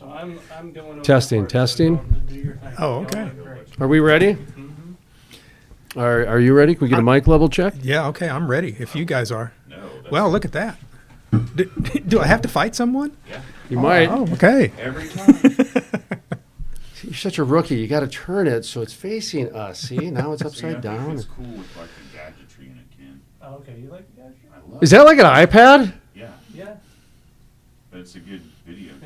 So 0.00 0.08
I'm, 0.08 0.40
I'm 0.56 0.72
going 0.72 0.92
over 0.92 1.00
Testing, 1.02 1.44
for 1.44 1.50
so 1.50 1.58
testing. 1.58 1.96
don't 1.96 2.26
do 2.26 2.34
your 2.36 2.54
thing. 2.56 2.72
Oh, 2.78 3.00
okay. 3.02 3.30
Are 3.78 3.86
we 3.86 4.00
ready? 4.00 4.32
Mm-hmm. 4.32 5.98
Are, 5.98 6.26
are 6.26 6.40
you 6.40 6.54
ready? 6.54 6.74
Can 6.74 6.84
we 6.86 6.88
get 6.88 6.98
a 6.98 7.02
mic 7.02 7.26
level 7.26 7.50
check? 7.50 7.74
Yeah, 7.82 8.06
okay, 8.06 8.26
I'm 8.26 8.50
ready 8.50 8.74
if 8.78 8.96
you 8.96 9.04
guys 9.04 9.30
are. 9.30 9.52
No. 9.68 9.76
That's 9.76 10.10
Well, 10.10 10.30
look 10.30 10.46
at 10.46 10.52
that. 10.52 10.78
Do, 11.54 11.66
do 11.66 12.18
I 12.18 12.24
have 12.24 12.40
to 12.42 12.48
fight 12.48 12.74
someone? 12.74 13.14
Yeah. 13.28 13.42
You 13.68 13.78
might. 13.78 14.08
Oh, 14.08 14.26
okay. 14.32 14.72
every 14.78 15.06
time. 15.10 15.34
You're 17.02 17.12
such 17.14 17.36
a 17.38 17.44
rookie. 17.44 17.76
You 17.76 17.86
got 17.86 18.00
to 18.00 18.08
turn 18.08 18.46
it 18.46 18.64
so 18.64 18.80
it's 18.80 18.94
facing 18.94 19.54
us. 19.54 19.80
See, 19.80 20.10
now 20.10 20.32
it's 20.32 20.40
See, 20.42 20.46
I 20.46 20.48
upside 20.48 20.70
think 20.72 20.82
down. 20.82 21.10
It's 21.12 21.24
cool 21.26 21.44
with 21.44 21.76
like 21.76 21.88
the 21.88 22.16
gadgetry 22.16 22.66
in 22.70 22.78
it, 22.78 22.86
Ken. 22.96 23.20
Oh, 23.42 23.56
okay, 23.56 23.78
you 23.78 23.90
like 23.90 24.06
the 24.14 24.22
gadget? 24.22 24.38
I 24.50 24.72
love 24.72 24.82
Is 24.82 24.90
that 24.92 25.04
like 25.04 25.18
an 25.18 25.26
iPad? 25.26 25.92
Yeah, 26.14 26.30
Yeah, 26.54 26.76
but 27.90 28.00
it's 28.00 28.14
a 28.14 28.18
good 28.20 28.40
video. 28.40 28.49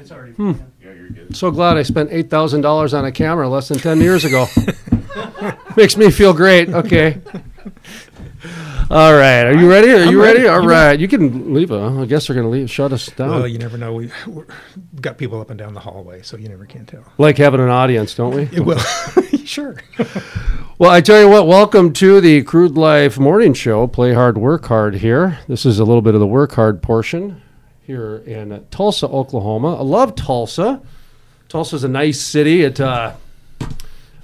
It's 0.05 0.12
already. 0.12 0.32
Hmm. 0.32 0.50
yeah. 0.50 0.55
Yeah, 0.84 0.93
you're 0.93 1.09
good. 1.09 1.36
So 1.36 1.50
glad 1.50 1.77
I 1.79 1.82
spent 1.82 2.11
eight 2.12 2.29
thousand 2.31 2.61
dollars 2.61 2.93
on 2.93 3.04
a 3.07 3.12
camera 3.12 3.49
less 3.49 3.68
than 3.68 3.79
ten 3.79 4.00
years 4.00 4.25
ago. 4.25 4.46
Makes 5.76 5.96
me 5.96 6.11
feel 6.11 6.35
great. 6.35 6.68
Okay. 6.68 7.21
All 8.90 9.14
right. 9.14 9.45
Are 9.45 9.54
you 9.54 9.68
ready? 9.71 9.90
Are 9.90 10.03
I'm 10.03 10.11
you 10.11 10.22
ready? 10.22 10.40
ready. 10.40 10.48
All 10.48 10.62
You 10.62 10.68
right. 10.68 11.00
You 11.00 11.09
can 11.09 11.54
leave. 11.54 11.72
Uh, 11.72 12.03
I 12.03 12.04
guess 12.04 12.26
they're 12.26 12.35
going 12.35 12.45
to 12.45 12.50
leave. 12.50 12.71
Shut 12.71 12.93
us 12.93 13.07
down. 13.07 13.31
Well, 13.31 13.48
you 13.48 13.57
never 13.59 13.79
know. 13.79 13.95
We, 13.95 14.11
we've 14.26 14.46
got 15.00 15.17
people 15.17 15.40
up 15.40 15.48
and 15.48 15.59
down 15.59 15.72
the 15.72 15.81
hallway, 15.81 16.21
so 16.21 16.36
you 16.36 16.50
never 16.50 16.67
can 16.67 16.84
tell. 16.84 17.03
like 17.17 17.39
having 17.39 17.61
an 17.61 17.71
audience, 17.71 18.14
don't 18.14 18.34
we? 18.34 18.43
It 18.53 18.61
will. 18.61 18.79
sure. 19.46 19.76
Well, 20.79 20.90
I 20.90 21.00
tell 21.00 21.18
you 21.18 21.31
what, 21.31 21.46
welcome 21.46 21.95
to 21.95 22.21
the 22.21 22.43
Crude 22.43 22.76
Life 22.76 23.18
Morning 23.18 23.54
Show. 23.54 23.86
Play 23.86 24.12
hard, 24.12 24.36
work 24.36 24.67
hard 24.67 24.96
here. 24.96 25.39
This 25.48 25.64
is 25.64 25.79
a 25.79 25.84
little 25.84 26.03
bit 26.03 26.12
of 26.14 26.21
the 26.21 26.26
work 26.26 26.53
hard 26.53 26.82
portion 26.82 27.40
here 27.87 28.17
in 28.27 28.65
Tulsa, 28.71 29.07
Oklahoma. 29.07 29.77
I 29.77 29.83
love 29.83 30.15
Tulsa. 30.15 30.81
Tulsa's 31.49 31.85
a 31.85 31.89
nice 31.89 32.20
city. 32.20 32.62
It, 32.62 32.81
uh, 32.81 33.15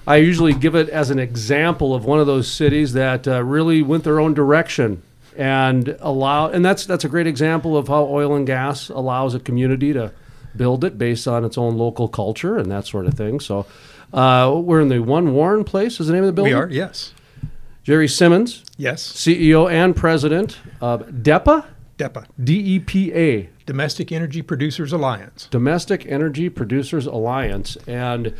I 0.06 0.16
usually 0.16 0.52
give 0.54 0.74
it 0.74 0.88
as 0.88 1.10
an 1.10 1.18
example 1.18 1.94
of 1.94 2.04
one 2.04 2.18
of 2.18 2.26
those 2.26 2.50
cities 2.50 2.94
that 2.94 3.28
uh, 3.28 3.42
really 3.44 3.82
went 3.82 4.04
their 4.04 4.18
own 4.18 4.34
direction 4.34 5.02
and 5.36 5.96
allow, 6.00 6.48
and 6.48 6.64
that's 6.64 6.86
that's 6.86 7.04
a 7.04 7.08
great 7.08 7.26
example 7.26 7.76
of 7.76 7.88
how 7.88 8.04
oil 8.04 8.34
and 8.34 8.46
gas 8.46 8.88
allows 8.88 9.34
a 9.34 9.40
community 9.40 9.92
to 9.92 10.12
build 10.56 10.84
it 10.84 10.98
based 10.98 11.28
on 11.28 11.44
its 11.44 11.56
own 11.56 11.76
local 11.78 12.08
culture 12.08 12.56
and 12.58 12.70
that 12.70 12.86
sort 12.86 13.06
of 13.06 13.14
thing. 13.14 13.40
So. 13.40 13.66
Uh, 14.12 14.60
we're 14.64 14.80
in 14.80 14.88
the 14.88 14.98
One 14.98 15.34
Warren 15.34 15.62
Place. 15.62 16.00
Is 16.00 16.08
the 16.08 16.12
name 16.12 16.24
of 16.24 16.26
the 16.26 16.32
building? 16.32 16.52
We 16.52 16.58
are, 16.58 16.68
yes. 16.68 17.14
Jerry 17.84 18.08
Simmons, 18.08 18.64
Yes. 18.76 19.06
CEO 19.06 19.70
and 19.70 19.94
president 19.94 20.58
of 20.80 21.06
DEPA, 21.06 21.64
DEPA, 22.00 22.24
D 22.42 22.58
E 22.58 22.78
P 22.78 23.12
A, 23.12 23.50
Domestic 23.66 24.10
Energy 24.10 24.40
Producers 24.40 24.90
Alliance. 24.90 25.48
Domestic 25.50 26.06
Energy 26.06 26.48
Producers 26.48 27.04
Alliance. 27.06 27.76
And 27.86 28.34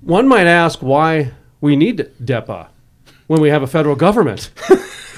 one 0.00 0.28
might 0.28 0.46
ask 0.46 0.80
why 0.80 1.32
we 1.60 1.74
need 1.74 2.08
DEPA 2.22 2.68
when 3.28 3.40
we 3.40 3.48
have 3.50 3.62
a 3.62 3.66
federal 3.68 3.94
government. 3.94 4.50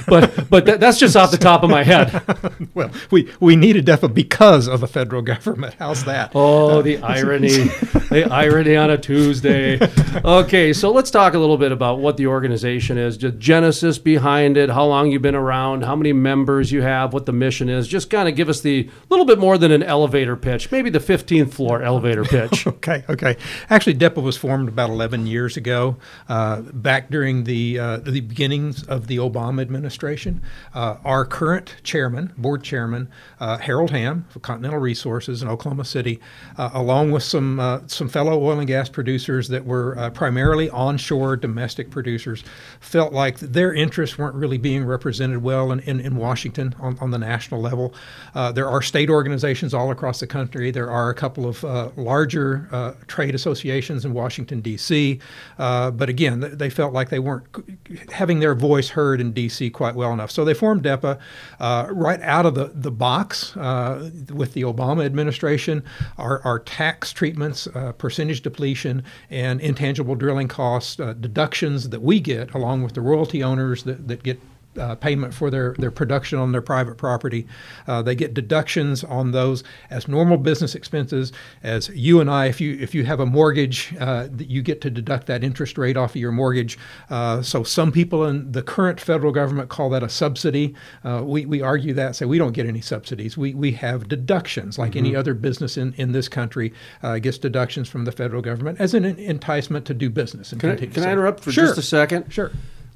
but 0.07 0.49
but 0.51 0.67
that, 0.67 0.81
that's 0.81 0.99
just 0.99 1.17
off 1.17 1.31
the 1.31 1.39
top 1.39 1.63
of 1.63 1.71
my 1.71 1.83
head. 1.83 2.23
Well, 2.73 2.91
we, 3.11 3.29
we 3.41 3.57
need 3.57 3.77
a 3.77 3.83
DEPA 3.83 4.15
because 4.15 4.69
of 4.69 4.85
a 4.85 4.87
federal 4.87 5.23
government. 5.23 5.75
How's 5.79 6.05
that? 6.05 6.31
Oh, 6.37 6.83
the 6.83 6.99
irony. 7.03 7.49
the 7.49 8.29
irony 8.31 8.77
on 8.77 8.91
a 8.91 8.97
Tuesday. 8.99 9.79
Okay, 10.25 10.73
so 10.73 10.93
let's 10.93 11.11
talk 11.11 11.35
a 11.35 11.39
little 11.39 11.57
bit 11.59 11.73
about 11.73 11.99
what 11.99 12.17
the 12.17 12.29
organization 12.29 12.97
is, 12.97 13.19
the 13.19 13.33
genesis 13.33 13.99
behind 13.99 14.57
it, 14.57 14.71
how 14.71 14.85
long 14.85 15.11
you've 15.11 15.21
been 15.21 15.35
around, 15.35 15.83
how 15.85 15.97
many 15.97 16.13
members 16.13 16.71
you 16.71 16.83
have, 16.83 17.13
what 17.13 17.27
the 17.27 17.33
mission 17.33 17.69
is. 17.69 17.89
Just 17.89 18.09
kind 18.09 18.29
of 18.29 18.37
give 18.37 18.49
us 18.49 18.61
the 18.61 18.89
little 19.09 19.27
bit 19.27 19.41
more 19.41 19.59
than 19.59 19.73
an 19.73 19.83
elevator 19.83 20.37
pitch, 20.37 20.71
maybe 20.71 20.91
the 20.91 21.01
15th 21.01 21.53
floor 21.53 21.83
elevator 21.83 22.25
pitch. 22.25 22.67
Okay, 22.81 23.05
okay. 23.11 23.37
Actually, 23.69 23.95
DEPA 23.95 24.23
was 24.23 24.37
formed 24.37 24.69
about 24.69 24.91
11 24.91 25.27
years 25.27 25.57
ago, 25.57 25.97
uh, 26.29 26.61
back 26.61 27.11
during 27.11 27.45
the 27.45 27.79
uh, 27.79 27.97
the 28.05 28.21
beginnings 28.21 28.83
of 28.85 29.07
the 29.07 29.17
Obama 29.17 29.61
administration. 29.61 30.41
Uh, 30.75 30.97
our 31.05 31.25
current 31.25 31.77
chairman, 31.83 32.33
board 32.37 32.63
chairman, 32.63 33.09
uh, 33.41 33.59
Harold 33.59 33.91
Hamm 33.91 34.27
of 34.35 34.43
Continental 34.43 34.81
Resources 34.81 35.43
in 35.43 35.49
Oklahoma 35.49 35.85
City, 35.85 36.21
uh, 36.59 36.71
along 36.75 37.11
with 37.11 37.23
some 37.23 37.61
some 37.87 38.09
fellow 38.09 38.41
oil 38.43 38.59
and 38.59 38.67
gas 38.67 38.89
producers 38.89 39.49
that 39.49 39.65
were 39.65 40.11
primarily 40.15 40.71
onshore 40.71 41.37
domestic 41.37 41.91
producers, 41.91 42.45
felt 42.81 43.13
like 43.13 43.39
their 43.39 43.73
interests 43.73 44.19
weren't 44.19 44.35
really 44.35 44.59
being 44.59 44.85
represented 44.85 45.43
well 45.43 45.73
in, 45.73 45.81
in, 45.81 46.01
in 46.01 46.17
Washington 46.17 46.75
on, 46.81 46.99
on 47.01 47.11
the 47.11 47.19
national 47.19 47.61
level. 47.61 47.95
There 48.35 48.69
are 48.69 48.83
state 48.83 49.11
organizations 49.11 49.75
all 49.75 49.91
across 49.91 50.21
the 50.21 50.27
country. 50.27 50.71
There 50.71 50.91
are 50.91 51.11
a 51.11 51.15
couple 51.15 51.47
of 51.47 51.63
larger 51.97 52.97
trade 53.07 53.35
associations 53.35 54.05
in 54.05 54.13
Washington, 54.13 54.61
D.C. 54.61 55.19
Uh, 55.59 55.91
but 55.91 56.09
again, 56.09 56.41
they 56.41 56.71
felt 56.71 56.93
like 56.93 57.11
they 57.11 57.19
weren't 57.19 57.45
having 58.13 58.41
their 58.41 58.55
voice 58.55 58.91
heard 58.91 59.21
in 59.21 59.33
D.C. 59.33 59.71
quite 59.71 59.95
well 59.95 60.13
enough. 60.13 60.31
So 60.31 60.45
they 60.45 60.55
formed 60.55 60.83
DEPA 60.83 61.19
uh, 61.59 61.87
right 61.91 62.21
out 62.23 62.47
of 62.47 62.55
the, 62.55 62.73
the 62.75 62.91
box 62.91 63.57
uh, 63.57 64.11
with 64.33 64.55
the 64.55 64.63
Obama 64.63 65.05
administration. 65.05 65.83
Our, 66.19 66.41
our 66.43 66.59
tax 66.59 67.13
treatments, 67.13 67.67
uh, 67.75 67.93
percentage 67.93 68.43
depletion, 68.43 69.03
and 69.29 69.61
intangible 69.61 70.15
drilling 70.15 70.49
costs, 70.49 70.99
uh, 71.01 71.15
deductions 71.15 71.89
that 71.91 72.03
we 72.03 72.21
get, 72.21 72.53
along 72.55 72.83
with 72.83 72.95
the 72.95 73.01
royalty 73.01 73.43
owners 73.43 73.85
that, 73.85 74.09
that 74.09 74.23
get 74.23 74.41
uh, 74.79 74.95
payment 74.95 75.35
for 75.35 75.51
their, 75.51 75.75
their 75.79 75.91
production 75.91 76.39
on 76.39 76.53
their 76.53 76.63
private 76.63 76.97
property. 76.97 77.47
Uh, 77.87 78.03
they 78.03 78.15
get 78.15 78.35
deductions 78.35 79.03
on 79.05 79.33
those 79.33 79.65
as 79.91 80.09
normal 80.09 80.37
business 80.37 80.75
expenses. 80.75 81.33
As 81.63 81.89
you 81.91 82.21
and 82.21 82.31
I, 82.31 82.47
if 82.47 82.61
you 82.61 82.77
if 82.81 82.95
you 82.95 83.05
have 83.05 83.21
a 83.21 83.27
mortgage, 83.27 83.95
uh, 83.99 84.29
that 84.31 84.49
you 84.49 84.63
get 84.63 84.81
to 84.83 84.91
deduct 84.91 85.27
that 85.27 85.43
interest 85.43 85.79
rate 85.79 85.97
off 85.97 86.11
of 86.11 86.17
your 86.17 86.33
mortgage. 86.33 86.79
Uh, 87.09 87.43
so 87.43 87.63
some 87.63 87.93
people 87.93 88.25
in 88.25 88.53
the 88.53 88.63
current 88.63 89.01
federal 89.01 89.33
government 89.33 89.69
call 89.69 89.91
that 89.91 90.03
a 90.03 90.09
subsidy. 90.09 90.75
Uh, 91.05 91.23
we, 91.25 91.47
we 91.47 91.61
argue 91.61 91.95
that, 91.95 92.17
say 92.17 92.25
we 92.25 92.39
don't 92.39 92.53
get 92.53 92.67
any 92.67 92.81
subsidies. 92.81 93.37
We, 93.37 93.55
we 93.55 93.73
have 93.73 94.09
deductions 94.09 94.79
like 94.79 94.97
any 94.97 95.17
other 95.17 95.35
business 95.35 95.77
in, 95.77 95.95
in 95.95 96.13
this 96.13 96.29
country 96.29 96.73
uh, 97.03 97.19
gets 97.19 97.39
deductions 97.39 97.89
from 97.89 98.05
the 98.05 98.13
federal 98.13 98.43
government 98.43 98.81
as 98.81 98.95
an 98.95 99.05
enticement 99.05 99.87
to 99.87 99.95
do 99.95 100.11
business. 100.11 100.53
And 100.53 100.61
Can 100.61 100.71
I, 100.71 100.77
can 100.77 101.03
I 101.03 101.13
interrupt 101.13 101.41
for 101.41 101.53
sure. 101.53 101.67
just 101.67 101.79
a 101.79 101.83
second? 101.83 102.33
Sure. 102.33 102.51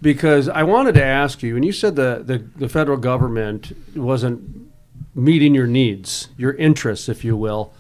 Because 0.05 0.51
I 0.51 0.65
wanted 0.65 0.97
to 0.97 1.03
ask 1.03 1.43
you, 1.43 1.57
and 1.57 1.65
you 1.65 1.73
said 1.73 1.97
the, 1.97 2.23
the, 2.23 2.47
the 2.57 2.69
federal 2.69 2.99
government 2.99 3.73
wasn't 3.97 4.71
meeting 5.15 5.55
your 5.55 5.67
needs, 5.67 6.29
your 6.37 6.53
interests, 6.53 7.09
if 7.09 7.25
you 7.25 7.35
will. 7.39 7.73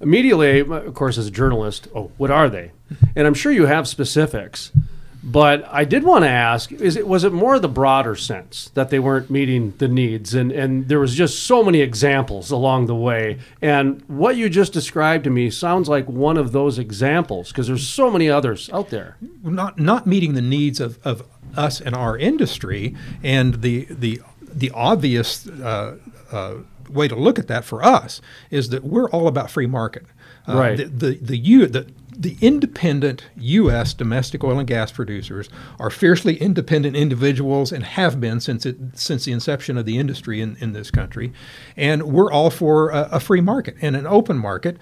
Immediately, 0.00 0.60
of 0.60 0.94
course, 0.94 1.16
as 1.16 1.28
a 1.28 1.30
journalist, 1.30 1.86
oh, 1.94 2.10
what 2.16 2.28
are 2.28 2.48
they? 2.48 2.72
And 3.14 3.24
I'm 3.24 3.34
sure 3.34 3.52
you 3.52 3.66
have 3.66 3.86
specifics. 3.86 4.72
But 5.22 5.64
I 5.70 5.84
did 5.84 6.02
want 6.02 6.24
to 6.24 6.28
ask: 6.28 6.72
Is 6.72 6.96
it 6.96 7.06
was 7.06 7.24
it 7.24 7.32
more 7.32 7.58
the 7.58 7.68
broader 7.68 8.16
sense 8.16 8.70
that 8.74 8.88
they 8.88 8.98
weren't 8.98 9.30
meeting 9.30 9.74
the 9.76 9.86
needs, 9.86 10.34
and 10.34 10.50
and 10.50 10.88
there 10.88 10.98
was 10.98 11.14
just 11.14 11.42
so 11.42 11.62
many 11.62 11.82
examples 11.82 12.50
along 12.50 12.86
the 12.86 12.94
way, 12.94 13.38
and 13.60 14.02
what 14.08 14.36
you 14.36 14.48
just 14.48 14.72
described 14.72 15.24
to 15.24 15.30
me 15.30 15.50
sounds 15.50 15.90
like 15.90 16.08
one 16.08 16.38
of 16.38 16.52
those 16.52 16.78
examples 16.78 17.48
because 17.48 17.66
there's 17.66 17.86
so 17.86 18.10
many 18.10 18.30
others 18.30 18.70
out 18.72 18.88
there. 18.88 19.18
not 19.42 19.78
not 19.78 20.06
meeting 20.06 20.32
the 20.32 20.40
needs 20.40 20.80
of, 20.80 20.98
of 21.04 21.22
us 21.56 21.80
and 21.80 21.94
our 21.94 22.16
industry, 22.16 22.94
and 23.22 23.62
the 23.62 23.86
the 23.90 24.20
the 24.40 24.70
obvious 24.72 25.46
uh, 25.48 25.96
uh, 26.32 26.54
way 26.88 27.08
to 27.08 27.14
look 27.14 27.38
at 27.38 27.48
that 27.48 27.64
for 27.64 27.84
us 27.84 28.20
is 28.50 28.70
that 28.70 28.84
we're 28.84 29.08
all 29.10 29.28
about 29.28 29.50
free 29.50 29.66
market. 29.66 30.04
Uh, 30.48 30.56
Right. 30.56 30.76
The 30.76 30.84
the 30.84 31.14
the, 31.20 31.36
U, 31.36 31.66
the 31.66 31.86
the 32.16 32.36
independent 32.40 33.24
U.S. 33.36 33.94
domestic 33.94 34.44
oil 34.44 34.58
and 34.58 34.68
gas 34.68 34.92
producers 34.92 35.48
are 35.78 35.90
fiercely 35.90 36.36
independent 36.36 36.96
individuals 36.96 37.72
and 37.72 37.84
have 37.84 38.20
been 38.20 38.40
since 38.40 38.66
it 38.66 38.76
since 38.94 39.24
the 39.24 39.32
inception 39.32 39.78
of 39.78 39.86
the 39.86 39.98
industry 39.98 40.40
in, 40.40 40.56
in 40.56 40.72
this 40.72 40.90
country, 40.90 41.32
and 41.76 42.02
we're 42.04 42.30
all 42.30 42.50
for 42.50 42.90
a, 42.90 43.08
a 43.12 43.20
free 43.20 43.40
market 43.40 43.76
and 43.80 43.96
an 43.96 44.06
open 44.06 44.36
market. 44.38 44.76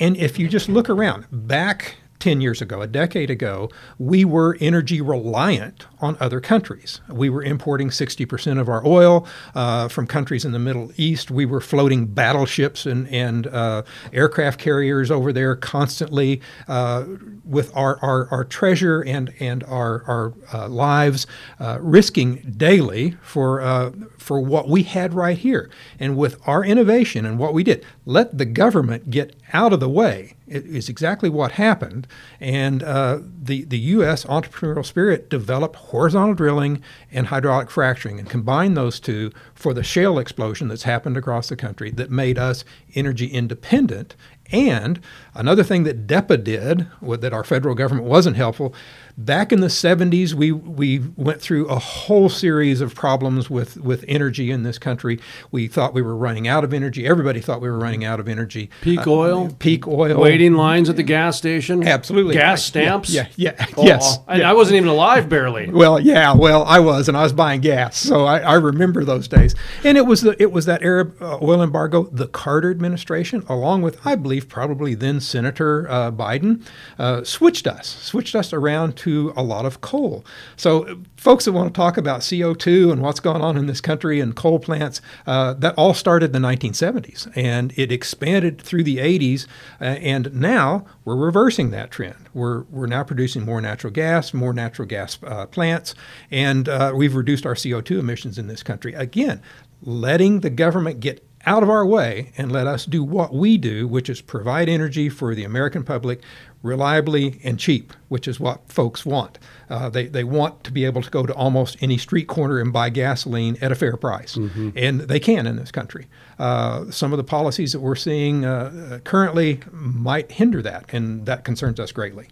And 0.00 0.16
if 0.16 0.38
you 0.38 0.48
just 0.48 0.68
look 0.68 0.90
around, 0.90 1.26
back 1.30 1.96
10 2.22 2.40
years 2.40 2.62
ago, 2.62 2.80
a 2.80 2.86
decade 2.86 3.30
ago, 3.30 3.68
we 3.98 4.24
were 4.24 4.56
energy 4.60 5.00
reliant 5.00 5.86
on 6.00 6.16
other 6.20 6.40
countries. 6.40 7.00
We 7.08 7.28
were 7.28 7.42
importing 7.42 7.88
60% 7.88 8.60
of 8.60 8.68
our 8.68 8.86
oil 8.86 9.26
uh, 9.56 9.88
from 9.88 10.06
countries 10.06 10.44
in 10.44 10.52
the 10.52 10.60
Middle 10.60 10.92
East. 10.96 11.32
We 11.32 11.46
were 11.46 11.60
floating 11.60 12.06
battleships 12.06 12.86
and, 12.86 13.08
and 13.08 13.48
uh, 13.48 13.82
aircraft 14.12 14.60
carriers 14.60 15.10
over 15.10 15.32
there 15.32 15.56
constantly 15.56 16.40
uh, 16.68 17.06
with 17.44 17.76
our, 17.76 17.98
our, 18.02 18.28
our 18.28 18.44
treasure 18.44 19.00
and, 19.00 19.34
and 19.40 19.64
our, 19.64 20.04
our 20.04 20.32
uh, 20.54 20.68
lives, 20.68 21.26
uh, 21.58 21.78
risking 21.80 22.54
daily 22.56 23.16
for, 23.20 23.60
uh, 23.60 23.90
for 24.16 24.40
what 24.40 24.68
we 24.68 24.84
had 24.84 25.12
right 25.12 25.38
here. 25.38 25.68
And 25.98 26.16
with 26.16 26.38
our 26.46 26.64
innovation 26.64 27.26
and 27.26 27.36
what 27.36 27.52
we 27.52 27.64
did, 27.64 27.84
let 28.06 28.38
the 28.38 28.46
government 28.46 29.10
get 29.10 29.34
out 29.52 29.72
of 29.72 29.80
the 29.80 29.88
way 29.88 30.36
is 30.52 30.88
exactly 30.88 31.28
what 31.28 31.52
happened. 31.52 32.06
And 32.40 32.82
uh, 32.82 33.20
the, 33.22 33.64
the 33.64 33.78
U.S. 33.78 34.24
entrepreneurial 34.24 34.84
spirit 34.84 35.30
developed 35.30 35.76
horizontal 35.76 36.34
drilling 36.34 36.82
and 37.10 37.28
hydraulic 37.28 37.70
fracturing 37.70 38.18
and 38.18 38.28
combined 38.28 38.76
those 38.76 39.00
two 39.00 39.32
for 39.54 39.74
the 39.74 39.82
shale 39.82 40.18
explosion 40.18 40.68
that's 40.68 40.84
happened 40.84 41.16
across 41.16 41.48
the 41.48 41.56
country 41.56 41.90
that 41.92 42.10
made 42.10 42.38
us 42.38 42.64
energy 42.94 43.26
independent 43.26 44.14
And 44.52 45.00
another 45.34 45.64
thing 45.64 45.84
that 45.84 46.06
DEPA 46.06 46.44
did, 46.44 46.86
that 47.00 47.32
our 47.32 47.42
federal 47.42 47.74
government 47.74 48.06
wasn't 48.06 48.36
helpful, 48.36 48.74
back 49.16 49.52
in 49.52 49.60
the 49.60 49.66
70s, 49.68 50.34
we, 50.34 50.52
we 50.52 51.00
went 51.16 51.40
through 51.40 51.66
a 51.68 51.78
whole 51.78 52.28
series 52.28 52.80
of 52.80 52.94
problems 52.94 53.48
with, 53.50 53.76
with 53.78 54.04
energy 54.08 54.50
in 54.50 54.62
this 54.62 54.78
country. 54.78 55.18
We 55.50 55.68
thought 55.68 55.94
we 55.94 56.02
were 56.02 56.16
running 56.16 56.48
out 56.48 56.64
of 56.64 56.72
energy. 56.72 57.06
Everybody 57.06 57.40
thought 57.40 57.60
we 57.60 57.68
were 57.70 57.78
running 57.78 58.04
out 58.04 58.20
of 58.20 58.28
energy. 58.28 58.70
Peak 58.80 59.06
Uh, 59.06 59.10
oil? 59.12 59.56
Peak 59.58 59.86
oil. 59.86 60.20
Waiting 60.20 60.54
lines 60.54 60.88
at 60.88 60.96
the 60.96 61.02
gas 61.02 61.36
station. 61.38 61.86
Absolutely. 61.86 62.34
Gas 62.34 62.60
Yeah, 62.60 62.64
stamps. 62.66 63.10
Yeah, 63.10 63.28
yeah, 63.36 63.66
Oh, 63.76 63.84
yes. 63.86 64.18
I, 64.26 64.42
I 64.42 64.52
wasn't 64.52 64.76
even 64.76 64.88
alive 64.88 65.28
barely. 65.28 65.68
Well, 65.70 66.00
yeah, 66.00 66.34
well, 66.34 66.64
I 66.64 66.78
was, 66.80 67.08
and 67.08 67.16
I 67.16 67.22
was 67.22 67.32
buying 67.32 67.60
gas, 67.60 67.96
so 67.96 68.24
I, 68.24 68.38
I 68.40 68.54
remember 68.54 69.04
those 69.04 69.28
days. 69.28 69.54
And 69.84 69.96
it 69.98 70.06
was 70.06 70.22
the 70.22 70.40
it 70.42 70.52
was 70.52 70.66
that 70.66 70.82
Arab 70.82 71.20
uh, 71.20 71.38
oil 71.42 71.62
embargo, 71.62 72.04
the 72.04 72.26
Carter 72.28 72.70
administration, 72.70 73.44
along 73.48 73.82
with 73.82 74.04
I 74.06 74.14
believe 74.14 74.48
probably 74.48 74.94
then 74.94 75.20
Senator 75.20 75.86
uh, 75.90 76.10
Biden, 76.10 76.64
uh, 76.98 77.24
switched 77.24 77.66
us, 77.66 77.88
switched 78.02 78.34
us 78.34 78.52
around 78.52 78.96
to 79.02 79.32
a 79.36 79.42
lot 79.42 79.66
of 79.66 79.80
coal. 79.80 80.24
So, 80.56 81.00
folks 81.16 81.44
that 81.44 81.52
want 81.52 81.74
to 81.74 81.76
talk 81.76 81.96
about 81.96 82.26
CO 82.28 82.54
two 82.54 82.92
and 82.92 83.02
what's 83.02 83.18
going 83.18 83.42
on 83.42 83.56
in 83.56 83.66
this 83.66 83.80
country 83.80 84.20
and 84.20 84.34
coal 84.36 84.60
plants, 84.60 85.00
uh, 85.26 85.54
that 85.54 85.74
all 85.76 85.92
started 85.92 86.34
in 86.34 86.42
the 86.42 86.48
1970s, 86.48 87.30
and 87.34 87.72
it 87.76 87.90
expanded 87.90 88.60
through 88.60 88.84
the 88.84 88.98
80s, 88.98 89.46
uh, 89.80 89.84
and 89.84 90.32
now 90.34 90.86
we're 91.04 91.16
reversing 91.16 91.70
that 91.72 91.90
trend. 91.90 92.28
We're 92.32 92.62
we're 92.70 92.86
now 92.86 93.02
producing 93.02 93.44
more 93.44 93.60
natural 93.60 93.92
gas, 93.92 94.32
more 94.32 94.52
natural 94.52 94.86
gas 94.86 95.18
uh, 95.24 95.46
plants, 95.46 95.96
and 96.30 96.68
uh, 96.68 96.92
we've 96.94 97.16
reduced 97.16 97.44
our 97.44 97.54
CO2 97.54 97.98
emissions 97.98 98.38
in 98.38 98.46
this 98.46 98.62
country. 98.62 98.94
Again, 98.94 99.42
letting 99.82 100.40
the 100.40 100.50
government 100.50 101.00
get 101.00 101.26
out 101.44 101.62
of 101.62 101.70
our 101.70 101.84
way 101.84 102.32
and 102.36 102.52
let 102.52 102.66
us 102.66 102.86
do 102.86 103.02
what 103.02 103.34
we 103.34 103.58
do, 103.58 103.88
which 103.88 104.08
is 104.08 104.20
provide 104.20 104.68
energy 104.68 105.08
for 105.08 105.34
the 105.34 105.44
American 105.44 105.82
public 105.82 106.20
reliably 106.62 107.40
and 107.42 107.58
cheap, 107.58 107.92
which 108.08 108.28
is 108.28 108.38
what 108.38 108.70
folks 108.70 109.04
want. 109.04 109.38
Uh, 109.68 109.88
they, 109.88 110.06
they 110.06 110.22
want 110.22 110.62
to 110.62 110.70
be 110.70 110.84
able 110.84 111.02
to 111.02 111.10
go 111.10 111.26
to 111.26 111.34
almost 111.34 111.76
any 111.80 111.98
street 111.98 112.28
corner 112.28 112.60
and 112.60 112.72
buy 112.72 112.88
gasoline 112.88 113.56
at 113.60 113.72
a 113.72 113.74
fair 113.74 113.96
price. 113.96 114.36
And 114.76 115.00
they 115.00 115.18
can 115.18 115.46
in 115.46 115.56
this 115.56 115.72
country. 115.72 116.06
Uh, 116.38 116.90
some 116.90 117.12
of 117.12 117.16
the 117.16 117.24
policies 117.24 117.72
that 117.72 117.80
we're 117.80 117.96
seeing 117.96 118.44
uh, 118.44 119.00
currently 119.02 119.60
might 119.72 120.30
hinder 120.30 120.62
that, 120.62 120.84
and 120.92 121.26
that 121.26 121.44
concerns 121.44 121.80
us 121.80 121.90
greatly. 121.90 122.28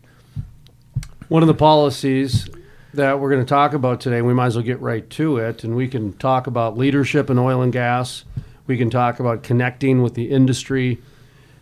One 1.28 1.42
of 1.42 1.48
the 1.48 1.54
policies 1.54 2.48
that 2.94 3.18
we're 3.20 3.30
going 3.30 3.44
to 3.44 3.48
talk 3.48 3.72
about 3.72 4.00
today, 4.00 4.22
we 4.22 4.34
might 4.34 4.46
as 4.46 4.56
well 4.56 4.64
get 4.64 4.80
right 4.80 5.08
to 5.10 5.38
it, 5.38 5.64
and 5.64 5.74
we 5.74 5.88
can 5.88 6.12
talk 6.14 6.46
about 6.46 6.76
leadership 6.76 7.30
in 7.30 7.38
oil 7.38 7.62
and 7.62 7.72
gas. 7.72 8.24
We 8.70 8.78
can 8.78 8.88
talk 8.88 9.18
about 9.18 9.42
connecting 9.42 10.00
with 10.00 10.14
the 10.14 10.30
industry, 10.30 11.02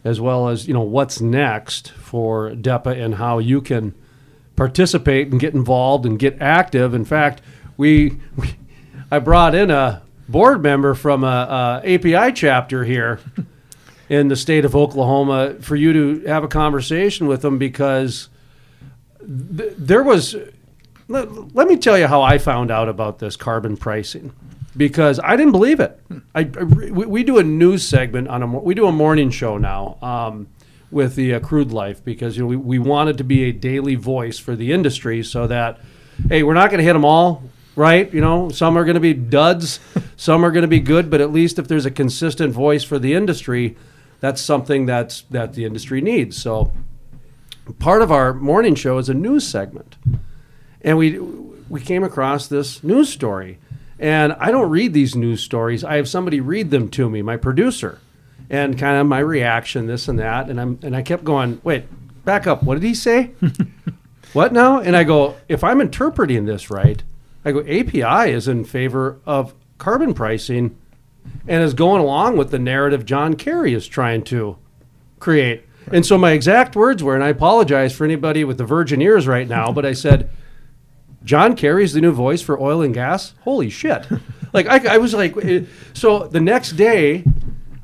as 0.05 0.21
well 0.21 0.51
as 0.51 0.69
you 0.69 0.75
know 0.75 0.83
what's 0.83 1.23
next 1.23 1.91
for 1.93 2.51
DEPA 2.51 3.03
and 3.03 3.15
how 3.15 3.39
you 3.39 3.63
can 3.63 3.95
participate 4.57 5.29
and 5.29 5.41
get 5.41 5.55
involved 5.55 6.05
and 6.05 6.19
get 6.19 6.37
active. 6.39 6.93
In 6.93 7.07
fact, 7.07 7.41
we, 7.79 8.19
we 8.37 8.57
I 9.11 9.21
brought 9.21 9.55
in 9.55 9.71
a 9.71 10.03
board 10.29 10.63
member 10.63 10.93
from 10.93 11.25
a, 11.25 11.81
a 11.83 11.95
API 11.95 12.35
chapter 12.35 12.85
here 12.85 13.21
in 14.11 14.29
the 14.29 14.37
state 14.37 14.67
of 14.67 14.77
Oklahoma 14.77 15.55
for 15.63 15.77
you 15.77 15.95
to 15.95 16.27
have 16.27 16.45
a 16.45 16.49
conversation 16.49 17.27
with 17.27 17.41
them 17.41 17.57
because 17.57 18.29
th- 19.21 19.73
there 19.79 20.03
was 20.03 20.37
let, 21.09 21.55
let 21.55 21.69
me 21.69 21.79
tell 21.79 21.97
you 21.97 22.07
how 22.07 22.21
I 22.21 22.37
found 22.37 22.71
out 22.71 22.91
about 22.91 23.19
this 23.19 23.35
carbon 23.35 23.79
pricing 23.79 24.35
because 24.77 25.19
I 25.23 25.37
didn't 25.37 25.53
believe 25.53 25.81
it. 25.81 26.01
I, 26.35 26.41
I 26.41 26.63
we, 26.65 27.07
we 27.07 27.25
do 27.25 27.39
a 27.39 27.43
news 27.43 27.87
segment 27.87 28.29
on 28.29 28.43
a 28.43 28.47
we 28.47 28.75
do 28.75 28.87
a 28.87 28.93
morning 28.93 29.31
show 29.31 29.59
now 29.59 29.99
um, 30.03 30.49
with 30.91 31.15
the 31.15 31.35
uh, 31.35 31.41
crude 31.41 31.73
life 31.73 32.05
because 32.05 32.37
you 32.37 32.43
know 32.43 32.49
we, 32.49 32.57
we 32.57 32.79
wanted 32.79 33.19
to 33.19 33.25
be 33.25 33.45
a 33.45 33.53
daily 33.53 33.95
voice 33.95 34.39
for 34.39 34.55
the 34.55 34.73
industry 34.73 35.23
so 35.23 35.47
that 35.47 35.81
hey 36.29 36.43
we're 36.43 36.55
not 36.55 36.71
going 36.71 36.79
to 36.79 36.85
hit 36.85 36.93
them 36.93 37.05
all 37.05 37.43
right? 37.77 38.13
You 38.13 38.21
know 38.21 38.49
some 38.51 38.77
are 38.77 38.85
going 38.85 38.95
to 38.95 39.01
be 39.01 39.15
duds 39.15 39.81
some 40.17 40.45
are 40.45 40.51
going 40.51 40.63
to 40.63 40.69
be 40.69 40.81
good 40.81 41.11
but 41.11 41.21
at 41.21 41.33
least 41.33 41.59
if 41.59 41.69
there's 41.69 41.87
a 41.87 41.91
consistent 41.91 42.53
voice 42.53 42.85
for 42.85 42.99
the 42.99 43.15
industry 43.15 43.77
that's 44.21 44.41
something 44.41 44.87
that's 44.87 45.23
that 45.31 45.55
the 45.55 45.65
industry 45.65 46.01
needs. 46.01 46.41
So 46.41 46.73
part 47.79 48.03
of 48.03 48.11
our 48.11 48.35
morning 48.35 48.75
show 48.75 48.99
is 48.99 49.09
a 49.09 49.15
news 49.15 49.47
segment. 49.47 49.97
And 50.83 50.99
we 50.99 51.19
we 51.69 51.81
came 51.81 52.03
across 52.03 52.47
this 52.49 52.83
news 52.83 53.11
story 53.13 53.59
and 53.99 54.33
i 54.35 54.51
don't 54.51 54.71
read 54.71 54.93
these 54.93 55.17
news 55.17 55.43
stories. 55.43 55.85
I 55.85 55.97
have 55.97 56.09
somebody 56.09 56.41
read 56.41 56.71
them 56.71 56.89
to 56.91 57.09
me 57.11 57.23
my 57.23 57.37
producer 57.37 57.99
and 58.51 58.79
kind 58.79 58.99
of 59.01 59.07
my 59.07 59.19
reaction 59.19 59.87
this 59.87 60.09
and 60.09 60.19
that. 60.19 60.49
And 60.49 60.61
i'm 60.61 60.79
and 60.83 60.97
i 60.97 61.03
kept 61.03 61.25
going 61.25 61.61
wait 61.65 61.85
back 62.25 62.47
up. 62.47 62.63
What 62.63 62.75
did 62.75 62.83
he 62.83 62.95
say? 62.95 63.33
What 64.33 64.53
now? 64.53 64.79
And 64.79 64.95
i 64.97 65.05
go 65.05 65.37
if 65.49 65.65
i'm 65.65 65.81
interpreting 65.81 66.45
this 66.45 66.71
right 66.71 67.03
i 67.45 67.53
go 67.53 67.61
api 67.61 68.31
is 68.31 68.47
in 68.47 68.65
favor 68.65 69.19
of 69.25 69.55
carbon 69.79 70.13
pricing 70.13 70.77
and 71.47 71.63
is 71.63 71.73
going 71.75 72.03
along 72.03 72.37
with 72.37 72.51
the 72.51 72.59
narrative 72.59 73.05
john 73.07 73.35
kerry 73.35 73.73
is 73.75 73.87
trying 73.87 74.23
to 74.25 74.59
create. 75.19 75.65
And 75.91 76.05
so 76.05 76.19
my 76.19 76.33
exact 76.33 76.77
words 76.77 77.03
were 77.03 77.15
and 77.15 77.25
i 77.25 77.29
apologize 77.29 77.95
for 77.95 78.05
anybody 78.05 78.45
with 78.45 78.59
the 78.59 78.67
virgin 78.67 79.01
ears 79.01 79.27
right 79.27 79.49
now 79.49 79.73
but 79.73 79.87
i 79.87 79.95
said 79.95 80.29
John 81.29 81.57
Kerry's 81.57 81.93
the 81.93 82.01
new 82.01 82.13
voice 82.13 82.41
for 82.41 82.59
oil 82.59 82.81
and 82.81 82.95
gas. 82.95 83.35
Holy 83.43 83.69
shit! 83.69 84.07
like 84.55 84.67
I, 84.67 84.95
I 84.95 84.97
was 84.97 85.13
like, 85.13 85.37
eh, 85.37 85.65
so 85.93 86.27
the 86.27 86.41
next 86.41 86.73
day, 86.73 87.23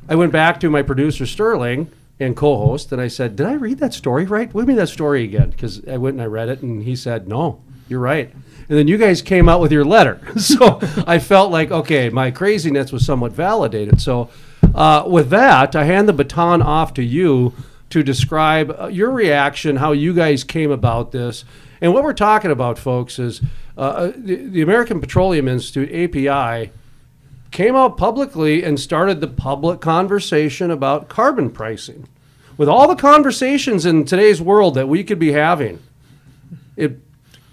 I 0.09 0.15
went 0.15 0.33
back 0.33 0.59
to 0.61 0.71
my 0.71 0.81
producer 0.81 1.27
Sterling 1.27 1.91
and 2.19 2.35
co-host, 2.35 2.91
and 2.91 3.03
I 3.03 3.09
said, 3.09 3.37
"Did 3.37 3.45
I 3.45 3.53
read 3.53 3.81
that 3.81 3.93
story 3.93 4.25
right? 4.25 4.51
Give 4.51 4.67
me 4.67 4.75
that 4.77 4.89
story 4.89 5.25
again." 5.25 5.51
Because 5.51 5.87
I 5.87 5.99
went 5.99 6.15
and 6.15 6.23
I 6.23 6.27
read 6.27 6.49
it, 6.49 6.63
and 6.63 6.85
he 6.85 6.97
said, 6.97 7.29
"No, 7.29 7.61
you're 7.87 8.01
right." 8.01 8.33
And 8.67 8.79
then 8.79 8.89
you 8.89 8.97
guys 8.97 9.21
came 9.21 9.47
out 9.47 9.61
with 9.61 9.73
your 9.73 9.85
letter, 9.85 10.23
so 10.39 10.81
I 11.07 11.19
felt 11.19 11.53
like 11.53 11.71
okay, 11.71 12.09
my 12.09 12.31
craziness 12.31 12.93
was 12.93 13.05
somewhat 13.05 13.33
validated. 13.33 14.01
So, 14.01 14.31
uh, 14.75 15.05
with 15.07 15.29
that, 15.29 15.77
I 15.77 15.85
hand 15.85 16.09
the 16.09 16.15
baton 16.15 16.63
off 16.63 16.95
to 16.95 17.03
you 17.03 17.53
to 17.91 18.03
describe 18.03 18.75
uh, 18.81 18.87
your 18.87 19.11
reaction, 19.11 19.77
how 19.77 19.93
you 19.93 20.15
guys 20.15 20.45
came 20.45 20.71
about 20.71 21.13
this. 21.13 21.45
And 21.81 21.93
what 21.93 22.05
we're 22.05 22.13
talking 22.13 22.51
about, 22.51 22.79
folks, 22.79 23.19
is 23.19 23.41
uh, 23.77 24.13
the, 24.17 24.37
the 24.37 24.63
American 24.63 25.01
Petroleum 25.01 25.49
Institute, 25.49 25.91
API, 25.93 26.71
came 27.51 27.77
out 27.77 27.97
publicly 27.97 28.65
and 28.65 28.79
started 28.79 29.21
the 29.21 29.29
public 29.29 29.81
conversation 29.81 30.71
about 30.71 31.09
carbon 31.09 31.51
pricing. 31.51 32.09
With 32.57 32.69
all 32.69 32.87
the 32.89 32.97
conversations 32.97 33.87
in 33.87 34.05
today's 34.05 34.41
world 34.41 34.75
that 34.75 34.89
we 34.89 35.03
could 35.05 35.19
be 35.19 35.33
having, 35.33 35.81
it 36.77 36.99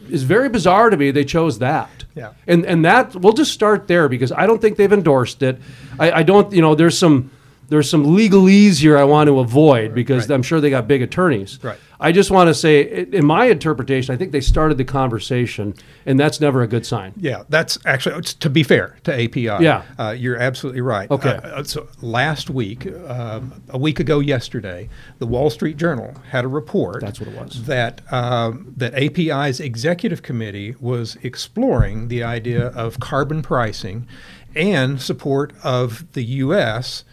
is 0.10 0.24
very 0.24 0.50
bizarre 0.50 0.90
to 0.90 0.98
me 0.98 1.12
they 1.12 1.24
chose 1.24 1.60
that. 1.60 1.90
Yeah. 2.16 2.34
And 2.46 2.66
and 2.66 2.84
that 2.86 3.16
we'll 3.16 3.34
just 3.34 3.54
start 3.54 3.88
there 3.88 4.10
because 4.10 4.32
I 4.32 4.46
don't 4.46 4.60
think 4.60 4.78
they've 4.78 4.92
endorsed 4.92 5.42
it. 5.42 5.60
I, 6.00 6.12
I 6.12 6.24
don't 6.24 6.52
you 6.52 6.62
know 6.62 6.76
there's 6.76 6.98
some 6.98 7.32
there's 7.70 7.90
some 7.90 8.06
legalese 8.06 8.80
here 8.80 8.98
I 8.98 9.06
want 9.06 9.28
to 9.28 9.40
avoid 9.40 9.96
because 9.96 10.28
right. 10.28 10.36
I'm 10.36 10.44
sure 10.44 10.60
they 10.60 10.70
got 10.70 10.88
big 10.88 11.02
attorneys. 11.02 11.64
Right. 11.64 11.80
I 12.04 12.12
just 12.12 12.32
want 12.32 12.48
to 12.48 12.54
say, 12.56 13.06
in 13.12 13.24
my 13.26 13.46
interpretation, 13.46 14.14
I 14.14 14.18
think 14.18 14.32
they 14.32 14.42
started 14.42 14.78
the 14.80 14.84
conversation, 14.84 15.76
and 16.06 16.20
that's 16.20 16.42
never 16.42 16.64
a 16.64 16.68
good 16.68 16.84
sign. 16.86 17.14
Yeah, 17.16 17.44
that's 17.48 17.78
actually 17.86 18.16
it's- 18.16 18.34
to 18.34 18.50
be 18.50 18.64
fair 18.64 18.98
to 19.04 19.14
API. 19.14 19.64
Yeah. 19.64 19.84
uh, 20.00 20.16
you're 20.18 20.38
absolutely 20.38 20.82
right. 20.82 21.10
Okay. 21.12 21.30
Uh, 21.30 21.48
uh, 21.60 21.64
so 21.64 21.88
last 22.02 22.50
week, 22.50 22.88
um, 23.08 23.62
a 23.70 23.78
week 23.78 24.00
ago 24.00 24.20
yesterday, 24.20 24.90
the 25.20 25.28
Wall 25.28 25.52
Street 25.52 25.78
Journal 25.78 26.16
had 26.32 26.44
a 26.44 26.48
report. 26.48 27.02
That's 27.02 27.20
what 27.20 27.30
it 27.30 27.36
was. 27.40 27.64
That 27.66 28.02
um, 28.12 28.74
that 28.78 28.96
API's 28.96 29.60
executive 29.60 30.24
committee 30.24 30.76
was 30.80 31.18
exploring 31.22 32.08
the 32.08 32.24
idea 32.24 32.68
of 32.70 33.00
carbon 33.00 33.44
pricing 33.44 34.08
and 34.56 35.00
support 35.00 35.54
of 35.64 36.12
the 36.14 36.24
U.S. 36.24 37.04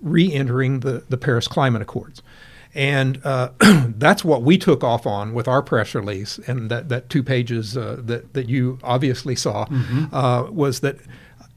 re-entering 0.00 0.80
the 0.80 1.04
the 1.08 1.16
Paris 1.16 1.48
Climate 1.48 1.82
Accords. 1.82 2.22
And 2.76 3.24
uh, 3.24 3.52
that's 3.96 4.22
what 4.22 4.42
we 4.42 4.58
took 4.58 4.84
off 4.84 5.06
on 5.06 5.32
with 5.32 5.48
our 5.48 5.62
press 5.62 5.94
release, 5.94 6.38
and 6.46 6.70
that, 6.70 6.90
that 6.90 7.08
two 7.08 7.22
pages 7.22 7.74
uh, 7.74 7.96
that, 8.00 8.34
that 8.34 8.50
you 8.50 8.78
obviously 8.82 9.34
saw 9.34 9.66
uh, 10.12 10.46
was 10.50 10.80
that 10.80 10.98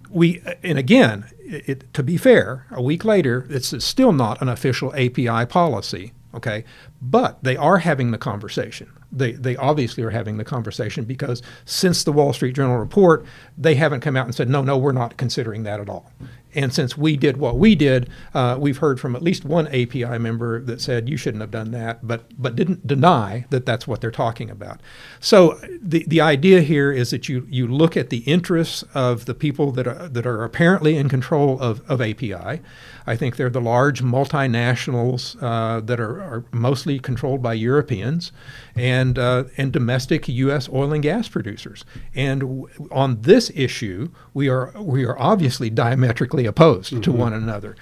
we, 0.09 0.41
and 0.63 0.79
again, 0.79 1.25
it, 1.41 1.93
to 1.93 2.03
be 2.03 2.15
fair, 2.15 2.65
a 2.71 2.81
week 2.81 3.03
later, 3.03 3.45
it's 3.49 3.83
still 3.83 4.13
not 4.13 4.41
an 4.41 4.47
official 4.47 4.93
API 4.95 5.45
policy, 5.45 6.13
okay? 6.33 6.63
But 7.01 7.43
they 7.43 7.57
are 7.57 7.79
having 7.79 8.11
the 8.11 8.17
conversation. 8.17 8.89
They, 9.11 9.33
they 9.33 9.57
obviously 9.57 10.03
are 10.03 10.11
having 10.11 10.37
the 10.37 10.45
conversation 10.45 11.03
because 11.03 11.41
since 11.65 12.03
the 12.03 12.11
Wall 12.13 12.31
Street 12.31 12.55
Journal 12.55 12.77
report, 12.77 13.25
they 13.57 13.75
haven't 13.75 14.01
come 14.01 14.15
out 14.15 14.25
and 14.25 14.33
said, 14.33 14.49
no, 14.49 14.61
no, 14.61 14.77
we're 14.77 14.93
not 14.93 15.17
considering 15.17 15.63
that 15.63 15.79
at 15.79 15.89
all. 15.89 16.11
And 16.59 16.73
since 16.73 16.97
we 16.97 17.15
did 17.15 17.37
what 17.37 17.57
we 17.57 17.73
did, 17.73 18.09
uh, 18.33 18.57
we've 18.59 18.79
heard 18.79 18.99
from 18.99 19.15
at 19.15 19.21
least 19.21 19.45
one 19.45 19.67
API 19.67 20.17
member 20.17 20.61
that 20.63 20.81
said 20.81 21.07
you 21.07 21.15
shouldn't 21.15 21.39
have 21.39 21.51
done 21.51 21.71
that, 21.71 22.05
but 22.05 22.25
but 22.37 22.57
didn't 22.57 22.85
deny 22.85 23.45
that 23.49 23.65
that's 23.65 23.87
what 23.87 24.01
they're 24.01 24.11
talking 24.11 24.49
about. 24.49 24.81
So 25.21 25.57
the 25.81 26.03
the 26.05 26.19
idea 26.19 26.59
here 26.59 26.91
is 26.91 27.11
that 27.11 27.29
you 27.29 27.47
you 27.49 27.65
look 27.65 27.95
at 27.95 28.09
the 28.09 28.17
interests 28.19 28.83
of 28.93 29.23
the 29.23 29.33
people 29.33 29.71
that 29.71 29.87
are 29.87 30.09
that 30.09 30.25
are 30.25 30.43
apparently 30.43 30.97
in 30.97 31.07
control 31.07 31.57
of, 31.61 31.81
of 31.89 32.01
API. 32.01 32.59
I 33.07 33.15
think 33.15 33.37
they're 33.37 33.49
the 33.49 33.61
large 33.61 34.03
multinationals 34.03 35.41
uh, 35.41 35.79
that 35.79 35.99
are, 35.99 36.21
are, 36.21 36.45
mostly 36.51 36.99
controlled 36.99 37.41
by 37.41 37.53
Europeans 37.53 38.31
and 38.75 39.17
uh, 39.17 39.45
and 39.57 39.71
domestic 39.71 40.27
U.S. 40.27 40.69
oil 40.69 40.93
and 40.93 41.01
gas 41.01 41.27
producers. 41.27 41.85
And 42.13 42.41
w- 42.41 42.67
on 42.91 43.21
this 43.21 43.49
issue, 43.55 44.11
we 44.33 44.47
are 44.47 44.73
we 44.79 45.05
are 45.05 45.17
obviously 45.17 45.69
diametrically 45.71 46.45
opposed 46.49 46.91
mm-hmm. 46.91 47.01
to 47.01 47.11
one 47.13 47.31
another. 47.31 47.77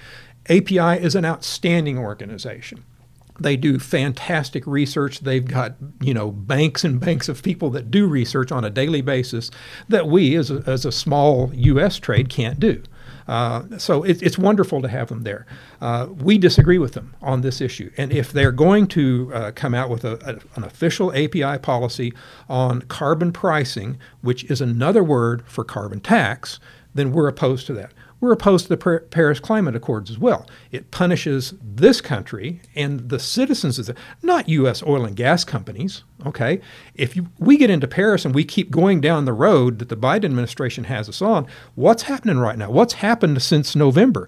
API 0.48 1.02
is 1.02 1.16
an 1.16 1.24
outstanding 1.24 1.98
organization 1.98 2.84
they 3.40 3.56
do 3.56 3.78
fantastic 3.78 4.66
research. 4.66 5.20
They've 5.20 5.46
got 5.46 5.74
you 6.00 6.14
know 6.14 6.30
banks 6.30 6.84
and 6.84 7.00
banks 7.00 7.28
of 7.28 7.42
people 7.42 7.70
that 7.70 7.90
do 7.90 8.06
research 8.06 8.52
on 8.52 8.64
a 8.64 8.70
daily 8.70 9.00
basis 9.00 9.50
that 9.88 10.08
we 10.08 10.36
as 10.36 10.50
a, 10.50 10.62
as 10.66 10.84
a 10.84 10.92
small 10.92 11.50
U.S. 11.54 11.98
trade 11.98 12.28
can't 12.28 12.58
do. 12.58 12.82
Uh, 13.26 13.76
so 13.76 14.02
it, 14.04 14.22
it's 14.22 14.38
wonderful 14.38 14.80
to 14.80 14.88
have 14.88 15.08
them 15.08 15.22
there. 15.22 15.46
Uh, 15.82 16.06
we 16.10 16.38
disagree 16.38 16.78
with 16.78 16.94
them 16.94 17.14
on 17.20 17.42
this 17.42 17.60
issue. 17.60 17.90
And 17.98 18.10
if 18.10 18.32
they're 18.32 18.52
going 18.52 18.86
to 18.88 19.30
uh, 19.34 19.52
come 19.54 19.74
out 19.74 19.90
with 19.90 20.02
a, 20.02 20.14
a, 20.26 20.56
an 20.56 20.64
official 20.64 21.12
API 21.12 21.58
policy 21.58 22.14
on 22.48 22.82
carbon 22.82 23.30
pricing, 23.32 23.98
which 24.22 24.44
is 24.44 24.62
another 24.62 25.04
word 25.04 25.42
for 25.46 25.62
carbon 25.62 26.00
tax, 26.00 26.58
then 26.94 27.12
we're 27.12 27.28
opposed 27.28 27.66
to 27.66 27.74
that 27.74 27.92
we're 28.20 28.32
opposed 28.32 28.66
to 28.66 28.76
the 28.76 29.00
Paris 29.10 29.38
Climate 29.38 29.76
Accords 29.76 30.10
as 30.10 30.18
well. 30.18 30.46
It 30.72 30.90
punishes 30.90 31.54
this 31.62 32.00
country 32.00 32.60
and 32.74 33.08
the 33.08 33.18
citizens 33.18 33.78
of 33.78 33.86
the, 33.86 33.94
not 34.22 34.48
U.S. 34.48 34.82
oil 34.82 35.04
and 35.04 35.14
gas 35.14 35.44
companies. 35.44 36.02
Okay, 36.26 36.60
if 36.94 37.14
you, 37.14 37.28
we 37.38 37.56
get 37.56 37.70
into 37.70 37.86
Paris 37.86 38.24
and 38.24 38.34
we 38.34 38.44
keep 38.44 38.70
going 38.70 39.00
down 39.00 39.24
the 39.24 39.32
road 39.32 39.78
that 39.78 39.88
the 39.88 39.96
Biden 39.96 40.24
administration 40.24 40.84
has 40.84 41.08
us 41.08 41.22
on, 41.22 41.46
what's 41.76 42.02
happening 42.04 42.38
right 42.38 42.58
now? 42.58 42.70
What's 42.70 42.94
happened 42.94 43.40
since 43.40 43.76
November? 43.76 44.26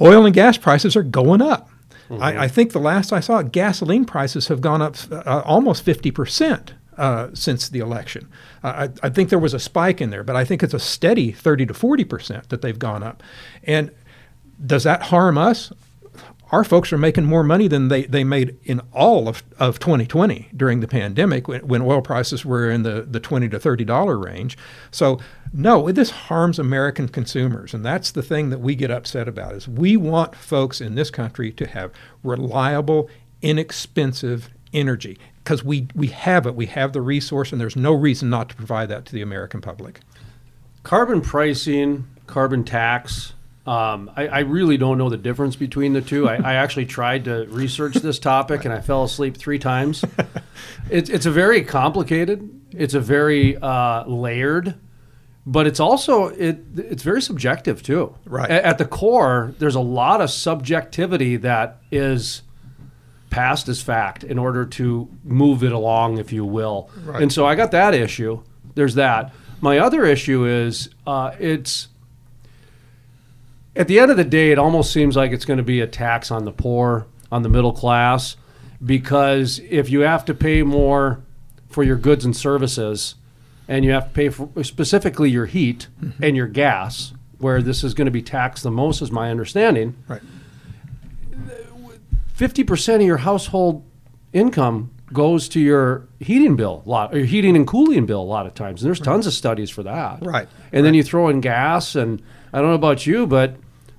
Oil 0.00 0.26
and 0.26 0.34
gas 0.34 0.58
prices 0.58 0.96
are 0.96 1.04
going 1.04 1.40
up. 1.40 1.70
Mm-hmm. 2.08 2.22
I, 2.22 2.42
I, 2.42 2.48
think 2.48 2.72
the 2.72 2.80
last 2.80 3.12
I 3.12 3.20
saw, 3.20 3.42
gasoline 3.42 4.04
prices 4.04 4.48
have 4.48 4.60
gone 4.60 4.82
up 4.82 4.96
uh, 5.10 5.42
almost 5.44 5.84
fifty 5.84 6.10
percent 6.10 6.74
uh, 6.96 7.28
since 7.34 7.68
the 7.68 7.78
election. 7.78 8.28
Uh, 8.62 8.88
I, 9.02 9.06
I, 9.06 9.10
think 9.10 9.30
there 9.30 9.38
was 9.38 9.54
a 9.54 9.58
spike 9.58 10.00
in 10.00 10.10
there, 10.10 10.24
but 10.24 10.36
I 10.36 10.44
think 10.44 10.62
it's 10.62 10.74
a 10.74 10.78
steady 10.78 11.32
30 11.32 11.66
to 11.66 11.74
40 11.74 12.04
percent 12.04 12.48
that 12.48 12.62
they've 12.62 12.78
gone 12.78 13.02
up. 13.02 13.22
And 13.62 13.90
does 14.64 14.84
that 14.84 15.02
harm 15.02 15.38
us? 15.38 15.72
Our 16.52 16.62
folks 16.62 16.92
are 16.92 16.98
making 16.98 17.24
more 17.24 17.42
money 17.42 17.66
than 17.66 17.88
they, 17.88 18.04
they 18.04 18.22
made 18.22 18.56
in 18.62 18.80
all 18.92 19.28
of, 19.28 19.42
of 19.58 19.80
2020 19.80 20.50
during 20.56 20.80
the 20.80 20.86
pandemic 20.86 21.48
when, 21.48 21.66
when 21.66 21.82
oil 21.82 22.00
prices 22.00 22.44
were 22.44 22.70
in 22.70 22.84
the, 22.84 23.02
the 23.02 23.18
20 23.18 23.48
to 23.48 23.58
$30 23.58 24.24
range. 24.24 24.56
So, 24.92 25.18
no, 25.52 25.90
this 25.90 26.10
harms 26.10 26.60
American 26.60 27.08
consumers. 27.08 27.74
And 27.74 27.84
that's 27.84 28.12
the 28.12 28.22
thing 28.22 28.50
that 28.50 28.60
we 28.60 28.76
get 28.76 28.90
upset 28.92 29.26
about 29.26 29.54
is 29.54 29.66
we 29.66 29.96
want 29.96 30.36
folks 30.36 30.80
in 30.80 30.94
this 30.94 31.10
country 31.10 31.50
to 31.52 31.66
have 31.66 31.90
reliable, 32.22 33.10
inexpensive 33.42 34.50
energy 34.72 35.18
because 35.44 35.62
we, 35.62 35.86
we 35.94 36.06
have 36.06 36.46
it, 36.46 36.54
we 36.54 36.66
have 36.66 36.94
the 36.94 37.02
resource, 37.02 37.52
and 37.52 37.60
there's 37.60 37.76
no 37.76 37.92
reason 37.92 38.30
not 38.30 38.48
to 38.48 38.56
provide 38.56 38.88
that 38.88 39.04
to 39.04 39.12
the 39.12 39.20
American 39.20 39.60
public. 39.60 40.00
Carbon 40.82 41.20
pricing, 41.20 42.06
carbon 42.26 42.64
tax. 42.64 43.34
Um, 43.66 44.10
I, 44.16 44.26
I, 44.26 44.38
really 44.40 44.76
don't 44.76 44.98
know 44.98 45.08
the 45.08 45.16
difference 45.16 45.56
between 45.56 45.94
the 45.94 46.02
two. 46.02 46.28
I, 46.28 46.36
I 46.36 46.54
actually 46.62 46.84
tried 46.86 47.24
to 47.24 47.46
research 47.48 47.94
this 47.94 48.18
topic 48.18 48.66
and 48.66 48.74
I 48.74 48.80
fell 48.82 49.04
asleep 49.04 49.38
three 49.38 49.58
times. 49.58 50.04
it's, 50.90 51.08
it's 51.08 51.24
a 51.24 51.30
very 51.30 51.62
complicated. 51.62 52.50
It's 52.72 52.92
a 52.92 53.00
very 53.00 53.56
uh, 53.56 54.04
layered, 54.06 54.74
but 55.46 55.66
it's 55.66 55.80
also 55.80 56.26
it 56.26 56.60
it's 56.76 57.02
very 57.02 57.22
subjective 57.22 57.82
too. 57.82 58.14
Right. 58.26 58.50
A- 58.50 58.66
at 58.66 58.76
the 58.76 58.84
core, 58.84 59.54
there's 59.58 59.76
a 59.76 59.80
lot 59.80 60.20
of 60.20 60.30
subjectivity 60.30 61.36
that 61.36 61.78
is 61.90 62.42
past 63.34 63.68
as 63.68 63.82
fact 63.82 64.22
in 64.22 64.38
order 64.38 64.64
to 64.64 65.08
move 65.24 65.64
it 65.64 65.72
along, 65.72 66.18
if 66.18 66.32
you 66.32 66.44
will. 66.44 66.88
Right. 67.04 67.20
And 67.20 67.32
so 67.32 67.44
I 67.44 67.56
got 67.56 67.72
that 67.72 67.92
issue. 67.92 68.40
There's 68.76 68.94
that. 68.94 69.34
My 69.60 69.78
other 69.78 70.04
issue 70.04 70.46
is 70.46 70.88
uh, 71.04 71.32
it's 71.40 71.88
at 73.74 73.88
the 73.88 73.98
end 73.98 74.12
of 74.12 74.16
the 74.16 74.24
day, 74.24 74.52
it 74.52 74.58
almost 74.58 74.92
seems 74.92 75.16
like 75.16 75.32
it's 75.32 75.44
going 75.44 75.56
to 75.56 75.64
be 75.64 75.80
a 75.80 75.86
tax 75.88 76.30
on 76.30 76.44
the 76.44 76.52
poor, 76.52 77.08
on 77.32 77.42
the 77.42 77.48
middle 77.48 77.72
class, 77.72 78.36
because 78.84 79.60
if 79.68 79.90
you 79.90 80.02
have 80.02 80.24
to 80.26 80.34
pay 80.34 80.62
more 80.62 81.20
for 81.68 81.82
your 81.82 81.96
goods 81.96 82.24
and 82.24 82.36
services, 82.36 83.16
and 83.66 83.84
you 83.84 83.90
have 83.90 84.04
to 84.04 84.10
pay 84.10 84.28
for 84.28 84.62
specifically 84.62 85.28
your 85.28 85.46
heat 85.46 85.88
mm-hmm. 86.00 86.22
and 86.22 86.36
your 86.36 86.46
gas, 86.46 87.14
where 87.38 87.60
this 87.60 87.82
is 87.82 87.94
going 87.94 88.04
to 88.04 88.12
be 88.12 88.22
taxed 88.22 88.62
the 88.62 88.70
most, 88.70 89.02
is 89.02 89.10
my 89.10 89.28
understanding. 89.28 89.96
Right 90.06 90.22
50% 92.36 92.96
of 92.96 93.02
your 93.02 93.18
household 93.18 93.84
income 94.32 94.90
goes 95.12 95.48
to 95.50 95.60
your 95.60 96.08
heating 96.18 96.56
bill 96.56 96.82
a 96.84 96.88
lot 96.88 97.14
or 97.14 97.18
your 97.18 97.26
heating 97.26 97.54
and 97.54 97.66
cooling 97.66 98.06
bill 98.06 98.20
a 98.20 98.24
lot 98.24 98.46
of 98.46 98.54
times 98.54 98.82
and 98.82 98.88
there's 98.88 98.98
tons 98.98 99.26
of 99.26 99.32
studies 99.32 99.70
for 99.70 99.82
that. 99.82 100.20
Right. 100.22 100.48
And 100.72 100.74
right. 100.74 100.80
then 100.82 100.94
you 100.94 101.02
throw 101.02 101.28
in 101.28 101.40
gas 101.40 101.94
and 101.94 102.20
i 102.52 102.58
don't 102.58 102.70
know 102.70 102.74
about 102.74 103.06
you 103.06 103.26
but 103.26 103.56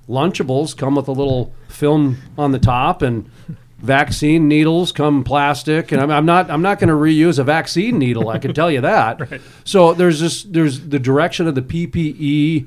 lunchables 0.08 0.76
come 0.76 0.96
with 0.96 1.08
a 1.08 1.12
little 1.12 1.54
film 1.68 2.18
on 2.36 2.52
the 2.52 2.58
top 2.58 3.02
and 3.02 3.30
vaccine 3.78 4.48
needles 4.48 4.90
come 4.92 5.22
plastic 5.22 5.92
and 5.92 6.00
i'm, 6.00 6.10
I'm 6.10 6.26
not 6.26 6.50
i'm 6.50 6.62
not 6.62 6.78
going 6.78 6.88
to 6.88 6.94
reuse 6.94 7.38
a 7.38 7.44
vaccine 7.44 7.98
needle 7.98 8.28
i 8.28 8.38
can 8.38 8.52
tell 8.54 8.70
you 8.70 8.80
that. 8.82 9.20
Right. 9.30 9.40
so 9.64 9.94
there's 9.94 10.18
just 10.20 10.52
there's 10.52 10.88
the 10.88 10.98
direction 10.98 11.46
of 11.46 11.54
the 11.54 11.62
ppe 11.62 12.66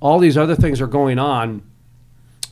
all 0.00 0.18
these 0.18 0.36
other 0.36 0.56
things 0.56 0.80
are 0.80 0.86
going 0.86 1.18
on 1.18 1.62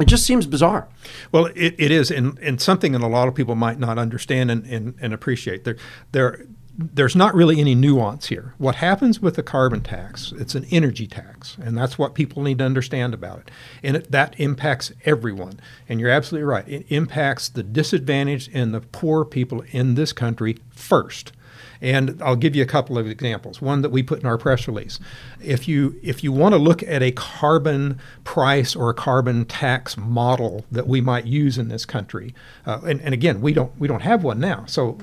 it 0.00 0.06
just 0.06 0.26
seems 0.26 0.46
bizarre. 0.46 0.88
Well, 1.32 1.46
it, 1.54 1.74
it 1.78 1.90
is, 1.90 2.10
and, 2.10 2.38
and 2.38 2.60
something 2.60 2.92
that 2.92 3.02
a 3.02 3.06
lot 3.06 3.28
of 3.28 3.34
people 3.34 3.54
might 3.54 3.78
not 3.78 3.98
understand 3.98 4.50
and, 4.50 4.64
and, 4.66 4.94
and 5.00 5.14
appreciate. 5.14 5.64
There, 5.64 5.76
there, 6.12 6.46
there's 6.78 7.16
not 7.16 7.34
really 7.34 7.58
any 7.58 7.74
nuance 7.74 8.26
here. 8.26 8.54
What 8.58 8.76
happens 8.76 9.20
with 9.20 9.36
the 9.36 9.42
carbon 9.42 9.80
tax, 9.80 10.32
it's 10.36 10.54
an 10.54 10.66
energy 10.70 11.06
tax, 11.06 11.56
and 11.58 11.76
that's 11.76 11.98
what 11.98 12.14
people 12.14 12.42
need 12.42 12.58
to 12.58 12.64
understand 12.64 13.14
about 13.14 13.38
it. 13.38 13.50
And 13.82 13.96
it, 13.96 14.10
that 14.10 14.38
impacts 14.38 14.92
everyone. 15.04 15.58
And 15.88 15.98
you're 16.00 16.10
absolutely 16.10 16.44
right. 16.44 16.68
It 16.68 16.86
impacts 16.90 17.48
the 17.48 17.62
disadvantaged 17.62 18.50
and 18.52 18.74
the 18.74 18.80
poor 18.80 19.24
people 19.24 19.64
in 19.70 19.94
this 19.94 20.12
country 20.12 20.58
first. 20.70 21.32
And 21.80 22.20
I'll 22.22 22.36
give 22.36 22.56
you 22.56 22.62
a 22.62 22.66
couple 22.66 22.98
of 22.98 23.06
examples. 23.06 23.60
One 23.60 23.82
that 23.82 23.90
we 23.90 24.02
put 24.02 24.20
in 24.20 24.26
our 24.26 24.38
press 24.38 24.66
release. 24.66 24.98
If 25.42 25.68
you 25.68 25.98
if 26.02 26.24
you 26.24 26.32
want 26.32 26.54
to 26.54 26.58
look 26.58 26.82
at 26.82 27.02
a 27.02 27.12
carbon 27.12 27.98
price 28.24 28.74
or 28.74 28.90
a 28.90 28.94
carbon 28.94 29.44
tax 29.44 29.96
model 29.96 30.64
that 30.70 30.86
we 30.86 31.00
might 31.00 31.26
use 31.26 31.58
in 31.58 31.68
this 31.68 31.84
country, 31.84 32.34
uh, 32.66 32.80
and, 32.86 33.00
and 33.00 33.14
again 33.14 33.40
we 33.40 33.52
don't 33.52 33.78
we 33.78 33.88
don't 33.88 34.02
have 34.02 34.24
one 34.24 34.40
now. 34.40 34.64
So 34.66 34.98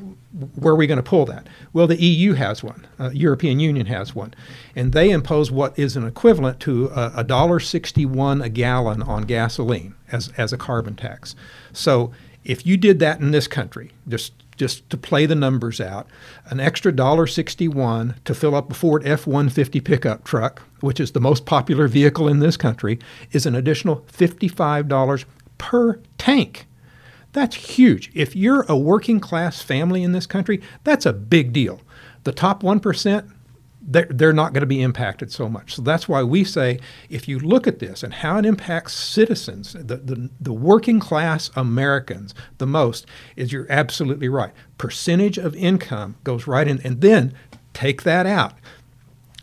where 0.55 0.73
are 0.73 0.77
we 0.77 0.87
going 0.87 0.97
to 0.97 1.03
pull 1.03 1.25
that? 1.27 1.47
Well, 1.73 1.85
the 1.85 2.01
EU 2.01 2.33
has 2.33 2.63
one. 2.63 2.87
Uh, 2.99 3.11
European 3.13 3.59
Union 3.59 3.85
has 3.85 4.15
one, 4.15 4.33
and 4.75 4.91
they 4.91 5.11
impose 5.11 5.51
what 5.51 5.77
is 5.77 5.95
an 5.95 6.07
equivalent 6.07 6.59
to 6.61 6.91
a 6.95 7.23
dollar 7.23 7.59
sixty-one 7.59 8.41
a 8.41 8.49
gallon 8.49 9.03
on 9.03 9.23
gasoline 9.23 9.93
as 10.11 10.31
as 10.37 10.51
a 10.51 10.57
carbon 10.57 10.95
tax. 10.95 11.35
So 11.71 12.11
if 12.43 12.65
you 12.65 12.77
did 12.77 12.99
that 12.99 13.19
in 13.19 13.31
this 13.31 13.47
country, 13.47 13.91
just 14.07 14.33
just 14.57 14.89
to 14.89 14.97
play 14.97 15.25
the 15.25 15.35
numbers 15.35 15.81
out, 15.81 16.07
an 16.45 16.59
extra 16.59 16.91
$1.61 16.91 18.15
to 18.23 18.35
fill 18.35 18.55
up 18.55 18.71
a 18.71 18.73
Ford 18.73 19.05
F 19.05 19.25
150 19.27 19.79
pickup 19.81 20.23
truck, 20.23 20.61
which 20.81 20.99
is 20.99 21.11
the 21.11 21.21
most 21.21 21.45
popular 21.45 21.87
vehicle 21.87 22.27
in 22.27 22.39
this 22.39 22.57
country, 22.57 22.99
is 23.31 23.45
an 23.45 23.55
additional 23.55 23.97
$55 24.11 25.25
per 25.57 25.99
tank. 26.17 26.67
That's 27.31 27.55
huge. 27.55 28.11
If 28.13 28.35
you're 28.35 28.65
a 28.69 28.77
working 28.77 29.19
class 29.19 29.61
family 29.61 30.03
in 30.03 30.11
this 30.11 30.27
country, 30.27 30.61
that's 30.83 31.05
a 31.05 31.13
big 31.13 31.51
deal. 31.51 31.81
The 32.23 32.31
top 32.31 32.61
1%, 32.61 33.31
they're, 33.85 34.07
they're 34.09 34.33
not 34.33 34.53
going 34.53 34.61
to 34.61 34.67
be 34.67 34.81
impacted 34.81 35.31
so 35.31 35.49
much. 35.49 35.75
So 35.75 35.81
that's 35.81 36.07
why 36.07 36.23
we 36.23 36.43
say 36.43 36.79
if 37.09 37.27
you 37.27 37.39
look 37.39 37.67
at 37.67 37.79
this 37.79 38.03
and 38.03 38.13
how 38.13 38.37
it 38.37 38.45
impacts 38.45 38.93
citizens, 38.93 39.73
the, 39.73 39.97
the, 39.97 40.29
the 40.39 40.53
working 40.53 40.99
class 40.99 41.51
Americans 41.55 42.33
the 42.57 42.65
most, 42.65 43.05
is 43.35 43.51
you're 43.51 43.67
absolutely 43.69 44.29
right. 44.29 44.53
Percentage 44.77 45.37
of 45.37 45.55
income 45.55 46.15
goes 46.23 46.47
right 46.47 46.67
in, 46.67 46.81
and 46.81 47.01
then 47.01 47.33
take 47.73 48.03
that 48.03 48.25
out. 48.25 48.53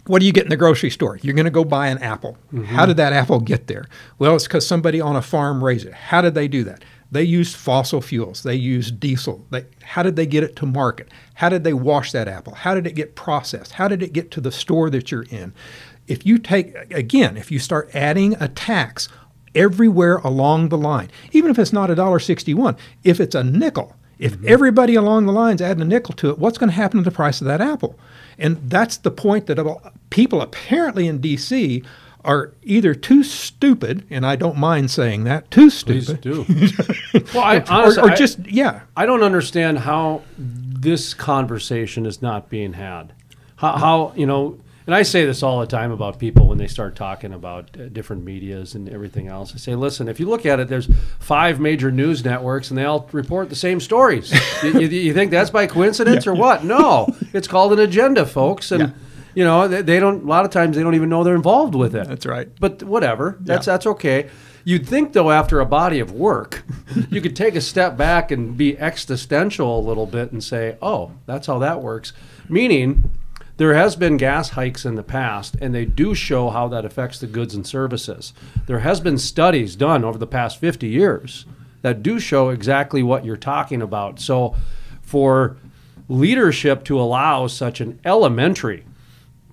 What 0.07 0.21
do 0.21 0.27
you 0.27 0.33
get 0.33 0.45
in 0.45 0.51
the 0.51 0.57
grocery 0.57 0.91
store? 0.91 1.19
You're 1.23 1.35
going 1.35 1.45
to 1.45 1.51
go 1.51 1.65
buy 1.65 1.89
an 1.89 1.99
apple. 1.99 2.39
Mm-hmm. 2.53 2.65
How 2.65 2.87
did 2.87 2.97
that 2.97 3.13
apple 3.13 3.41
get 3.41 3.67
there? 3.67 3.87
Well, 4.19 4.35
it's 4.35 4.47
because 4.47 4.67
somebody 4.67 5.01
on 5.01 5.15
a 5.15 5.23
farm 5.23 5.63
raised 5.63 5.87
it. 5.87 5.93
How 5.93 6.21
did 6.21 6.35
they 6.35 6.49
do 6.49 6.65
that? 6.65 6.83
They 7.13 7.25
used 7.25 7.57
fossil 7.57 8.01
fuels. 8.01 8.43
They 8.45 8.55
used 8.55 9.01
diesel. 9.01 9.45
They, 9.51 9.65
how 9.83 10.03
did 10.03 10.17
they 10.17 10.27
get 10.27 10.45
it 10.45 10.55
to 10.57 10.67
market? 10.67 11.09
How 11.35 11.49
did 11.49 11.65
they 11.65 11.73
wash 11.73 12.13
that 12.13 12.29
apple? 12.29 12.55
How 12.55 12.75
did 12.75 12.87
it 12.87 12.95
get 12.95 13.17
processed? 13.17 13.73
How 13.73 13.89
did 13.89 14.03
it 14.03 14.13
get 14.13 14.31
to 14.33 14.41
the 14.41 14.53
store 14.53 14.91
that 14.91 15.11
you're 15.11 15.27
in? 15.31 15.53
If 16.07 16.25
you 16.25 16.39
take, 16.39 16.75
again, 16.93 17.37
if 17.37 17.51
you 17.51 17.59
start 17.59 17.91
adding 17.95 18.35
a 18.41 18.49
tax 18.49 19.09
everywhere 19.55 20.19
along 20.19 20.69
the 20.69 20.79
line, 20.79 21.11
even 21.33 21.51
if 21.51 21.59
it's 21.59 21.73
not 21.73 21.91
a 21.91 21.95
dollar 21.95 22.19
sixty-one. 22.21 22.77
If 23.03 23.19
it's 23.21 23.35
a 23.35 23.43
nickel, 23.45 23.97
if 24.19 24.35
Mm-hmm. 24.35 24.45
everybody 24.49 24.95
along 24.95 25.27
the 25.27 25.33
line's 25.33 25.63
adding 25.63 25.83
a 25.83 25.87
nickel 25.87 26.15
to 26.17 26.31
it, 26.31 26.39
what's 26.39 26.59
going 26.59 26.71
to 26.71 26.77
happen 26.77 26.99
to 26.99 27.05
the 27.05 27.11
price 27.11 27.41
of 27.41 27.47
that 27.47 27.61
apple? 27.61 27.99
And 28.39 28.59
that's 28.71 28.99
the 28.99 29.11
point 29.11 29.47
that 29.47 29.59
people 30.11 30.41
apparently 30.43 31.09
in 31.09 31.21
D.C. 31.21 31.83
are 32.25 32.53
either 32.63 32.95
too 32.95 33.23
stupid, 33.23 34.05
and 34.11 34.27
I 34.27 34.37
don't 34.37 34.57
mind 34.57 34.91
saying 34.91 35.25
that, 35.25 35.51
too 35.51 35.71
Please 35.71 36.07
stupid, 36.07 36.21
do. 36.21 36.45
well, 37.35 37.45
I, 37.45 37.61
honestly, 37.69 38.03
or 38.03 38.11
I- 38.11 38.15
just 38.15 38.39
yeah, 38.47 38.83
I 38.97 39.07
don't 39.07 39.23
understand 39.23 39.79
how 39.81 40.23
this 40.39 41.15
conversation 41.15 42.07
is 42.07 42.23
not 42.23 42.49
being 42.49 42.75
had. 42.75 43.13
How, 43.57 43.77
how 43.77 44.13
you 44.17 44.27
know, 44.27 44.59
and 44.87 44.95
I 44.95 45.03
say 45.03 45.25
this 45.27 45.43
all 45.43 45.61
the 45.61 45.67
time 45.67 45.91
about 45.93 46.19
people 46.19 46.49
when 46.49 46.59
they 46.59 46.67
start 46.67 46.97
talking 46.97 47.33
about 47.33 47.71
uh, 47.79 47.89
different 47.89 48.25
medias 48.25 48.75
and 48.75 48.89
everything 48.89 49.29
else. 49.29 49.55
I 49.55 49.59
say, 49.59 49.75
listen, 49.75 50.09
if 50.09 50.19
you 50.19 50.27
look 50.29 50.47
at 50.47 50.59
it, 50.61 50.69
there's 50.69 50.89
five 51.19 51.61
major 51.61 51.91
news 51.91 52.25
networks 52.25 52.71
and 52.71 52.79
they 52.79 52.85
all 52.85 53.09
report 53.13 53.51
the 53.51 53.57
same 53.57 53.79
stories. 53.81 54.33
you, 54.63 54.81
you, 54.81 54.89
you 54.89 55.15
think 55.15 55.31
that's 55.31 55.51
by 55.51 55.67
coincidence 55.67 56.27
or 56.27 56.35
what? 56.35 56.65
No, 56.65 57.15
it's 57.33 57.47
called 57.47 57.73
an 57.73 57.79
agenda, 57.79 58.27
folks, 58.27 58.73
and. 58.73 58.81
Yeah. 58.89 58.91
You 59.41 59.47
know, 59.47 59.69
they, 59.69 59.81
they 59.81 59.99
don't. 59.99 60.25
A 60.25 60.27
lot 60.27 60.45
of 60.45 60.51
times, 60.51 60.77
they 60.77 60.83
don't 60.83 60.95
even 60.95 61.09
know 61.09 61.25
they're 61.25 61.35
involved 61.35 61.75
with 61.75 61.95
it. 61.97 62.07
That's 62.07 62.27
right. 62.27 62.47
But 62.61 62.83
whatever. 62.83 63.39
That's 63.41 63.67
Yeah. 63.67 63.73
that's 63.73 63.87
okay. 63.87 64.29
You'd 64.65 64.87
think 64.87 65.15
though, 65.15 65.31
after 65.31 65.61
a 65.61 65.65
body 65.65 65.99
of 65.99 66.13
work, 66.13 66.63
you 67.11 67.23
could 67.23 67.35
take 67.35 67.55
a 67.55 67.63
step 67.63 67.97
back 67.97 68.31
and 68.31 68.55
be 68.55 68.79
existential 68.79 69.79
a 69.79 69.81
little 69.81 70.05
bit 70.05 70.31
and 70.31 70.45
say, 70.45 70.77
"Oh, 70.83 71.13
that's 71.25 71.47
how 71.47 71.59
that 71.61 71.81
works." 71.81 72.13
Meaning, 72.51 73.11
there 73.57 73.73
has 73.73 73.97
been 73.97 74.19
gas 74.19 74.51
hikes 74.51 74.85
in 74.85 74.97
the 74.97 75.03
past, 75.03 75.57
and 75.59 75.75
they 75.75 75.87
do 75.87 76.15
show 76.15 76.51
how 76.51 76.69
that 76.69 76.85
affects 76.85 77.19
the 77.19 77.27
goods 77.27 77.55
and 77.55 77.67
services. 77.67 78.35
There 78.67 78.81
has 78.81 79.01
been 79.01 79.17
studies 79.17 79.75
done 79.75 80.05
over 80.05 80.19
the 80.19 80.27
past 80.27 80.59
50 80.59 80.87
years 80.87 81.47
that 81.81 82.03
do 82.03 82.21
show 82.21 82.51
exactly 82.51 83.03
what 83.03 83.25
you're 83.25 83.39
talking 83.39 83.81
about. 83.81 84.21
So, 84.21 84.55
for 85.01 85.57
leadership 86.11 86.85
to 86.85 87.01
allow 87.01 87.47
such 87.47 87.81
an 87.81 87.99
elementary 88.05 88.85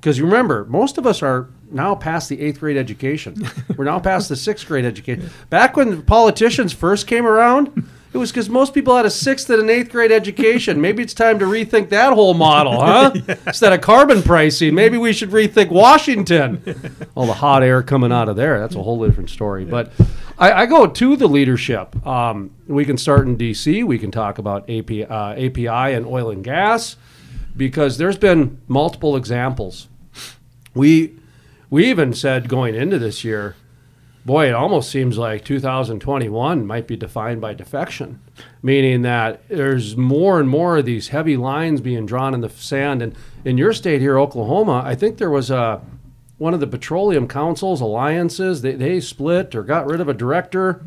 because 0.08 0.18
you 0.18 0.24
remember, 0.24 0.64
most 0.70 0.98
of 0.98 1.06
us 1.06 1.22
are 1.22 1.50
now 1.70 1.94
past 1.94 2.30
the 2.30 2.40
eighth 2.40 2.62
grade 2.62 2.78
education. 2.78 3.46
We're 3.76 3.84
now 3.84 4.00
past 4.00 4.30
the 4.30 4.38
sixth 4.38 4.66
grade 4.66 4.86
education. 4.86 5.30
Back 5.50 5.76
when 5.76 6.02
politicians 6.04 6.72
first 6.72 7.08
came 7.08 7.26
around, 7.26 7.90
it 8.14 8.18
was 8.18 8.32
because 8.32 8.50
most 8.50 8.74
people 8.74 8.96
had 8.96 9.06
a 9.06 9.10
sixth 9.10 9.50
and 9.50 9.62
an 9.62 9.70
eighth 9.70 9.92
grade 9.92 10.14
education. 10.14 10.80
Maybe 10.82 11.04
it's 11.04 11.14
time 11.14 11.40
to 11.40 11.46
rethink 11.46 11.90
that 11.90 12.14
whole 12.14 12.36
model, 12.36 12.80
huh? 12.80 13.12
Instead 13.48 13.74
of 13.74 13.82
carbon 13.82 14.24
pricing, 14.24 14.74
maybe 14.74 14.98
we 14.98 15.12
should 15.12 15.32
rethink 15.32 15.72
Washington. 15.72 16.64
All 17.14 17.26
the 17.26 17.34
hot 17.34 17.62
air 17.62 17.84
coming 17.84 18.14
out 18.14 18.30
of 18.30 18.38
there, 18.38 18.62
that's 18.62 18.76
a 18.76 18.82
whole 18.82 19.06
different 19.06 19.30
story. 19.30 19.66
But 19.66 19.92
I, 20.38 20.54
I 20.54 20.66
go 20.68 20.88
to 20.88 21.18
the 21.18 21.28
leadership. 21.28 22.08
Um, 22.08 22.52
we 22.66 22.86
can 22.86 22.98
start 22.98 23.28
in 23.28 23.36
D.C., 23.36 23.84
we 23.84 24.00
can 24.00 24.12
talk 24.12 24.38
about 24.38 24.70
API, 24.70 25.04
uh, 25.04 25.34
API 25.34 25.68
and 25.68 26.06
oil 26.06 26.30
and 26.32 26.46
gas 26.46 26.96
because 27.58 27.98
there's 27.98 28.18
been 28.18 28.62
multiple 28.68 29.18
examples. 29.18 29.90
We 30.78 31.18
we 31.70 31.90
even 31.90 32.14
said 32.14 32.48
going 32.48 32.76
into 32.76 32.98
this 32.98 33.24
year, 33.24 33.56
boy, 34.26 34.48
it 34.48 34.54
almost 34.54 34.90
seems 34.90 35.18
like 35.18 35.44
2021 35.44 36.66
might 36.66 36.88
be 36.88 36.96
defined 36.96 37.42
by 37.42 37.54
defection, 37.54 38.22
meaning 38.62 39.02
that 39.02 39.48
there's 39.50 39.98
more 39.98 40.40
and 40.40 40.50
more 40.50 40.78
of 40.78 40.86
these 40.86 41.10
heavy 41.10 41.36
lines 41.38 41.82
being 41.82 42.06
drawn 42.06 42.34
in 42.34 42.42
the 42.42 42.50
sand. 42.50 43.02
And 43.02 43.16
in 43.44 43.58
your 43.58 43.74
state 43.74 44.02
here, 44.02 44.20
Oklahoma, 44.20 44.82
I 44.86 44.96
think 44.96 45.18
there 45.18 45.30
was 45.30 45.50
a 45.50 45.82
one 46.38 46.54
of 46.54 46.60
the 46.60 46.68
petroleum 46.68 47.28
councils 47.28 47.82
alliances 47.82 48.62
they, 48.62 48.74
they 48.74 49.00
split 49.00 49.56
or 49.56 49.64
got 49.64 49.88
rid 49.88 50.00
of 50.00 50.08
a 50.08 50.14
director. 50.14 50.86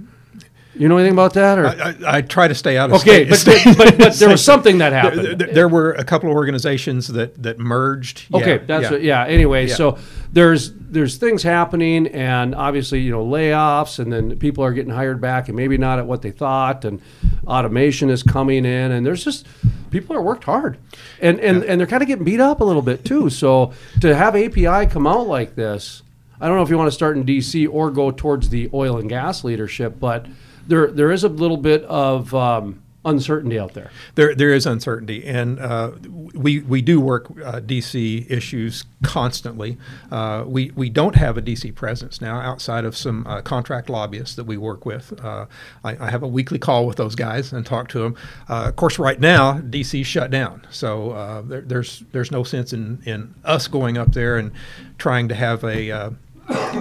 You 0.75 0.89
know 0.89 0.97
anything 0.99 1.15
about 1.15 1.35
that? 1.35 1.59
Or 1.59 1.67
I, 1.67 1.73
I, 1.73 2.17
I 2.19 2.23
try 2.23 2.47
to 2.47 2.55
stay 2.55 2.79
out 2.79 2.91
of 2.91 3.00
okay, 3.00 3.29
state- 3.33 3.65
but, 3.65 3.77
but 3.77 3.99
but 3.99 4.15
there 4.15 4.29
was 4.29 4.45
something 4.45 4.79
that 4.79 4.91
there, 4.91 5.00
happened. 5.00 5.41
there- 5.41 5.53
there 5.53 5.69
were 5.69 5.93
a 5.93 6.05
couple 6.05 6.31
of 6.31 6.37
organizations 6.37 7.09
that 7.09 7.43
that 7.43 7.59
merged. 7.59 8.33
Okay, 8.33 8.53
Yeah, 8.53 8.62
that's 8.67 8.85
yeah. 8.85 8.91
what, 8.91 9.03
yeah. 9.03 9.25
Anyway, 9.27 9.67
Yeah. 9.67 9.75
so 9.75 9.99
there's 10.33 10.73
there's 10.75 11.17
things 11.17 11.43
happening, 11.43 12.07
and 12.09 12.55
obviously 12.55 13.00
you 13.00 13.11
know 13.11 13.25
layoffs, 13.25 13.99
and 13.99 14.12
then 14.12 14.39
people 14.39 14.62
are 14.65 14.73
getting 14.73 14.93
hired 14.93 15.21
back, 15.21 15.49
and 15.49 15.57
maybe 15.57 15.77
not 15.77 15.99
at 15.99 16.07
what 16.07 16.23
they 16.23 16.31
thought, 16.31 16.85
and 16.85 17.00
automation 17.47 18.09
is 18.11 18.23
coming 18.23 18.65
in, 18.65 18.93
and 18.93 19.05
there's 19.05 19.25
just 19.25 19.47
people 19.91 20.15
are 20.15 20.23
worked 20.23 20.45
hard, 20.45 20.79
and 21.21 21.41
and 21.41 21.65
and 21.65 21.81
they're 21.81 21.87
kind 21.89 22.03
of 22.03 22.07
getting 22.07 22.25
beat 22.25 22.41
up 22.41 22.61
a 22.61 22.65
little 22.65 22.83
bit 22.83 23.04
too. 23.04 23.28
So 23.28 23.73
to 24.00 24.15
have 24.15 24.37
API 24.37 24.87
come 24.87 25.06
out 25.06 25.26
like 25.26 25.56
this, 25.56 26.02
I 26.41 26.47
don't 26.47 26.56
know 26.56 26.63
if 26.63 26.71
you 26.71 26.78
want 26.78 26.87
to 26.89 26.95
start 26.95 27.17
in 27.17 27.25
DC 27.25 27.69
or 27.71 27.91
go 27.91 28.13
towards 28.13 28.50
the 28.50 28.71
oil 28.73 28.99
and 28.99 29.09
gas 29.09 29.43
leadership, 29.43 29.99
but 29.99 30.26
there 30.71 30.91
there 30.91 31.11
is 31.11 31.25
a 31.25 31.28
little 31.28 31.56
bit 31.56 31.85
of 31.85 32.33
um, 32.35 32.83
uncertainty 33.04 33.59
out 33.59 33.75
there. 33.75 33.91
There, 34.15 34.35
there 34.35 34.52
is 34.52 34.67
uncertainty, 34.67 35.26
and 35.26 35.59
uh, 35.59 35.93
we 36.35 36.61
we 36.61 36.83
do 36.83 37.00
work 37.00 37.30
uh, 37.45 37.61
DC 37.61 38.30
issues 38.30 38.85
constantly. 39.02 39.78
Uh, 40.11 40.45
we 40.47 40.71
we 40.73 40.91
don't 40.91 41.17
have 41.17 41.37
a 41.37 41.43
DC 41.43 41.75
presence 41.75 42.21
now 42.21 42.41
outside 42.41 42.85
of 42.85 42.97
some 42.97 43.26
uh, 43.26 43.43
contract 43.43 43.89
lobbyists 43.89 44.37
that 44.37 44.45
we 44.45 44.56
work 44.56 44.85
with. 44.85 45.19
Uh, 45.25 45.47
I, 45.85 46.06
I 46.06 46.11
have 46.11 46.23
a 46.23 46.28
weekly 46.28 46.59
call 46.59 46.87
with 46.87 46.97
those 46.97 47.15
guys 47.15 47.52
and 47.52 47.65
talk 47.65 47.89
to 47.89 48.00
them. 48.00 48.17
Uh, 48.49 48.67
of 48.69 48.76
course, 48.76 48.99
right 48.99 49.19
now 49.19 49.59
DC 49.59 50.04
shut 50.04 50.30
down, 50.30 50.67
so 50.71 51.45
there, 51.49 51.63
there's 51.63 52.04
there's 52.13 52.30
no 52.30 52.45
sense 52.45 52.73
in 52.73 53.02
in 53.04 53.35
us 53.45 53.67
going 53.67 53.99
up 53.99 54.13
there 54.13 54.37
and 54.37 54.52
trying 54.99 55.28
to 55.28 55.35
have 55.35 55.65
a 55.65 56.15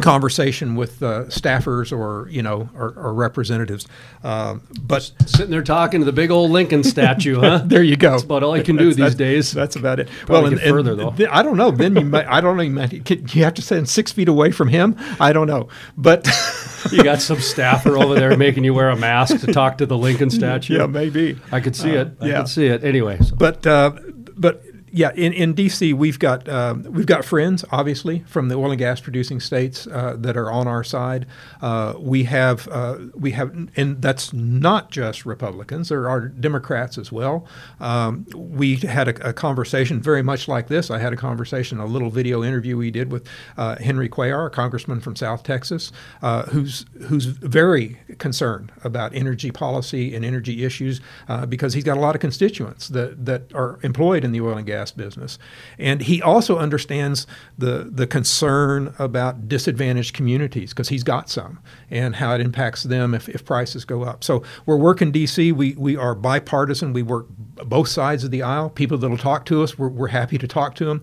conversation 0.01 0.75
with 0.75 1.01
uh, 1.03 1.25
staffers 1.25 1.95
or 1.97 2.27
you 2.29 2.41
know 2.41 2.69
or, 2.75 2.93
or 2.95 3.13
representatives. 3.13 3.87
Um, 4.23 4.61
but 4.81 5.11
Sitting 5.25 5.51
there 5.51 5.63
talking 5.63 6.01
to 6.01 6.05
the 6.05 6.11
big 6.11 6.31
old 6.31 6.51
Lincoln 6.51 6.83
statue, 6.83 7.39
huh? 7.39 7.59
there 7.65 7.83
you 7.83 7.95
go. 7.95 8.11
That's 8.11 8.23
about 8.23 8.43
all 8.43 8.53
I 8.53 8.61
can 8.63 8.75
do 8.75 8.93
these 8.93 9.15
days. 9.15 9.51
That's 9.51 9.75
about 9.75 9.99
it. 9.99 10.09
Probably 10.25 10.55
get 10.55 10.67
further, 10.67 10.95
though. 10.95 11.11
th- 11.11 11.29
I 11.31 11.41
don't 11.43 11.57
know. 11.57 11.71
Then 11.71 11.95
you 11.95 12.05
might. 12.05 12.27
I 12.27 12.41
don't 12.41 12.57
know. 12.57 12.63
You, 12.63 12.71
might, 12.71 13.05
can- 13.05 13.27
you 13.29 13.43
have 13.43 13.53
to 13.55 13.61
stand 13.61 13.87
six 13.89 14.11
feet 14.11 14.27
away 14.27 14.51
from 14.51 14.67
him. 14.67 14.95
I 15.19 15.33
don't 15.33 15.47
know. 15.47 15.69
But 15.97 16.27
You 16.91 17.03
got 17.03 17.21
some 17.21 17.39
staffer 17.39 17.97
over 17.97 18.15
there 18.15 18.35
making 18.37 18.63
you 18.63 18.73
wear 18.73 18.89
a 18.89 18.95
mask 18.95 19.41
to 19.41 19.51
talk 19.51 19.77
to 19.79 19.85
the 19.85 19.97
Lincoln 19.97 20.29
statue. 20.39 20.77
yeah, 20.77 20.85
maybe. 20.85 21.37
I 21.51 21.59
could 21.59 21.75
see 21.75 21.91
it. 21.91 22.13
I 22.21 22.25
yeah. 22.27 22.37
could 22.39 22.47
see 22.49 22.67
it. 22.67 22.83
Anyway, 22.83 23.17
so- 23.19 23.35
But 23.35 23.65
uh, 23.67 23.91
but 24.37 24.63
yeah, 24.91 25.11
in, 25.15 25.33
in 25.33 25.53
DC 25.53 25.93
we've 25.93 26.19
got 26.19 26.47
um, 26.49 26.83
we've 26.83 27.05
got 27.05 27.25
friends 27.25 27.65
obviously 27.71 28.19
from 28.27 28.49
the 28.49 28.55
oil 28.55 28.71
and 28.71 28.79
gas 28.79 28.99
producing 29.01 29.39
states 29.39 29.87
uh, 29.87 30.15
that 30.17 30.37
are 30.37 30.51
on 30.51 30.67
our 30.67 30.83
side. 30.83 31.25
Uh, 31.61 31.93
we 31.99 32.23
have 32.25 32.67
uh, 32.69 32.97
we 33.15 33.31
have 33.31 33.55
and 33.75 34.01
that's 34.01 34.33
not 34.33 34.91
just 34.91 35.25
Republicans. 35.25 35.89
There 35.89 36.09
are 36.09 36.27
Democrats 36.27 36.97
as 36.97 37.11
well. 37.11 37.45
Um, 37.79 38.25
we 38.33 38.75
had 38.77 39.07
a, 39.07 39.29
a 39.29 39.33
conversation 39.33 40.01
very 40.01 40.21
much 40.21 40.47
like 40.47 40.67
this. 40.67 40.89
I 40.89 40.99
had 40.99 41.13
a 41.13 41.17
conversation, 41.17 41.79
a 41.79 41.85
little 41.85 42.09
video 42.09 42.43
interview 42.43 42.77
we 42.77 42.91
did 42.91 43.11
with 43.11 43.27
uh, 43.57 43.75
Henry 43.77 44.09
Cuellar, 44.09 44.47
a 44.47 44.49
congressman 44.49 44.99
from 45.01 45.15
South 45.15 45.43
Texas, 45.43 45.91
uh, 46.21 46.43
who's 46.43 46.85
who's 47.07 47.25
very 47.25 47.99
concerned 48.17 48.71
about 48.83 49.13
energy 49.13 49.51
policy 49.51 50.15
and 50.15 50.23
energy 50.23 50.63
issues 50.63 51.01
uh, 51.27 51.45
because 51.45 51.73
he's 51.73 51.83
got 51.83 51.97
a 51.97 51.99
lot 51.99 52.15
of 52.15 52.21
constituents 52.21 52.87
that, 52.89 53.25
that 53.25 53.53
are 53.53 53.79
employed 53.83 54.23
in 54.23 54.31
the 54.31 54.41
oil 54.41 54.57
and 54.57 54.65
gas 54.65 54.78
business, 54.97 55.37
and 55.77 56.01
he 56.01 56.21
also 56.21 56.57
understands 56.57 57.27
the 57.57 57.89
the 57.91 58.07
concern 58.07 58.93
about 58.99 59.47
disadvantaged 59.47 60.13
communities 60.13 60.71
because 60.71 60.89
he's 60.89 61.03
got 61.03 61.29
some 61.29 61.59
and 61.89 62.15
how 62.15 62.33
it 62.33 62.41
impacts 62.41 62.83
them 62.83 63.13
if, 63.13 63.29
if 63.29 63.45
prices 63.45 63.85
go 63.85 64.03
up. 64.03 64.23
So 64.23 64.43
we're 64.65 64.77
working 64.77 65.11
DC. 65.11 65.53
We 65.53 65.73
we 65.73 65.95
are 65.95 66.15
bipartisan. 66.15 66.93
We 66.93 67.03
work 67.03 67.27
both 67.65 67.87
sides 67.87 68.23
of 68.23 68.31
the 68.31 68.41
aisle. 68.41 68.69
People 68.69 68.97
that'll 68.97 69.17
talk 69.17 69.45
to 69.45 69.63
us, 69.63 69.77
we're, 69.77 69.89
we're 69.89 70.07
happy 70.07 70.37
to 70.37 70.47
talk 70.47 70.75
to 70.75 70.85
them. 70.85 71.01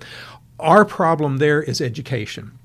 Our 0.59 0.85
problem 0.85 1.37
there 1.39 1.63
is 1.63 1.81
education 1.81 2.59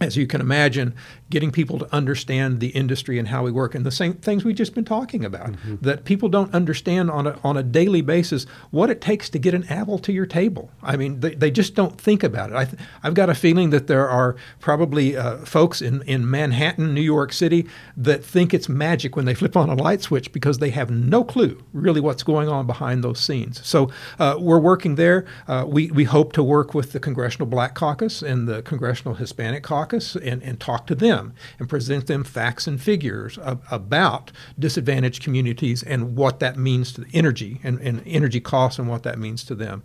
as 0.00 0.16
you 0.16 0.26
can 0.26 0.40
imagine, 0.40 0.94
getting 1.28 1.50
people 1.50 1.78
to 1.78 1.92
understand 1.94 2.60
the 2.60 2.68
industry 2.68 3.18
and 3.18 3.28
how 3.28 3.42
we 3.42 3.50
work, 3.50 3.74
and 3.74 3.84
the 3.84 3.90
same 3.90 4.14
things 4.14 4.44
we've 4.44 4.56
just 4.56 4.74
been 4.74 4.84
talking 4.84 5.24
about. 5.24 5.54
That 5.82 6.04
people 6.04 6.28
don't 6.28 6.54
understand 6.54 7.10
on 7.10 7.26
a 7.26 7.38
on 7.42 7.56
a 7.56 7.62
daily 7.62 8.00
basis 8.00 8.44
what 8.70 8.90
it 8.90 9.00
takes 9.00 9.28
to 9.30 9.38
get 9.38 9.54
an 9.54 9.64
apple 9.64 9.98
to 10.00 10.12
your 10.12 10.26
table. 10.26 10.70
I 10.82 10.96
mean, 10.96 11.20
they, 11.20 11.34
they 11.34 11.50
just 11.50 11.74
don't 11.74 12.00
think 12.00 12.22
about 12.22 12.50
it. 12.50 12.56
I 12.56 12.64
th- 12.64 12.80
I've 13.02 13.14
got 13.14 13.28
a 13.28 13.34
feeling 13.34 13.70
that 13.70 13.86
there 13.88 14.08
are 14.08 14.36
probably 14.60 15.16
uh, 15.16 15.38
folks 15.38 15.82
in 15.82 16.02
in 16.02 16.30
Manhattan, 16.30 16.94
New 16.94 17.00
York 17.00 17.32
City, 17.32 17.66
that 17.96 18.24
think 18.24 18.54
it's 18.54 18.68
magic 18.68 19.16
when 19.16 19.24
they 19.24 19.34
flip 19.34 19.56
on 19.56 19.68
a 19.68 19.74
light 19.74 20.02
switch 20.02 20.32
because 20.32 20.58
they 20.58 20.70
have 20.70 20.90
no 20.90 21.24
clue 21.24 21.60
really 21.72 22.00
what's 22.00 22.22
going 22.22 22.48
on 22.48 22.66
behind 22.66 23.02
those 23.02 23.18
scenes. 23.18 23.66
So 23.66 23.90
uh, 24.18 24.36
we're 24.38 24.60
working 24.60 24.94
there. 24.94 25.24
Uh, 25.48 25.64
we 25.66 25.90
we 25.90 26.04
hope 26.04 26.32
to 26.34 26.42
work 26.42 26.72
with 26.72 26.92
the 26.92 27.00
Congressional 27.00 27.46
Black 27.46 27.74
Caucus 27.74 28.22
and 28.22 28.46
the 28.46 28.62
Congressional 28.62 29.14
Hispanic 29.14 29.64
Caucus 29.64 30.14
and, 30.14 30.42
and 30.42 30.60
talk 30.60 30.86
to 30.86 30.94
them 30.94 31.15
them 31.16 31.34
and 31.58 31.68
present 31.68 32.06
them 32.06 32.24
facts 32.24 32.66
and 32.66 32.80
figures 32.80 33.38
ab- 33.38 33.62
about 33.70 34.32
disadvantaged 34.58 35.22
communities 35.22 35.82
and 35.82 36.16
what 36.16 36.40
that 36.40 36.56
means 36.56 36.92
to 36.92 37.00
the 37.02 37.10
energy 37.12 37.60
and, 37.64 37.80
and 37.80 38.02
energy 38.06 38.40
costs 38.40 38.78
and 38.78 38.88
what 38.88 39.02
that 39.02 39.18
means 39.18 39.44
to 39.44 39.54
them. 39.54 39.82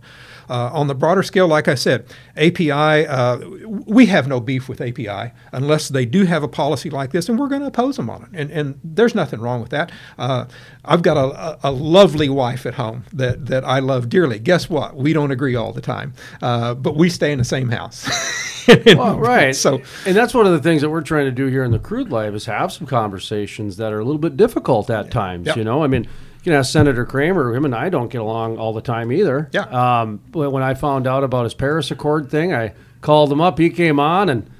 Uh, 0.48 0.70
on 0.72 0.86
the 0.86 0.94
broader 0.94 1.22
scale, 1.22 1.48
like 1.48 1.68
I 1.68 1.74
said, 1.74 2.06
API, 2.36 3.06
uh, 3.06 3.38
we 3.66 4.06
have 4.06 4.28
no 4.28 4.40
beef 4.40 4.68
with 4.68 4.80
API 4.80 5.32
unless 5.52 5.88
they 5.88 6.04
do 6.04 6.24
have 6.24 6.42
a 6.42 6.48
policy 6.48 6.90
like 6.90 7.10
this, 7.12 7.28
and 7.28 7.38
we're 7.38 7.48
going 7.48 7.62
to 7.62 7.68
oppose 7.68 7.96
them 7.96 8.10
on 8.10 8.22
it. 8.24 8.28
And, 8.34 8.50
and 8.50 8.80
there's 8.84 9.14
nothing 9.14 9.40
wrong 9.40 9.60
with 9.60 9.70
that. 9.70 9.90
Uh, 10.18 10.46
I've 10.84 11.02
got 11.02 11.16
a, 11.16 11.58
a, 11.68 11.72
lovely 11.72 12.28
wife 12.28 12.66
at 12.66 12.74
home 12.74 13.04
that, 13.12 13.46
that 13.46 13.64
I 13.64 13.78
love 13.78 14.08
dearly. 14.08 14.38
Guess 14.38 14.68
what? 14.68 14.96
We 14.96 15.12
don't 15.12 15.30
agree 15.30 15.54
all 15.54 15.72
the 15.72 15.80
time, 15.80 16.14
uh, 16.42 16.74
but 16.74 16.96
we 16.96 17.08
stay 17.08 17.32
in 17.32 17.38
the 17.38 17.44
same 17.44 17.68
house. 17.68 18.08
well, 18.86 19.18
right. 19.18 19.54
So, 19.54 19.80
and 20.06 20.16
that's 20.16 20.34
one 20.34 20.46
of 20.46 20.52
the 20.52 20.60
things 20.60 20.82
that 20.82 20.90
we're 20.90 21.02
trying 21.02 21.21
to 21.24 21.32
do 21.32 21.46
here 21.46 21.64
in 21.64 21.70
the 21.70 21.78
crude 21.78 22.10
life 22.10 22.34
is 22.34 22.46
have 22.46 22.72
some 22.72 22.86
conversations 22.86 23.76
that 23.76 23.92
are 23.92 24.00
a 24.00 24.04
little 24.04 24.20
bit 24.20 24.36
difficult 24.36 24.90
at 24.90 25.10
times. 25.10 25.46
Yeah. 25.46 25.56
You 25.56 25.64
know, 25.64 25.82
I 25.82 25.86
mean, 25.86 26.04
you 26.04 26.44
can 26.44 26.52
ask 26.54 26.72
Senator 26.72 27.04
Cramer. 27.04 27.54
Him 27.54 27.64
and 27.64 27.74
I 27.74 27.88
don't 27.88 28.08
get 28.08 28.20
along 28.20 28.58
all 28.58 28.72
the 28.72 28.80
time 28.80 29.12
either. 29.12 29.48
Yeah. 29.52 29.62
Um, 29.62 30.20
but 30.30 30.50
when 30.50 30.62
I 30.62 30.74
found 30.74 31.06
out 31.06 31.24
about 31.24 31.44
his 31.44 31.54
Paris 31.54 31.90
Accord 31.90 32.30
thing, 32.30 32.52
I 32.52 32.74
called 33.00 33.32
him 33.32 33.40
up. 33.40 33.58
He 33.58 33.70
came 33.70 34.00
on 34.00 34.28
and 34.28 34.50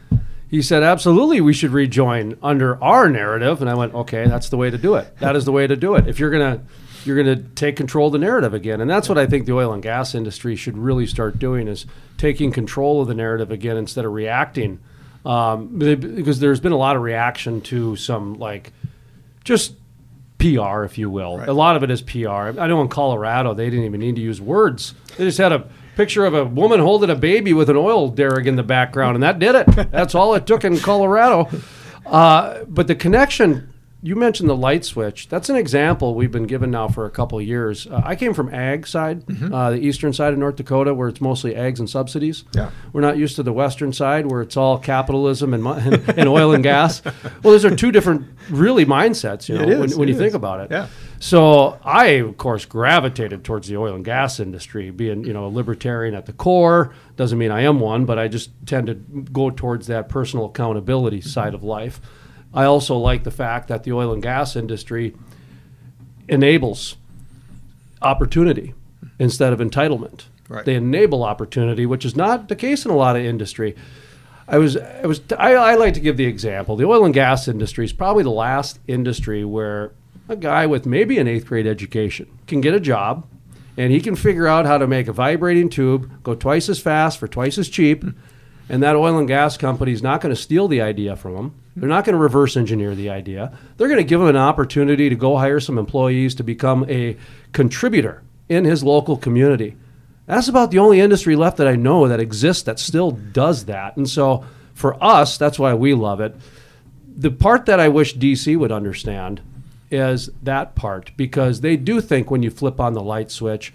he 0.48 0.62
said, 0.62 0.82
"Absolutely, 0.82 1.40
we 1.40 1.52
should 1.52 1.70
rejoin 1.70 2.36
under 2.42 2.82
our 2.82 3.08
narrative." 3.08 3.60
And 3.60 3.70
I 3.70 3.74
went, 3.74 3.94
"Okay, 3.94 4.26
that's 4.26 4.48
the 4.48 4.56
way 4.56 4.70
to 4.70 4.78
do 4.78 4.94
it. 4.94 5.18
That 5.18 5.34
is 5.34 5.44
the 5.44 5.52
way 5.52 5.66
to 5.66 5.76
do 5.76 5.94
it. 5.94 6.06
If 6.06 6.18
you're 6.18 6.30
gonna." 6.30 6.60
You're 7.04 7.20
going 7.20 7.36
to 7.36 7.42
take 7.56 7.74
control 7.74 8.06
of 8.06 8.12
the 8.12 8.20
narrative 8.20 8.54
again, 8.54 8.80
and 8.80 8.88
that's 8.88 9.08
what 9.08 9.18
I 9.18 9.26
think 9.26 9.46
the 9.46 9.54
oil 9.54 9.72
and 9.72 9.82
gas 9.82 10.14
industry 10.14 10.54
should 10.54 10.78
really 10.78 11.04
start 11.04 11.36
doing: 11.36 11.66
is 11.66 11.84
taking 12.16 12.52
control 12.52 13.02
of 13.02 13.08
the 13.08 13.14
narrative 13.14 13.50
again 13.50 13.76
instead 13.76 14.04
of 14.04 14.12
reacting. 14.12 14.78
Um, 15.24 15.78
because 15.78 16.40
there's 16.40 16.60
been 16.60 16.72
a 16.72 16.76
lot 16.76 16.96
of 16.96 17.02
reaction 17.02 17.60
to 17.62 17.94
some 17.94 18.34
like 18.34 18.72
just 19.44 19.74
PR, 20.38 20.82
if 20.82 20.98
you 20.98 21.08
will. 21.08 21.38
Right. 21.38 21.48
A 21.48 21.52
lot 21.52 21.76
of 21.76 21.84
it 21.84 21.90
is 21.90 22.02
PR. 22.02 22.28
I 22.28 22.66
know 22.66 22.80
in 22.80 22.88
Colorado 22.88 23.54
they 23.54 23.70
didn't 23.70 23.84
even 23.84 24.00
need 24.00 24.16
to 24.16 24.22
use 24.22 24.40
words. 24.40 24.94
They 25.16 25.24
just 25.24 25.38
had 25.38 25.52
a 25.52 25.68
picture 25.96 26.24
of 26.24 26.34
a 26.34 26.44
woman 26.44 26.80
holding 26.80 27.10
a 27.10 27.14
baby 27.14 27.52
with 27.52 27.70
an 27.70 27.76
oil 27.76 28.08
derrick 28.08 28.46
in 28.46 28.56
the 28.56 28.62
background, 28.62 29.14
and 29.14 29.22
that 29.22 29.38
did 29.38 29.54
it. 29.54 29.66
That's 29.92 30.14
all 30.14 30.34
it 30.34 30.46
took 30.46 30.64
in 30.64 30.78
Colorado. 30.78 31.48
Uh, 32.04 32.64
but 32.64 32.88
the 32.88 32.94
connection 32.96 33.71
you 34.04 34.16
mentioned 34.16 34.48
the 34.48 34.56
light 34.56 34.84
switch. 34.84 35.28
That's 35.28 35.48
an 35.48 35.54
example 35.56 36.14
we've 36.16 36.32
been 36.32 36.48
given 36.48 36.70
now 36.72 36.88
for 36.88 37.06
a 37.06 37.10
couple 37.10 37.38
of 37.38 37.44
years. 37.46 37.86
Uh, 37.86 38.02
I 38.04 38.16
came 38.16 38.34
from 38.34 38.52
ag 38.52 38.86
side, 38.86 39.24
Mm-hmm. 39.26 39.54
uh, 39.54 39.70
the 39.70 39.78
eastern 39.78 40.12
side 40.12 40.32
of 40.32 40.38
North 40.40 40.56
Dakota, 40.56 40.92
where 40.92 41.08
it's 41.08 41.20
mostly 41.20 41.54
eggs 41.54 41.78
and 41.78 41.88
subsidies. 41.88 42.44
Yeah. 42.52 42.70
We're 42.92 43.00
not 43.00 43.16
used 43.16 43.36
to 43.36 43.42
the 43.42 43.52
western 43.52 43.92
side, 43.92 44.26
where 44.26 44.42
it's 44.42 44.56
all 44.56 44.76
capitalism 44.78 45.54
and, 45.54 45.64
and, 45.66 46.08
and 46.18 46.28
oil 46.28 46.52
and 46.52 46.62
gas. 46.64 47.02
Well, 47.04 47.52
those 47.52 47.64
are 47.64 47.74
two 47.74 47.92
different, 47.92 48.26
really, 48.50 48.84
mindsets. 48.84 49.48
You 49.48 49.56
know, 49.58 49.68
is, 49.68 49.78
when, 49.92 49.98
when 50.00 50.08
you 50.08 50.16
think 50.18 50.34
about 50.34 50.60
it. 50.60 50.70
Yeah. 50.72 50.88
So 51.20 51.78
I, 51.84 52.06
of 52.06 52.36
course, 52.36 52.64
gravitated 52.64 53.44
towards 53.44 53.68
the 53.68 53.76
oil 53.76 53.94
and 53.94 54.04
gas 54.04 54.40
industry, 54.40 54.90
being 54.90 55.22
you 55.24 55.32
know 55.32 55.46
a 55.46 55.48
libertarian 55.48 56.14
at 56.16 56.26
the 56.26 56.32
core. 56.32 56.92
Doesn't 57.14 57.38
mean 57.38 57.52
I 57.52 57.60
am 57.60 57.78
one, 57.78 58.04
but 58.06 58.18
I 58.18 58.26
just 58.26 58.50
tend 58.66 58.88
to 58.88 58.94
go 58.94 59.48
towards 59.50 59.86
that 59.86 60.08
personal 60.08 60.46
accountability 60.46 61.20
side 61.20 61.54
of 61.54 61.62
life. 61.62 62.00
I 62.54 62.64
also 62.64 62.96
like 62.96 63.24
the 63.24 63.30
fact 63.30 63.68
that 63.68 63.84
the 63.84 63.92
oil 63.92 64.12
and 64.12 64.22
gas 64.22 64.56
industry 64.56 65.14
enables 66.28 66.96
opportunity 68.00 68.74
instead 69.18 69.52
of 69.52 69.60
entitlement. 69.60 70.24
Right. 70.48 70.64
They 70.64 70.74
enable 70.74 71.22
opportunity, 71.24 71.86
which 71.86 72.04
is 72.04 72.14
not 72.14 72.48
the 72.48 72.56
case 72.56 72.84
in 72.84 72.90
a 72.90 72.96
lot 72.96 73.16
of 73.16 73.24
industry. 73.24 73.74
I 74.46 74.58
was, 74.58 74.76
I 74.76 75.06
was, 75.06 75.20
I, 75.38 75.54
I 75.54 75.74
like 75.76 75.94
to 75.94 76.00
give 76.00 76.16
the 76.16 76.26
example. 76.26 76.76
The 76.76 76.84
oil 76.84 77.04
and 77.04 77.14
gas 77.14 77.48
industry 77.48 77.84
is 77.84 77.92
probably 77.92 78.24
the 78.24 78.30
last 78.30 78.78
industry 78.86 79.44
where 79.44 79.92
a 80.28 80.36
guy 80.36 80.66
with 80.66 80.84
maybe 80.84 81.18
an 81.18 81.28
eighth 81.28 81.46
grade 81.46 81.66
education 81.66 82.26
can 82.46 82.60
get 82.60 82.74
a 82.74 82.80
job, 82.80 83.26
and 83.76 83.92
he 83.92 84.00
can 84.00 84.16
figure 84.16 84.46
out 84.46 84.66
how 84.66 84.78
to 84.78 84.86
make 84.86 85.08
a 85.08 85.12
vibrating 85.12 85.70
tube 85.70 86.22
go 86.22 86.34
twice 86.34 86.68
as 86.68 86.80
fast 86.80 87.18
for 87.18 87.28
twice 87.28 87.56
as 87.56 87.68
cheap, 87.68 88.02
hmm. 88.02 88.10
And 88.72 88.82
that 88.82 88.96
oil 88.96 89.18
and 89.18 89.28
gas 89.28 89.58
company 89.58 89.92
is 89.92 90.02
not 90.02 90.22
going 90.22 90.34
to 90.34 90.40
steal 90.40 90.66
the 90.66 90.80
idea 90.80 91.14
from 91.14 91.34
them. 91.34 91.54
They're 91.76 91.90
not 91.90 92.06
going 92.06 92.14
to 92.14 92.18
reverse 92.18 92.56
engineer 92.56 92.94
the 92.94 93.10
idea. 93.10 93.56
They're 93.76 93.86
going 93.86 93.98
to 93.98 94.04
give 94.04 94.18
him 94.20 94.28
an 94.28 94.36
opportunity 94.36 95.10
to 95.10 95.14
go 95.14 95.36
hire 95.36 95.60
some 95.60 95.76
employees 95.76 96.34
to 96.36 96.42
become 96.42 96.86
a 96.88 97.18
contributor 97.52 98.22
in 98.48 98.64
his 98.64 98.82
local 98.82 99.18
community. 99.18 99.76
That's 100.24 100.48
about 100.48 100.70
the 100.70 100.78
only 100.78 101.00
industry 101.00 101.36
left 101.36 101.58
that 101.58 101.68
I 101.68 101.76
know 101.76 102.08
that 102.08 102.18
exists 102.18 102.62
that 102.62 102.78
still 102.78 103.10
does 103.10 103.66
that. 103.66 103.98
And 103.98 104.08
so 104.08 104.46
for 104.72 105.02
us, 105.04 105.36
that's 105.36 105.58
why 105.58 105.74
we 105.74 105.92
love 105.92 106.22
it. 106.22 106.34
The 107.14 107.30
part 107.30 107.66
that 107.66 107.78
I 107.78 107.88
wish 107.88 108.16
DC 108.16 108.56
would 108.56 108.72
understand 108.72 109.42
is 109.90 110.30
that 110.42 110.74
part 110.74 111.12
because 111.18 111.60
they 111.60 111.76
do 111.76 112.00
think 112.00 112.30
when 112.30 112.42
you 112.42 112.50
flip 112.50 112.80
on 112.80 112.94
the 112.94 113.02
light 113.02 113.30
switch 113.30 113.74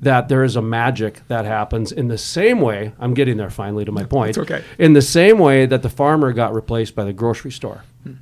that 0.00 0.28
there 0.28 0.42
is 0.42 0.56
a 0.56 0.62
magic 0.62 1.26
that 1.28 1.44
happens 1.44 1.92
in 1.92 2.08
the 2.08 2.18
same 2.18 2.60
way. 2.60 2.92
I'm 2.98 3.14
getting 3.14 3.36
there 3.36 3.50
finally 3.50 3.84
to 3.84 3.92
my 3.92 4.04
point. 4.04 4.30
It's 4.30 4.38
okay. 4.38 4.64
In 4.78 4.94
the 4.94 5.02
same 5.02 5.38
way 5.38 5.66
that 5.66 5.82
the 5.82 5.90
farmer 5.90 6.32
got 6.32 6.54
replaced 6.54 6.94
by 6.94 7.04
the 7.04 7.12
grocery 7.12 7.52
store. 7.52 7.84
Hmm. 8.02 8.14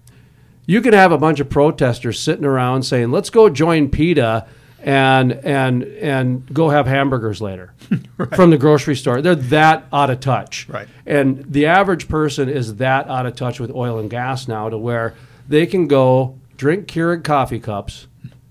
You 0.67 0.81
can 0.81 0.93
have 0.93 1.13
a 1.13 1.19
bunch 1.19 1.41
of 1.41 1.49
protesters 1.49 2.19
sitting 2.19 2.45
around 2.45 2.83
saying, 2.83 3.11
"Let's 3.11 3.31
go 3.31 3.49
join 3.49 3.89
PETA 3.91 4.47
and 4.83 5.33
and 5.33 5.85
and 5.85 6.53
go 6.53 6.71
have 6.71 6.87
hamburgers 6.87 7.41
later 7.41 7.73
from 8.35 8.51
the 8.51 8.59
grocery 8.59 8.97
store." 8.97 9.23
They're 9.23 9.37
that 9.37 9.87
out 9.93 10.11
of 10.11 10.19
touch. 10.21 10.69
Right. 10.69 10.89
And 11.07 11.45
the 11.51 11.67
average 11.67 12.09
person 12.09 12.49
is 12.49 12.77
that 12.77 13.09
out 13.09 13.25
of 13.25 13.37
touch 13.37 13.61
with 13.61 13.71
oil 13.71 13.99
and 13.99 14.11
gas 14.11 14.49
now 14.49 14.69
to 14.69 14.77
where 14.77 15.15
they 15.49 15.65
can 15.65 15.87
go 15.87 16.39
drink 16.57 16.89
Keurig 16.89 17.23
coffee 17.23 17.61
cups, 17.61 18.09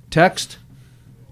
text 0.10 0.58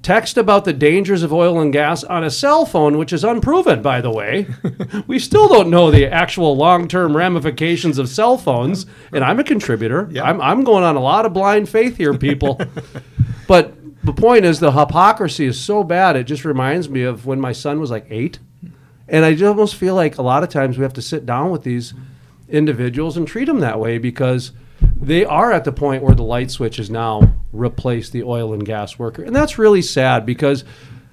text 0.06 0.38
about 0.38 0.66
the 0.66 0.72
dangers 0.72 1.24
of 1.24 1.34
oil 1.34 1.60
and 1.60 1.74
gas 1.74 2.04
on 2.04 2.24
a 2.24 2.30
cell 2.30 2.64
phone, 2.64 3.00
which 3.00 3.12
is 3.12 3.24
unproven, 3.24 3.82
by 3.82 4.02
the 4.02 4.12
way. 4.12 4.46
we 5.08 5.18
still 5.18 5.48
don't 5.48 5.72
know 5.72 5.90
the 5.90 6.06
actual 6.06 6.56
long 6.56 6.88
term 6.88 7.18
ramifications 7.18 7.98
of 7.98 8.08
cell 8.08 8.38
phones, 8.38 8.86
and 9.12 9.24
I'm 9.24 9.40
a 9.40 9.44
contributor. 9.44 10.08
Yeah. 10.12 10.26
I'm, 10.26 10.40
I'm 10.40 10.64
going 10.64 10.84
on 10.84 10.96
a 10.96 11.00
lot 11.02 11.26
of 11.26 11.34
blind 11.34 11.68
faith 11.70 11.98
here, 11.98 12.16
people. 12.16 12.62
but 13.48 13.74
the 14.04 14.14
point 14.14 14.46
is, 14.46 14.60
the 14.60 14.72
hypocrisy 14.72 15.48
is 15.48 15.60
so 15.60 15.84
bad, 15.84 16.16
it 16.16 16.26
just 16.26 16.46
reminds 16.46 16.88
me 16.88 17.02
of 17.02 17.26
when 17.26 17.42
my 17.42 17.52
son 17.52 17.80
was 17.80 17.90
like 17.90 18.06
eight. 18.12 18.38
And 19.08 19.26
I 19.26 19.32
just 19.32 19.44
almost 19.44 19.74
feel 19.74 19.96
like 19.96 20.20
a 20.20 20.22
lot 20.22 20.44
of 20.44 20.50
times 20.50 20.78
we 20.78 20.84
have 20.84 20.94
to 20.94 21.02
sit 21.02 21.26
down 21.26 21.50
with 21.50 21.64
these 21.64 21.96
individuals 22.48 23.18
and 23.18 23.28
treat 23.28 23.46
them 23.46 23.60
that 23.62 23.80
way 23.80 23.98
because 23.98 24.52
they 24.96 25.26
are 25.26 25.52
at 25.52 25.66
the 25.66 25.72
point 25.72 26.04
where 26.04 26.16
the 26.16 26.24
light 26.24 26.52
switch 26.52 26.78
has 26.78 26.90
now 26.90 27.36
replaced 27.52 28.12
the 28.12 28.24
oil 28.24 28.54
and 28.54 28.66
gas 28.66 28.98
worker. 28.98 29.24
And 29.24 29.36
that's 29.36 29.58
really 29.58 29.82
sad 29.82 30.26
because 30.26 30.64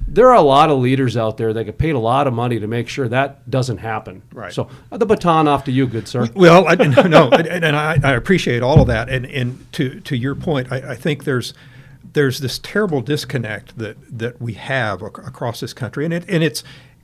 there 0.06 0.28
are 0.28 0.36
a 0.36 0.42
lot 0.42 0.70
of 0.70 0.78
leaders 0.78 1.16
out 1.16 1.36
there 1.36 1.52
that 1.52 1.64
get 1.64 1.78
paid 1.78 1.94
a 1.94 1.98
lot 1.98 2.26
of 2.26 2.34
money 2.34 2.60
to 2.60 2.66
make 2.66 2.88
sure 2.88 3.08
that 3.08 3.48
doesn't 3.50 3.78
happen. 3.78 4.22
Right. 4.32 4.52
So 4.52 4.68
uh, 4.90 4.98
the 4.98 5.06
baton 5.06 5.48
off 5.48 5.64
to 5.64 5.72
you, 5.72 5.86
good 5.86 6.06
sir. 6.06 6.28
Well, 6.34 6.66
I, 6.68 6.74
no, 7.08 7.30
and, 7.30 7.64
and 7.64 7.76
I, 7.76 7.98
I 8.02 8.12
appreciate 8.12 8.62
all 8.62 8.80
of 8.80 8.88
that. 8.88 9.08
And, 9.08 9.26
and 9.26 9.72
to, 9.72 10.00
to 10.00 10.16
your 10.16 10.34
point, 10.34 10.70
I, 10.70 10.92
I 10.92 10.94
think 10.94 11.24
there's 11.24 11.54
there's 12.14 12.40
this 12.40 12.58
terrible 12.58 13.00
disconnect 13.00 13.78
that, 13.78 13.96
that 14.18 14.40
we 14.40 14.52
have 14.54 15.02
ac- 15.02 15.22
across 15.24 15.60
this 15.60 15.72
country, 15.72 16.04
and 16.04 16.12
it 16.12 16.24
and 16.28 16.42
it's 16.42 16.62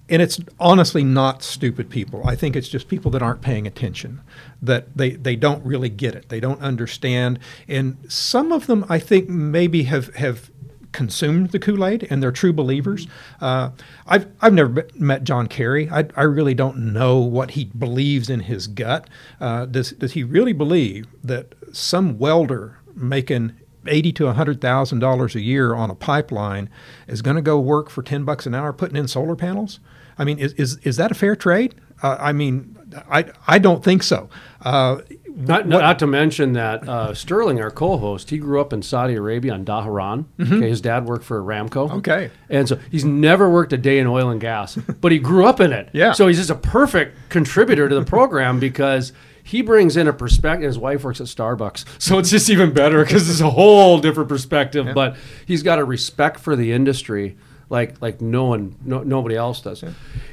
and 0.08 0.22
it's 0.22 0.40
honestly 0.58 1.04
not 1.04 1.42
stupid 1.42 1.90
people. 1.90 2.26
I 2.26 2.34
think 2.36 2.56
it's 2.56 2.68
just 2.68 2.88
people 2.88 3.10
that 3.12 3.22
aren't 3.22 3.42
paying 3.42 3.66
attention, 3.66 4.20
that 4.62 4.96
they, 4.96 5.10
they 5.10 5.36
don't 5.36 5.64
really 5.64 5.88
get 5.88 6.14
it, 6.14 6.28
they 6.28 6.40
don't 6.40 6.60
understand, 6.60 7.38
and 7.66 7.96
some 8.08 8.52
of 8.52 8.66
them 8.66 8.84
I 8.88 8.98
think 8.98 9.28
maybe 9.28 9.84
have 9.84 10.14
have 10.16 10.50
consumed 10.92 11.50
the 11.50 11.58
Kool 11.58 11.84
Aid 11.84 12.06
and 12.10 12.22
they're 12.22 12.32
true 12.32 12.52
believers. 12.52 13.06
Uh, 13.42 13.70
I've, 14.06 14.26
I've 14.40 14.54
never 14.54 14.86
met 14.94 15.22
John 15.22 15.46
Kerry. 15.46 15.88
I, 15.90 16.06
I 16.16 16.22
really 16.22 16.54
don't 16.54 16.92
know 16.92 17.18
what 17.18 17.52
he 17.52 17.66
believes 17.66 18.30
in 18.30 18.40
his 18.40 18.66
gut. 18.66 19.08
Uh, 19.38 19.66
does, 19.66 19.92
does 19.92 20.12
he 20.12 20.24
really 20.24 20.54
believe 20.54 21.06
that 21.22 21.54
some 21.72 22.18
welder 22.18 22.78
making 22.94 23.52
eighty 23.86 24.12
to 24.12 24.32
hundred 24.32 24.60
thousand 24.60 24.98
dollars 24.98 25.34
a 25.34 25.40
year 25.40 25.74
on 25.74 25.90
a 25.90 25.94
pipeline 25.94 26.68
is 27.06 27.22
going 27.22 27.36
to 27.36 27.42
go 27.42 27.60
work 27.60 27.90
for 27.90 28.02
ten 28.02 28.24
bucks 28.24 28.46
an 28.46 28.54
hour 28.54 28.72
putting 28.72 28.96
in 28.96 29.08
solar 29.08 29.36
panels? 29.36 29.80
I 30.18 30.24
mean, 30.24 30.38
is 30.38 30.52
is, 30.54 30.76
is 30.78 30.96
that 30.96 31.10
a 31.10 31.14
fair 31.14 31.36
trade? 31.36 31.74
Uh, 32.02 32.16
I 32.20 32.32
mean, 32.32 32.76
I 33.10 33.26
I 33.46 33.58
don't 33.58 33.82
think 33.84 34.02
so. 34.02 34.28
Uh, 34.62 34.98
Not, 35.40 35.68
not 35.68 36.00
to 36.00 36.06
mention 36.08 36.54
that 36.54 36.88
uh, 36.88 37.14
Sterling, 37.14 37.60
our 37.60 37.70
co-host, 37.70 38.30
he 38.30 38.38
grew 38.38 38.60
up 38.60 38.72
in 38.72 38.82
Saudi 38.82 39.14
Arabia 39.14 39.52
on 39.54 39.64
Dhahran. 39.64 40.24
Okay, 40.40 40.68
his 40.68 40.80
dad 40.80 41.06
worked 41.06 41.24
for 41.24 41.40
Aramco. 41.40 41.86
Mm-hmm. 41.86 41.96
Okay. 41.98 42.30
and 42.50 42.68
so 42.68 42.76
he's 42.90 43.04
never 43.04 43.48
worked 43.48 43.72
a 43.72 43.76
day 43.78 44.00
in 44.00 44.08
oil 44.08 44.30
and 44.30 44.40
gas, 44.40 44.74
but 45.00 45.12
he 45.12 45.18
grew 45.20 45.44
up 45.46 45.60
in 45.60 45.72
it. 45.72 45.90
Yeah. 45.92 46.12
So 46.12 46.26
he's 46.26 46.38
just 46.38 46.50
a 46.50 46.56
perfect 46.56 47.28
contributor 47.28 47.88
to 47.88 47.94
the 47.94 48.04
program 48.04 48.58
because 48.68 49.12
he 49.44 49.62
brings 49.62 49.96
in 49.96 50.08
a 50.08 50.12
perspective. 50.12 50.66
His 50.66 50.78
wife 50.78 51.04
works 51.04 51.20
at 51.20 51.28
Starbucks, 51.28 51.84
so 52.02 52.18
it's 52.18 52.30
just 52.30 52.50
even 52.50 52.72
better 52.72 53.04
because 53.04 53.30
it's 53.30 53.40
a 53.40 53.50
whole 53.50 54.00
different 54.00 54.28
perspective. 54.28 54.88
But 54.92 55.16
he's 55.46 55.62
got 55.62 55.78
a 55.78 55.84
respect 55.84 56.40
for 56.40 56.56
the 56.56 56.72
industry 56.72 57.36
like 57.70 58.00
like 58.00 58.20
no 58.20 58.44
one 58.44 58.76
no, 58.84 59.02
nobody 59.02 59.36
else 59.36 59.60
does. 59.60 59.84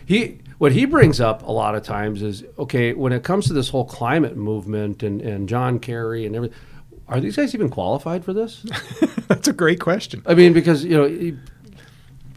He 0.05 0.39
what 0.57 0.71
he 0.71 0.85
brings 0.85 1.19
up 1.19 1.43
a 1.43 1.51
lot 1.51 1.75
of 1.75 1.83
times 1.83 2.21
is 2.21 2.43
okay 2.57 2.93
when 2.93 3.11
it 3.13 3.23
comes 3.23 3.47
to 3.47 3.53
this 3.53 3.69
whole 3.69 3.85
climate 3.85 4.35
movement 4.37 5.03
and 5.03 5.21
and 5.21 5.49
John 5.49 5.79
Kerry 5.79 6.25
and 6.25 6.35
everything. 6.35 6.57
Are 7.07 7.19
these 7.19 7.35
guys 7.35 7.53
even 7.53 7.69
qualified 7.69 8.25
for 8.25 8.33
this? 8.33 8.65
That's 9.27 9.47
a 9.47 9.53
great 9.53 9.79
question. 9.79 10.23
I 10.25 10.33
mean, 10.33 10.53
because 10.53 10.83
you 10.83 10.97
know, 10.97 11.07
he, 11.07 11.37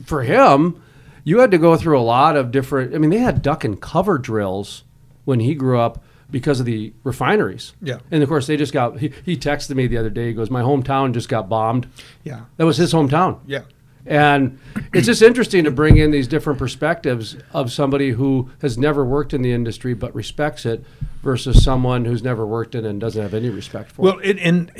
for 0.04 0.22
him, 0.22 0.82
you 1.24 1.38
had 1.38 1.50
to 1.52 1.58
go 1.58 1.76
through 1.76 1.98
a 1.98 2.02
lot 2.02 2.36
of 2.36 2.50
different. 2.50 2.94
I 2.94 2.98
mean, 2.98 3.08
they 3.08 3.18
had 3.18 3.40
duck 3.40 3.64
and 3.64 3.80
cover 3.80 4.18
drills 4.18 4.84
when 5.24 5.40
he 5.40 5.54
grew 5.54 5.78
up 5.78 6.04
because 6.30 6.60
of 6.60 6.66
the 6.66 6.92
refineries. 7.02 7.72
Yeah. 7.80 8.00
and 8.10 8.22
of 8.22 8.28
course 8.28 8.46
they 8.46 8.58
just 8.58 8.74
got. 8.74 8.98
He, 8.98 9.12
he 9.24 9.36
texted 9.38 9.74
me 9.74 9.86
the 9.86 9.96
other 9.96 10.10
day. 10.10 10.26
He 10.28 10.32
goes, 10.34 10.50
"My 10.50 10.60
hometown 10.62 11.14
just 11.14 11.30
got 11.30 11.48
bombed." 11.48 11.86
Yeah. 12.22 12.42
That 12.58 12.66
was 12.66 12.76
his 12.76 12.92
hometown. 12.92 13.40
Yeah. 13.46 13.62
And 14.08 14.58
it's 14.94 15.06
just 15.06 15.20
interesting 15.20 15.64
to 15.64 15.70
bring 15.70 15.98
in 15.98 16.10
these 16.10 16.26
different 16.26 16.58
perspectives 16.58 17.36
of 17.52 17.70
somebody 17.70 18.12
who 18.12 18.50
has 18.62 18.78
never 18.78 19.04
worked 19.04 19.34
in 19.34 19.42
the 19.42 19.52
industry 19.52 19.92
but 19.92 20.14
respects 20.14 20.64
it 20.64 20.82
versus 21.22 21.62
someone 21.62 22.06
who's 22.06 22.22
never 22.22 22.46
worked 22.46 22.74
in 22.74 22.86
and 22.86 22.98
doesn't 23.00 23.20
have 23.20 23.34
any 23.34 23.50
respect 23.50 23.92
for 23.92 24.02
Well, 24.02 24.18
it. 24.20 24.30
it, 24.30 24.38
and, 24.38 24.72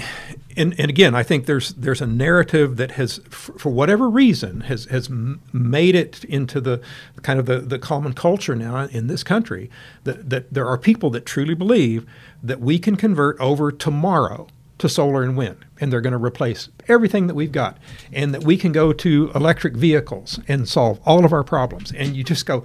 and 0.57 0.75
and 0.79 0.89
again, 0.89 1.15
I 1.15 1.23
think 1.23 1.45
there's 1.45 1.75
there's 1.75 2.01
a 2.01 2.07
narrative 2.07 2.77
that 2.79 2.93
has, 2.93 3.21
for 3.29 3.71
whatever 3.71 4.09
reason, 4.09 4.63
has 4.63 4.87
has 4.87 5.11
made 5.53 5.95
it 5.95 6.25
into 6.25 6.59
the 6.61 6.81
kind 7.23 7.39
of 7.39 7.45
the, 7.45 7.59
the 7.59 7.79
common 7.79 8.15
culture 8.15 8.57
now 8.57 8.87
in 8.87 9.09
this 9.09 9.23
country 9.23 9.69
that 10.05 10.31
that 10.31 10.55
there 10.55 10.67
are 10.67 10.79
people 10.79 11.11
that 11.11 11.27
truly 11.27 11.55
believe 11.55 12.07
that 12.43 12.61
we 12.61 12.79
can 12.79 12.97
convert 12.97 13.39
over 13.41 13.71
tomorrow 13.71 14.47
to 14.79 14.89
solar 14.89 15.23
and 15.25 15.37
wind, 15.37 15.65
and 15.81 15.93
they're 15.93 16.01
going 16.01 16.13
to 16.13 16.25
replace 16.25 16.69
everything 16.89 17.27
that 17.27 17.35
we've 17.35 17.53
got, 17.53 17.79
and 18.13 18.35
that 18.35 18.45
we 18.45 18.57
can 18.57 18.73
go 18.73 18.93
to 18.93 19.31
electric 19.35 19.75
vehicles 19.75 20.41
and 20.49 20.69
solve 20.69 21.01
all 21.05 21.25
of 21.25 21.33
our 21.33 21.45
problems. 21.45 21.93
And 21.93 22.17
you 22.17 22.25
just 22.25 22.47
go, 22.47 22.65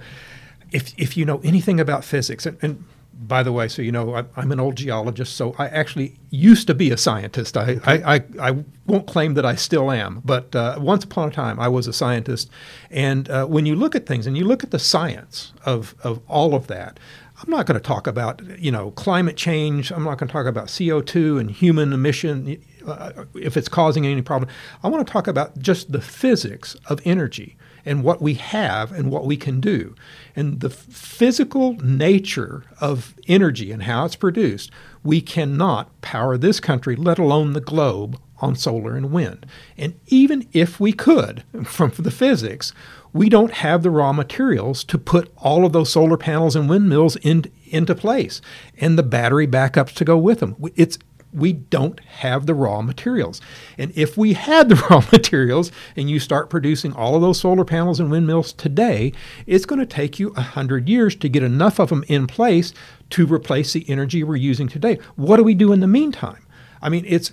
if 0.72 0.92
if 0.98 1.16
you 1.16 1.24
know 1.24 1.40
anything 1.44 1.80
about 1.80 2.04
physics, 2.04 2.46
and, 2.46 2.58
and 2.62 2.84
by 3.26 3.42
the 3.42 3.52
way, 3.52 3.68
so 3.68 3.82
you 3.82 3.92
know, 3.92 4.14
I, 4.14 4.24
I'm 4.36 4.52
an 4.52 4.60
old 4.60 4.76
geologist, 4.76 5.36
so 5.36 5.54
I 5.58 5.68
actually 5.68 6.16
used 6.30 6.66
to 6.66 6.74
be 6.74 6.90
a 6.90 6.96
scientist. 6.96 7.56
I, 7.56 7.78
I, 7.84 8.16
I, 8.16 8.24
I 8.40 8.64
won't 8.86 9.06
claim 9.06 9.34
that 9.34 9.46
I 9.46 9.54
still 9.54 9.90
am, 9.90 10.20
but 10.24 10.54
uh, 10.54 10.76
once 10.78 11.04
upon 11.04 11.28
a 11.28 11.32
time 11.32 11.58
I 11.58 11.68
was 11.68 11.86
a 11.86 11.92
scientist. 11.92 12.50
And 12.90 13.30
uh, 13.30 13.46
when 13.46 13.66
you 13.66 13.76
look 13.76 13.94
at 13.94 14.06
things 14.06 14.26
and 14.26 14.36
you 14.36 14.44
look 14.44 14.64
at 14.64 14.70
the 14.72 14.78
science 14.78 15.52
of, 15.64 15.94
of 16.02 16.20
all 16.28 16.54
of 16.54 16.66
that, 16.66 16.98
I'm 17.42 17.50
not 17.50 17.66
going 17.66 17.80
to 17.80 17.86
talk 17.86 18.06
about 18.06 18.42
you 18.58 18.70
know 18.70 18.92
climate 18.92 19.36
change. 19.36 19.90
I'm 19.90 20.04
not 20.04 20.18
going 20.18 20.28
to 20.28 20.32
talk 20.32 20.46
about 20.46 20.66
CO2 20.66 21.40
and 21.40 21.50
human 21.50 21.92
emission 21.92 22.62
uh, 22.86 23.24
if 23.34 23.56
it's 23.56 23.68
causing 23.68 24.06
any 24.06 24.22
problem. 24.22 24.50
I 24.82 24.88
want 24.88 25.06
to 25.06 25.12
talk 25.12 25.26
about 25.26 25.58
just 25.58 25.92
the 25.92 26.00
physics 26.00 26.76
of 26.86 27.00
energy 27.04 27.56
and 27.86 28.02
what 28.02 28.22
we 28.22 28.34
have 28.34 28.92
and 28.92 29.10
what 29.10 29.26
we 29.26 29.36
can 29.36 29.60
do. 29.60 29.94
And 30.34 30.60
the 30.60 30.70
physical 30.70 31.74
nature 31.74 32.64
of 32.80 33.14
energy 33.28 33.70
and 33.70 33.82
how 33.82 34.06
it's 34.06 34.16
produced, 34.16 34.70
we 35.02 35.20
cannot 35.20 36.00
power 36.00 36.38
this 36.38 36.60
country, 36.60 36.96
let 36.96 37.18
alone 37.18 37.52
the 37.52 37.60
globe, 37.60 38.18
on 38.38 38.56
solar 38.56 38.96
and 38.96 39.10
wind. 39.10 39.46
And 39.78 39.98
even 40.08 40.46
if 40.52 40.78
we 40.78 40.92
could, 40.92 41.44
from 41.64 41.92
the 41.96 42.10
physics, 42.10 42.72
we 43.12 43.28
don't 43.28 43.52
have 43.52 43.82
the 43.82 43.90
raw 43.90 44.12
materials 44.12 44.82
to 44.84 44.98
put 44.98 45.32
all 45.38 45.64
of 45.64 45.72
those 45.72 45.90
solar 45.90 46.16
panels 46.16 46.56
and 46.56 46.68
windmills 46.68 47.16
in, 47.16 47.44
into 47.66 47.94
place 47.94 48.40
and 48.78 48.98
the 48.98 49.02
battery 49.02 49.46
backups 49.46 49.94
to 49.94 50.04
go 50.04 50.18
with 50.18 50.40
them. 50.40 50.56
It's 50.74 50.98
we 51.34 51.52
don't 51.52 52.00
have 52.00 52.46
the 52.46 52.54
raw 52.54 52.80
materials. 52.80 53.40
And 53.76 53.92
if 53.96 54.16
we 54.16 54.34
had 54.34 54.68
the 54.68 54.76
raw 54.90 55.02
materials 55.12 55.72
and 55.96 56.08
you 56.08 56.20
start 56.20 56.50
producing 56.50 56.92
all 56.92 57.16
of 57.16 57.22
those 57.22 57.40
solar 57.40 57.64
panels 57.64 58.00
and 58.00 58.10
windmills 58.10 58.52
today, 58.52 59.12
it's 59.46 59.66
going 59.66 59.80
to 59.80 59.86
take 59.86 60.18
you 60.18 60.30
100 60.30 60.88
years 60.88 61.16
to 61.16 61.28
get 61.28 61.42
enough 61.42 61.78
of 61.78 61.88
them 61.88 62.04
in 62.08 62.26
place 62.26 62.72
to 63.10 63.26
replace 63.26 63.72
the 63.72 63.88
energy 63.88 64.22
we're 64.22 64.36
using 64.36 64.68
today. 64.68 64.98
What 65.16 65.36
do 65.36 65.44
we 65.44 65.54
do 65.54 65.72
in 65.72 65.80
the 65.80 65.86
meantime? 65.86 66.46
I 66.80 66.88
mean, 66.88 67.04
it's 67.06 67.32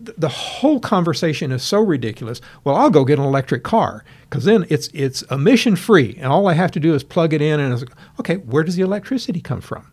the 0.00 0.28
whole 0.28 0.78
conversation 0.78 1.50
is 1.50 1.62
so 1.62 1.80
ridiculous. 1.80 2.40
Well, 2.64 2.76
I'll 2.76 2.90
go 2.90 3.04
get 3.04 3.18
an 3.18 3.24
electric 3.24 3.64
car 3.64 4.04
because 4.22 4.44
then 4.44 4.64
it's 4.68 4.88
it's 4.94 5.22
emission 5.22 5.74
free, 5.76 6.16
and 6.18 6.26
all 6.26 6.46
I 6.46 6.54
have 6.54 6.70
to 6.72 6.80
do 6.80 6.94
is 6.94 7.02
plug 7.02 7.32
it 7.32 7.42
in. 7.42 7.58
And 7.58 7.72
it's, 7.74 7.84
okay, 8.20 8.36
where 8.36 8.62
does 8.62 8.76
the 8.76 8.82
electricity 8.82 9.40
come 9.40 9.60
from? 9.60 9.90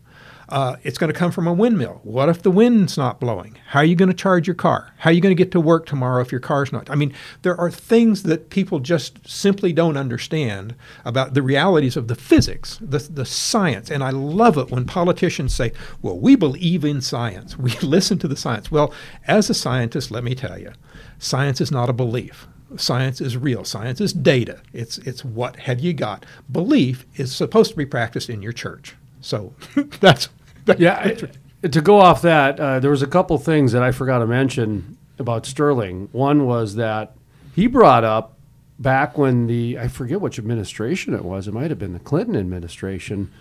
Uh, 0.48 0.76
it's 0.84 0.96
going 0.96 1.12
to 1.12 1.18
come 1.18 1.32
from 1.32 1.48
a 1.48 1.52
windmill. 1.52 2.00
What 2.04 2.28
if 2.28 2.42
the 2.42 2.52
wind's 2.52 2.96
not 2.96 3.18
blowing? 3.18 3.58
How 3.68 3.80
are 3.80 3.84
you 3.84 3.96
going 3.96 4.10
to 4.10 4.14
charge 4.14 4.46
your 4.46 4.54
car? 4.54 4.92
How 4.98 5.10
are 5.10 5.12
you 5.12 5.20
going 5.20 5.34
to 5.34 5.42
get 5.42 5.50
to 5.52 5.60
work 5.60 5.86
tomorrow 5.86 6.22
if 6.22 6.30
your 6.30 6.40
car's 6.40 6.72
not? 6.72 6.88
I 6.88 6.94
mean, 6.94 7.12
there 7.42 7.58
are 7.60 7.70
things 7.70 8.22
that 8.24 8.48
people 8.48 8.78
just 8.78 9.28
simply 9.28 9.72
don't 9.72 9.96
understand 9.96 10.76
about 11.04 11.34
the 11.34 11.42
realities 11.42 11.96
of 11.96 12.06
the 12.06 12.14
physics, 12.14 12.78
the, 12.80 12.98
the 12.98 13.26
science. 13.26 13.90
And 13.90 14.04
I 14.04 14.10
love 14.10 14.56
it 14.56 14.70
when 14.70 14.84
politicians 14.84 15.52
say, 15.54 15.72
well, 16.00 16.18
we 16.18 16.36
believe 16.36 16.84
in 16.84 17.00
science. 17.00 17.56
We 17.66 17.72
listen 17.82 18.20
to 18.20 18.28
the 18.28 18.36
science. 18.36 18.70
Well, 18.70 18.94
as 19.26 19.50
a 19.50 19.54
scientist, 19.54 20.12
let 20.12 20.22
me 20.22 20.36
tell 20.36 20.56
you, 20.56 20.70
science 21.18 21.60
is 21.60 21.72
not 21.72 21.90
a 21.90 21.92
belief. 21.92 22.46
Science 22.76 23.20
is 23.20 23.36
real. 23.36 23.64
Science 23.64 24.00
is 24.00 24.12
data. 24.12 24.60
It's, 24.72 24.98
it's 24.98 25.24
what 25.24 25.56
have 25.56 25.80
you 25.80 25.92
got. 25.92 26.24
Belief 26.50 27.04
is 27.16 27.34
supposed 27.34 27.72
to 27.72 27.76
be 27.76 27.86
practiced 27.86 28.30
in 28.30 28.40
your 28.40 28.52
church. 28.52 28.94
So 29.26 29.54
that's 30.00 30.28
Yeah, 30.78 30.98
I, 31.62 31.66
to 31.68 31.80
go 31.80 31.98
off 32.00 32.22
that, 32.22 32.60
uh, 32.60 32.78
there 32.80 32.90
was 32.92 33.02
a 33.02 33.06
couple 33.06 33.36
things 33.38 33.72
that 33.72 33.82
I 33.82 33.90
forgot 33.90 34.18
to 34.20 34.26
mention 34.26 34.96
about 35.18 35.46
Sterling. 35.46 36.08
One 36.12 36.46
was 36.46 36.76
that 36.76 37.14
he 37.54 37.66
brought 37.66 38.04
up 38.04 38.38
back 38.78 39.18
when 39.18 39.46
the 39.48 39.78
I 39.78 39.88
forget 39.88 40.20
which 40.20 40.38
administration 40.38 41.12
it 41.14 41.24
was. 41.24 41.48
It 41.48 41.54
might 41.54 41.70
have 41.70 41.78
been 41.78 41.92
the 41.92 41.98
Clinton 41.98 42.36
administration 42.36 43.32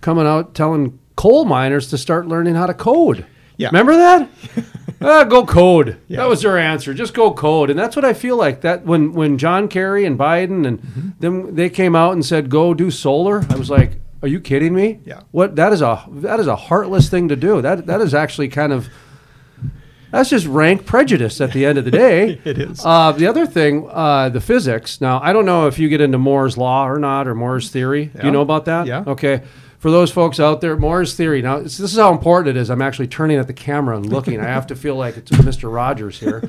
coming 0.00 0.26
out 0.26 0.54
telling 0.54 0.98
coal 1.16 1.44
miners 1.44 1.90
to 1.90 1.98
start 1.98 2.26
learning 2.26 2.54
how 2.54 2.66
to 2.66 2.74
code. 2.74 3.26
Yeah. 3.56 3.68
remember 3.68 3.96
that? 3.96 4.28
ah, 5.00 5.24
go 5.24 5.44
code. 5.44 5.98
That 6.08 6.28
was 6.28 6.42
their 6.42 6.58
answer. 6.58 6.92
Just 6.94 7.14
go 7.14 7.32
code, 7.32 7.70
and 7.70 7.78
that's 7.78 7.94
what 7.96 8.04
I 8.04 8.12
feel 8.14 8.36
like. 8.36 8.62
That 8.62 8.84
when 8.84 9.12
when 9.12 9.36
John 9.38 9.68
Kerry 9.68 10.04
and 10.06 10.18
Biden 10.18 10.66
and 10.66 10.80
Mm-hmm. 10.80 11.08
them 11.20 11.54
they 11.54 11.68
came 11.70 11.94
out 11.94 12.12
and 12.14 12.24
said 12.24 12.48
go 12.48 12.72
do 12.74 12.90
solar, 12.90 13.44
I 13.50 13.56
was 13.56 13.70
like, 13.70 13.92
are 14.24 14.28
you 14.28 14.40
kidding 14.40 14.74
me? 14.74 15.00
Yeah. 15.04 15.20
What 15.32 15.56
that 15.56 15.72
is 15.74 15.82
a 15.82 16.02
that 16.08 16.40
is 16.40 16.46
a 16.46 16.56
heartless 16.56 17.10
thing 17.10 17.28
to 17.28 17.36
do. 17.36 17.60
That 17.60 17.84
that 17.86 18.00
is 18.00 18.14
actually 18.14 18.48
kind 18.48 18.72
of 18.72 18.88
that's 20.10 20.30
just 20.30 20.46
rank 20.46 20.86
prejudice 20.86 21.40
at 21.42 21.52
the 21.52 21.66
end 21.66 21.76
of 21.76 21.84
the 21.84 21.90
day. 21.90 22.40
It 22.44 22.58
is. 22.58 22.80
Uh, 22.84 23.12
the 23.12 23.26
other 23.26 23.46
thing, 23.46 23.86
uh, 23.90 24.28
the 24.30 24.40
physics. 24.40 25.00
Now, 25.00 25.20
I 25.20 25.32
don't 25.34 25.44
know 25.44 25.66
if 25.66 25.78
you 25.78 25.88
get 25.90 26.00
into 26.00 26.16
Moore's 26.18 26.56
law 26.56 26.88
or 26.88 26.98
not, 26.98 27.26
or 27.28 27.34
Moore's 27.34 27.68
theory. 27.70 28.06
Do 28.18 28.24
you 28.26 28.32
know 28.32 28.40
about 28.40 28.64
that? 28.64 28.86
Yeah. 28.86 29.04
Okay. 29.06 29.42
For 29.78 29.90
those 29.90 30.10
folks 30.10 30.40
out 30.40 30.62
there, 30.62 30.76
Moore's 30.78 31.14
theory. 31.14 31.42
Now, 31.42 31.58
this 31.58 31.76
this 31.76 31.92
is 31.92 31.98
how 31.98 32.12
important 32.12 32.56
it 32.56 32.60
is. 32.60 32.70
I'm 32.70 32.80
actually 32.80 33.08
turning 33.08 33.36
at 33.36 33.46
the 33.46 33.52
camera 33.52 33.94
and 33.96 34.06
looking. 34.10 34.40
I 34.40 34.44
have 34.46 34.68
to 34.68 34.76
feel 34.76 34.96
like 34.96 35.18
it's 35.18 35.30
Mr. 35.32 35.70
Rogers 35.72 36.18
here. 36.18 36.48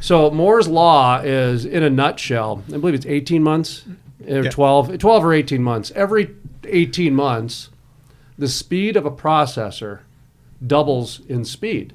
So 0.00 0.30
Moore's 0.30 0.68
law 0.68 1.20
is, 1.20 1.64
in 1.64 1.82
a 1.82 1.90
nutshell, 1.90 2.62
I 2.68 2.78
believe 2.78 2.94
it's 2.94 3.06
18 3.06 3.42
months, 3.42 3.82
or 4.26 4.44
Yeah. 4.44 4.50
12, 4.50 4.98
12 4.98 5.24
or 5.24 5.32
18 5.32 5.62
months. 5.62 5.90
Every 5.94 6.30
18 6.64 7.14
months, 7.14 7.70
the 8.38 8.48
speed 8.48 8.96
of 8.96 9.04
a 9.06 9.10
processor 9.10 10.00
doubles 10.66 11.20
in 11.26 11.44
speed 11.44 11.92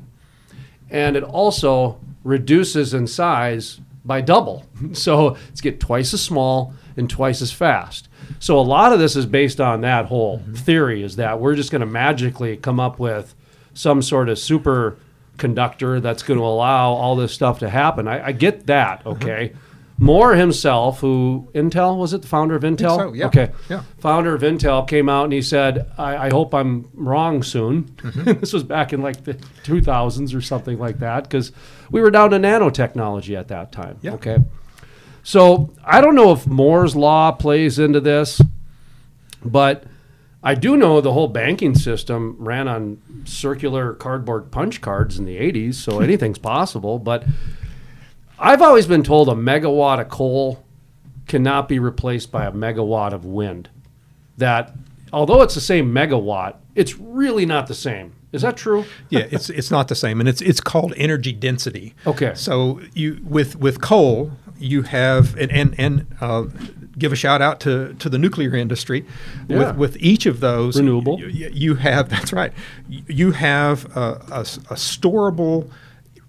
and 0.89 1.15
it 1.15 1.23
also 1.23 1.99
reduces 2.23 2.93
in 2.93 3.07
size 3.07 3.79
by 4.03 4.21
double. 4.21 4.65
So 4.93 5.37
it's 5.49 5.61
get 5.61 5.79
twice 5.79 6.13
as 6.13 6.21
small 6.21 6.73
and 6.97 7.09
twice 7.09 7.41
as 7.41 7.51
fast. 7.51 8.07
So 8.39 8.59
a 8.59 8.61
lot 8.61 8.93
of 8.93 8.99
this 8.99 9.15
is 9.15 9.25
based 9.25 9.59
on 9.59 9.81
that 9.81 10.05
whole 10.05 10.39
mm-hmm. 10.39 10.53
theory 10.53 11.03
is 11.03 11.15
that 11.17 11.39
we're 11.39 11.55
just 11.55 11.71
going 11.71 11.81
to 11.81 11.85
magically 11.85 12.57
come 12.57 12.79
up 12.79 12.99
with 12.99 13.35
some 13.73 14.01
sort 14.01 14.29
of 14.29 14.39
super 14.39 14.97
conductor 15.37 15.99
that's 15.99 16.23
going 16.23 16.39
to 16.39 16.45
allow 16.45 16.93
all 16.93 17.15
this 17.15 17.33
stuff 17.33 17.59
to 17.59 17.69
happen. 17.69 18.07
I, 18.07 18.27
I 18.27 18.31
get 18.31 18.67
that, 18.67 19.01
uh-huh. 19.01 19.11
okay. 19.11 19.53
Moore 19.97 20.35
himself, 20.35 20.99
who 20.99 21.47
Intel 21.55 21.97
was 21.97 22.13
it 22.13 22.21
the 22.21 22.27
founder 22.27 22.55
of 22.55 22.63
Intel? 22.63 22.97
so, 22.97 23.13
yeah. 23.13 23.27
Okay, 23.27 23.51
Yeah. 23.69 23.83
founder 23.99 24.35
of 24.35 24.41
Intel 24.41 24.85
came 24.87 25.07
out 25.07 25.23
and 25.23 25.31
he 25.33 25.41
said, 25.41 25.89
"I, 25.97 26.27
I 26.27 26.29
hope 26.29 26.53
I'm 26.53 26.89
wrong 26.93 27.43
soon." 27.43 27.85
Mm-hmm. 27.85 28.23
this 28.41 28.51
was 28.51 28.63
back 28.63 28.91
in 28.91 29.01
like 29.01 29.23
the 29.23 29.35
2000s 29.63 30.35
or 30.35 30.41
something 30.41 30.77
like 30.77 30.99
that, 30.99 31.23
because 31.23 31.53
we 31.91 32.01
were 32.01 32.11
down 32.11 32.31
to 32.31 32.37
nanotechnology 32.37 33.37
at 33.39 33.47
that 33.47 33.71
time. 33.71 33.97
Yeah. 34.01 34.13
Okay, 34.15 34.39
so 35.23 35.73
I 35.83 36.01
don't 36.01 36.15
know 36.15 36.31
if 36.33 36.45
Moore's 36.45 36.95
law 36.95 37.31
plays 37.31 37.79
into 37.79 38.01
this, 38.01 38.41
but 39.45 39.85
I 40.43 40.55
do 40.55 40.75
know 40.75 40.99
the 41.01 41.13
whole 41.13 41.29
banking 41.29 41.73
system 41.73 42.35
ran 42.37 42.67
on 42.67 43.01
circular 43.23 43.93
cardboard 43.93 44.51
punch 44.51 44.81
cards 44.81 45.17
in 45.17 45.23
the 45.25 45.37
80s, 45.37 45.75
so 45.75 45.99
anything's 46.01 46.37
possible. 46.37 46.99
But 46.99 47.23
I've 48.39 48.61
always 48.61 48.85
been 48.87 49.03
told 49.03 49.29
a 49.29 49.33
megawatt 49.33 49.99
of 50.01 50.09
coal 50.09 50.63
cannot 51.27 51.67
be 51.67 51.79
replaced 51.79 52.31
by 52.31 52.45
a 52.45 52.51
megawatt 52.51 53.13
of 53.13 53.25
wind. 53.25 53.69
That 54.37 54.73
although 55.13 55.41
it's 55.41 55.55
the 55.55 55.61
same 55.61 55.93
megawatt, 55.93 56.55
it's 56.75 56.97
really 56.97 57.45
not 57.45 57.67
the 57.67 57.73
same. 57.73 58.13
Is 58.31 58.41
that 58.41 58.57
true? 58.57 58.83
yeah, 59.09 59.27
it's 59.31 59.49
it's 59.49 59.71
not 59.71 59.87
the 59.87 59.95
same, 59.95 60.19
and 60.19 60.27
it's 60.27 60.41
it's 60.41 60.59
called 60.59 60.93
energy 60.97 61.31
density. 61.31 61.95
Okay. 62.05 62.33
So 62.35 62.81
you 62.93 63.21
with 63.23 63.55
with 63.55 63.79
coal, 63.81 64.33
you 64.57 64.81
have 64.83 65.37
and 65.37 65.51
and, 65.51 65.75
and 65.77 66.07
uh, 66.19 66.43
give 66.97 67.13
a 67.13 67.15
shout 67.15 67.41
out 67.41 67.59
to, 67.61 67.93
to 67.95 68.09
the 68.09 68.17
nuclear 68.17 68.55
industry. 68.55 69.05
Yeah. 69.47 69.57
With, 69.57 69.77
with 69.77 69.97
each 69.99 70.25
of 70.25 70.39
those, 70.39 70.77
Renewable. 70.77 71.19
You, 71.19 71.49
you- 71.53 71.75
have 71.75 72.09
that's 72.15 72.33
right. 72.33 72.51
You 72.89 73.31
have 73.31 73.85
a, 73.95 74.21
a, 74.31 74.39
a 74.41 74.75
storable 74.75 75.69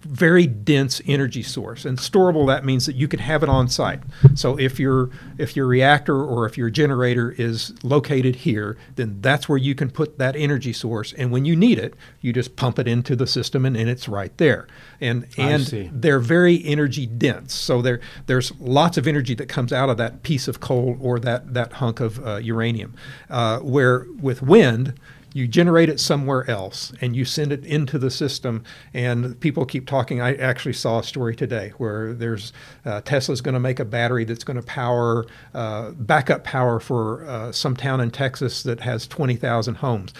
very 0.07 0.47
dense 0.47 1.01
energy 1.05 1.43
source 1.43 1.85
and 1.85 1.97
storable 1.97 2.47
that 2.47 2.63
means 2.63 2.85
that 2.85 2.95
you 2.95 3.07
can 3.07 3.19
have 3.19 3.43
it 3.43 3.49
on 3.49 3.67
site. 3.67 4.01
So 4.35 4.57
if 4.57 4.79
your 4.79 5.09
if 5.37 5.55
your 5.55 5.67
reactor 5.67 6.23
or 6.23 6.45
if 6.45 6.57
your 6.57 6.69
generator 6.69 7.31
is 7.37 7.73
located 7.83 8.37
here 8.37 8.77
then 8.95 9.19
that's 9.21 9.47
where 9.49 9.57
you 9.57 9.75
can 9.75 9.89
put 9.89 10.17
that 10.17 10.35
energy 10.35 10.73
source 10.73 11.13
and 11.13 11.31
when 11.31 11.45
you 11.45 11.55
need 11.55 11.77
it 11.77 11.93
you 12.21 12.33
just 12.33 12.55
pump 12.55 12.79
it 12.79 12.87
into 12.87 13.15
the 13.15 13.27
system 13.27 13.65
and, 13.65 13.75
and 13.75 13.89
it's 13.89 14.07
right 14.07 14.35
there. 14.37 14.67
And 15.01 15.27
and 15.37 15.91
they're 15.93 16.19
very 16.19 16.63
energy 16.65 17.05
dense 17.05 17.53
so 17.53 17.81
there 17.81 17.99
there's 18.25 18.51
lots 18.59 18.97
of 18.97 19.07
energy 19.07 19.35
that 19.35 19.47
comes 19.47 19.73
out 19.73 19.89
of 19.89 19.97
that 19.97 20.23
piece 20.23 20.47
of 20.47 20.59
coal 20.59 20.97
or 21.01 21.19
that 21.19 21.53
that 21.53 21.73
hunk 21.73 21.99
of 21.99 22.25
uh, 22.25 22.37
uranium. 22.37 22.95
Uh, 23.29 23.59
where 23.59 24.05
with 24.19 24.41
wind 24.41 24.93
you 25.33 25.47
generate 25.47 25.89
it 25.89 25.99
somewhere 25.99 26.49
else 26.49 26.93
and 27.01 27.15
you 27.15 27.25
send 27.25 27.51
it 27.51 27.65
into 27.65 27.97
the 27.97 28.09
system 28.09 28.63
and 28.93 29.39
people 29.39 29.65
keep 29.65 29.85
talking 29.85 30.21
i 30.21 30.33
actually 30.35 30.73
saw 30.73 30.99
a 30.99 31.03
story 31.03 31.35
today 31.35 31.73
where 31.77 32.13
there's 32.13 32.53
uh, 32.85 33.01
tesla's 33.01 33.41
going 33.41 33.53
to 33.53 33.59
make 33.59 33.79
a 33.79 33.85
battery 33.85 34.23
that's 34.23 34.43
going 34.43 34.57
to 34.57 34.65
power 34.65 35.25
uh, 35.53 35.91
backup 35.91 36.43
power 36.43 36.79
for 36.79 37.25
uh, 37.27 37.51
some 37.51 37.75
town 37.75 38.01
in 38.01 38.11
texas 38.11 38.63
that 38.63 38.79
has 38.79 39.07
20000 39.07 39.75
homes 39.75 40.13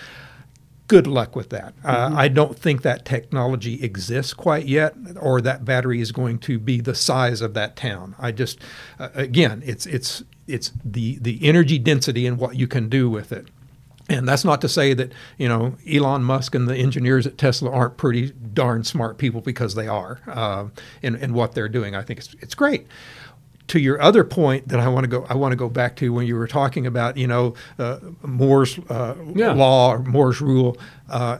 good 0.88 1.06
luck 1.06 1.36
with 1.36 1.50
that. 1.50 1.74
Uh, 1.84 2.12
I 2.16 2.28
don't 2.28 2.58
think 2.58 2.82
that 2.82 3.06
technology 3.06 3.84
exists 3.84 4.34
quite 4.34 4.66
yet, 4.66 4.96
or 5.20 5.42
that 5.42 5.66
battery 5.66 6.02
is 6.02 6.12
going 6.12 6.40
to 6.40 6.58
be 6.58 6.82
the 6.82 6.96
size 6.96 7.42
of 7.42 7.54
that 7.54 7.76
town. 7.76 8.16
I 8.18 8.32
just, 8.32 8.60
uh, 9.00 9.10
again, 9.14 9.62
it's 9.66 9.86
it's 9.86 10.24
it's 10.48 10.72
the 10.84 11.20
the 11.20 11.46
energy 11.46 11.78
density 11.78 12.26
and 12.26 12.38
what 12.38 12.56
you 12.56 12.68
can 12.68 12.90
do 12.90 13.10
with 13.10 13.32
it. 13.32 13.48
And 14.10 14.28
that's 14.28 14.46
not 14.46 14.62
to 14.62 14.70
say 14.70 14.94
that 14.94 15.12
you 15.38 15.50
know 15.50 15.76
Elon 15.90 16.24
Musk 16.24 16.56
and 16.56 16.68
the 16.68 16.76
engineers 16.78 17.28
at 17.28 17.38
Tesla 17.38 17.70
aren't 17.72 17.98
pretty 17.98 18.32
darn 18.32 18.84
smart 18.84 19.18
people 19.18 19.42
because 19.42 19.76
they 19.76 19.88
are 19.88 20.22
uh, 20.28 20.68
in 21.02 21.16
in 21.16 21.34
what 21.34 21.54
they're 21.54 21.68
doing. 21.70 21.96
I 21.96 22.02
think 22.04 22.20
it's 22.20 22.34
it's 22.40 22.56
great 22.56 22.88
to 23.68 23.80
your 23.80 24.02
other 24.02 24.24
point 24.24 24.70
that 24.70 24.80
I 24.80 24.88
want 24.88 25.04
to 25.04 25.10
go 25.10 25.26
I 25.30 25.34
want 25.36 25.52
to 25.52 25.58
go 25.58 25.68
back 25.68 25.98
to 25.98 26.14
when 26.14 26.26
you 26.26 26.38
were 26.38 26.48
talking 26.48 26.88
about 26.88 27.18
you 27.18 27.28
know 27.28 27.54
uh, 27.78 28.00
Moore's 28.24 28.80
uh, 28.90 29.16
Yeah. 29.36 29.52
law 29.52 29.92
or 29.92 30.00
Moore's 30.00 30.40
rule. 30.40 30.78
Uh, 31.10 31.40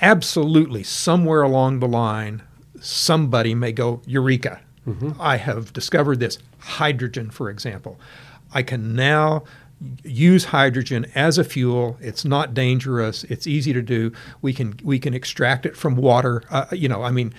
absolutely, 0.00 0.82
somewhere 0.82 1.42
along 1.42 1.80
the 1.80 1.88
line, 1.88 2.42
somebody 2.80 3.54
may 3.54 3.72
go 3.72 4.02
eureka! 4.06 4.60
I 5.20 5.36
have 5.36 5.72
discovered 5.72 6.18
this 6.18 6.38
hydrogen, 6.58 7.30
for 7.30 7.48
example. 7.48 8.00
I 8.52 8.62
can 8.64 8.94
now 8.96 9.44
use 10.04 10.44
hydrogen 10.46 11.06
as 11.14 11.38
a 11.38 11.44
fuel. 11.44 11.96
It's 12.00 12.24
not 12.24 12.54
dangerous. 12.54 13.24
It's 13.24 13.46
easy 13.46 13.72
to 13.72 13.82
do. 13.82 14.12
We 14.42 14.52
can 14.52 14.78
we 14.82 14.98
can 14.98 15.14
extract 15.14 15.66
it 15.66 15.76
from 15.76 15.96
water. 15.96 16.42
Uh, 16.50 16.66
you 16.72 16.88
know, 16.88 17.02
I 17.02 17.10
mean, 17.10 17.32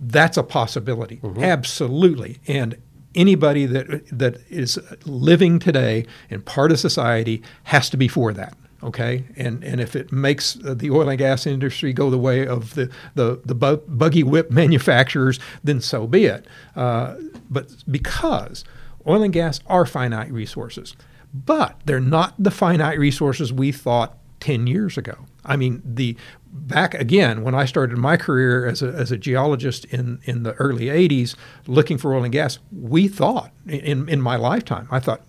that's 0.00 0.36
a 0.36 0.42
possibility. 0.42 1.20
Absolutely. 1.38 2.38
And 2.46 2.76
anybody 3.14 3.66
that 3.66 4.06
that 4.10 4.40
is 4.48 4.78
living 5.04 5.58
today 5.58 6.06
and 6.30 6.44
part 6.44 6.72
of 6.72 6.78
society 6.78 7.42
has 7.64 7.90
to 7.90 7.96
be 7.96 8.08
for 8.08 8.32
that. 8.32 8.56
Okay, 8.80 9.24
and 9.36 9.64
and 9.64 9.80
if 9.80 9.96
it 9.96 10.12
makes 10.12 10.56
uh, 10.64 10.72
the 10.72 10.88
oil 10.90 11.08
and 11.08 11.18
gas 11.18 11.48
industry 11.48 11.92
go 11.92 12.10
the 12.10 12.18
way 12.18 12.46
of 12.46 12.74
the 12.76 12.88
the 13.16 13.40
the 13.44 13.54
bu- 13.54 13.82
buggy 13.88 14.22
whip 14.22 14.50
manufacturers, 14.52 15.40
then 15.64 15.80
so 15.80 16.06
be 16.06 16.26
it. 16.26 16.46
Uh, 16.76 17.16
but 17.50 17.74
because 17.90 18.64
oil 19.04 19.22
and 19.24 19.32
gas 19.32 19.58
are 19.66 19.84
finite 19.84 20.30
resources, 20.30 20.94
but 21.32 21.80
they're 21.84 22.00
not 22.00 22.34
the 22.38 22.50
finite 22.50 22.98
resources 22.98 23.52
we 23.52 23.72
thought 23.72 24.16
10 24.40 24.66
years 24.66 24.96
ago. 24.96 25.26
I 25.44 25.56
mean, 25.56 25.82
the 25.84 26.16
back 26.50 26.94
again 26.94 27.42
when 27.42 27.54
I 27.54 27.64
started 27.64 27.98
my 27.98 28.16
career 28.16 28.66
as 28.66 28.82
a, 28.82 28.88
as 28.88 29.12
a 29.12 29.16
geologist 29.16 29.84
in, 29.86 30.20
in 30.24 30.42
the 30.42 30.54
early 30.54 30.86
80s 30.86 31.34
looking 31.66 31.98
for 31.98 32.14
oil 32.14 32.24
and 32.24 32.32
gas, 32.32 32.58
we 32.72 33.08
thought 33.08 33.52
in, 33.66 34.08
in 34.08 34.20
my 34.20 34.36
lifetime, 34.36 34.88
I 34.90 35.00
thought 35.00 35.22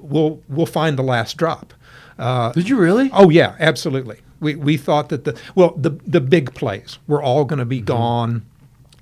we'll 0.00 0.42
we'll 0.48 0.66
find 0.66 0.98
the 0.98 1.02
last 1.02 1.36
drop. 1.36 1.72
Uh, 2.18 2.52
Did 2.52 2.68
you 2.68 2.76
really? 2.76 3.10
Oh 3.12 3.30
yeah, 3.30 3.56
absolutely. 3.60 4.20
We, 4.40 4.54
we 4.54 4.76
thought 4.76 5.08
that 5.10 5.24
the 5.24 5.38
well 5.54 5.74
the 5.76 5.90
the 6.06 6.20
big 6.20 6.54
plays 6.54 6.98
were 7.06 7.22
all 7.22 7.44
going 7.44 7.58
to 7.60 7.64
be 7.64 7.80
gone, 7.80 8.44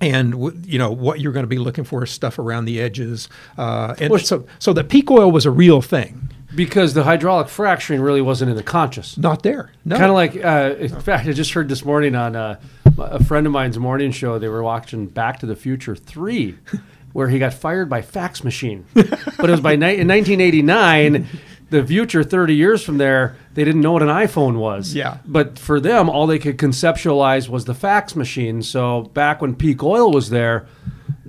and 0.01 0.31
w- 0.31 0.57
you 0.65 0.77
know 0.77 0.91
what 0.91 1.19
you're 1.19 1.33
going 1.33 1.43
to 1.43 1.47
be 1.47 1.57
looking 1.57 1.83
for 1.83 2.03
is 2.03 2.11
stuff 2.11 2.39
around 2.39 2.65
the 2.65 2.79
edges, 2.79 3.27
uh, 3.57 3.95
and 3.99 4.09
Well, 4.11 4.19
so 4.19 4.45
so 4.59 4.73
the 4.73 4.83
peak 4.83 5.09
oil 5.11 5.31
was 5.31 5.45
a 5.45 5.51
real 5.51 5.81
thing, 5.81 6.28
Because 6.55 6.93
the 6.93 7.03
hydraulic 7.03 7.47
fracturing 7.47 8.01
really 8.01 8.21
wasn't 8.21 8.49
in 8.49 8.57
the 8.57 8.63
conscious. 8.63 9.17
not 9.17 9.43
there. 9.43 9.71
No, 9.85 9.97
Kind 9.97 10.09
of 10.09 10.15
like, 10.15 10.35
uh, 10.43 10.75
in 10.79 10.99
fact, 11.01 11.27
I 11.27 11.31
just 11.33 11.53
heard 11.53 11.69
this 11.69 11.85
morning 11.85 12.15
on 12.15 12.35
uh, 12.35 12.59
a 12.97 13.23
friend 13.23 13.45
of 13.45 13.53
mine's 13.53 13.77
morning 13.77 14.11
show. 14.11 14.39
They 14.39 14.47
were 14.49 14.63
watching 14.63 15.05
Back 15.07 15.39
to 15.39 15.45
the 15.45 15.55
Future 15.55 15.95
Three, 15.95 16.57
where 17.13 17.27
he 17.29 17.37
got 17.39 17.53
fired 17.53 17.87
by 17.89 18.01
fax 18.01 18.43
machine. 18.43 18.85
but 18.93 19.49
it 19.49 19.51
was 19.51 19.61
by 19.61 19.75
ni- 19.75 19.97
in 19.97 20.07
1989. 20.07 21.27
The 21.69 21.85
future, 21.85 22.23
30 22.23 22.55
years 22.55 22.83
from 22.83 22.97
there, 22.97 23.35
they 23.53 23.63
didn't 23.63 23.81
know 23.81 23.91
what 23.91 24.03
an 24.03 24.09
iPhone 24.09 24.57
was. 24.57 24.93
Yeah. 24.93 25.17
But 25.25 25.57
for 25.57 25.79
them, 25.79 26.09
all 26.09 26.27
they 26.27 26.39
could 26.39 26.57
conceptualize 26.57 27.49
was 27.49 27.65
the 27.65 27.73
fax 27.73 28.15
machine. 28.15 28.61
So 28.61 29.03
back 29.13 29.41
when 29.41 29.55
peak 29.55 29.83
oil 29.83 30.11
was 30.11 30.29
there, 30.29 30.67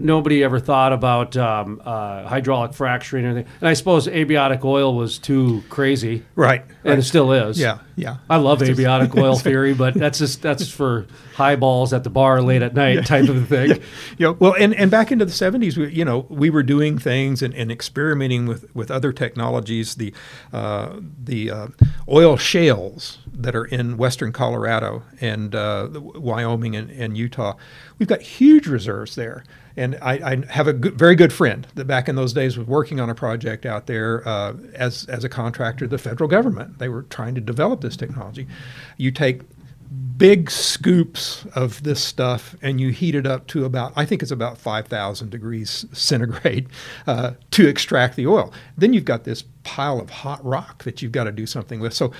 nobody 0.00 0.42
ever 0.42 0.58
thought 0.58 0.92
about 0.92 1.36
um, 1.36 1.80
uh, 1.84 2.26
hydraulic 2.26 2.74
fracturing 2.74 3.24
or 3.24 3.28
anything. 3.28 3.52
And 3.60 3.68
I 3.68 3.74
suppose 3.74 4.06
abiotic 4.06 4.64
oil 4.64 4.94
was 4.94 5.18
too 5.18 5.62
crazy, 5.68 6.24
right, 6.34 6.62
and 6.62 6.84
right. 6.84 6.98
it 6.98 7.02
still 7.02 7.32
is. 7.32 7.58
yeah, 7.60 7.78
yeah. 7.96 8.16
I 8.28 8.36
love 8.36 8.60
abiotic 8.60 9.16
oil 9.16 9.36
theory, 9.38 9.74
but 9.74 9.94
that's 9.94 10.18
just 10.18 10.42
that's 10.42 10.68
for 10.68 11.06
highballs 11.34 11.92
at 11.92 12.04
the 12.04 12.10
bar 12.10 12.42
late 12.42 12.62
at 12.62 12.74
night 12.74 13.06
type 13.06 13.28
of 13.28 13.36
a 13.36 13.46
thing. 13.46 13.82
you 14.18 14.26
know, 14.26 14.32
well, 14.38 14.54
and, 14.58 14.74
and 14.74 14.90
back 14.90 15.12
into 15.12 15.24
the 15.24 15.32
70s, 15.32 15.76
we, 15.76 15.90
you 15.90 16.04
know, 16.04 16.26
we 16.28 16.50
were 16.50 16.62
doing 16.62 16.98
things 16.98 17.42
and, 17.42 17.54
and 17.54 17.70
experimenting 17.70 18.46
with, 18.46 18.74
with 18.74 18.90
other 18.90 19.12
technologies. 19.12 19.94
The 19.94 20.12
uh, 20.52 20.96
the 21.22 21.50
uh, 21.50 21.66
oil 22.10 22.36
shales 22.36 23.18
that 23.32 23.54
are 23.54 23.64
in 23.64 23.96
western 23.96 24.32
Colorado 24.32 25.02
and 25.20 25.54
uh, 25.54 25.88
Wyoming 25.92 26.74
and, 26.74 26.90
and 26.90 27.16
Utah, 27.16 27.54
we've 27.98 28.08
got 28.08 28.20
huge 28.20 28.66
reserves 28.66 29.14
there. 29.14 29.44
And 29.76 29.96
I, 30.02 30.14
I 30.32 30.52
have 30.52 30.66
a 30.66 30.72
good, 30.72 30.98
very 30.98 31.14
good 31.14 31.32
friend 31.32 31.66
that 31.76 31.86
back 31.86 32.08
in 32.08 32.16
those 32.16 32.32
days 32.32 32.58
was 32.58 32.66
working 32.66 33.00
on 33.00 33.08
a 33.08 33.14
project 33.14 33.64
out 33.64 33.86
there 33.86 34.26
uh, 34.28 34.54
as, 34.74 35.06
as 35.06 35.24
a 35.24 35.28
contractor, 35.28 35.86
to 35.86 35.88
the 35.88 35.98
federal 35.98 36.28
government. 36.28 36.78
They 36.78 36.88
were 36.88 37.02
trying 37.04 37.34
to 37.36 37.40
develop 37.40 37.80
this 37.80 37.96
technology. 37.96 38.46
You 38.96 39.12
take 39.12 39.42
big 40.16 40.50
scoops 40.50 41.44
of 41.54 41.82
this 41.82 42.02
stuff 42.02 42.54
and 42.62 42.80
you 42.80 42.90
heat 42.90 43.14
it 43.14 43.26
up 43.26 43.46
to 43.48 43.64
about 43.64 43.92
i 43.96 44.04
think 44.04 44.22
it's 44.22 44.30
about 44.30 44.56
5000 44.56 45.30
degrees 45.30 45.84
centigrade 45.92 46.68
uh, 47.06 47.32
to 47.52 47.68
extract 47.68 48.16
the 48.16 48.26
oil. 48.26 48.52
Then 48.76 48.92
you've 48.92 49.04
got 49.04 49.24
this 49.24 49.44
pile 49.62 50.00
of 50.00 50.10
hot 50.10 50.44
rock 50.44 50.84
that 50.84 51.02
you've 51.02 51.12
got 51.12 51.24
to 51.24 51.32
do 51.32 51.46
something 51.46 51.80
with. 51.80 51.92
So 51.94 52.12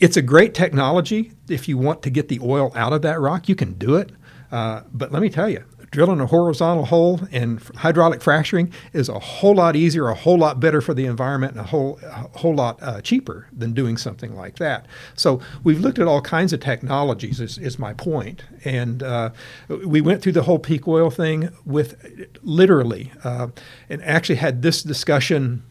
it's 0.00 0.16
a 0.16 0.22
great 0.22 0.54
technology. 0.54 1.32
If 1.48 1.68
you 1.68 1.78
want 1.78 2.02
to 2.02 2.10
get 2.10 2.28
the 2.28 2.40
oil 2.42 2.72
out 2.74 2.92
of 2.92 3.02
that 3.02 3.20
rock 3.20 3.48
you 3.48 3.54
can 3.54 3.74
do 3.74 3.96
it. 3.96 4.10
Uh, 4.50 4.82
but 4.92 5.12
let 5.12 5.22
me 5.22 5.30
tell 5.30 5.48
you 5.48 5.64
drilling 5.92 6.20
a 6.20 6.26
horizontal 6.26 6.86
hole 6.86 7.20
and 7.30 7.62
hydraulic 7.76 8.22
fracturing 8.22 8.72
is 8.92 9.08
a 9.08 9.18
whole 9.18 9.54
lot 9.54 9.76
easier, 9.76 10.08
a 10.08 10.14
whole 10.14 10.38
lot 10.38 10.58
better 10.58 10.80
for 10.80 10.94
the 10.94 11.04
environment, 11.04 11.52
and 11.52 11.60
a 11.60 11.68
whole 11.68 12.00
a 12.02 12.38
whole 12.38 12.54
lot 12.54 12.82
uh, 12.82 13.00
cheaper 13.02 13.46
than 13.52 13.72
doing 13.72 13.96
something 13.96 14.34
like 14.34 14.56
that. 14.56 14.86
So 15.14 15.40
we've 15.62 15.80
looked 15.80 15.98
at 15.98 16.08
all 16.08 16.22
kinds 16.22 16.52
of 16.52 16.60
technologies. 16.60 17.40
Is, 17.40 17.58
is 17.58 17.78
my 17.78 17.92
point, 17.92 18.42
and 18.64 19.02
uh, 19.02 19.30
we 19.68 20.00
went 20.00 20.22
through 20.22 20.32
the 20.32 20.42
whole 20.42 20.58
peak 20.58 20.88
oil 20.88 21.10
thing 21.10 21.50
with 21.64 21.94
literally, 22.42 23.12
uh, 23.22 23.48
and 23.88 24.02
actually 24.02 24.36
had 24.36 24.62
this 24.62 24.82
discussion 24.82 25.62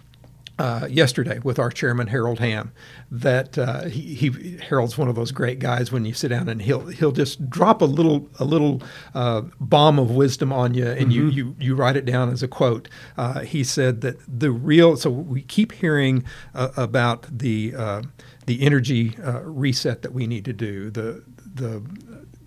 uh, 0.61 0.85
yesterday 0.85 1.39
with 1.39 1.57
our 1.57 1.71
chairman 1.71 2.05
Harold 2.05 2.37
Hamm 2.37 2.71
that 3.09 3.57
uh, 3.57 3.85
he, 3.85 4.13
he 4.13 4.57
Harold's 4.57 4.95
one 4.95 5.07
of 5.07 5.15
those 5.15 5.31
great 5.31 5.57
guys. 5.57 5.91
When 5.91 6.05
you 6.05 6.13
sit 6.13 6.27
down 6.27 6.47
and 6.47 6.61
he'll 6.61 6.85
he'll 6.85 7.11
just 7.11 7.49
drop 7.49 7.81
a 7.81 7.85
little 7.85 8.29
a 8.37 8.45
little 8.45 8.83
uh, 9.15 9.41
bomb 9.59 9.97
of 9.97 10.11
wisdom 10.11 10.53
on 10.53 10.75
you 10.75 10.85
and 10.85 11.11
you, 11.11 11.29
you 11.29 11.55
you 11.59 11.73
write 11.73 11.95
it 11.95 12.05
down 12.05 12.29
as 12.29 12.43
a 12.43 12.47
quote. 12.47 12.89
Uh, 13.17 13.39
he 13.39 13.63
said 13.63 14.01
that 14.01 14.17
the 14.27 14.51
real 14.51 14.95
so 14.95 15.09
we 15.09 15.41
keep 15.41 15.71
hearing 15.71 16.23
uh, 16.53 16.69
about 16.77 17.25
the 17.35 17.73
uh, 17.75 18.03
the 18.45 18.61
energy 18.61 19.17
uh, 19.25 19.41
reset 19.41 20.03
that 20.03 20.13
we 20.13 20.27
need 20.27 20.45
to 20.45 20.53
do. 20.53 20.91
The 20.91 21.23
the 21.55 21.81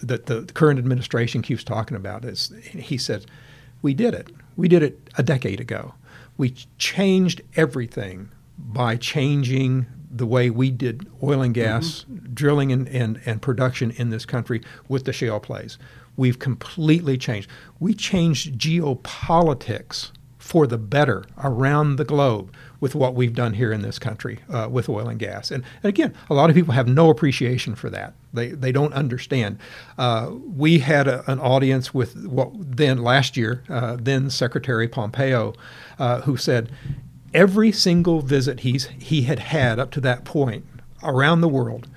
that 0.06 0.26
the 0.26 0.42
current 0.54 0.78
administration 0.78 1.42
keeps 1.42 1.64
talking 1.64 1.96
about 1.96 2.24
is 2.24 2.52
he 2.62 2.96
said 2.96 3.26
we 3.82 3.92
did 3.92 4.14
it. 4.14 4.30
We 4.56 4.68
did 4.68 4.84
it 4.84 5.10
a 5.18 5.24
decade 5.24 5.58
ago 5.58 5.94
we 6.36 6.54
changed 6.78 7.42
everything 7.56 8.30
by 8.58 8.96
changing 8.96 9.86
the 10.10 10.26
way 10.26 10.48
we 10.48 10.70
did 10.70 11.08
oil 11.22 11.42
and 11.42 11.54
mm-hmm. 11.54 11.64
gas 11.64 12.04
drilling 12.32 12.70
and, 12.70 12.88
and, 12.88 13.20
and 13.26 13.42
production 13.42 13.90
in 13.92 14.10
this 14.10 14.24
country 14.24 14.62
with 14.88 15.04
the 15.04 15.12
shale 15.12 15.40
plays. 15.40 15.78
We've 16.16 16.38
completely 16.38 17.18
changed. 17.18 17.50
We 17.80 17.94
changed 17.94 18.58
geopolitics 18.58 20.12
for 20.38 20.66
the 20.66 20.78
better 20.78 21.24
around 21.42 21.96
the 21.96 22.04
globe 22.04 22.54
with 22.84 22.94
what 22.94 23.14
we've 23.14 23.32
done 23.32 23.54
here 23.54 23.72
in 23.72 23.80
this 23.80 23.98
country 23.98 24.40
uh, 24.50 24.68
with 24.70 24.90
oil 24.90 25.08
and 25.08 25.18
gas. 25.18 25.50
And, 25.50 25.64
and 25.82 25.88
again, 25.88 26.12
a 26.28 26.34
lot 26.34 26.50
of 26.50 26.54
people 26.54 26.74
have 26.74 26.86
no 26.86 27.08
appreciation 27.08 27.74
for 27.74 27.88
that. 27.88 28.12
They, 28.34 28.48
they 28.48 28.72
don't 28.72 28.92
understand. 28.92 29.58
Uh, 29.96 30.32
we 30.54 30.80
had 30.80 31.08
a, 31.08 31.24
an 31.26 31.40
audience 31.40 31.94
with 31.94 32.26
what 32.26 32.50
then 32.52 32.98
last 32.98 33.38
year, 33.38 33.62
uh, 33.70 33.96
then 33.98 34.28
Secretary 34.28 34.86
Pompeo, 34.86 35.54
uh, 35.98 36.20
who 36.20 36.36
said 36.36 36.70
every 37.32 37.72
single 37.72 38.20
visit 38.20 38.60
he's 38.60 38.84
he 38.98 39.22
had 39.22 39.38
had 39.38 39.78
up 39.78 39.90
to 39.92 40.00
that 40.02 40.26
point 40.26 40.66
around 41.02 41.40
the 41.40 41.48
world, 41.48 41.88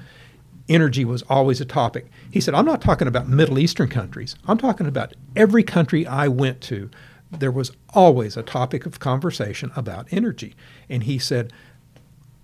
energy 0.70 1.04
was 1.04 1.22
always 1.24 1.60
a 1.60 1.66
topic. 1.66 2.06
He 2.32 2.40
said, 2.40 2.54
I'm 2.54 2.66
not 2.66 2.82
talking 2.82 3.10
about 3.10 3.28
Middle 3.28 3.60
Eastern 3.60 3.90
countries. 3.90 4.38
I'm 4.48 4.58
talking 4.58 4.88
about 4.88 5.16
every 5.36 5.64
country 5.64 6.08
I 6.08 6.30
went 6.30 6.62
to. 6.62 6.90
There 7.30 7.52
was 7.52 7.74
always 7.94 8.38
a 8.38 8.42
topic 8.42 8.86
of 8.86 9.02
conversation 9.02 9.70
about 9.76 10.08
energy. 10.12 10.56
And 10.90 11.04
he 11.04 11.18
said 11.20 11.52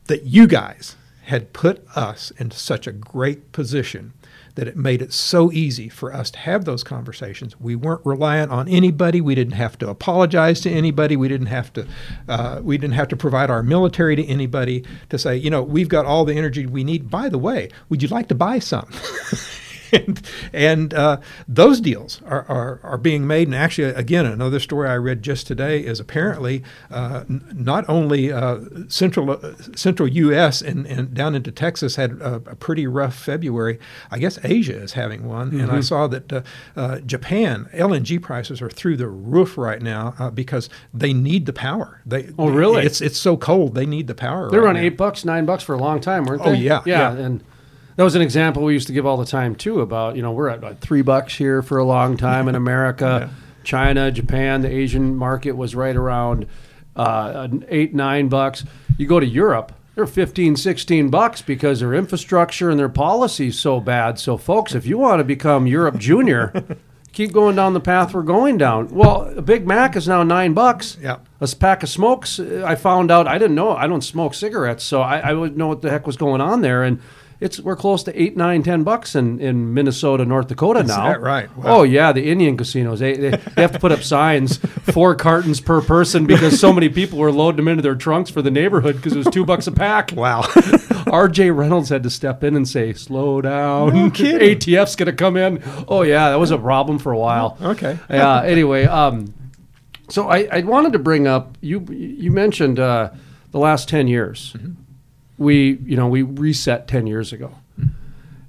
that 0.06 0.24
you 0.24 0.48
guys 0.48 0.96
had 1.26 1.54
put 1.54 1.86
us 1.96 2.32
in 2.38 2.52
such 2.52 2.86
a 2.86 2.92
great 2.92 3.52
position 3.52 4.14
that 4.56 4.68
it 4.68 4.78
made 4.78 5.02
it 5.02 5.12
so 5.12 5.52
easy 5.52 5.90
for 5.90 6.14
us 6.14 6.30
to 6.30 6.40
have 6.40 6.66
those 6.66 6.84
conversations. 6.84 7.60
We 7.60 7.76
weren't 7.76 8.06
reliant 8.06 8.52
on 8.52 8.68
anybody. 8.68 9.20
We 9.20 9.34
didn't 9.34 9.54
have 9.54 9.78
to 9.80 9.90
apologize 9.90 10.62
to 10.62 10.70
anybody. 10.70 11.16
We 11.16 11.28
didn't 11.28 11.48
have 11.48 11.74
to 11.74 11.88
uh, 12.28 12.60
we 12.62 12.78
didn't 12.78 12.94
have 12.94 13.08
to 13.10 13.16
provide 13.16 13.50
our 13.50 13.64
military 13.64 14.16
to 14.16 14.26
anybody 14.26 14.84
to 15.10 15.18
say, 15.18 15.36
you 15.36 15.50
know, 15.50 15.64
we've 15.64 15.90
got 15.90 16.06
all 16.06 16.26
the 16.26 16.36
energy 16.36 16.66
we 16.66 16.84
need. 16.84 17.10
By 17.10 17.30
the 17.30 17.40
way, 17.40 17.70
would 17.90 18.04
you 18.04 18.10
like 18.10 18.28
to 18.28 18.36
buy 18.36 18.60
some? 18.60 18.90
and, 19.94 20.22
and 20.52 20.94
uh, 20.94 21.18
those 21.48 21.80
deals 21.80 22.22
are, 22.26 22.46
are, 22.50 22.80
are 22.84 22.98
being 22.98 23.28
made. 23.28 23.48
And 23.48 23.56
actually, 23.56 23.90
again, 23.90 24.26
another 24.26 24.60
story 24.60 24.90
I 24.90 24.96
read 24.96 25.22
just 25.22 25.48
today 25.48 25.80
is 25.80 26.00
apparently 26.00 26.64
uh, 26.92 27.24
n- 27.30 27.44
not 27.54 27.88
only 27.88 28.32
uh, 28.32 28.60
central 28.88 29.32
uh, 29.32 29.54
central 29.76 30.08
U.S. 30.08 30.62
And, 30.62 30.86
and 30.86 31.14
down 31.14 31.36
into 31.36 31.52
Texas 31.52 31.96
had 31.96 32.14
a, 32.14 32.36
a, 32.36 32.56
pretty 32.56 32.88
rough 32.88 33.16
February. 33.16 33.80
I 34.12 34.20
guess 34.20 34.40
Asia 34.44 34.76
is 34.76 34.94
having 34.94 35.28
one, 35.28 35.52
mm-hmm. 35.52 35.60
and 35.62 35.72
I 35.72 35.82
saw 35.82 36.08
that 36.08 36.32
uh, 36.32 36.42
uh, 36.76 37.00
Japan 37.00 37.70
LNG 37.74 38.22
prices 38.22 38.62
are 38.62 38.70
through 38.70 38.98
the 38.98 39.08
roof 39.08 39.58
right 39.58 39.82
now 39.82 40.32
because 40.34 40.70
they 40.94 41.14
need 41.14 41.46
the 41.46 41.54
power. 41.54 42.02
They 42.06 42.30
oh 42.38 42.50
really? 42.50 42.86
It's 42.86 43.02
it's 43.02 43.18
so 43.18 43.38
cold 43.38 43.76
they 43.76 43.86
need 43.86 44.08
the 44.08 44.16
power. 44.16 44.50
They 44.50 44.58
were 44.58 44.66
right 44.66 44.72
on 44.72 44.78
eight 44.78 44.98
bucks, 44.98 45.26
nine 45.26 45.46
bucks 45.46 45.64
for 45.64 45.74
a 45.74 45.78
long 45.78 46.00
time, 46.00 46.26
weren't 46.26 46.44
they? 46.44 46.50
Oh 46.50 46.54
yeah, 46.54 46.82
yeah, 46.86 47.14
yeah. 47.14 47.26
and 47.26 47.44
that 47.96 48.04
was 48.04 48.16
an 48.16 48.22
example 48.22 48.64
we 48.64 48.74
used 48.74 48.88
to 48.88 48.94
give 48.94 49.06
all 49.06 49.18
the 49.18 49.26
time 49.26 49.56
too 49.56 49.82
about 49.82 50.16
you 50.16 50.22
know 50.22 50.32
we're 50.32 50.50
at 50.50 50.80
three 50.80 51.02
bucks 51.02 51.36
here 51.36 51.62
for 51.62 51.78
a 51.78 51.86
long 51.86 52.18
time 52.18 52.48
in 52.48 52.56
America, 52.64 53.30
yeah. 53.30 53.40
China, 53.64 54.12
Japan, 54.12 54.62
the 54.62 54.70
Asian 54.70 55.16
market 55.16 55.54
was 55.54 55.76
right 55.76 55.96
around 55.96 56.48
uh, 56.96 57.48
eight 57.70 57.94
nine 57.94 58.30
bucks. 58.30 58.66
You 58.98 59.08
go 59.08 59.20
to 59.20 59.26
Europe, 59.26 59.74
they're 59.96 60.06
15, 60.06 60.56
16 60.56 61.10
bucks 61.10 61.42
because 61.42 61.80
their 61.80 61.94
infrastructure 61.94 62.70
and 62.70 62.80
their 62.80 62.90
policies 62.90 63.60
so 63.60 63.80
bad. 63.80 64.20
So 64.20 64.38
folks, 64.38 64.76
if 64.76 64.86
you 64.86 64.98
want 64.98 65.20
to 65.20 65.24
become 65.24 65.68
Europe 65.68 65.98
Junior. 65.98 66.52
keep 67.14 67.32
going 67.32 67.56
down 67.56 67.74
the 67.74 67.80
path 67.80 68.14
we're 68.14 68.24
going 68.24 68.58
down. 68.58 68.90
Well, 68.90 69.32
a 69.38 69.42
Big 69.42 69.66
Mac 69.66 69.96
is 69.96 70.08
now 70.08 70.24
nine 70.24 70.54
bucks. 70.54 70.98
Yeah. 71.00 71.20
A 71.40 71.48
pack 71.48 71.84
of 71.84 71.90
smokes. 71.90 72.40
I 72.40 72.76
found 72.76 73.12
out 73.12 73.28
I 73.28 73.38
didn't 73.38 73.56
know. 73.56 73.76
I 73.76 73.88
don't 73.88 74.02
smoke 74.02 74.34
cigarettes, 74.34 74.84
so 74.84 75.02
I, 75.02 75.20
I 75.20 75.34
wouldn't 75.34 75.58
know 75.58 75.68
what 75.68 75.82
the 75.82 75.90
heck 75.90 76.06
was 76.08 76.18
going 76.18 76.42
on 76.42 76.62
there. 76.62 76.84
And 76.84 77.00
it's 77.40 77.60
we're 77.60 77.76
close 77.76 78.04
to 78.04 78.22
eight, 78.22 78.38
nine, 78.38 78.64
ten 78.64 78.84
bucks 78.84 79.16
in, 79.16 79.40
in 79.40 79.74
Minnesota, 79.74 80.26
North 80.26 80.48
Dakota 80.48 80.82
Is 80.82 80.88
now. 80.88 81.10
That 81.10 81.22
right? 81.22 81.56
Wow. 81.58 81.64
Oh 81.80 81.84
yeah, 81.84 82.12
the 82.12 82.30
Indian 82.30 82.58
casinos 82.58 83.00
they, 83.00 83.16
they, 83.16 83.30
they 83.32 83.62
have 83.62 83.72
to 83.74 83.80
put 83.80 83.92
up 83.92 84.02
signs 84.02 84.58
four 84.58 85.16
cartons 85.16 85.60
per 85.60 85.82
person 85.82 86.26
because 86.26 86.60
so 86.60 86.72
many 86.72 86.90
people 86.90 87.20
were 87.20 87.32
loading 87.32 87.58
them 87.58 87.68
into 87.68 87.82
their 87.82 87.96
trunks 87.96 88.30
for 88.30 88.42
the 88.42 88.52
neighborhood 88.52 88.96
because 88.96 89.14
it 89.14 89.18
was 89.18 89.28
two 89.28 89.46
bucks 89.46 89.68
a 89.68 89.72
pack. 89.72 90.12
Wow. 90.24 90.46
R.J. 91.08 91.52
Reynolds 91.52 91.90
had 91.90 92.04
to 92.04 92.10
step 92.10 92.46
in 92.46 92.56
and 92.56 92.66
say, 92.68 92.94
"Slow 92.94 93.42
down." 93.42 93.94
No. 93.94 94.10
ATF's 94.10 94.96
gonna 94.96 95.12
come 95.12 95.36
in. 95.36 95.62
Oh 95.88 96.04
yeah, 96.04 96.30
that 96.30 96.40
was 96.40 96.52
a 96.52 96.58
problem 96.58 96.98
for 96.98 97.12
a 97.12 97.18
while. 97.18 97.58
Okay. 97.62 98.00
Yeah. 98.10 98.42
Anyway, 98.44 98.86
um, 98.86 99.34
so 100.08 100.30
I, 100.30 100.48
I 100.50 100.62
wanted 100.62 100.94
to 100.94 101.00
bring 101.00 101.28
up 101.28 101.58
you 101.60 101.86
you 101.90 102.32
mentioned 102.32 102.80
uh, 102.80 103.10
the 103.52 103.60
last 103.60 103.90
ten 103.90 104.08
years. 104.08 104.54
Mm-hmm 104.54 104.83
we 105.38 105.80
you 105.86 105.96
know 105.96 106.08
we 106.08 106.22
reset 106.22 106.88
10 106.88 107.08
years 107.08 107.34
ago. 107.34 107.56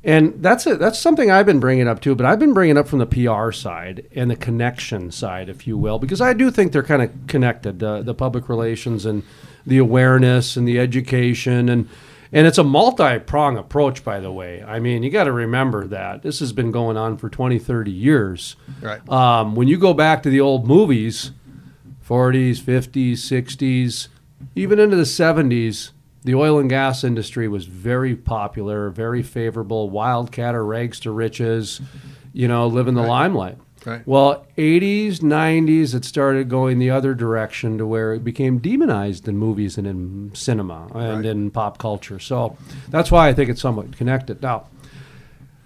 And 0.06 0.42
that's 0.42 0.66
it 0.66 0.78
that's 0.78 0.98
something 0.98 1.30
i've 1.30 1.46
been 1.46 1.60
bringing 1.60 1.88
up 1.88 1.98
too 1.98 2.14
but 2.14 2.26
i've 2.26 2.38
been 2.38 2.52
bringing 2.52 2.76
up 2.76 2.86
from 2.86 2.98
the 2.98 3.06
pr 3.06 3.52
side 3.52 4.06
and 4.14 4.30
the 4.30 4.36
connection 4.36 5.10
side 5.10 5.48
if 5.48 5.66
you 5.66 5.78
will 5.78 5.98
because 5.98 6.20
i 6.20 6.34
do 6.34 6.50
think 6.50 6.72
they're 6.72 6.82
kind 6.82 7.00
of 7.00 7.10
connected 7.26 7.82
uh, 7.82 8.02
the 8.02 8.12
public 8.12 8.50
relations 8.50 9.06
and 9.06 9.22
the 9.66 9.78
awareness 9.78 10.56
and 10.56 10.68
the 10.68 10.78
education 10.78 11.68
and 11.68 11.88
and 12.32 12.48
it's 12.48 12.58
a 12.58 12.64
multi-prong 12.64 13.56
approach 13.56 14.04
by 14.04 14.20
the 14.20 14.32
way. 14.32 14.62
I 14.62 14.80
mean 14.80 15.02
you 15.02 15.10
got 15.10 15.24
to 15.24 15.32
remember 15.32 15.86
that. 15.86 16.22
This 16.22 16.40
has 16.40 16.52
been 16.52 16.70
going 16.70 16.96
on 16.96 17.16
for 17.16 17.28
20 17.28 17.58
30 17.58 17.90
years. 17.90 18.56
Right. 18.80 19.08
Um, 19.08 19.54
when 19.54 19.68
you 19.68 19.78
go 19.78 19.94
back 19.94 20.22
to 20.24 20.30
the 20.30 20.40
old 20.40 20.66
movies 20.66 21.30
40s 22.06 22.60
50s 22.60 23.12
60s 23.12 24.08
even 24.54 24.78
into 24.78 24.96
the 24.96 25.04
70s 25.04 25.92
the 26.24 26.34
oil 26.34 26.58
and 26.58 26.70
gas 26.70 27.04
industry 27.04 27.48
was 27.48 27.66
very 27.66 28.16
popular, 28.16 28.88
very 28.88 29.22
favorable, 29.22 29.90
wildcat 29.90 30.54
or 30.54 30.64
rags 30.64 30.98
to 31.00 31.10
riches, 31.10 31.82
you 32.32 32.48
know, 32.48 32.66
live 32.66 32.88
in 32.88 32.94
the 32.94 33.02
right. 33.02 33.08
limelight. 33.08 33.58
Right. 33.84 34.06
Well, 34.06 34.46
80s, 34.56 35.18
90s, 35.18 35.94
it 35.94 36.06
started 36.06 36.48
going 36.48 36.78
the 36.78 36.88
other 36.88 37.12
direction 37.12 37.76
to 37.76 37.86
where 37.86 38.14
it 38.14 38.24
became 38.24 38.58
demonized 38.58 39.28
in 39.28 39.36
movies 39.36 39.76
and 39.76 39.86
in 39.86 40.30
cinema 40.34 40.86
and 40.94 41.16
right. 41.16 41.26
in 41.26 41.50
pop 41.50 41.76
culture. 41.76 42.18
So 42.18 42.56
that's 42.88 43.10
why 43.10 43.28
I 43.28 43.34
think 43.34 43.50
it's 43.50 43.60
somewhat 43.60 43.94
connected. 43.94 44.40
Now, 44.40 44.68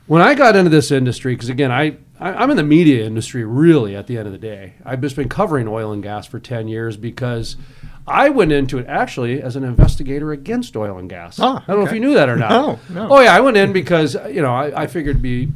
when 0.08 0.20
I 0.20 0.34
got 0.34 0.56
into 0.56 0.70
this 0.70 0.90
industry, 0.90 1.36
because 1.36 1.48
again, 1.48 1.70
I, 1.70 1.98
I 2.18 2.42
am 2.42 2.50
in 2.50 2.56
the 2.56 2.64
media 2.64 3.06
industry 3.06 3.44
really 3.44 3.94
at 3.94 4.08
the 4.08 4.18
end 4.18 4.26
of 4.26 4.32
the 4.32 4.38
day. 4.38 4.74
I've 4.84 5.00
just 5.00 5.14
been 5.14 5.28
covering 5.28 5.68
oil 5.68 5.92
and 5.92 6.02
gas 6.02 6.26
for 6.26 6.40
10 6.40 6.66
years 6.66 6.96
because– 6.96 7.56
I 8.08 8.28
went 8.30 8.52
into 8.52 8.78
it 8.78 8.86
actually 8.88 9.40
as 9.42 9.56
an 9.56 9.64
investigator 9.64 10.32
against 10.32 10.76
oil 10.76 10.98
and 10.98 11.08
gas. 11.08 11.38
Ah, 11.40 11.62
I 11.66 11.72
don't 11.72 11.80
know 11.82 11.86
if 11.86 11.92
you 11.94 12.00
knew 12.00 12.14
that 12.14 12.28
or 12.28 12.36
not. 12.36 12.50
No, 12.50 12.78
no. 12.90 13.08
Oh 13.10 13.20
yeah, 13.20 13.34
I 13.34 13.40
went 13.40 13.56
in 13.56 13.72
because 13.72 14.14
you 14.30 14.42
know 14.42 14.54
I, 14.54 14.82
I 14.82 14.86
figured 14.86 15.16
it'd 15.16 15.22
be 15.22 15.52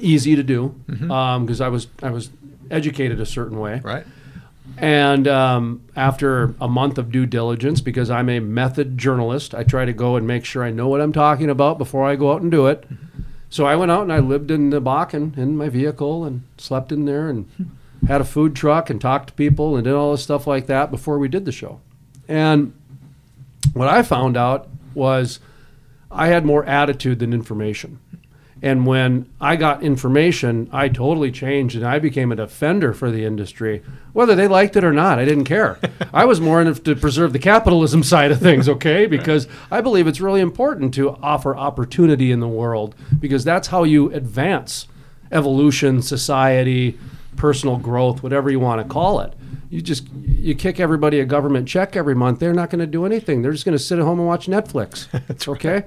easy 0.00 0.36
to 0.36 0.42
do 0.42 0.74
because 0.86 1.00
Mm-hmm. 1.00 1.10
um, 1.10 1.48
I 1.60 1.68
was 1.68 1.86
I 2.02 2.10
was 2.10 2.30
educated 2.70 3.20
a 3.20 3.26
certain 3.26 3.58
way. 3.58 3.80
Right. 3.82 4.04
And 4.78 5.26
um, 5.28 5.82
after 5.94 6.54
a 6.60 6.68
month 6.68 6.98
of 6.98 7.10
due 7.10 7.24
diligence, 7.24 7.80
because 7.80 8.10
I'm 8.10 8.28
a 8.28 8.40
method 8.40 8.98
journalist, 8.98 9.54
I 9.54 9.62
try 9.62 9.84
to 9.86 9.92
go 9.92 10.16
and 10.16 10.26
make 10.26 10.44
sure 10.44 10.62
I 10.64 10.70
know 10.70 10.88
what 10.88 11.00
I'm 11.00 11.12
talking 11.12 11.48
about 11.48 11.78
before 11.78 12.04
I 12.04 12.16
go 12.16 12.32
out 12.32 12.42
and 12.42 12.50
do 12.50 12.66
it. 12.66 12.84
So 13.48 13.64
I 13.64 13.76
went 13.76 13.90
out 13.92 14.02
and 14.02 14.12
I 14.12 14.18
lived 14.18 14.50
in 14.50 14.70
the 14.70 14.82
Bakken 14.82 15.38
in 15.38 15.56
my 15.56 15.68
vehicle 15.70 16.24
and 16.24 16.42
slept 16.58 16.92
in 16.92 17.04
there 17.06 17.28
and 17.30 17.48
had 18.06 18.20
a 18.20 18.24
food 18.24 18.54
truck 18.54 18.90
and 18.90 19.00
talked 19.00 19.28
to 19.28 19.34
people 19.34 19.76
and 19.76 19.84
did 19.84 19.94
all 19.94 20.12
this 20.12 20.22
stuff 20.22 20.46
like 20.46 20.66
that 20.66 20.90
before 20.90 21.18
we 21.18 21.28
did 21.28 21.44
the 21.44 21.52
show. 21.52 21.80
And 22.28 22.72
what 23.72 23.88
I 23.88 24.02
found 24.02 24.36
out 24.36 24.68
was 24.94 25.40
I 26.10 26.28
had 26.28 26.44
more 26.44 26.64
attitude 26.64 27.18
than 27.18 27.32
information. 27.32 27.98
And 28.62 28.86
when 28.86 29.30
I 29.38 29.56
got 29.56 29.82
information, 29.82 30.68
I 30.72 30.88
totally 30.88 31.30
changed 31.30 31.76
and 31.76 31.86
I 31.86 31.98
became 31.98 32.32
a 32.32 32.36
defender 32.36 32.94
for 32.94 33.10
the 33.10 33.24
industry. 33.24 33.82
Whether 34.14 34.34
they 34.34 34.48
liked 34.48 34.76
it 34.76 34.84
or 34.84 34.94
not, 34.94 35.18
I 35.18 35.26
didn't 35.26 35.44
care. 35.44 35.78
I 36.12 36.24
was 36.24 36.40
more 36.40 36.62
in 36.62 36.66
it 36.66 36.84
to 36.86 36.96
preserve 36.96 37.34
the 37.34 37.38
capitalism 37.38 38.02
side 38.02 38.30
of 38.30 38.40
things, 38.40 38.66
okay? 38.68 39.06
Because 39.06 39.46
I 39.70 39.82
believe 39.82 40.06
it's 40.06 40.22
really 40.22 40.40
important 40.40 40.94
to 40.94 41.10
offer 41.16 41.54
opportunity 41.54 42.32
in 42.32 42.40
the 42.40 42.48
world 42.48 42.94
because 43.20 43.44
that's 43.44 43.68
how 43.68 43.84
you 43.84 44.10
advance 44.12 44.88
evolution, 45.30 46.00
society, 46.00 46.98
personal 47.36 47.76
growth, 47.76 48.22
whatever 48.22 48.50
you 48.50 48.60
want 48.60 48.80
to 48.82 48.92
call 48.92 49.20
it. 49.20 49.32
You 49.68 49.82
just 49.82 50.08
you 50.12 50.54
kick 50.54 50.78
everybody 50.78 51.18
a 51.20 51.24
government 51.24 51.66
check 51.68 51.96
every 51.96 52.14
month. 52.14 52.38
They're 52.38 52.54
not 52.54 52.70
going 52.70 52.80
to 52.80 52.86
do 52.86 53.04
anything. 53.04 53.42
They're 53.42 53.52
just 53.52 53.64
going 53.64 53.76
to 53.76 53.82
sit 53.82 53.98
at 53.98 54.04
home 54.04 54.18
and 54.18 54.28
watch 54.28 54.46
Netflix. 54.46 55.08
That's 55.26 55.48
okay. 55.48 55.82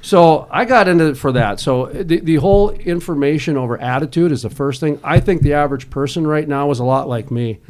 So 0.00 0.48
I 0.50 0.64
got 0.64 0.88
into 0.88 1.06
it 1.08 1.16
for 1.16 1.30
that. 1.32 1.60
So 1.60 1.86
the, 1.86 2.18
the 2.18 2.36
whole 2.36 2.70
information 2.70 3.56
over 3.56 3.80
attitude 3.80 4.32
is 4.32 4.42
the 4.42 4.50
first 4.50 4.80
thing. 4.80 4.98
I 5.04 5.20
think 5.20 5.42
the 5.42 5.54
average 5.54 5.88
person 5.88 6.26
right 6.26 6.46
now 6.46 6.70
is 6.72 6.80
a 6.80 6.84
lot 6.84 7.08
like 7.08 7.30
me. 7.30 7.60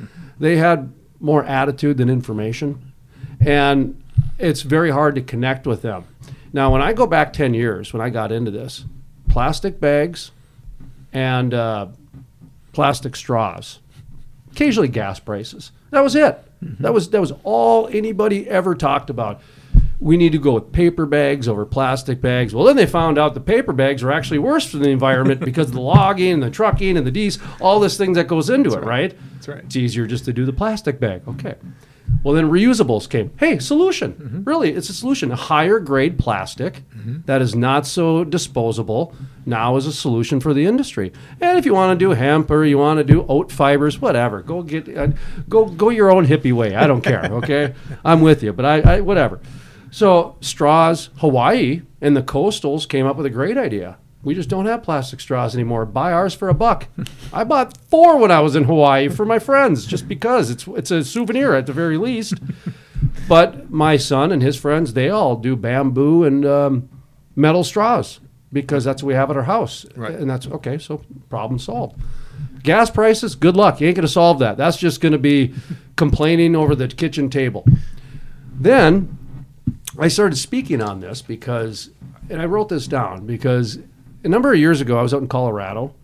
They 0.40 0.56
had 0.56 0.92
more 1.20 1.44
attitude 1.44 1.98
than 1.98 2.08
information, 2.08 2.92
and 3.40 4.02
it's 4.38 4.62
very 4.62 4.90
hard 4.90 5.14
to 5.16 5.20
connect 5.20 5.66
with 5.66 5.82
them. 5.82 6.04
Now, 6.54 6.72
when 6.72 6.82
I 6.82 6.94
go 6.94 7.06
back 7.06 7.32
ten 7.32 7.52
years, 7.54 7.92
when 7.92 8.00
I 8.00 8.08
got 8.08 8.32
into 8.32 8.50
this, 8.50 8.84
plastic 9.28 9.80
bags 9.80 10.30
and 11.12 11.54
uh, 11.54 11.86
plastic 12.72 13.16
straws, 13.16 13.80
occasionally 14.50 14.88
gas 14.88 15.20
prices. 15.20 15.72
That 15.90 16.02
was 16.02 16.16
it. 16.16 16.42
Mm-hmm. 16.64 16.82
That 16.82 16.92
was 16.92 17.10
that 17.10 17.20
was 17.20 17.32
all 17.44 17.88
anybody 17.88 18.48
ever 18.48 18.74
talked 18.74 19.10
about. 19.10 19.40
we 20.00 20.16
need 20.16 20.32
to 20.32 20.38
go 20.38 20.54
with 20.54 20.72
paper 20.72 21.06
bags 21.06 21.46
over 21.46 21.64
plastic 21.64 22.20
bags. 22.20 22.52
Well, 22.54 22.64
then 22.64 22.74
they 22.76 22.86
found 22.86 23.18
out 23.18 23.34
the 23.34 23.40
paper 23.40 23.72
bags 23.72 24.02
are 24.02 24.10
actually 24.10 24.38
worse 24.38 24.68
for 24.68 24.78
the 24.78 24.88
environment 24.90 25.40
because 25.44 25.68
of 25.68 25.74
the 25.74 25.80
logging 25.80 26.32
and 26.32 26.42
the 26.42 26.50
trucking 26.50 26.96
and 26.96 27.06
the 27.06 27.10
D's, 27.12 27.38
all 27.60 27.78
this 27.78 27.96
things 27.96 28.16
that 28.16 28.26
goes 28.26 28.50
into 28.50 28.72
it, 28.74 28.82
right? 28.82 29.16
That's 29.34 29.48
right. 29.48 29.64
It's 29.64 29.76
easier 29.76 30.06
just 30.06 30.24
to 30.24 30.32
do 30.32 30.44
the 30.44 30.52
plastic 30.52 30.98
bag. 30.98 31.22
Okay. 31.28 31.54
Well, 32.22 32.34
then 32.34 32.50
reusables 32.50 33.08
came. 33.08 33.32
Hey, 33.38 33.58
solution. 33.58 34.12
Mm-hmm. 34.12 34.44
Really, 34.44 34.72
it's 34.72 34.88
a 34.88 34.94
solution. 34.94 35.32
A 35.32 35.36
higher 35.36 35.78
grade 35.78 36.18
plastic 36.18 36.82
that 37.26 37.42
is 37.42 37.54
not 37.54 37.86
so 37.86 38.24
disposable 38.24 39.14
now 39.44 39.76
is 39.76 39.86
a 39.86 39.92
solution 39.92 40.38
for 40.38 40.54
the 40.54 40.66
industry. 40.66 41.12
And 41.40 41.58
if 41.58 41.66
you 41.66 41.74
want 41.74 41.98
to 41.98 42.04
do 42.04 42.10
hemp 42.12 42.50
or 42.50 42.64
you 42.64 42.78
want 42.78 42.98
to 42.98 43.04
do 43.04 43.26
oat 43.28 43.50
fibers, 43.50 44.00
whatever, 44.00 44.40
go 44.40 44.62
get 44.62 44.88
uh, 44.96 45.08
go 45.48 45.66
go 45.66 45.88
your 45.88 46.10
own 46.12 46.26
hippie 46.26 46.52
way. 46.52 46.76
I 46.76 46.86
don't 46.86 47.02
care. 47.02 47.24
Okay, 47.24 47.74
I'm 48.04 48.20
with 48.20 48.42
you, 48.42 48.52
but 48.52 48.64
I, 48.64 48.80
I 48.96 49.00
whatever. 49.00 49.40
So 49.90 50.36
straws, 50.40 51.10
Hawaii 51.18 51.82
and 52.00 52.16
the 52.16 52.22
coastals 52.22 52.88
came 52.88 53.06
up 53.06 53.16
with 53.16 53.26
a 53.26 53.30
great 53.30 53.58
idea. 53.58 53.98
We 54.24 54.34
just 54.34 54.48
don't 54.48 54.66
have 54.66 54.84
plastic 54.84 55.20
straws 55.20 55.54
anymore. 55.54 55.84
Buy 55.84 56.12
ours 56.12 56.32
for 56.34 56.48
a 56.48 56.54
buck. 56.54 56.86
I 57.32 57.44
bought 57.44 57.76
four 57.88 58.18
when 58.18 58.30
I 58.30 58.40
was 58.40 58.54
in 58.54 58.64
Hawaii 58.64 59.08
for 59.08 59.24
my 59.24 59.38
friends, 59.38 59.84
just 59.84 60.06
because 60.06 60.50
it's 60.50 60.66
it's 60.68 60.90
a 60.90 61.04
souvenir 61.04 61.54
at 61.54 61.66
the 61.66 61.72
very 61.72 61.98
least. 61.98 62.34
But 63.28 63.70
my 63.70 63.96
son 63.96 64.30
and 64.32 64.42
his 64.42 64.56
friends, 64.56 64.94
they 64.94 65.10
all 65.10 65.36
do 65.36 65.56
bamboo 65.56 66.24
and 66.24 66.46
um, 66.46 66.88
metal 67.34 67.64
straws 67.64 68.20
because 68.52 68.84
that's 68.84 69.02
what 69.02 69.08
we 69.08 69.14
have 69.14 69.30
at 69.30 69.36
our 69.36 69.44
house. 69.44 69.86
Right. 69.96 70.14
And 70.14 70.28
that's 70.28 70.46
okay. 70.46 70.78
So 70.78 71.02
problem 71.28 71.58
solved. 71.58 72.00
Gas 72.62 72.90
prices, 72.90 73.34
good 73.34 73.56
luck. 73.56 73.80
You 73.80 73.88
ain't 73.88 73.96
going 73.96 74.06
to 74.06 74.12
solve 74.12 74.38
that. 74.38 74.56
That's 74.56 74.76
just 74.76 75.00
going 75.00 75.12
to 75.12 75.18
be 75.18 75.52
complaining 75.96 76.54
over 76.54 76.76
the 76.76 76.86
kitchen 76.88 77.28
table. 77.28 77.66
Then 78.52 79.18
I 79.98 80.08
started 80.08 80.36
speaking 80.36 80.80
on 80.80 81.00
this 81.00 81.22
because, 81.22 81.90
and 82.30 82.40
I 82.40 82.44
wrote 82.44 82.68
this 82.68 82.86
down 82.86 83.26
because 83.26 83.78
a 84.24 84.28
number 84.28 84.52
of 84.52 84.58
years 84.58 84.80
ago, 84.80 84.98
I 84.98 85.02
was 85.02 85.12
out 85.12 85.22
in 85.22 85.28
Colorado. 85.28 85.94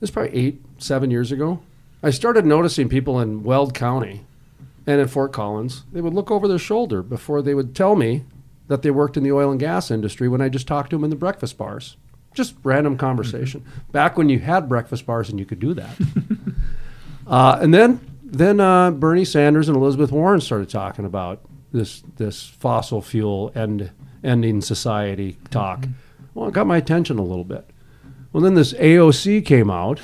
This 0.00 0.08
is 0.08 0.12
probably 0.12 0.34
eight, 0.34 0.62
seven 0.78 1.10
years 1.10 1.32
ago. 1.32 1.60
I 2.02 2.10
started 2.10 2.46
noticing 2.46 2.88
people 2.88 3.20
in 3.20 3.42
Weld 3.42 3.74
County 3.74 4.24
and 4.86 5.00
in 5.00 5.08
Fort 5.08 5.32
Collins, 5.32 5.84
they 5.92 6.00
would 6.00 6.14
look 6.14 6.30
over 6.30 6.48
their 6.48 6.58
shoulder 6.58 7.02
before 7.02 7.42
they 7.42 7.54
would 7.54 7.74
tell 7.74 7.94
me 7.94 8.24
that 8.68 8.82
they 8.82 8.90
worked 8.90 9.16
in 9.16 9.22
the 9.22 9.32
oil 9.32 9.50
and 9.50 9.60
gas 9.60 9.90
industry 9.90 10.28
when 10.28 10.40
I 10.40 10.48
just 10.48 10.66
talked 10.66 10.90
to 10.90 10.96
them 10.96 11.04
in 11.04 11.10
the 11.10 11.16
breakfast 11.16 11.58
bars. 11.58 11.96
Just 12.34 12.54
random 12.62 12.96
conversation. 12.96 13.64
Back 13.92 14.16
when 14.16 14.28
you 14.28 14.38
had 14.38 14.68
breakfast 14.68 15.04
bars 15.04 15.28
and 15.28 15.38
you 15.38 15.44
could 15.44 15.58
do 15.58 15.74
that. 15.74 15.96
uh, 17.26 17.58
and 17.60 17.74
then 17.74 18.00
then 18.24 18.60
uh, 18.60 18.92
Bernie 18.92 19.24
Sanders 19.24 19.68
and 19.68 19.76
Elizabeth 19.76 20.12
Warren 20.12 20.40
started 20.40 20.70
talking 20.70 21.04
about 21.04 21.40
this 21.72 22.02
this 22.16 22.46
fossil 22.46 23.02
fuel 23.02 23.50
end 23.54 23.90
ending 24.22 24.60
society 24.60 25.36
talk. 25.50 25.86
Well, 26.34 26.48
it 26.48 26.54
got 26.54 26.66
my 26.66 26.76
attention 26.76 27.18
a 27.18 27.24
little 27.24 27.44
bit. 27.44 27.68
Well, 28.32 28.42
then 28.42 28.54
this 28.54 28.72
AOC 28.74 29.44
came 29.44 29.70
out. 29.70 30.00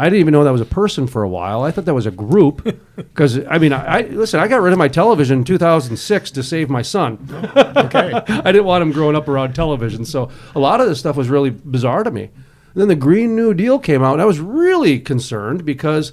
I 0.00 0.04
didn't 0.04 0.20
even 0.20 0.32
know 0.32 0.44
that 0.44 0.52
was 0.52 0.60
a 0.60 0.64
person 0.64 1.08
for 1.08 1.24
a 1.24 1.28
while. 1.28 1.64
I 1.64 1.72
thought 1.72 1.84
that 1.86 1.94
was 1.94 2.06
a 2.06 2.12
group 2.12 2.62
because 2.96 3.44
I 3.46 3.58
mean, 3.58 3.72
I, 3.72 3.84
I 3.84 4.00
listen. 4.02 4.38
I 4.38 4.46
got 4.46 4.60
rid 4.60 4.72
of 4.72 4.78
my 4.78 4.86
television 4.86 5.38
in 5.38 5.44
2006 5.44 6.30
to 6.30 6.42
save 6.42 6.70
my 6.70 6.82
son. 6.82 7.18
Okay. 7.78 8.12
I 8.28 8.52
didn't 8.52 8.66
want 8.66 8.82
him 8.82 8.92
growing 8.92 9.16
up 9.16 9.28
around 9.28 9.54
television, 9.54 10.04
so 10.04 10.30
a 10.54 10.58
lot 10.58 10.80
of 10.80 10.88
this 10.88 10.98
stuff 10.98 11.16
was 11.16 11.28
really 11.28 11.50
bizarre 11.50 12.02
to 12.02 12.10
me. 12.10 12.24
And 12.24 12.74
then 12.74 12.88
the 12.88 12.96
Green 12.96 13.34
New 13.34 13.54
Deal 13.54 13.78
came 13.78 14.02
out, 14.02 14.14
and 14.14 14.22
I 14.22 14.26
was 14.26 14.40
really 14.40 15.00
concerned 15.00 15.64
because 15.64 16.12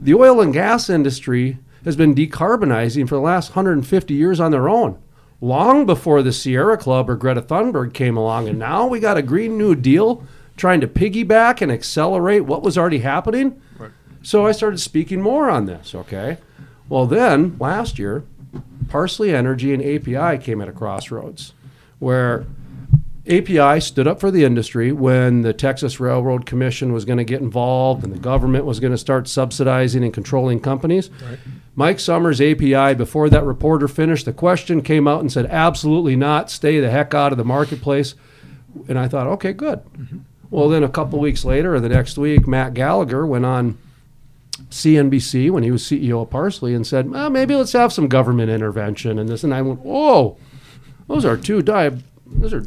the 0.00 0.14
oil 0.14 0.40
and 0.40 0.52
gas 0.52 0.88
industry 0.88 1.58
has 1.84 1.96
been 1.96 2.14
decarbonizing 2.14 3.08
for 3.08 3.16
the 3.16 3.20
last 3.20 3.50
150 3.50 4.14
years 4.14 4.40
on 4.40 4.52
their 4.52 4.68
own, 4.68 5.01
long 5.42 5.84
before 5.84 6.22
the 6.22 6.32
Sierra 6.32 6.78
Club 6.78 7.10
or 7.10 7.16
Greta 7.16 7.42
Thunberg 7.42 7.92
came 7.92 8.16
along. 8.16 8.48
And 8.48 8.58
now 8.58 8.86
we 8.86 9.00
got 9.00 9.18
a 9.18 9.22
Green 9.22 9.58
New 9.58 9.74
Deal 9.74 10.24
trying 10.56 10.80
to 10.80 10.86
piggyback 10.86 11.60
and 11.60 11.70
accelerate 11.70 12.44
what 12.44 12.62
was 12.62 12.78
already 12.78 13.00
happening. 13.00 13.60
So 14.22 14.46
I 14.46 14.52
started 14.52 14.78
speaking 14.78 15.20
more 15.20 15.50
on 15.50 15.66
this, 15.66 15.94
okay? 15.94 16.38
Well, 16.88 17.06
then 17.06 17.56
last 17.58 17.98
year, 17.98 18.22
Parsley 18.88 19.34
Energy 19.34 19.74
and 19.74 19.82
API 19.82 20.38
came 20.42 20.60
at 20.60 20.68
a 20.68 20.72
crossroads 20.72 21.54
where 21.98 22.46
API 23.28 23.80
stood 23.80 24.06
up 24.06 24.20
for 24.20 24.30
the 24.30 24.44
industry 24.44 24.92
when 24.92 25.42
the 25.42 25.52
Texas 25.52 25.98
Railroad 25.98 26.46
Commission 26.46 26.92
was 26.92 27.04
going 27.04 27.18
to 27.18 27.24
get 27.24 27.40
involved 27.40 28.04
and 28.04 28.12
the 28.12 28.18
government 28.18 28.64
was 28.64 28.78
going 28.78 28.92
to 28.92 28.98
start 28.98 29.26
subsidizing 29.26 30.04
and 30.04 30.12
controlling 30.14 30.60
companies. 30.60 31.10
Mike 31.74 31.98
Sommers, 31.98 32.40
API, 32.40 32.94
before 32.94 33.30
that 33.30 33.44
reporter 33.44 33.88
finished, 33.88 34.26
the 34.26 34.32
question 34.32 34.82
came 34.82 35.08
out 35.08 35.20
and 35.20 35.32
said, 35.32 35.46
absolutely 35.46 36.16
not, 36.16 36.50
stay 36.50 36.80
the 36.80 36.90
heck 36.90 37.14
out 37.14 37.32
of 37.32 37.38
the 37.38 37.44
marketplace. 37.44 38.14
And 38.88 38.98
I 38.98 39.08
thought, 39.08 39.26
okay, 39.26 39.52
good. 39.52 39.78
Mm-hmm. 39.78 40.18
Well, 40.50 40.68
then 40.68 40.82
a 40.82 40.88
couple 40.88 41.18
weeks 41.18 41.44
later, 41.44 41.74
or 41.74 41.80
the 41.80 41.88
next 41.88 42.18
week, 42.18 42.46
Matt 42.46 42.74
Gallagher 42.74 43.26
went 43.26 43.46
on 43.46 43.78
CNBC 44.68 45.50
when 45.50 45.62
he 45.62 45.70
was 45.70 45.82
CEO 45.82 46.22
of 46.22 46.30
Parsley 46.30 46.74
and 46.74 46.86
said, 46.86 47.10
well, 47.10 47.30
maybe 47.30 47.54
let's 47.54 47.72
have 47.72 47.92
some 47.92 48.06
government 48.06 48.50
intervention 48.50 49.18
and 49.18 49.28
this. 49.28 49.44
And 49.44 49.54
I 49.54 49.62
went, 49.62 49.80
whoa, 49.80 50.36
those 51.08 51.24
are 51.24 51.38
two 51.38 51.62
di- 51.62 51.98
those 52.26 52.52
are 52.52 52.64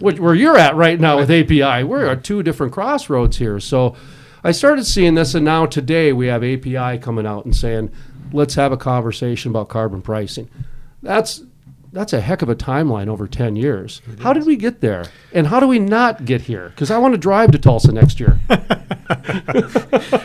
where 0.00 0.34
you're 0.34 0.58
at 0.58 0.76
right 0.76 0.98
now 1.00 1.16
with 1.16 1.30
API. 1.30 1.84
We're 1.84 2.06
at 2.06 2.24
two 2.24 2.42
different 2.42 2.72
crossroads 2.72 3.38
here. 3.38 3.58
So 3.60 3.96
I 4.42 4.52
started 4.52 4.84
seeing 4.84 5.14
this, 5.14 5.34
and 5.34 5.44
now 5.44 5.66
today 5.66 6.12
we 6.12 6.26
have 6.26 6.44
API 6.44 6.98
coming 6.98 7.26
out 7.26 7.44
and 7.44 7.54
saying, 7.54 7.90
let's 8.34 8.54
have 8.56 8.72
a 8.72 8.76
conversation 8.76 9.50
about 9.50 9.68
carbon 9.68 10.02
pricing. 10.02 10.50
That's 11.02 11.42
that's 11.92 12.12
a 12.12 12.20
heck 12.20 12.42
of 12.42 12.48
a 12.48 12.56
timeline 12.56 13.06
over 13.06 13.28
10 13.28 13.54
years. 13.54 14.02
How 14.20 14.32
did 14.32 14.44
we 14.46 14.56
get 14.56 14.80
there? 14.80 15.04
And 15.32 15.46
how 15.46 15.60
do 15.60 15.68
we 15.68 15.78
not 15.78 16.24
get 16.24 16.40
here? 16.42 16.70
Because 16.70 16.90
I 16.90 16.98
want 16.98 17.14
to 17.14 17.18
drive 17.18 17.52
to 17.52 17.58
Tulsa 17.58 17.92
next 17.92 18.18
year. 18.18 18.40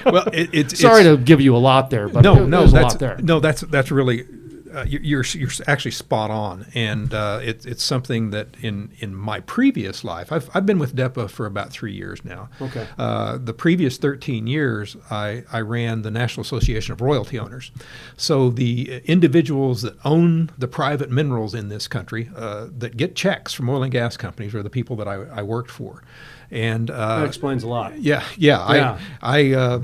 well, 0.06 0.28
it, 0.34 0.50
it, 0.52 0.72
Sorry 0.72 1.04
to 1.04 1.16
give 1.18 1.42
you 1.42 1.56
a 1.56 1.60
lot 1.60 1.92
there, 1.92 2.10
but 2.10 2.24
no, 2.24 2.36
there- 2.36 2.48
no, 2.48 2.60
there's 2.62 2.72
a 2.74 2.76
that's 2.76 2.94
lot 2.96 3.00
there. 3.00 3.18
no, 3.22 3.40
that's 3.40 3.62
that's 3.62 3.92
really 3.92 4.26
uh, 4.74 4.86
you- 4.88 5.00
you're 5.02 5.24
you're 5.34 5.50
actually 5.68 5.92
spot 5.92 6.30
on, 6.32 6.66
and 6.74 7.14
uh, 7.14 7.40
it's 7.42 7.66
it's 7.66 7.84
something 7.84 8.30
that 8.32 8.48
in 8.62 8.92
in 9.00 9.16
my 9.16 9.40
previous 9.42 10.04
life, 10.04 10.32
I've 10.32 10.50
I've 10.54 10.66
been 10.66 10.80
with 10.80 10.96
DEPA 10.96 11.30
for 11.30 11.46
about 11.46 11.72
three 11.72 11.94
years 11.94 12.24
now. 12.24 12.50
Okay. 12.62 12.88
Uh, 12.98 13.38
the 13.38 13.54
previous 13.54 13.98
13 13.98 14.48
years, 14.48 14.96
I 15.10 15.44
I 15.52 15.62
ran 15.62 16.02
the 16.04 16.12
National 16.12 16.42
Association 16.42 16.94
of 16.94 17.02
Royalty 17.02 17.38
Owners, 17.40 17.72
so 18.18 18.50
the 18.50 19.02
individuals 19.06 19.82
that 19.82 19.96
own 20.06 20.50
the 20.58 20.68
private 20.68 21.10
minerals 21.10 21.54
in 21.54 21.70
this 21.70 21.88
country 21.88 22.30
uh, 22.36 22.68
that 22.78 22.98
get 22.98 23.16
checks 23.16 23.54
from 23.54 23.70
oil 23.70 23.84
and 23.84 23.92
gas 23.92 24.18
companies 24.18 24.54
are 24.56 24.64
the 24.64 24.70
people 24.70 24.96
that 24.98 25.08
I, 25.08 25.16
I 25.16 25.42
worked 25.42 25.72
for, 25.72 26.04
and 26.52 26.90
uh, 26.90 27.20
That 27.20 27.26
explains 27.28 27.64
a 27.64 27.68
lot. 27.68 28.00
yeah, 28.00 28.24
yeah. 28.38 28.74
Yeah. 28.74 29.00
I, 29.22 29.40
I, 29.40 29.54
uh, 29.54 29.82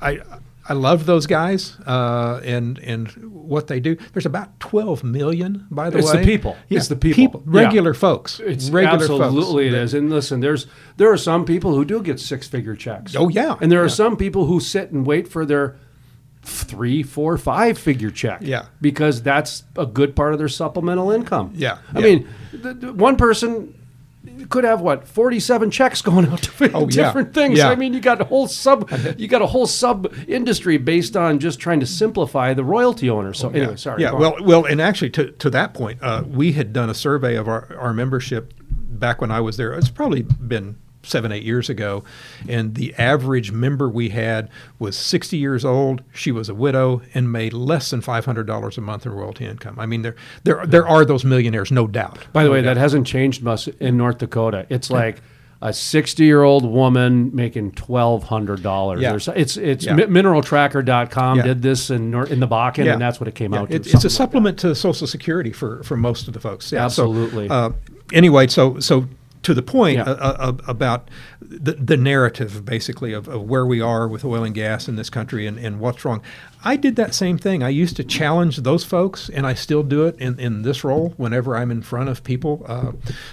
I, 0.00 0.20
I 0.66 0.72
love 0.72 1.04
those 1.04 1.26
guys 1.26 1.76
uh, 1.86 2.40
and 2.44 2.78
and 2.78 3.08
what 3.32 3.66
they 3.66 3.80
do. 3.80 3.96
There's 4.14 4.24
about 4.26 4.58
12 4.60 5.04
million, 5.04 5.66
by 5.70 5.90
the 5.90 5.98
It's 5.98 6.06
way. 6.06 6.12
It's 6.14 6.20
the 6.26 6.32
people. 6.32 6.56
Yeah, 6.68 6.78
It's 6.78 6.88
the 6.88 6.96
people. 6.96 7.42
Yeah. 7.46 7.60
regular 7.64 7.92
folks. 7.94 8.40
It's 8.40 8.70
regular 8.70 8.96
absolutely 8.96 9.64
folks. 9.70 9.74
it 9.76 9.82
is. 9.82 9.94
And 9.94 10.08
listen, 10.10 10.40
there's 10.40 10.66
there 10.96 11.10
are 11.12 11.18
some 11.18 11.44
people 11.44 11.74
who 11.74 11.84
do 11.84 12.02
get 12.02 12.18
six 12.18 12.48
figure 12.48 12.74
checks. 12.76 13.14
Oh, 13.14 13.28
yeah. 13.28 13.56
and 13.60 13.70
there 13.70 13.80
are 13.82 13.86
Yeah. 13.86 14.02
some 14.04 14.16
people 14.16 14.46
who 14.46 14.58
sit 14.58 14.90
and 14.90 15.06
wait 15.06 15.28
for 15.28 15.44
their 15.44 15.76
three, 16.42 17.02
four, 17.02 17.36
five 17.38 17.78
figure 17.78 18.10
check. 18.10 18.40
Yeah. 18.42 18.66
because 18.80 19.22
that's 19.22 19.64
a 19.76 19.86
good 19.86 20.14
part 20.16 20.32
of 20.32 20.38
their 20.38 20.48
supplemental 20.48 21.10
income. 21.10 21.52
Yeah, 21.54 21.78
I 21.94 21.98
yeah. 22.00 22.04
mean, 22.04 22.28
the, 22.52 22.74
the 22.74 22.92
one 22.92 23.16
person 23.16 23.74
could 24.48 24.64
have 24.64 24.80
what 24.80 25.06
47 25.06 25.70
checks 25.70 26.02
going 26.02 26.26
out 26.26 26.42
to 26.42 26.70
Oh, 26.74 26.80
yeah. 26.82 26.86
different 27.06 27.34
things 27.34 27.58
Yeah. 27.58 27.70
i 27.70 27.74
mean 27.74 27.92
you 27.94 28.00
got 28.00 28.20
a 28.20 28.24
whole 28.24 28.46
sub 28.48 28.90
you 29.18 29.28
got 29.28 29.42
a 29.42 29.46
whole 29.46 29.66
sub 29.66 30.12
industry 30.28 30.76
based 30.78 31.16
on 31.16 31.38
just 31.38 31.58
trying 31.58 31.80
to 31.80 31.86
simplify 31.86 32.54
the 32.54 32.64
royalty 32.64 33.08
owner 33.10 33.32
so 33.32 33.48
anyway 33.50 33.70
yeah. 33.70 33.74
sorry 33.76 34.02
Yeah, 34.02 34.12
on. 34.12 34.20
well, 34.20 34.36
well, 34.42 34.64
and 34.64 34.80
actually, 34.80 35.10
to, 35.10 35.30
to 35.32 35.50
that 35.50 35.74
point, 35.74 35.98
uh, 36.02 36.22
we 36.26 36.52
had 36.52 36.72
done 36.72 36.90
a 36.90 36.94
survey 36.94 37.36
of 37.36 37.48
our, 37.48 37.76
our 37.78 37.92
membership 37.92 38.52
back 38.60 39.20
when 39.20 39.30
I 39.30 39.40
was 39.40 39.56
there. 39.56 39.72
It's 39.74 39.88
probably 39.90 40.22
been 40.22 40.76
seven, 41.04 41.30
eight 41.32 41.42
years 41.42 41.68
ago, 41.68 42.02
and 42.48 42.74
the 42.74 42.94
average 42.96 43.52
member 43.52 43.88
we 43.88 44.08
had 44.08 44.48
was 44.78 44.96
60 44.96 45.36
years 45.36 45.64
old. 45.64 46.02
She 46.12 46.32
was 46.32 46.48
a 46.48 46.54
widow 46.54 47.02
and 47.14 47.30
made 47.30 47.52
less 47.52 47.90
than 47.90 48.00
$500 48.00 48.78
a 48.78 48.80
month 48.80 49.06
in 49.06 49.12
royalty 49.12 49.44
income. 49.46 49.78
I 49.78 49.86
mean, 49.86 50.02
there 50.02 50.16
there 50.44 50.66
there 50.66 50.86
are 50.88 51.04
those 51.04 51.24
millionaires, 51.24 51.70
no 51.70 51.86
doubt. 51.86 52.18
By 52.32 52.42
the 52.42 52.48
No 52.48 52.54
way, 52.54 52.62
doubt. 52.62 52.74
that 52.74 52.80
hasn't 52.80 53.06
changed 53.06 53.42
much 53.42 53.68
in 53.68 53.96
North 53.96 54.18
Dakota. 54.18 54.66
It's 54.70 54.90
like 54.90 55.20
a 55.62 55.72
60 55.72 56.22
year 56.24 56.42
old 56.42 56.64
woman 56.66 57.30
making 57.34 57.72
$1,200. 57.72 59.00
Yeah. 59.00 59.16
It's, 59.34 59.56
it's 59.56 59.86
Yeah. 59.86 59.94
mi- 59.94 60.04
mineraltracker.com 60.04 61.38
Yeah. 61.38 61.42
did 61.44 61.62
this 61.62 61.90
in, 61.90 62.10
Nor- 62.10 62.26
in 62.26 62.40
the 62.40 62.48
Bakken, 62.48 62.84
Yeah. 62.84 62.92
and 62.94 63.00
that's 63.02 63.18
what 63.20 63.28
it 63.28 63.34
came 63.34 63.54
out 63.54 63.70
to. 63.70 63.76
it's 63.76 63.92
a 63.94 63.96
like 63.96 64.10
supplement 64.10 64.58
to 64.58 64.74
Social 64.74 65.06
Security 65.06 65.52
for, 65.52 65.82
for 65.82 65.96
most 65.96 66.28
of 66.28 66.34
the 66.34 66.40
folks. 66.40 66.70
Yeah, 66.72 66.88
so, 66.88 67.04
Absolutely. 67.04 67.48
uh, 67.48 67.70
anyway, 68.12 68.46
so 68.48 68.78
so 68.80 69.06
to 69.44 69.54
the 69.54 69.62
point 69.62 69.96
Yeah. 69.98 70.04
uh, 70.04 70.36
uh, 70.38 70.56
about 70.66 71.08
the, 71.40 71.72
the 71.72 71.96
narrative, 71.96 72.64
basically, 72.64 73.12
of, 73.12 73.28
of 73.28 73.42
where 73.42 73.64
we 73.66 73.80
are 73.80 74.08
with 74.08 74.24
oil 74.24 74.42
and 74.42 74.54
gas 74.54 74.88
in 74.88 74.96
this 74.96 75.10
country 75.10 75.46
and, 75.46 75.58
and 75.58 75.78
what's 75.80 76.04
wrong. 76.04 76.22
I 76.64 76.76
did 76.76 76.96
that 76.96 77.14
same 77.14 77.36
thing. 77.38 77.62
I 77.62 77.68
used 77.68 77.96
to 77.96 78.04
challenge 78.04 78.56
those 78.58 78.84
folks, 78.84 79.28
and 79.28 79.46
I 79.46 79.54
still 79.54 79.82
do 79.82 80.06
it 80.06 80.18
in, 80.18 80.40
in 80.40 80.62
this 80.62 80.82
role 80.82 81.10
whenever 81.18 81.56
I'm 81.56 81.70
in 81.70 81.82
front 81.82 82.08
of 82.08 82.24
people. 82.24 82.64
Uh, 82.66 82.92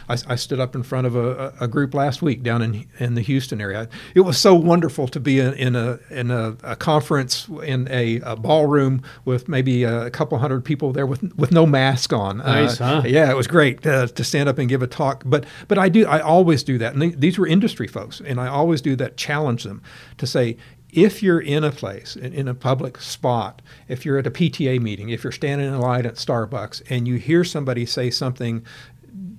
I, 0.09 0.17
I 0.27 0.35
stood 0.35 0.59
up 0.59 0.75
in 0.75 0.83
front 0.83 1.07
of 1.07 1.15
a, 1.15 1.53
a 1.59 1.67
group 1.67 1.93
last 1.93 2.21
week 2.21 2.43
down 2.43 2.61
in 2.61 2.85
in 2.99 3.15
the 3.15 3.21
Houston 3.21 3.61
area. 3.61 3.87
It 4.13 4.21
was 4.21 4.37
so 4.37 4.53
wonderful 4.53 5.07
to 5.07 5.19
be 5.19 5.39
in, 5.39 5.53
in 5.53 5.75
a 5.75 5.99
in 6.09 6.29
a, 6.31 6.57
a 6.63 6.75
conference 6.75 7.47
in 7.63 7.87
a, 7.89 8.19
a 8.21 8.35
ballroom 8.35 9.01
with 9.25 9.47
maybe 9.47 9.83
a 9.83 10.09
couple 10.09 10.37
hundred 10.37 10.65
people 10.65 10.91
there 10.91 11.05
with 11.07 11.21
with 11.37 11.51
no 11.51 11.65
mask 11.65 12.11
on. 12.13 12.37
Nice, 12.39 12.81
Uh, 12.81 13.01
huh? 13.01 13.07
Yeah, 13.07 13.31
it 13.31 13.35
was 13.37 13.47
great 13.47 13.85
uh, 13.87 14.07
to 14.07 14.23
stand 14.23 14.49
up 14.49 14.57
and 14.57 14.67
give 14.67 14.81
a 14.81 14.87
talk. 14.87 15.23
But 15.25 15.45
but 15.69 15.77
I 15.77 15.87
do 15.89 16.05
I 16.05 16.19
always 16.19 16.63
do 16.63 16.77
that, 16.79 16.93
and 16.93 17.01
they, 17.01 17.09
these 17.09 17.37
were 17.37 17.47
industry 17.47 17.87
folks, 17.87 18.19
and 18.19 18.39
I 18.39 18.47
always 18.47 18.81
do 18.81 18.95
that. 18.97 19.15
Challenge 19.17 19.63
them 19.63 19.81
to 20.17 20.27
say. 20.27 20.57
If 20.91 21.23
you're 21.23 21.39
in 21.39 21.63
a 21.63 21.71
place, 21.71 22.15
in 22.15 22.33
in 22.33 22.47
a 22.47 22.53
public 22.53 22.99
spot, 22.99 23.61
if 23.87 24.05
you're 24.05 24.17
at 24.17 24.27
a 24.27 24.31
PTA 24.31 24.81
meeting, 24.81 25.09
if 25.09 25.23
you're 25.23 25.31
standing 25.31 25.67
in 25.67 25.79
line 25.79 26.05
at 26.05 26.15
Starbucks 26.15 26.81
and 26.89 27.07
you 27.07 27.15
hear 27.15 27.43
somebody 27.43 27.85
say 27.85 28.09
something 28.09 28.65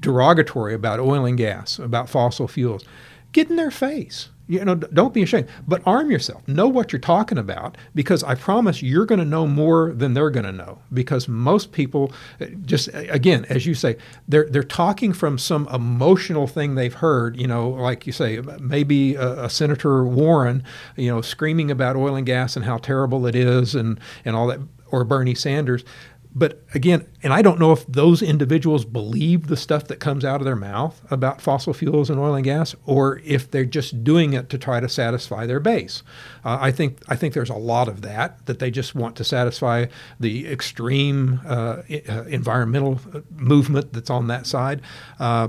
derogatory 0.01 0.75
about 0.75 1.01
oil 1.01 1.25
and 1.25 1.39
gas, 1.39 1.79
about 1.79 2.09
fossil 2.09 2.49
fuels, 2.49 2.85
get 3.33 3.51
in 3.51 3.57
their 3.57 3.71
face. 3.71 4.29
You 4.49 4.65
know, 4.65 4.75
don't 4.75 5.15
be 5.15 5.23
ashamed, 5.23 5.49
but 5.69 5.83
arm 5.87 6.11
yourself. 6.11 6.47
Know 6.49 6.67
what 6.67 6.93
you're 6.93 7.01
talking 7.01 7.39
about 7.39 7.77
because 7.95 8.25
I 8.25 8.35
promise 8.35 8.83
you're 8.83 9.07
going 9.07 9.21
to 9.21 9.25
know 9.25 9.47
more 9.47 9.93
than 9.93 10.15
they're 10.15 10.31
going 10.31 10.47
to 10.47 10.53
know. 10.53 10.81
Because 10.93 11.29
most 11.29 11.73
people, 11.73 12.13
uh, 12.41 12.47
just 12.65 12.93
uh, 12.93 13.05
again, 13.09 13.47
as 13.49 13.67
you 13.67 13.75
say, 13.75 13.97
they're 14.27 14.47
they're 14.51 14.65
talking 14.65 15.13
from 15.13 15.39
some 15.39 15.69
emotional 15.69 16.47
thing 16.47 16.75
they've 16.75 16.93
heard. 16.93 17.37
You 17.41 17.47
know, 17.47 17.71
like 17.71 18.07
you 18.07 18.13
say, 18.13 18.41
maybe 18.61 19.15
a, 19.15 19.45
a 19.45 19.51
Senator 19.51 20.05
Warren, 20.05 20.65
you 20.97 21.11
know, 21.11 21.21
screaming 21.21 21.71
about 21.71 21.97
oil 21.97 22.17
and 22.17 22.27
gas 22.27 22.57
and 22.57 22.65
how 22.65 22.79
terrible 22.79 23.27
it 23.27 23.37
is 23.37 23.75
and 23.75 24.01
and 24.25 24.35
all 24.35 24.49
that, 24.49 24.61
or 24.91 25.05
Bernie 25.05 25.35
Sanders. 25.35 25.85
But 26.35 26.63
again, 26.75 27.07
and 27.23 27.33
I 27.33 27.43
don't 27.43 27.59
know 27.59 27.73
if 27.73 27.87
those 27.87 28.23
individuals 28.23 28.85
believe 28.85 29.49
the 29.49 29.57
stuff 29.57 29.87
that 29.89 30.01
comes 30.01 30.25
out 30.25 30.41
of 30.41 30.47
their 30.47 30.57
mouth 30.57 31.01
about 31.11 31.43
fossil 31.43 31.75
fuels 31.75 32.09
and 32.09 32.19
oil 32.19 32.35
and 32.35 32.45
gas, 32.45 32.75
or 32.87 33.21
if 33.25 33.51
they're 33.51 33.67
just 33.67 34.03
doing 34.03 34.33
it 34.33 34.49
to 34.49 34.59
try 34.59 34.81
to 34.81 34.89
satisfy 34.89 35.45
their 35.45 35.61
base. 35.61 36.03
Uh, 36.45 36.59
I 36.61 36.71
think 36.71 36.99
I 37.09 37.17
think 37.17 37.35
there's 37.35 37.51
a 37.51 37.55
lot 37.55 37.89
of 37.89 38.01
that 38.03 38.47
that 38.47 38.61
they 38.61 38.71
just 38.71 38.95
want 38.95 39.15
to 39.17 39.25
satisfy 39.25 39.87
the 40.19 40.49
extreme 40.49 41.41
uh, 41.47 41.83
uh, 42.09 42.23
environmental 42.25 42.99
uh, 43.15 43.21
movement 43.37 43.93
that's 43.93 44.11
on 44.11 44.29
that 44.29 44.47
side. 44.47 44.81
Uh, 45.21 45.49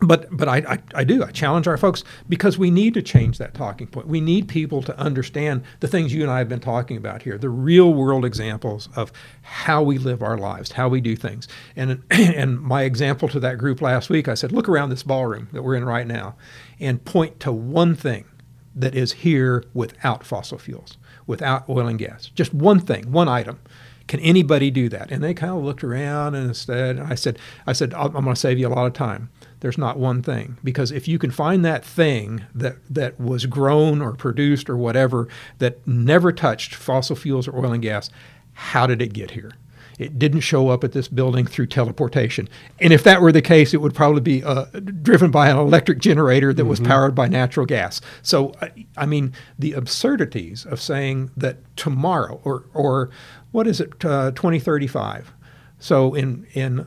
but 0.00 0.28
but 0.30 0.48
I, 0.48 0.56
I, 0.58 0.78
I 0.94 1.04
do 1.04 1.24
I 1.24 1.30
challenge 1.30 1.66
our 1.66 1.78
folks 1.78 2.04
because 2.28 2.58
we 2.58 2.70
need 2.70 2.94
to 2.94 3.02
change 3.02 3.38
that 3.38 3.54
talking 3.54 3.86
point. 3.86 4.06
We 4.06 4.20
need 4.20 4.46
people 4.46 4.82
to 4.82 4.98
understand 4.98 5.64
the 5.80 5.88
things 5.88 6.12
you 6.12 6.22
and 6.22 6.30
I 6.30 6.38
have 6.38 6.48
been 6.48 6.60
talking 6.60 6.96
about 6.96 7.22
here, 7.22 7.38
the 7.38 7.48
real 7.48 7.94
world 7.94 8.24
examples 8.24 8.88
of 8.94 9.10
how 9.42 9.82
we 9.82 9.98
live 9.98 10.22
our 10.22 10.36
lives, 10.36 10.72
how 10.72 10.88
we 10.88 11.00
do 11.00 11.16
things. 11.16 11.48
And 11.74 12.02
and 12.10 12.60
my 12.60 12.82
example 12.82 13.28
to 13.28 13.40
that 13.40 13.58
group 13.58 13.80
last 13.80 14.10
week, 14.10 14.28
I 14.28 14.34
said, 14.34 14.52
look 14.52 14.68
around 14.68 14.90
this 14.90 15.02
ballroom 15.02 15.48
that 15.52 15.62
we're 15.62 15.76
in 15.76 15.84
right 15.84 16.06
now, 16.06 16.36
and 16.78 17.02
point 17.04 17.40
to 17.40 17.52
one 17.52 17.94
thing 17.94 18.26
that 18.74 18.94
is 18.94 19.12
here 19.12 19.64
without 19.72 20.24
fossil 20.24 20.58
fuels, 20.58 20.98
without 21.26 21.66
oil 21.68 21.86
and 21.86 21.98
gas. 21.98 22.30
Just 22.34 22.52
one 22.52 22.80
thing, 22.80 23.10
one 23.10 23.28
item. 23.28 23.58
Can 24.06 24.20
anybody 24.20 24.70
do 24.70 24.88
that? 24.90 25.10
And 25.10 25.24
they 25.24 25.34
kind 25.34 25.52
of 25.52 25.64
looked 25.64 25.82
around 25.82 26.34
and 26.36 26.46
instead, 26.46 27.00
I 27.00 27.16
said, 27.16 27.38
I 27.66 27.72
said, 27.72 27.92
I'm 27.94 28.12
going 28.12 28.26
to 28.26 28.36
save 28.36 28.58
you 28.58 28.68
a 28.68 28.70
lot 28.70 28.86
of 28.86 28.92
time. 28.92 29.30
There's 29.66 29.76
not 29.76 29.98
one 29.98 30.22
thing 30.22 30.58
because 30.62 30.92
if 30.92 31.08
you 31.08 31.18
can 31.18 31.32
find 31.32 31.64
that 31.64 31.84
thing 31.84 32.44
that 32.54 32.76
that 32.88 33.18
was 33.18 33.46
grown 33.46 34.00
or 34.00 34.12
produced 34.12 34.70
or 34.70 34.76
whatever 34.76 35.26
that 35.58 35.84
never 35.84 36.30
touched 36.30 36.72
fossil 36.72 37.16
fuels 37.16 37.48
or 37.48 37.58
oil 37.58 37.72
and 37.72 37.82
gas, 37.82 38.08
how 38.52 38.86
did 38.86 39.02
it 39.02 39.12
get 39.12 39.32
here? 39.32 39.50
It 39.98 40.20
didn't 40.20 40.42
show 40.42 40.68
up 40.68 40.84
at 40.84 40.92
this 40.92 41.08
building 41.08 41.46
through 41.46 41.66
teleportation. 41.66 42.48
And 42.78 42.92
if 42.92 43.02
that 43.02 43.20
were 43.20 43.32
the 43.32 43.42
case, 43.42 43.74
it 43.74 43.80
would 43.80 43.92
probably 43.92 44.20
be 44.20 44.44
uh, 44.44 44.66
driven 45.02 45.32
by 45.32 45.48
an 45.48 45.56
electric 45.56 45.98
generator 45.98 46.54
that 46.54 46.66
was 46.66 46.78
powered 46.78 47.16
by 47.16 47.26
natural 47.26 47.66
gas. 47.66 48.00
So, 48.22 48.52
I, 48.62 48.86
I 48.96 49.06
mean, 49.06 49.32
the 49.58 49.72
absurdities 49.72 50.64
of 50.64 50.80
saying 50.80 51.32
that 51.36 51.58
tomorrow, 51.74 52.40
or, 52.44 52.66
or 52.72 53.10
what 53.50 53.66
is 53.66 53.80
it, 53.80 54.04
uh, 54.04 54.30
2035? 54.30 55.32
So, 55.80 56.14
in, 56.14 56.46
in 56.54 56.86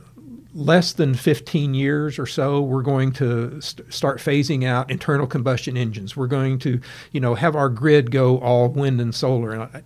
less 0.54 0.92
than 0.92 1.14
15 1.14 1.74
years 1.74 2.18
or 2.18 2.26
so, 2.26 2.60
we're 2.60 2.82
going 2.82 3.12
to 3.12 3.60
st- 3.60 3.92
start 3.92 4.18
phasing 4.18 4.64
out 4.64 4.90
internal 4.90 5.26
combustion 5.26 5.76
engines. 5.76 6.16
We're 6.16 6.26
going 6.26 6.58
to, 6.60 6.80
you 7.12 7.20
know, 7.20 7.34
have 7.34 7.54
our 7.54 7.68
grid 7.68 8.10
go 8.10 8.38
all 8.38 8.68
wind 8.68 9.00
and 9.00 9.14
solar. 9.14 9.52
And 9.52 9.62
I, 9.62 9.82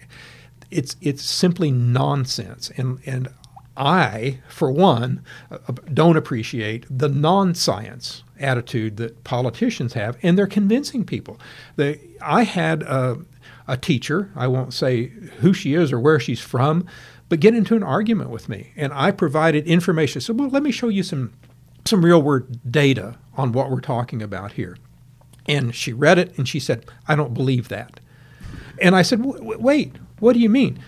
it's 0.70 0.96
it's 1.00 1.22
simply 1.22 1.70
nonsense. 1.70 2.70
And 2.76 2.98
and 3.06 3.28
I, 3.76 4.40
for 4.48 4.70
one, 4.70 5.22
uh, 5.50 5.58
don't 5.92 6.16
appreciate 6.16 6.86
the 6.88 7.08
non-science 7.08 8.22
attitude 8.38 8.96
that 8.98 9.24
politicians 9.24 9.94
have, 9.94 10.16
and 10.22 10.38
they're 10.38 10.46
convincing 10.46 11.04
people. 11.04 11.40
They, 11.76 12.00
I 12.20 12.44
had 12.44 12.82
a, 12.82 13.18
a 13.66 13.76
teacher. 13.76 14.30
I 14.36 14.46
won't 14.46 14.72
say 14.72 15.06
who 15.40 15.52
she 15.52 15.74
is 15.74 15.92
or 15.92 15.98
where 15.98 16.20
she's 16.20 16.40
from, 16.40 16.86
but 17.34 17.40
get 17.40 17.52
into 17.52 17.74
an 17.74 17.82
argument 17.82 18.30
with 18.30 18.48
me, 18.48 18.72
and 18.76 18.92
I 18.92 19.10
provided 19.10 19.66
information. 19.66 20.20
So, 20.20 20.32
well, 20.32 20.50
let 20.50 20.62
me 20.62 20.70
show 20.70 20.86
you 20.86 21.02
some 21.02 21.32
some 21.84 22.04
real 22.04 22.22
world 22.22 22.70
data 22.70 23.16
on 23.36 23.50
what 23.50 23.72
we're 23.72 23.80
talking 23.80 24.22
about 24.22 24.52
here. 24.52 24.76
And 25.48 25.74
she 25.74 25.92
read 25.92 26.16
it, 26.16 26.38
and 26.38 26.48
she 26.48 26.60
said, 26.60 26.86
"I 27.08 27.16
don't 27.16 27.34
believe 27.34 27.70
that." 27.70 27.98
And 28.80 28.94
I 28.94 29.02
said, 29.02 29.18
"W- 29.18 29.36
w- 29.36 29.60
"Wait, 29.60 29.96
what 30.20 30.34
do 30.34 30.38
you 30.38 30.48
mean?" 30.48 30.78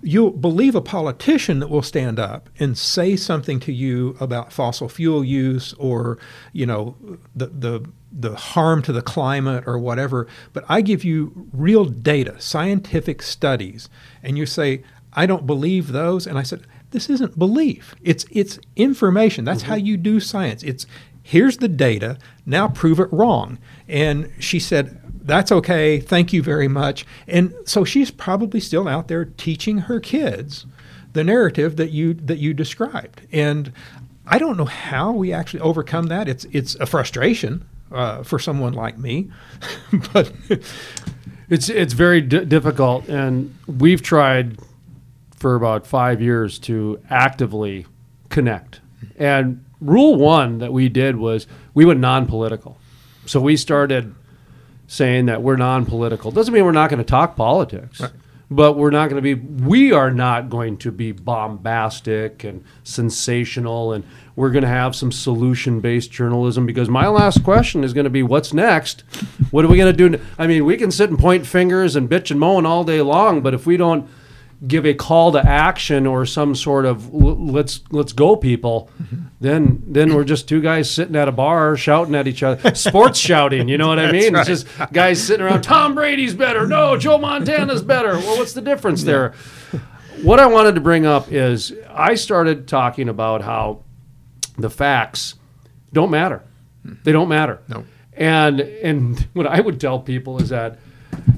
You'll 0.00 0.30
believe 0.30 0.76
a 0.76 0.80
politician 0.80 1.58
that 1.58 1.68
will 1.68 1.82
stand 1.82 2.20
up 2.20 2.48
and 2.60 2.78
say 2.78 3.16
something 3.16 3.58
to 3.60 3.72
you 3.72 4.16
about 4.20 4.52
fossil 4.52 4.88
fuel 4.88 5.24
use 5.24 5.72
or, 5.78 6.16
you 6.52 6.64
know, 6.64 6.94
the 7.34 7.46
the 7.46 7.84
the 8.12 8.36
harm 8.36 8.82
to 8.82 8.92
the 8.92 9.02
climate 9.02 9.64
or 9.66 9.80
whatever. 9.80 10.28
But 10.52 10.64
I 10.68 10.80
give 10.80 11.02
you 11.02 11.48
real 11.52 11.86
data, 11.86 12.40
scientific 12.40 13.20
studies, 13.20 13.88
and 14.22 14.38
you 14.38 14.46
say, 14.46 14.84
"I 15.12 15.26
don't 15.26 15.46
believe 15.46 15.92
those." 15.92 16.26
And 16.26 16.38
I 16.38 16.42
said, 16.42 16.62
"This 16.90 17.08
isn't 17.10 17.38
belief. 17.38 17.94
It's 18.02 18.24
it's 18.30 18.58
information. 18.76 19.44
That's 19.44 19.62
how 19.62 19.74
you 19.74 19.96
do 19.96 20.20
science. 20.20 20.62
It's 20.62 20.86
here's 21.22 21.58
the 21.58 21.68
data. 21.68 22.18
Now 22.46 22.68
prove 22.68 23.00
it 23.00 23.12
wrong." 23.12 23.58
And 23.88 24.30
she 24.38 24.58
said, 24.60 25.00
that's 25.28 25.52
okay. 25.52 26.00
Thank 26.00 26.32
you 26.32 26.42
very 26.42 26.68
much. 26.68 27.04
And 27.26 27.52
so 27.66 27.84
she's 27.84 28.10
probably 28.10 28.60
still 28.60 28.88
out 28.88 29.08
there 29.08 29.26
teaching 29.26 29.76
her 29.78 30.00
kids 30.00 30.64
the 31.12 31.22
narrative 31.22 31.76
that 31.76 31.90
you 31.90 32.14
that 32.14 32.38
you 32.38 32.54
described. 32.54 33.20
And 33.30 33.72
I 34.26 34.38
don't 34.38 34.56
know 34.56 34.64
how 34.64 35.12
we 35.12 35.32
actually 35.32 35.60
overcome 35.60 36.06
that. 36.06 36.28
It's 36.28 36.46
it's 36.52 36.74
a 36.76 36.86
frustration 36.86 37.66
uh, 37.92 38.22
for 38.22 38.38
someone 38.38 38.72
like 38.72 38.98
me, 38.98 39.30
but 40.12 40.32
It's 41.50 41.70
it's 41.70 41.94
very 41.94 42.20
di- 42.20 42.44
difficult, 42.44 43.08
and 43.08 43.54
we've 43.66 44.02
tried 44.02 44.58
for 45.38 45.54
about 45.54 45.86
five 45.86 46.20
years 46.20 46.58
to 46.60 47.00
actively 47.10 47.86
connect. 48.28 48.80
And 49.16 49.64
rule 49.80 50.16
one 50.16 50.58
that 50.58 50.72
we 50.72 50.88
did 50.88 51.16
was 51.16 51.46
we 51.74 51.84
went 51.84 52.00
non-political. 52.00 52.78
So 53.26 53.40
we 53.40 53.56
started 53.56 54.14
saying 54.86 55.26
that 55.26 55.42
we're 55.42 55.56
non-political. 55.56 56.30
Doesn't 56.30 56.52
mean 56.52 56.64
we're 56.64 56.72
not 56.72 56.90
going 56.90 56.98
to 56.98 57.04
talk 57.04 57.36
politics, 57.36 58.02
but 58.50 58.72
we're 58.72 58.90
not 58.90 59.10
going 59.10 59.22
to 59.22 59.34
be. 59.34 59.34
We 59.34 59.92
are 59.92 60.10
not 60.10 60.48
going 60.48 60.78
to 60.78 60.90
be 60.90 61.12
bombastic 61.12 62.42
and 62.42 62.64
sensational, 62.84 63.92
and 63.92 64.04
we're 64.34 64.50
going 64.50 64.62
to 64.62 64.68
have 64.68 64.96
some 64.96 65.12
solution-based 65.12 66.10
journalism. 66.10 66.64
Because 66.64 66.88
my 66.88 67.06
last 67.06 67.44
question 67.44 67.84
is 67.84 67.92
going 67.92 68.04
to 68.04 68.10
be, 68.10 68.22
what's 68.22 68.54
next? 68.54 69.02
What 69.50 69.64
are 69.64 69.68
we 69.68 69.76
going 69.76 69.94
to 69.94 70.08
do? 70.08 70.20
I 70.38 70.46
mean, 70.46 70.64
we 70.64 70.78
can 70.78 70.90
sit 70.90 71.10
and 71.10 71.18
point 71.18 71.46
fingers 71.46 71.94
and 71.94 72.08
bitch 72.08 72.30
and 72.30 72.40
moan 72.40 72.64
all 72.64 72.84
day 72.84 73.02
long, 73.02 73.42
but 73.42 73.52
if 73.52 73.66
we 73.66 73.76
don't 73.76 74.08
give 74.66 74.84
a 74.84 74.92
call 74.92 75.30
to 75.30 75.38
action 75.38 76.04
or 76.04 76.26
some 76.26 76.54
sort 76.54 76.84
of 76.84 77.14
let's 77.14 77.80
let's 77.92 78.12
go 78.12 78.34
people 78.34 78.90
mm-hmm. 79.00 79.26
then 79.40 79.80
then 79.86 80.12
we're 80.12 80.24
just 80.24 80.48
two 80.48 80.60
guys 80.60 80.90
sitting 80.90 81.14
at 81.14 81.28
a 81.28 81.32
bar 81.32 81.76
shouting 81.76 82.14
at 82.16 82.26
each 82.26 82.42
other 82.42 82.74
sports 82.74 83.20
shouting 83.20 83.68
you 83.68 83.78
know 83.78 83.86
what 83.86 84.00
i 84.00 84.10
mean? 84.10 84.34
It's 84.34 84.48
just 84.48 84.66
guys 84.92 85.22
sitting 85.22 85.46
around 85.46 85.62
tom 85.62 85.94
brady's 85.94 86.34
better 86.34 86.66
no 86.66 86.96
joe 86.96 87.18
montana's 87.18 87.82
better. 87.82 88.18
Well 88.18 88.38
what's 88.38 88.52
the 88.52 88.60
difference 88.60 89.04
there? 89.04 89.34
What 90.22 90.40
i 90.40 90.46
wanted 90.46 90.74
to 90.74 90.80
bring 90.80 91.06
up 91.06 91.30
is 91.30 91.72
i 91.90 92.16
started 92.16 92.66
talking 92.66 93.08
about 93.08 93.42
how 93.42 93.84
the 94.56 94.70
facts 94.70 95.36
don't 95.92 96.10
matter. 96.10 96.42
Hmm. 96.82 96.94
They 97.04 97.12
don't 97.12 97.28
matter. 97.28 97.60
No. 97.68 97.84
and 98.12 98.58
and 98.58 99.20
what 99.34 99.46
i 99.46 99.60
would 99.60 99.80
tell 99.80 100.00
people 100.00 100.42
is 100.42 100.48
that 100.48 100.80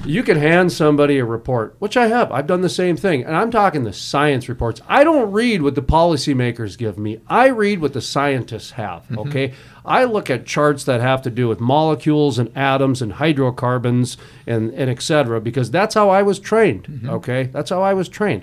You 0.05 0.23
can 0.23 0.39
hand 0.39 0.73
somebody 0.73 1.19
a 1.19 1.25
report, 1.25 1.77
which 1.79 1.97
I 1.97 2.09
have. 2.09 2.33
I've 2.33 2.47
done 2.47 2.63
the 2.63 2.69
same 2.69 2.97
thing. 2.97 3.23
And 3.23 3.37
I'm 3.37 3.51
talking 3.51 3.85
the 3.85 3.93
science 3.93 4.49
reports. 4.49 4.81
I 4.89 5.05
don't 5.05 5.31
read 5.31 5.63
what 5.63 5.75
the 5.75 5.83
policymakers 5.83 6.79
give 6.79 6.99
me. 6.99 7.21
I 7.27 7.49
read 7.49 7.81
what 7.81 7.93
the 7.93 8.01
scientists 8.01 8.73
have. 8.73 9.03
Mm-hmm. 9.05 9.19
Okay. 9.19 9.55
I 9.85 10.05
look 10.05 10.31
at 10.31 10.47
charts 10.47 10.85
that 10.85 11.01
have 11.01 11.23
to 11.23 11.31
do 11.31 11.49
with 11.49 11.61
molecules 11.61 12.39
and 12.39 12.57
atoms 12.57 13.03
and 13.03 13.15
hydrocarbons 13.15 14.17
and, 14.47 14.73
and 14.75 14.91
et 14.91 15.03
cetera, 15.03 15.41
because 15.41 15.71
that's 15.71 15.95
how 15.95 16.09
I 16.09 16.23
was 16.23 16.39
trained. 16.39 16.85
Mm-hmm. 16.85 17.11
Okay. 17.11 17.43
That's 17.45 17.71
how 17.71 17.83
I 17.83 17.95
was 17.95 18.09
trained. 18.09 18.43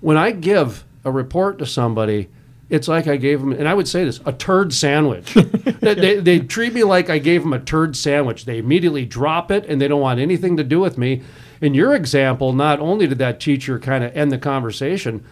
When 0.00 0.16
I 0.16 0.30
give 0.30 0.84
a 1.04 1.10
report 1.10 1.58
to 1.58 1.66
somebody, 1.66 2.28
it's 2.70 2.88
like 2.88 3.06
I 3.06 3.16
gave 3.16 3.40
them, 3.40 3.52
and 3.52 3.66
I 3.66 3.74
would 3.74 3.88
say 3.88 4.04
this, 4.04 4.20
a 4.26 4.32
turd 4.32 4.74
sandwich. 4.74 5.32
they, 5.80 5.94
they, 5.94 6.20
they 6.20 6.38
treat 6.38 6.74
me 6.74 6.84
like 6.84 7.08
I 7.08 7.18
gave 7.18 7.42
them 7.42 7.52
a 7.52 7.58
turd 7.58 7.96
sandwich. 7.96 8.44
They 8.44 8.58
immediately 8.58 9.06
drop 9.06 9.50
it 9.50 9.64
and 9.66 9.80
they 9.80 9.88
don't 9.88 10.00
want 10.00 10.20
anything 10.20 10.56
to 10.58 10.64
do 10.64 10.78
with 10.78 10.98
me. 10.98 11.22
In 11.60 11.74
your 11.74 11.94
example, 11.94 12.52
not 12.52 12.78
only 12.78 13.06
did 13.06 13.18
that 13.18 13.40
teacher 13.40 13.78
kind 13.78 14.04
of 14.04 14.14
end 14.14 14.30
the 14.30 14.38
conversation, 14.38 15.24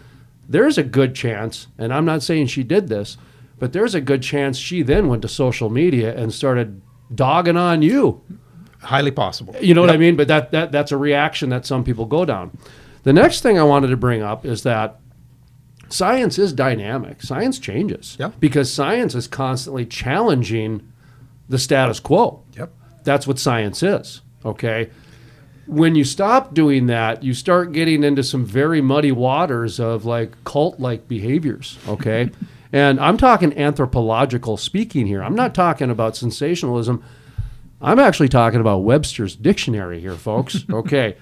there's 0.49 0.77
a 0.77 0.83
good 0.83 1.13
chance, 1.13 1.67
and 1.77 1.93
I'm 1.93 2.05
not 2.05 2.23
saying 2.23 2.47
she 2.47 2.63
did 2.63 2.87
this, 2.87 3.17
but 3.59 3.73
there's 3.73 3.95
a 3.95 4.01
good 4.01 4.23
chance 4.23 4.57
she 4.57 4.81
then 4.81 5.07
went 5.07 5.21
to 5.21 5.27
social 5.27 5.69
media 5.69 6.15
and 6.15 6.33
started 6.33 6.81
dogging 7.13 7.57
on 7.57 7.81
you. 7.81 8.21
Highly 8.81 9.11
possible. 9.11 9.55
You 9.59 9.73
know 9.73 9.81
what 9.81 9.89
I 9.89 9.97
mean? 9.97 10.15
But 10.15 10.27
that, 10.27 10.51
that 10.51 10.71
that's 10.71 10.91
a 10.91 10.97
reaction 10.97 11.49
that 11.49 11.65
some 11.65 11.83
people 11.83 12.05
go 12.05 12.25
down. 12.25 12.57
The 13.03 13.13
next 13.13 13.41
thing 13.41 13.57
I 13.57 13.63
wanted 13.63 13.87
to 13.87 13.97
bring 13.97 14.21
up 14.21 14.45
is 14.45 14.63
that 14.63 14.99
science 15.89 16.37
is 16.37 16.53
dynamic. 16.53 17.21
Science 17.21 17.59
changes. 17.59 18.17
Yeah. 18.19 18.31
Because 18.39 18.71
science 18.71 19.15
is 19.15 19.27
constantly 19.27 19.85
challenging 19.85 20.91
the 21.49 21.57
status 21.59 21.99
quo. 21.99 22.43
Yep. 22.53 22.71
That's 23.03 23.27
what 23.27 23.39
science 23.39 23.83
is. 23.83 24.21
Okay. 24.45 24.89
When 25.65 25.95
you 25.95 26.03
stop 26.03 26.53
doing 26.53 26.87
that, 26.87 27.23
you 27.23 27.33
start 27.33 27.73
getting 27.73 28.03
into 28.03 28.23
some 28.23 28.45
very 28.45 28.81
muddy 28.81 29.11
waters 29.11 29.79
of 29.79 30.05
like 30.05 30.43
cult 30.43 30.79
like 30.79 31.07
behaviors. 31.07 31.77
Okay. 31.87 32.31
and 32.71 32.99
I'm 32.99 33.17
talking 33.17 33.57
anthropological 33.57 34.57
speaking 34.57 35.07
here. 35.07 35.21
I'm 35.21 35.35
not 35.35 35.53
talking 35.53 35.89
about 35.89 36.15
sensationalism. 36.15 37.03
I'm 37.81 37.99
actually 37.99 38.29
talking 38.29 38.59
about 38.59 38.79
Webster's 38.79 39.35
dictionary 39.35 39.99
here, 39.99 40.15
folks. 40.15 40.65
Okay. 40.69 41.15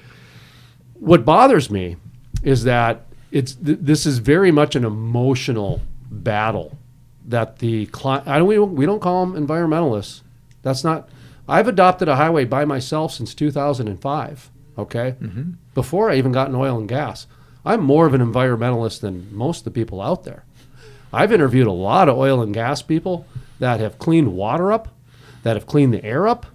what 0.94 1.26
bothers 1.26 1.70
me 1.70 1.98
is 2.44 2.64
that 2.64 3.06
it's 3.36 3.54
th- 3.54 3.80
this 3.82 4.06
is 4.06 4.20
very 4.20 4.50
much 4.50 4.78
an 4.78 4.86
emotional 4.86 5.82
battle 6.10 6.78
that 7.26 7.60
the 7.60 7.86
cli- 7.88 8.24
I 8.26 8.38
don't 8.40 8.48
we, 8.48 8.56
don't 8.56 8.76
we 8.76 8.86
don't 8.86 9.02
call 9.02 9.26
them 9.26 9.46
environmentalists. 9.48 10.22
That's 10.62 10.86
not. 10.86 11.10
I've 11.48 11.68
adopted 11.68 12.08
a 12.08 12.16
highway 12.16 12.46
by 12.46 12.64
myself 12.64 13.12
since 13.12 13.36
2005. 13.36 14.52
Okay, 14.78 15.16
mm-hmm. 15.22 15.52
before 15.74 16.10
I 16.10 16.16
even 16.16 16.32
got 16.32 16.48
in 16.48 16.56
oil 16.56 16.78
and 16.78 16.88
gas, 16.88 17.28
I'm 17.66 17.82
more 17.82 18.06
of 18.06 18.14
an 18.14 18.22
environmentalist 18.22 19.02
than 19.02 19.36
most 19.36 19.60
of 19.60 19.64
the 19.66 19.72
people 19.72 20.02
out 20.02 20.24
there. 20.24 20.46
I've 21.12 21.34
interviewed 21.34 21.68
a 21.68 21.72
lot 21.72 22.08
of 22.08 22.18
oil 22.18 22.42
and 22.42 22.54
gas 22.54 22.82
people 22.82 23.26
that 23.60 23.82
have 23.82 24.00
cleaned 24.00 24.34
water 24.34 24.72
up, 24.72 24.90
that 25.44 25.58
have 25.58 25.68
cleaned 25.68 25.94
the 25.94 26.04
air 26.06 26.26
up, 26.26 26.46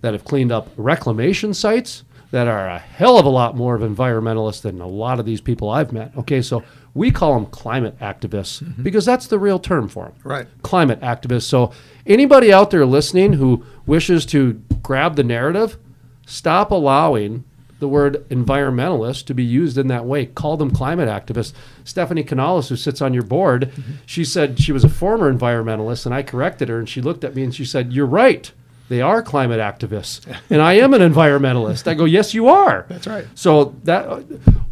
that 0.00 0.14
have 0.14 0.24
cleaned 0.24 0.50
up 0.50 0.68
reclamation 0.76 1.54
sites, 1.54 2.02
that 2.34 2.48
are 2.48 2.66
a 2.66 2.80
hell 2.80 3.16
of 3.16 3.24
a 3.24 3.30
lot 3.30 3.56
more 3.56 3.76
of 3.76 3.82
environmentalists 3.82 4.62
than 4.62 4.80
a 4.80 4.88
lot 4.88 5.20
of 5.20 5.24
these 5.24 5.40
people 5.40 5.70
I've 5.70 5.92
met. 5.92 6.10
Okay, 6.16 6.42
so 6.42 6.64
we 6.92 7.12
call 7.12 7.34
them 7.34 7.46
climate 7.46 7.96
activists 8.00 8.60
mm-hmm. 8.60 8.82
because 8.82 9.04
that's 9.04 9.28
the 9.28 9.38
real 9.38 9.60
term 9.60 9.88
for 9.88 10.06
them. 10.06 10.14
Right. 10.24 10.46
Climate 10.62 11.00
activists. 11.00 11.44
So 11.44 11.70
anybody 12.08 12.52
out 12.52 12.72
there 12.72 12.84
listening 12.84 13.34
who 13.34 13.64
wishes 13.86 14.26
to 14.26 14.54
grab 14.82 15.14
the 15.14 15.22
narrative, 15.22 15.78
stop 16.26 16.72
allowing 16.72 17.44
the 17.78 17.86
word 17.86 18.28
environmentalist 18.30 19.26
to 19.26 19.34
be 19.34 19.44
used 19.44 19.78
in 19.78 19.86
that 19.86 20.04
way. 20.04 20.26
Call 20.26 20.56
them 20.56 20.72
climate 20.72 21.08
activists. 21.08 21.52
Stephanie 21.84 22.24
Canales, 22.24 22.68
who 22.68 22.74
sits 22.74 23.00
on 23.00 23.14
your 23.14 23.22
board, 23.22 23.70
mm-hmm. 23.70 23.92
she 24.06 24.24
said 24.24 24.58
she 24.58 24.72
was 24.72 24.82
a 24.82 24.88
former 24.88 25.32
environmentalist, 25.32 26.04
and 26.04 26.12
I 26.12 26.24
corrected 26.24 26.68
her, 26.68 26.80
and 26.80 26.88
she 26.88 27.00
looked 27.00 27.22
at 27.22 27.36
me 27.36 27.44
and 27.44 27.54
she 27.54 27.64
said, 27.64 27.92
"You're 27.92 28.06
right. 28.06 28.50
They 28.88 29.00
are 29.00 29.22
climate 29.22 29.60
activists, 29.60 30.26
and 30.50 30.60
I 30.60 30.74
am 30.74 30.92
an 30.92 31.00
environmentalist." 31.00 31.88
I 31.88 31.94
go, 31.94 32.04
"Yes, 32.04 32.34
you 32.34 32.48
are." 32.48 32.86
That's 32.90 33.06
right. 33.06 33.26
So 33.34 33.74
that 33.84 34.06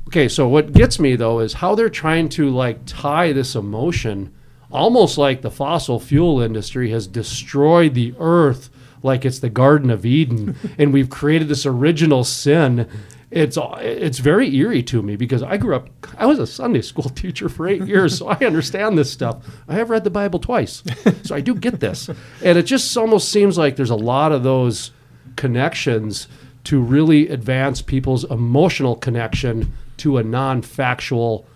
okay. 0.09 0.29
So 0.29 0.49
what 0.49 0.73
gets 0.73 0.99
me 0.99 1.17
though 1.17 1.41
is 1.41 1.55
how 1.55 1.75
they're 1.75 1.89
trying 1.89 2.29
to 2.31 2.51
like 2.51 2.81
tie 2.87 3.33
this 3.33 3.55
emotion, 3.55 4.33
almost 4.71 5.17
like 5.17 5.41
the 5.43 5.51
fossil 5.51 5.99
fuel 5.99 6.41
industry 6.41 6.91
has 6.91 7.07
destroyed 7.07 7.95
the 7.95 8.15
earth, 8.19 8.69
like 9.03 9.25
it's 9.25 9.39
the 9.39 9.51
Garden 9.51 9.91
of 9.91 10.05
Eden, 10.05 10.57
and 10.79 10.93
we've 10.93 11.11
created 11.11 11.49
this 11.49 11.65
original 11.67 12.25
sin. 12.25 12.89
It's 13.33 13.57
it's 13.81 14.19
very 14.19 14.55
eerie 14.55 14.83
to 14.85 15.03
me 15.03 15.17
because 15.17 15.43
I 15.43 15.57
grew 15.57 15.75
up. 15.75 15.89
I 16.19 16.27
was 16.27 16.39
a 16.39 16.47
Sunday 16.47 16.83
school 16.83 17.09
teacher 17.15 17.49
for 17.49 17.67
eight 17.67 17.87
years, 17.87 18.19
so 18.19 18.29
I 18.29 18.37
understand 18.45 18.99
this 18.99 19.11
stuff. 19.11 19.43
I 19.67 19.75
have 19.75 19.89
read 19.89 20.05
the 20.05 20.11
Bible 20.11 20.39
twice, 20.39 20.83
so 21.23 21.35
I 21.35 21.41
do 21.41 21.55
get 21.55 21.81
this. 21.81 22.09
And 22.45 22.59
it 22.59 22.65
just 22.65 22.95
almost 22.95 23.31
seems 23.31 23.57
like 23.57 23.77
there's 23.77 23.89
a 23.89 23.97
lot 23.97 24.33
of 24.33 24.43
those 24.43 24.91
connections 25.37 26.29
to 26.65 26.79
really 26.79 27.29
advance 27.29 27.81
people's 27.81 28.25
emotional 28.25 28.97
connection 28.97 29.73
to 29.97 30.19
a 30.19 30.23
non-factual 30.23 31.47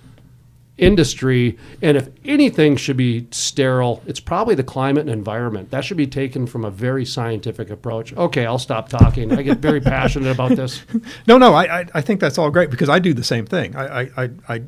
industry 0.78 1.58
and 1.80 1.96
if 1.96 2.08
anything 2.24 2.76
should 2.76 2.96
be 2.96 3.26
sterile 3.30 4.02
it's 4.06 4.20
probably 4.20 4.54
the 4.54 4.64
climate 4.64 5.02
and 5.02 5.10
environment. 5.10 5.70
That 5.70 5.84
should 5.84 5.96
be 5.96 6.06
taken 6.06 6.46
from 6.46 6.64
a 6.64 6.70
very 6.70 7.04
scientific 7.04 7.70
approach. 7.70 8.12
Okay 8.14 8.44
i'll 8.46 8.58
stop 8.58 8.88
talking. 8.88 9.32
I 9.32 9.42
get 9.42 9.58
very 9.58 9.80
passionate 9.96 10.30
about 10.30 10.56
this. 10.56 10.82
No, 11.26 11.38
no, 11.38 11.54
I, 11.54 11.80
I, 11.80 11.84
I 11.94 12.00
think 12.00 12.20
that's 12.20 12.38
all 12.38 12.50
great 12.50 12.70
because 12.70 12.88
I 12.88 12.98
do 12.98 13.14
the 13.14 13.24
same 13.24 13.46
thing. 13.46 13.74
I, 13.74 14.02
I, 14.02 14.30
I, 14.48 14.62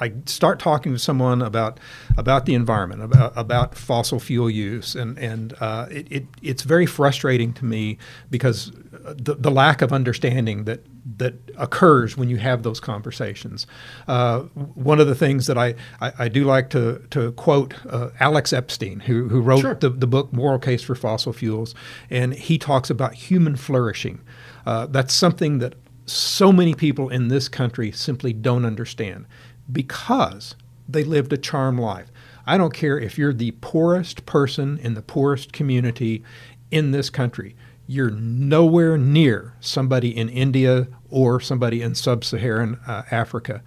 I, 0.00 0.12
start 0.26 0.58
talking 0.58 0.92
to 0.92 0.98
someone 0.98 1.42
about 1.42 1.78
about 2.16 2.46
the 2.46 2.54
environment, 2.54 3.02
about, 3.02 3.32
about 3.36 3.74
fossil 3.74 4.20
fuel 4.20 4.50
use, 4.50 4.94
and 4.94 5.18
and 5.18 5.54
uh, 5.60 5.86
it, 5.90 6.10
it 6.10 6.26
it's 6.42 6.62
very 6.62 6.86
frustrating 6.86 7.52
to 7.54 7.64
me 7.64 7.98
because 8.30 8.72
the, 9.04 9.34
the 9.34 9.50
lack 9.50 9.82
of 9.82 9.92
understanding 9.92 10.64
that 10.64 10.84
that 11.18 11.34
occurs 11.58 12.16
when 12.16 12.28
you 12.28 12.38
have 12.38 12.62
those 12.62 12.80
conversations. 12.80 13.66
Uh, 14.08 14.40
one 14.74 15.00
of 15.00 15.06
the 15.06 15.14
things 15.14 15.46
that 15.46 15.58
I, 15.58 15.74
I, 16.00 16.12
I 16.20 16.28
do 16.28 16.44
like 16.44 16.70
to 16.70 17.02
to 17.10 17.32
quote 17.32 17.74
uh, 17.86 18.10
Alex 18.20 18.52
Epstein, 18.52 19.00
who 19.00 19.28
who 19.28 19.40
wrote 19.40 19.60
Sure. 19.60 19.74
the, 19.74 19.90
the 19.90 20.06
book 20.06 20.32
Moral 20.32 20.58
Case 20.58 20.82
for 20.82 20.94
Fossil 20.94 21.32
Fuels, 21.32 21.74
and 22.10 22.34
he 22.34 22.58
talks 22.58 22.90
about 22.90 23.14
human 23.14 23.56
flourishing. 23.56 24.20
Uh, 24.66 24.86
that's 24.86 25.12
something 25.12 25.58
that 25.58 25.74
so 26.06 26.52
many 26.52 26.74
people 26.74 27.08
in 27.08 27.28
this 27.28 27.48
country 27.48 27.90
simply 27.90 28.32
don't 28.32 28.64
understand 28.64 29.26
because 29.70 30.54
they 30.88 31.04
lived 31.04 31.32
a 31.32 31.38
charmed 31.38 31.80
life. 31.80 32.10
I 32.46 32.58
don't 32.58 32.74
care 32.74 32.98
if 32.98 33.16
you're 33.16 33.32
the 33.32 33.52
poorest 33.60 34.26
person 34.26 34.78
in 34.78 34.94
the 34.94 35.02
poorest 35.02 35.52
community 35.52 36.22
in 36.70 36.90
this 36.90 37.10
country. 37.10 37.56
You're 37.86 38.10
nowhere 38.10 38.96
near 38.98 39.54
somebody 39.60 40.16
in 40.16 40.28
India 40.28 40.88
or 41.10 41.40
somebody 41.40 41.82
in 41.82 41.94
sub 41.94 42.24
Saharan 42.24 42.78
uh, 42.86 43.02
Africa. 43.10 43.62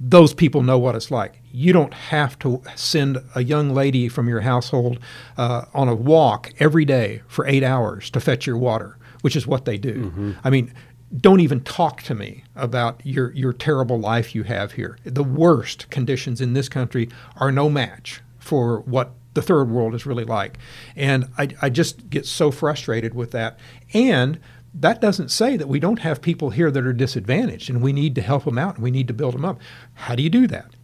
Those 0.00 0.34
people 0.34 0.62
know 0.62 0.78
what 0.78 0.96
it's 0.96 1.12
like. 1.12 1.40
You 1.52 1.72
don't 1.72 1.94
have 1.94 2.36
to 2.40 2.60
send 2.74 3.18
a 3.36 3.44
young 3.44 3.70
lady 3.70 4.08
from 4.08 4.28
your 4.28 4.40
household 4.40 4.98
uh, 5.36 5.66
on 5.74 5.88
a 5.88 5.94
walk 5.94 6.50
every 6.58 6.84
day 6.84 7.22
for 7.28 7.46
eight 7.46 7.62
hours 7.62 8.10
to 8.10 8.20
fetch 8.20 8.46
your 8.46 8.58
water, 8.58 8.98
which 9.20 9.36
is 9.36 9.46
what 9.46 9.64
they 9.64 9.78
do. 9.78 10.34
I 10.42 10.50
mean, 10.50 10.74
don't 11.16 11.40
even 11.40 11.60
talk 11.60 12.02
to 12.02 12.14
me 12.14 12.44
about 12.56 13.04
your, 13.04 13.32
your 13.32 13.52
terrible 13.52 13.98
life 13.98 14.34
you 14.34 14.44
have 14.44 14.72
here. 14.72 14.98
The 15.04 15.24
worst 15.24 15.90
conditions 15.90 16.40
in 16.40 16.54
this 16.54 16.68
country 16.68 17.08
are 17.36 17.52
no 17.52 17.68
match 17.68 18.22
for 18.38 18.80
what 18.80 19.12
the 19.34 19.42
third 19.42 19.70
world 19.70 19.94
is 19.94 20.06
really 20.06 20.24
like. 20.24 20.58
And 20.96 21.28
I, 21.38 21.48
I 21.60 21.70
just 21.70 22.08
get 22.10 22.26
so 22.26 22.50
frustrated 22.50 23.14
with 23.14 23.30
that. 23.32 23.58
And 23.92 24.40
that 24.74 25.00
doesn't 25.00 25.30
say 25.30 25.56
that 25.56 25.68
we 25.68 25.78
don't 25.78 25.98
have 25.98 26.22
people 26.22 26.50
here 26.50 26.70
that 26.70 26.86
are 26.86 26.92
disadvantaged 26.94 27.68
and 27.68 27.82
we 27.82 27.92
need 27.92 28.14
to 28.14 28.22
help 28.22 28.44
them 28.44 28.58
out 28.58 28.76
and 28.76 28.82
we 28.82 28.90
need 28.90 29.08
to 29.08 29.14
build 29.14 29.34
them 29.34 29.44
up. 29.44 29.60
How 29.94 30.14
do 30.14 30.22
you 30.22 30.30
do 30.30 30.46
that? 30.46 30.74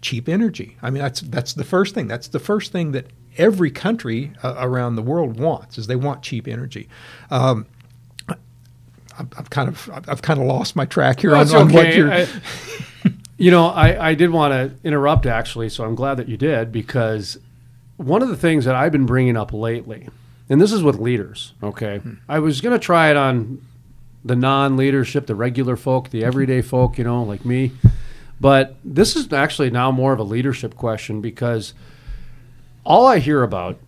Cheap 0.00 0.28
energy. 0.28 0.76
I 0.82 0.90
mean, 0.90 1.02
that's, 1.02 1.20
that's 1.20 1.52
the 1.52 1.64
first 1.64 1.94
thing. 1.94 2.08
That's 2.08 2.28
the 2.28 2.40
first 2.40 2.72
thing 2.72 2.92
that 2.92 3.06
every 3.36 3.70
country 3.70 4.32
uh, 4.42 4.54
around 4.58 4.96
the 4.96 5.02
world 5.02 5.38
wants 5.38 5.78
is 5.78 5.86
they 5.86 5.96
want 5.96 6.22
cheap 6.22 6.48
energy. 6.48 6.88
Um, 7.30 7.66
I've, 9.18 9.28
I've 9.38 9.50
kind 9.50 9.68
of 9.68 9.90
I've 10.08 10.22
kind 10.22 10.40
of 10.40 10.46
lost 10.46 10.76
my 10.76 10.86
track 10.86 11.20
here 11.20 11.30
That's 11.30 11.52
on, 11.52 11.62
on 11.62 11.72
what 11.72 11.86
okay. 11.86 11.96
you're. 11.96 12.12
I- 12.12 12.28
you 13.38 13.50
know, 13.50 13.68
I, 13.68 14.10
I 14.10 14.14
did 14.14 14.30
want 14.30 14.52
to 14.52 14.86
interrupt 14.86 15.26
actually, 15.26 15.68
so 15.68 15.84
I'm 15.84 15.94
glad 15.94 16.16
that 16.16 16.28
you 16.28 16.36
did 16.36 16.72
because 16.72 17.38
one 17.96 18.22
of 18.22 18.28
the 18.28 18.36
things 18.36 18.64
that 18.64 18.74
I've 18.74 18.92
been 18.92 19.06
bringing 19.06 19.36
up 19.36 19.52
lately, 19.52 20.08
and 20.48 20.60
this 20.60 20.72
is 20.72 20.82
with 20.82 20.98
leaders, 20.98 21.52
okay? 21.62 21.98
Hmm. 21.98 22.14
I 22.28 22.38
was 22.38 22.60
going 22.60 22.78
to 22.78 22.84
try 22.84 23.10
it 23.10 23.16
on 23.16 23.64
the 24.24 24.36
non 24.36 24.76
leadership, 24.76 25.26
the 25.26 25.34
regular 25.34 25.76
folk, 25.76 26.10
the 26.10 26.20
hmm. 26.20 26.26
everyday 26.26 26.62
folk, 26.62 26.98
you 26.98 27.04
know, 27.04 27.22
like 27.22 27.44
me. 27.44 27.72
But 28.40 28.76
this 28.84 29.16
is 29.16 29.32
actually 29.32 29.70
now 29.70 29.90
more 29.90 30.12
of 30.12 30.18
a 30.18 30.24
leadership 30.24 30.76
question 30.76 31.20
because 31.20 31.74
all 32.84 33.06
I 33.06 33.18
hear 33.18 33.42
about, 33.42 33.78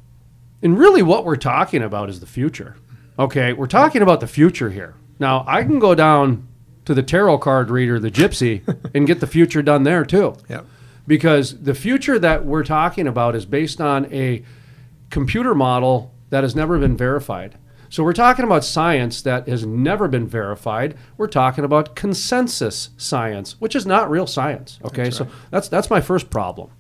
and 0.63 0.79
really 0.79 1.03
what 1.03 1.25
we're 1.25 1.37
talking 1.37 1.83
about 1.83 2.09
is 2.09 2.21
the 2.21 2.27
future. 2.27 2.77
Okay, 3.19 3.53
we're 3.53 3.67
talking 3.67 4.01
about 4.01 4.21
the 4.21 4.27
future 4.27 4.71
here. 4.71 4.95
Now 5.19 5.45
I 5.47 5.63
can 5.63 5.79
go 5.79 5.95
down 5.95 6.47
to 6.85 6.95
the 6.95 7.03
tarot 7.03 7.39
card 7.39 7.71
reader, 7.71 8.01
the 8.01 8.11
Gypsy, 8.11 8.63
and 8.95 9.07
get 9.07 9.21
the 9.21 9.27
future 9.27 9.63
done 9.63 9.83
there 9.83 10.05
too. 10.05 10.37
Yep. 10.49 10.67
Because 11.07 11.61
the 11.63 11.75
future 11.75 12.19
that 12.19 12.45
we're 12.45 12.65
talking 12.65 13.07
about 13.07 13.35
is 13.35 13.47
based 13.47 13.81
on 13.81 14.13
a 14.13 14.45
computer 15.11 15.55
model 15.55 16.15
that 16.31 16.45
has 16.45 16.55
never 16.55 16.79
been 16.79 16.97
verified. 16.97 17.57
So 17.91 18.05
we're 18.05 18.13
talking 18.13 18.45
about 18.45 18.65
science 18.65 19.23
that 19.23 19.49
has 19.49 19.65
never 19.65 20.09
been 20.09 20.27
verified. 20.27 20.97
We're 21.17 21.29
talking 21.29 21.65
about 21.65 21.97
consensus 21.97 22.91
science, 22.99 23.59
which 23.61 23.75
is 23.75 23.87
not 23.87 24.11
real 24.11 24.27
science. 24.27 24.79
Okay, 24.85 25.11
so 25.11 25.27
that's 25.51 25.69
that's 25.69 25.89
my 25.89 26.01
first 26.01 26.29
problem. 26.29 26.71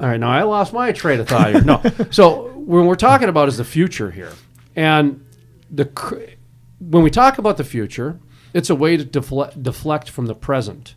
All 0.00 0.08
right, 0.08 0.20
now 0.20 0.30
I 0.30 0.42
lost 0.42 0.72
my 0.72 0.92
train 0.92 1.20
of 1.20 1.28
thought 1.28 1.50
here. 1.50 1.62
No, 1.62 1.82
so 2.10 2.48
when 2.52 2.86
we're 2.86 2.94
talking 2.96 3.28
about 3.28 3.48
is 3.48 3.56
the 3.56 3.64
future 3.64 4.10
here, 4.10 4.32
and 4.76 5.24
the 5.70 6.36
when 6.80 7.02
we 7.02 7.10
talk 7.10 7.38
about 7.38 7.56
the 7.56 7.64
future, 7.64 8.18
it's 8.54 8.70
a 8.70 8.74
way 8.74 8.96
to 8.96 9.04
defle- 9.04 9.62
deflect 9.62 10.08
from 10.10 10.26
the 10.26 10.34
present. 10.34 10.94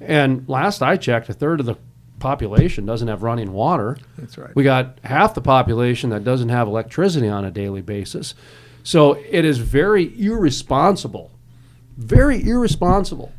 And 0.00 0.48
last 0.48 0.82
I 0.82 0.96
checked, 0.96 1.28
a 1.28 1.32
third 1.32 1.60
of 1.60 1.66
the 1.66 1.76
population 2.18 2.86
doesn't 2.86 3.08
have 3.08 3.22
running 3.22 3.52
water. 3.52 3.96
That's 4.18 4.38
right. 4.38 4.54
We 4.54 4.64
got 4.64 4.98
half 5.04 5.34
the 5.34 5.40
population 5.40 6.10
that 6.10 6.24
doesn't 6.24 6.48
have 6.50 6.68
electricity 6.68 7.28
on 7.28 7.44
a 7.44 7.50
daily 7.50 7.82
basis. 7.82 8.34
So 8.82 9.14
it 9.14 9.44
is 9.44 9.58
very 9.58 10.12
irresponsible, 10.18 11.30
very 11.96 12.42
irresponsible 12.42 13.32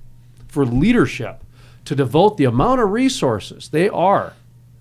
for 0.48 0.66
leadership 0.66 1.44
to 1.86 1.96
devote 1.96 2.38
the 2.38 2.46
amount 2.46 2.82
of 2.82 2.92
resources 2.92 3.70
they 3.70 3.90
are 3.90 4.34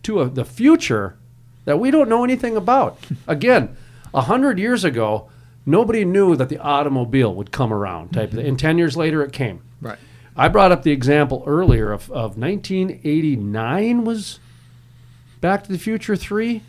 to 0.02 0.20
a, 0.20 0.28
the 0.28 0.44
future 0.44 1.16
that 1.64 1.78
we 1.78 1.90
don't 1.90 2.08
know 2.08 2.24
anything 2.24 2.56
about. 2.56 2.98
Again, 3.26 3.76
a 4.12 4.22
hundred 4.22 4.58
years 4.58 4.84
ago, 4.84 5.30
nobody 5.66 6.04
knew 6.04 6.36
that 6.36 6.48
the 6.48 6.58
automobile 6.58 7.34
would 7.34 7.52
come 7.52 7.72
around. 7.72 8.10
Type, 8.10 8.32
and 8.32 8.58
ten 8.58 8.78
years 8.78 8.96
later, 8.96 9.22
it 9.22 9.32
came. 9.32 9.62
Right. 9.80 9.98
I 10.36 10.48
brought 10.48 10.72
up 10.72 10.82
the 10.82 10.92
example 10.92 11.42
earlier 11.46 11.92
of, 11.92 12.10
of 12.10 12.38
1989 12.38 14.04
was 14.04 14.38
Back 15.40 15.64
to 15.64 15.72
the 15.72 15.78
Future 15.78 16.16
3, 16.16 16.62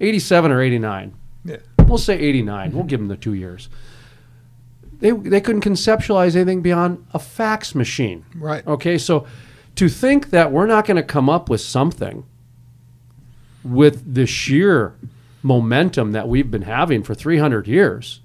87 0.00 0.50
or 0.50 0.60
89. 0.60 1.14
Yeah. 1.44 1.56
We'll 1.86 1.98
say 1.98 2.18
89. 2.18 2.72
We'll 2.72 2.84
give 2.84 3.00
them 3.00 3.08
the 3.08 3.16
two 3.16 3.34
years. 3.34 3.68
They, 5.00 5.10
they 5.10 5.40
couldn't 5.40 5.62
conceptualize 5.62 6.34
anything 6.34 6.62
beyond 6.62 7.06
a 7.12 7.18
fax 7.18 7.74
machine. 7.74 8.24
Right. 8.34 8.66
Okay, 8.66 8.96
so 8.96 9.26
to 9.76 9.88
think 9.88 10.30
that 10.30 10.50
we're 10.52 10.66
not 10.66 10.86
going 10.86 10.96
to 10.96 11.02
come 11.02 11.28
up 11.28 11.50
with 11.50 11.60
something 11.60 12.24
with 13.62 14.14
the 14.14 14.26
sheer 14.26 14.94
momentum 15.42 16.12
that 16.12 16.28
we've 16.28 16.50
been 16.50 16.62
having 16.62 17.02
for 17.02 17.14
300 17.14 17.66
years 17.66 18.20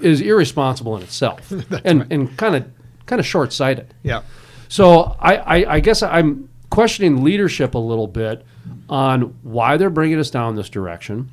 is 0.00 0.20
irresponsible 0.20 0.96
in 0.96 1.02
itself 1.02 1.50
and, 1.84 2.06
and 2.10 2.36
kind 2.36 2.56
of 2.56 2.70
kind 3.06 3.20
of 3.20 3.26
short-sighted. 3.26 3.94
Yeah. 4.02 4.22
So 4.68 5.16
I, 5.20 5.36
I, 5.36 5.74
I 5.74 5.80
guess 5.80 6.02
I'm 6.02 6.48
questioning 6.70 7.22
leadership 7.22 7.74
a 7.74 7.78
little 7.78 8.08
bit 8.08 8.44
on 8.88 9.36
why 9.42 9.76
they're 9.76 9.90
bringing 9.90 10.18
us 10.18 10.28
down 10.28 10.56
this 10.56 10.68
direction 10.68 11.32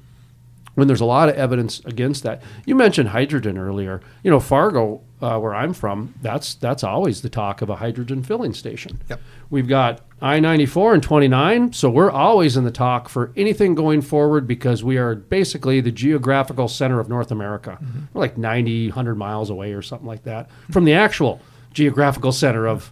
when 0.76 0.88
there's 0.88 1.01
a 1.01 1.05
lot 1.05 1.30
of 1.30 1.36
evidence 1.36 1.80
against 1.86 2.24
that. 2.24 2.41
You 2.65 2.76
mentioned 2.76 3.09
hydrogen 3.09 3.57
earlier. 3.57 4.01
You 4.24 4.32
know, 4.32 4.39
Fargo, 4.39 5.01
uh, 5.21 5.39
where 5.39 5.53
I'm 5.53 5.74
from, 5.74 6.13
that's 6.21 6.55
that's 6.55 6.84
always 6.84 7.21
the 7.21 7.30
talk 7.30 7.61
of 7.61 7.69
a 7.69 7.76
hydrogen 7.76 8.24
filling 8.24 8.53
station. 8.53 9.01
Yep. 9.09 9.21
We've 9.49 9.67
got 9.67 10.01
I-94 10.21 10.95
and 10.95 11.03
29, 11.03 11.74
so 11.74 11.89
we're 11.89 12.09
always 12.09 12.57
in 12.57 12.63
the 12.63 12.71
talk 12.71 13.09
for 13.09 13.32
anything 13.36 13.76
going 13.76 14.01
forward 14.01 14.47
because 14.47 14.84
we 14.84 14.97
are 14.97 15.15
basically 15.15 15.82
the 15.82 15.91
geographical 15.91 16.67
center 16.67 16.99
of 16.99 17.09
North 17.09 17.32
America. 17.32 17.78
We're 18.13 18.21
like 18.21 18.38
90, 18.38 18.88
100 18.88 19.15
miles 19.15 19.49
away 19.49 19.74
or 19.74 19.82
something 19.82 20.07
like 20.07 20.24
that 20.24 20.49
from 20.71 20.86
the 20.86 20.93
actual 20.93 21.41
geographical 21.74 22.32
center 22.32 22.67
of 22.67 22.91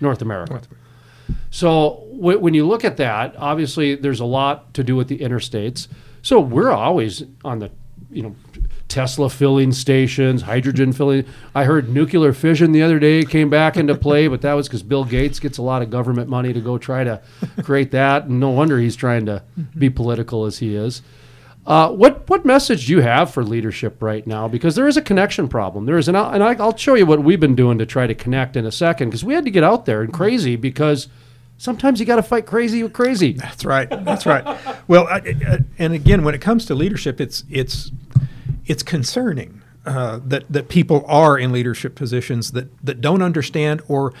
North 0.00 0.22
America. 0.22 0.62
So 1.50 2.06
w- 2.16 2.38
when 2.38 2.54
you 2.54 2.66
look 2.66 2.84
at 2.84 2.96
that, 2.98 3.34
obviously 3.36 3.94
there's 3.94 4.20
a 4.20 4.24
lot 4.24 4.74
to 4.74 4.84
do 4.84 4.96
with 4.96 5.08
the 5.08 5.18
interstates. 5.18 5.88
So 6.22 6.40
we're 6.40 6.70
always 6.70 7.24
on 7.44 7.58
the, 7.58 7.70
you 8.10 8.22
know, 8.22 8.34
Tesla 8.88 9.28
filling 9.30 9.72
stations, 9.72 10.42
hydrogen 10.42 10.92
filling. 10.94 11.24
I 11.54 11.64
heard 11.64 11.88
nuclear 11.88 12.32
fission 12.32 12.72
the 12.72 12.82
other 12.82 12.98
day 12.98 13.24
came 13.24 13.50
back 13.50 13.76
into 13.76 13.94
play, 13.94 14.28
but 14.28 14.42
that 14.42 14.52
was 14.54 14.68
because 14.68 14.82
Bill 14.82 15.04
Gates 15.04 15.40
gets 15.40 15.58
a 15.58 15.62
lot 15.62 15.82
of 15.82 15.90
government 15.90 16.28
money 16.28 16.52
to 16.52 16.60
go 16.60 16.78
try 16.78 17.02
to 17.04 17.20
create 17.62 17.90
that, 17.92 18.24
and 18.26 18.38
no 18.38 18.50
wonder 18.50 18.78
he's 18.78 18.96
trying 18.96 19.26
to 19.26 19.42
be 19.76 19.88
political 19.90 20.44
as 20.44 20.58
he 20.58 20.74
is. 20.76 21.02
Uh, 21.64 21.88
what 21.90 22.28
what 22.28 22.44
message 22.44 22.86
do 22.86 22.92
you 22.92 23.00
have 23.02 23.30
for 23.30 23.44
leadership 23.44 24.02
right 24.02 24.26
now? 24.26 24.48
Because 24.48 24.74
there 24.74 24.88
is 24.88 24.96
a 24.96 25.02
connection 25.02 25.46
problem. 25.48 25.86
There 25.86 25.96
is, 25.96 26.08
and 26.08 26.16
I'll, 26.16 26.32
and 26.32 26.42
I- 26.42 26.54
I'll 26.54 26.76
show 26.76 26.94
you 26.96 27.06
what 27.06 27.22
we've 27.22 27.38
been 27.38 27.54
doing 27.54 27.78
to 27.78 27.86
try 27.86 28.08
to 28.08 28.16
connect 28.16 28.56
in 28.56 28.66
a 28.66 28.72
second. 28.72 29.10
Because 29.10 29.24
we 29.24 29.34
had 29.34 29.44
to 29.44 29.50
get 29.50 29.62
out 29.62 29.86
there 29.86 30.02
and 30.02 30.12
crazy 30.12 30.56
because 30.56 31.06
sometimes 31.62 32.00
you 32.00 32.06
got 32.06 32.16
to 32.16 32.24
fight 32.24 32.44
crazy 32.44 32.82
with 32.82 32.92
crazy. 32.92 33.34
That's 33.34 33.64
right. 33.64 33.88
That's 33.88 34.26
right. 34.26 34.44
Well, 34.88 35.06
I, 35.06 35.18
I, 35.18 35.58
and 35.78 35.92
again, 35.92 36.24
when 36.24 36.34
it 36.34 36.40
comes 36.40 36.66
to 36.66 36.74
leadership, 36.74 37.20
it's 37.20 37.44
it's 37.48 37.92
it's 38.66 38.82
concerning 38.82 39.62
uh, 39.86 40.18
that 40.26 40.44
that 40.50 40.68
people 40.68 41.04
are 41.06 41.38
in 41.38 41.52
leadership 41.52 41.94
positions 41.94 42.50
that 42.52 42.68
that 42.84 43.00
don't 43.00 43.22
understand 43.22 43.80
or 43.86 44.12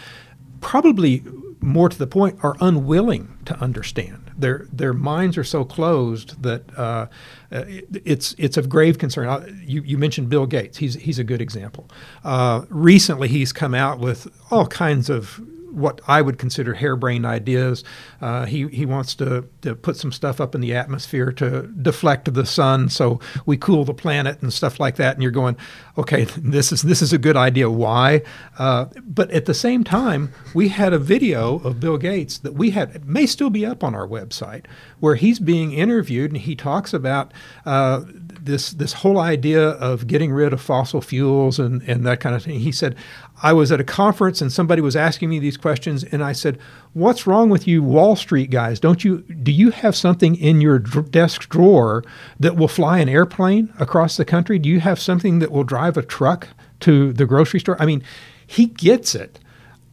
probably 0.60 1.24
more 1.60 1.88
to 1.88 1.98
the 1.98 2.06
point 2.06 2.38
are 2.44 2.56
unwilling 2.60 3.38
to 3.44 3.58
understand. 3.58 4.30
Their 4.38 4.66
their 4.72 4.92
minds 4.92 5.36
are 5.36 5.44
so 5.44 5.64
closed 5.64 6.40
that 6.42 6.62
uh, 6.78 7.06
uh, 7.50 7.64
it's 8.04 8.36
it's 8.38 8.56
of 8.56 8.68
grave 8.68 8.98
concern. 8.98 9.26
Uh, 9.26 9.46
You, 9.66 9.82
you 9.82 9.98
mentioned 9.98 10.28
Bill 10.28 10.46
Gates. 10.46 10.78
He's 10.78 10.94
he's 10.94 11.18
a 11.18 11.24
good 11.24 11.40
example. 11.40 11.90
Uh, 12.22 12.66
recently, 12.68 13.26
he's 13.26 13.52
come 13.52 13.74
out 13.74 13.98
with 13.98 14.28
all 14.50 14.68
kinds 14.68 15.10
of 15.10 15.40
what 15.72 16.00
I 16.06 16.22
would 16.22 16.38
consider 16.38 16.74
harebrained 16.74 17.26
ideas. 17.26 17.84
Uh, 18.20 18.46
he 18.46 18.68
he 18.68 18.86
wants 18.86 19.14
to, 19.16 19.48
to 19.62 19.74
put 19.74 19.96
some 19.96 20.12
stuff 20.12 20.40
up 20.40 20.54
in 20.54 20.60
the 20.60 20.74
atmosphere 20.74 21.32
to 21.32 21.62
deflect 21.62 22.32
the 22.32 22.46
sun, 22.46 22.88
so 22.88 23.20
we 23.46 23.56
cool 23.56 23.84
the 23.84 23.94
planet 23.94 24.40
and 24.42 24.52
stuff 24.52 24.78
like 24.78 24.96
that. 24.96 25.14
And 25.14 25.22
you're 25.22 25.32
going, 25.32 25.56
okay, 25.98 26.24
this 26.36 26.72
is 26.72 26.82
this 26.82 27.02
is 27.02 27.12
a 27.12 27.18
good 27.18 27.36
idea. 27.36 27.70
Why? 27.70 28.22
Uh, 28.58 28.86
but 29.02 29.30
at 29.30 29.46
the 29.46 29.54
same 29.54 29.84
time, 29.84 30.32
we 30.54 30.68
had 30.68 30.92
a 30.92 30.98
video 30.98 31.58
of 31.60 31.80
Bill 31.80 31.98
Gates 31.98 32.38
that 32.38 32.54
we 32.54 32.70
had 32.70 32.94
it 32.94 33.04
may 33.04 33.26
still 33.26 33.50
be 33.50 33.64
up 33.64 33.82
on 33.82 33.94
our 33.94 34.06
website 34.06 34.66
where 35.00 35.14
he's 35.14 35.38
being 35.38 35.72
interviewed 35.72 36.30
and 36.30 36.40
he 36.40 36.54
talks 36.54 36.92
about. 36.92 37.32
Uh, 37.64 38.02
this 38.44 38.72
this 38.72 38.92
whole 38.92 39.18
idea 39.20 39.70
of 39.70 40.06
getting 40.06 40.32
rid 40.32 40.52
of 40.52 40.60
fossil 40.60 41.00
fuels 41.00 41.58
and, 41.58 41.82
and 41.82 42.04
that 42.04 42.20
kind 42.20 42.34
of 42.34 42.42
thing. 42.42 42.58
He 42.58 42.72
said, 42.72 42.96
I 43.42 43.52
was 43.52 43.72
at 43.72 43.80
a 43.80 43.84
conference 43.84 44.40
and 44.40 44.52
somebody 44.52 44.80
was 44.80 44.94
asking 44.94 45.28
me 45.28 45.40
these 45.40 45.56
questions, 45.56 46.04
and 46.04 46.22
I 46.22 46.32
said, 46.32 46.58
"What's 46.92 47.26
wrong 47.26 47.50
with 47.50 47.66
you, 47.66 47.82
Wall 47.82 48.14
Street 48.14 48.50
guys? 48.50 48.78
Don't 48.78 49.04
you 49.04 49.18
do 49.42 49.50
you 49.50 49.70
have 49.70 49.96
something 49.96 50.36
in 50.36 50.60
your 50.60 50.78
dr- 50.78 51.10
desk 51.10 51.48
drawer 51.48 52.04
that 52.38 52.56
will 52.56 52.68
fly 52.68 52.98
an 52.98 53.08
airplane 53.08 53.72
across 53.78 54.16
the 54.16 54.24
country? 54.24 54.58
Do 54.58 54.68
you 54.68 54.80
have 54.80 55.00
something 55.00 55.40
that 55.40 55.50
will 55.50 55.64
drive 55.64 55.96
a 55.96 56.02
truck 56.02 56.48
to 56.80 57.12
the 57.12 57.26
grocery 57.26 57.60
store?" 57.60 57.76
I 57.80 57.86
mean, 57.86 58.02
he 58.46 58.66
gets 58.66 59.14
it 59.14 59.40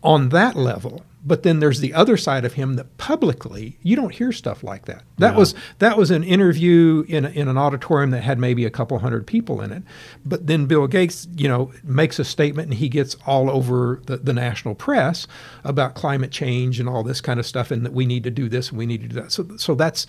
on 0.04 0.30
that 0.30 0.56
level. 0.56 1.04
But 1.26 1.44
then 1.44 1.60
there's 1.60 1.82
the 1.82 1.94
other 1.94 2.16
side 2.16 2.46
of 2.46 2.54
him 2.54 2.76
that 2.76 2.98
publicly 2.98 3.78
you 3.84 3.96
don't 3.98 4.14
hear 4.16 4.32
stuff 4.32 4.64
like 4.64 4.86
that. 4.86 5.04
That 5.18 5.34
Yeah. 5.34 5.38
was 5.38 5.54
that 5.80 5.98
was 5.98 6.12
an 6.12 6.24
interview 6.24 7.04
in, 7.10 7.26
in 7.26 7.48
an 7.50 7.58
auditorium 7.58 8.12
that 8.12 8.24
had 8.24 8.40
maybe 8.40 8.64
a 8.66 8.70
couple 8.70 8.98
hundred 9.00 9.28
people 9.28 9.62
in 9.62 9.72
it. 9.72 9.84
But 10.26 10.48
then 10.48 10.66
Bill 10.66 10.88
Gates, 10.88 11.28
you 11.36 11.48
know, 11.50 11.72
makes 11.84 12.20
a 12.20 12.24
statement 12.24 12.70
and 12.70 12.76
he 12.76 12.88
gets 12.90 13.16
all 13.28 13.50
over 13.50 14.02
the, 14.06 14.18
the 14.18 14.34
national 14.34 14.76
press 14.76 15.28
about 15.64 15.94
climate 15.94 16.32
change 16.32 16.80
and 16.80 16.88
all 16.88 17.04
this 17.04 17.20
kind 17.22 17.40
of 17.40 17.46
stuff 17.46 17.70
and 17.70 17.86
that 17.86 17.94
we 17.94 18.06
need 18.06 18.24
to 18.24 18.32
do 18.32 18.48
this 18.48 18.70
and 18.70 18.78
we 18.78 18.86
need 18.86 19.02
to 19.02 19.08
do 19.10 19.16
that. 19.22 19.32
So 19.32 19.46
so 19.58 19.76
that's 19.76 20.08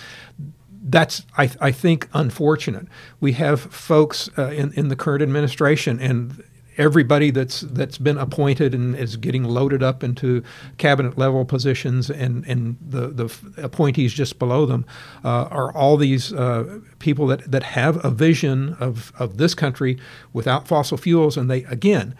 that's 0.82 1.26
I, 1.36 1.50
I 1.60 1.72
think 1.72 2.08
unfortunate. 2.14 2.86
We 3.20 3.32
have 3.32 3.60
folks 3.60 4.30
uh, 4.38 4.46
in 4.50 4.72
in 4.74 4.88
the 4.88 4.96
current 4.96 5.22
administration 5.22 6.00
and 6.00 6.42
everybody 6.80 7.30
that's 7.30 7.60
that's 7.60 7.98
been 7.98 8.16
appointed 8.16 8.74
and 8.74 8.96
is 8.96 9.16
getting 9.16 9.44
loaded 9.44 9.82
up 9.82 10.02
into 10.02 10.42
cabinet 10.78 11.18
level 11.18 11.44
positions 11.44 12.08
and 12.10 12.44
and 12.46 12.76
the 12.80 13.08
the 13.08 13.62
appointees 13.62 14.14
just 14.14 14.38
below 14.38 14.64
them 14.64 14.86
uh, 15.22 15.44
are 15.50 15.72
all 15.76 15.98
these 15.98 16.32
uh, 16.32 16.80
people 16.98 17.26
that 17.26 17.48
that 17.50 17.62
have 17.62 18.02
a 18.02 18.10
vision 18.10 18.74
of 18.80 19.12
of 19.18 19.36
this 19.36 19.54
country 19.54 19.98
without 20.32 20.66
fossil 20.66 20.96
fuels. 20.96 21.36
And 21.36 21.50
they 21.50 21.64
again 21.64 22.16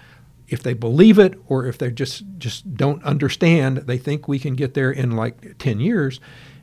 if 0.48 0.62
they 0.62 0.74
believe 0.74 1.18
it 1.18 1.34
or 1.48 1.64
if 1.66 1.78
they 1.78 1.90
just 1.90 2.22
just 2.38 2.74
don't 2.76 3.02
understand 3.04 3.78
they 3.78 3.96
think 3.96 4.28
we 4.28 4.38
can 4.38 4.54
get 4.54 4.74
there 4.74 4.90
in 4.90 5.12
like 5.12 5.56
10 5.58 5.80
years 5.80 6.20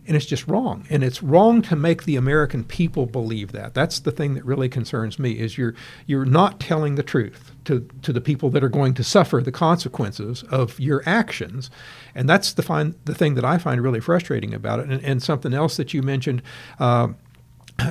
and 0.08 0.16
it's 0.16 0.26
just 0.26 0.48
wrong. 0.48 0.86
And 0.90 1.04
it's 1.04 1.22
wrong 1.22 1.62
to 1.64 1.76
make 1.76 2.04
the 2.04 2.16
american 2.16 2.64
people 2.64 3.06
believe 3.06 3.52
that. 3.52 3.74
That's 3.74 4.00
the 4.00 4.12
thing 4.12 4.34
that 4.36 4.46
really 4.46 4.70
concerns 4.70 5.20
me 5.20 5.32
is 5.32 5.58
you're 5.58 5.76
you're 6.06 6.26
not 6.26 6.60
telling 6.60 6.96
the 6.96 7.04
truth 7.04 7.52
to 7.66 7.88
to 8.02 8.14
the 8.14 8.22
people 8.22 8.50
that 8.52 8.64
are 8.64 8.70
going 8.70 8.94
to 8.96 9.04
suffer 9.04 9.42
the 9.42 9.52
consequences 9.52 10.44
of 10.44 10.80
your 10.80 11.04
actions. 11.06 11.70
And 12.16 12.28
that's 12.28 12.54
the 12.54 12.64
find 12.64 12.96
the 13.06 13.16
thing 13.16 13.36
that 13.36 13.46
i 13.46 13.58
find 13.58 13.82
really 13.82 14.00
frustrating 14.00 14.54
about 14.54 14.80
it. 14.80 14.90
And, 14.90 15.04
and 15.04 15.22
something 15.22 15.54
else 15.54 15.78
that 15.78 15.94
you 15.94 16.02
mentioned 16.02 16.42
uh, 16.80 17.10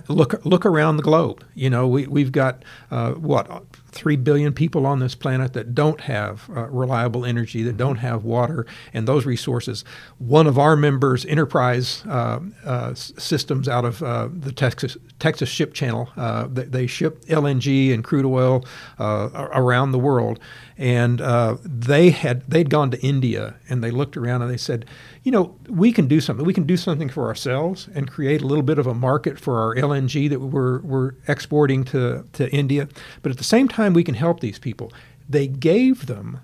look 0.08 0.44
look 0.44 0.66
around 0.66 0.96
the 0.96 1.02
globe. 1.02 1.44
You 1.54 1.70
know, 1.70 1.86
we 1.86 2.06
we've 2.06 2.32
got 2.32 2.64
uh, 2.90 3.12
what 3.12 3.64
three 3.96 4.16
billion 4.16 4.52
people 4.52 4.86
on 4.86 4.98
this 5.00 5.14
planet 5.14 5.54
that 5.54 5.74
don't 5.74 6.02
have 6.02 6.48
uh, 6.50 6.68
reliable 6.68 7.24
energy, 7.24 7.62
that 7.62 7.76
don't 7.76 7.96
have 7.96 8.24
water 8.24 8.66
and 8.92 9.08
those 9.08 9.24
resources. 9.24 9.84
One 10.18 10.46
of 10.46 10.58
our 10.58 10.76
members, 10.76 11.24
Enterprise 11.24 12.04
uh, 12.06 12.40
uh, 12.64 12.94
Systems, 12.94 13.68
out 13.68 13.84
of 13.84 14.02
uh, 14.02 14.28
the 14.30 14.52
Texas 14.52 14.96
Texas 15.18 15.48
Ship 15.48 15.72
Channel, 15.72 16.10
uh, 16.16 16.46
they, 16.46 16.64
they 16.64 16.86
ship 16.86 17.24
LNG 17.24 17.92
and 17.92 18.04
crude 18.04 18.26
oil 18.26 18.64
uh, 18.98 19.48
around 19.52 19.92
the 19.92 19.98
world, 19.98 20.38
and 20.76 21.20
they 21.64 22.10
had 22.10 22.42
they'd 22.48 22.70
gone 22.70 22.90
to 22.90 23.00
India 23.00 23.56
and 23.68 23.82
they 23.82 23.90
looked 23.90 24.16
around 24.16 24.42
and 24.42 24.50
they 24.50 24.56
said, 24.56 24.84
you 25.26 25.32
know, 25.32 25.56
we 25.68 25.90
can 25.90 26.06
do 26.06 26.20
something. 26.20 26.46
We 26.46 26.54
can 26.54 26.66
do 26.66 26.76
something 26.76 27.08
for 27.08 27.26
ourselves 27.26 27.88
and 27.94 28.08
create 28.08 28.42
a 28.42 28.46
little 28.46 28.62
bit 28.62 28.78
of 28.78 28.86
a 28.86 28.94
market 28.94 29.40
for 29.40 29.58
our 29.58 29.74
LNG 29.74 30.28
that 30.30 30.40
we're 30.40 30.80
we're 30.80 31.14
exporting 31.26 31.84
to 31.86 32.24
to 32.34 32.48
India, 32.50 32.88
but 33.22 33.32
at 33.32 33.38
the 33.38 33.44
same 33.44 33.66
time 33.68 33.85
we 33.92 34.04
can 34.04 34.14
help 34.14 34.40
these 34.40 34.58
people. 34.58 34.92
They 35.28 35.46
gave 35.46 36.06
them 36.06 36.40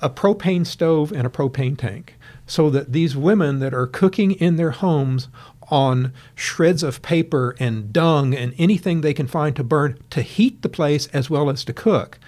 a 0.00 0.10
propane 0.10 0.66
stove 0.66 1.12
and 1.12 1.26
a 1.26 1.30
propane 1.30 1.76
tank 1.76 2.14
so 2.46 2.70
that 2.70 2.92
these 2.92 3.16
women 3.16 3.58
that 3.58 3.74
are 3.74 3.86
cooking 3.86 4.32
in 4.32 4.56
their 4.56 4.70
homes 4.70 5.28
on 5.70 6.12
shreds 6.34 6.82
of 6.82 7.02
paper 7.02 7.54
and 7.58 7.92
dung 7.92 8.34
and 8.34 8.54
anything 8.58 9.00
they 9.00 9.12
can 9.12 9.26
find 9.26 9.54
to 9.56 9.64
burn 9.64 9.98
to 10.10 10.22
heat 10.22 10.62
the 10.62 10.68
place 10.68 11.08
as 11.08 11.28
well 11.28 11.50
as 11.50 11.64
to 11.64 11.72
cook. 11.72 12.18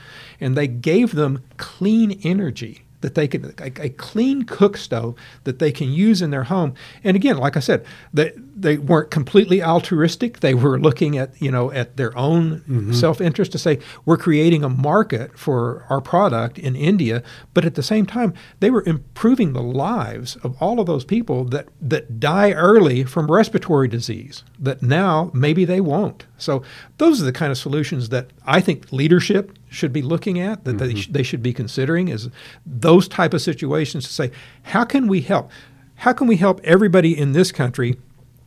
And 0.40 0.56
they 0.56 0.66
gave 0.66 1.14
them 1.14 1.42
clean 1.56 2.20
energy 2.22 2.84
that 3.00 3.14
they 3.14 3.26
could 3.26 3.58
a, 3.60 3.84
a 3.84 3.88
clean 3.90 4.42
cook 4.42 4.76
stove 4.76 5.16
that 5.44 5.58
they 5.58 5.72
can 5.72 5.90
use 5.90 6.20
in 6.20 6.30
their 6.30 6.44
home. 6.44 6.74
And 7.02 7.16
again, 7.16 7.38
like 7.38 7.56
I 7.56 7.60
said, 7.60 7.84
they 8.12 8.32
they 8.60 8.76
weren't 8.76 9.10
completely 9.10 9.62
altruistic. 9.62 10.40
They 10.40 10.54
were 10.54 10.78
looking 10.78 11.16
at 11.16 11.40
you 11.40 11.50
know 11.50 11.72
at 11.72 11.96
their 11.96 12.16
own 12.16 12.60
mm-hmm. 12.60 12.92
self 12.92 13.20
interest 13.20 13.52
to 13.52 13.58
say 13.58 13.78
we're 14.04 14.16
creating 14.16 14.64
a 14.64 14.68
market 14.68 15.38
for 15.38 15.86
our 15.88 16.00
product 16.00 16.58
in 16.58 16.76
India, 16.76 17.22
but 17.54 17.64
at 17.64 17.74
the 17.74 17.82
same 17.82 18.06
time 18.06 18.34
they 18.60 18.70
were 18.70 18.84
improving 18.86 19.52
the 19.52 19.62
lives 19.62 20.36
of 20.36 20.60
all 20.60 20.80
of 20.80 20.86
those 20.86 21.04
people 21.04 21.44
that 21.44 21.68
that 21.80 22.20
die 22.20 22.52
early 22.52 23.04
from 23.04 23.30
respiratory 23.30 23.88
disease. 23.88 24.44
That 24.58 24.82
now 24.82 25.30
maybe 25.32 25.64
they 25.64 25.80
won't. 25.80 26.26
So 26.38 26.62
those 26.98 27.20
are 27.20 27.24
the 27.24 27.32
kind 27.32 27.50
of 27.50 27.58
solutions 27.58 28.08
that 28.10 28.30
I 28.46 28.60
think 28.60 28.92
leadership 28.92 29.58
should 29.68 29.92
be 29.92 30.02
looking 30.02 30.40
at 30.40 30.64
that 30.64 30.78
they, 30.78 30.88
mm-hmm. 30.88 30.96
sh- 30.96 31.08
they 31.08 31.22
should 31.22 31.42
be 31.42 31.52
considering 31.52 32.08
is 32.08 32.28
those 32.66 33.08
type 33.08 33.32
of 33.32 33.40
situations 33.40 34.04
to 34.06 34.12
say 34.12 34.30
how 34.64 34.84
can 34.84 35.06
we 35.06 35.20
help 35.20 35.50
how 35.96 36.12
can 36.14 36.26
we 36.26 36.36
help 36.36 36.60
everybody 36.64 37.16
in 37.16 37.32
this 37.32 37.52
country 37.52 37.98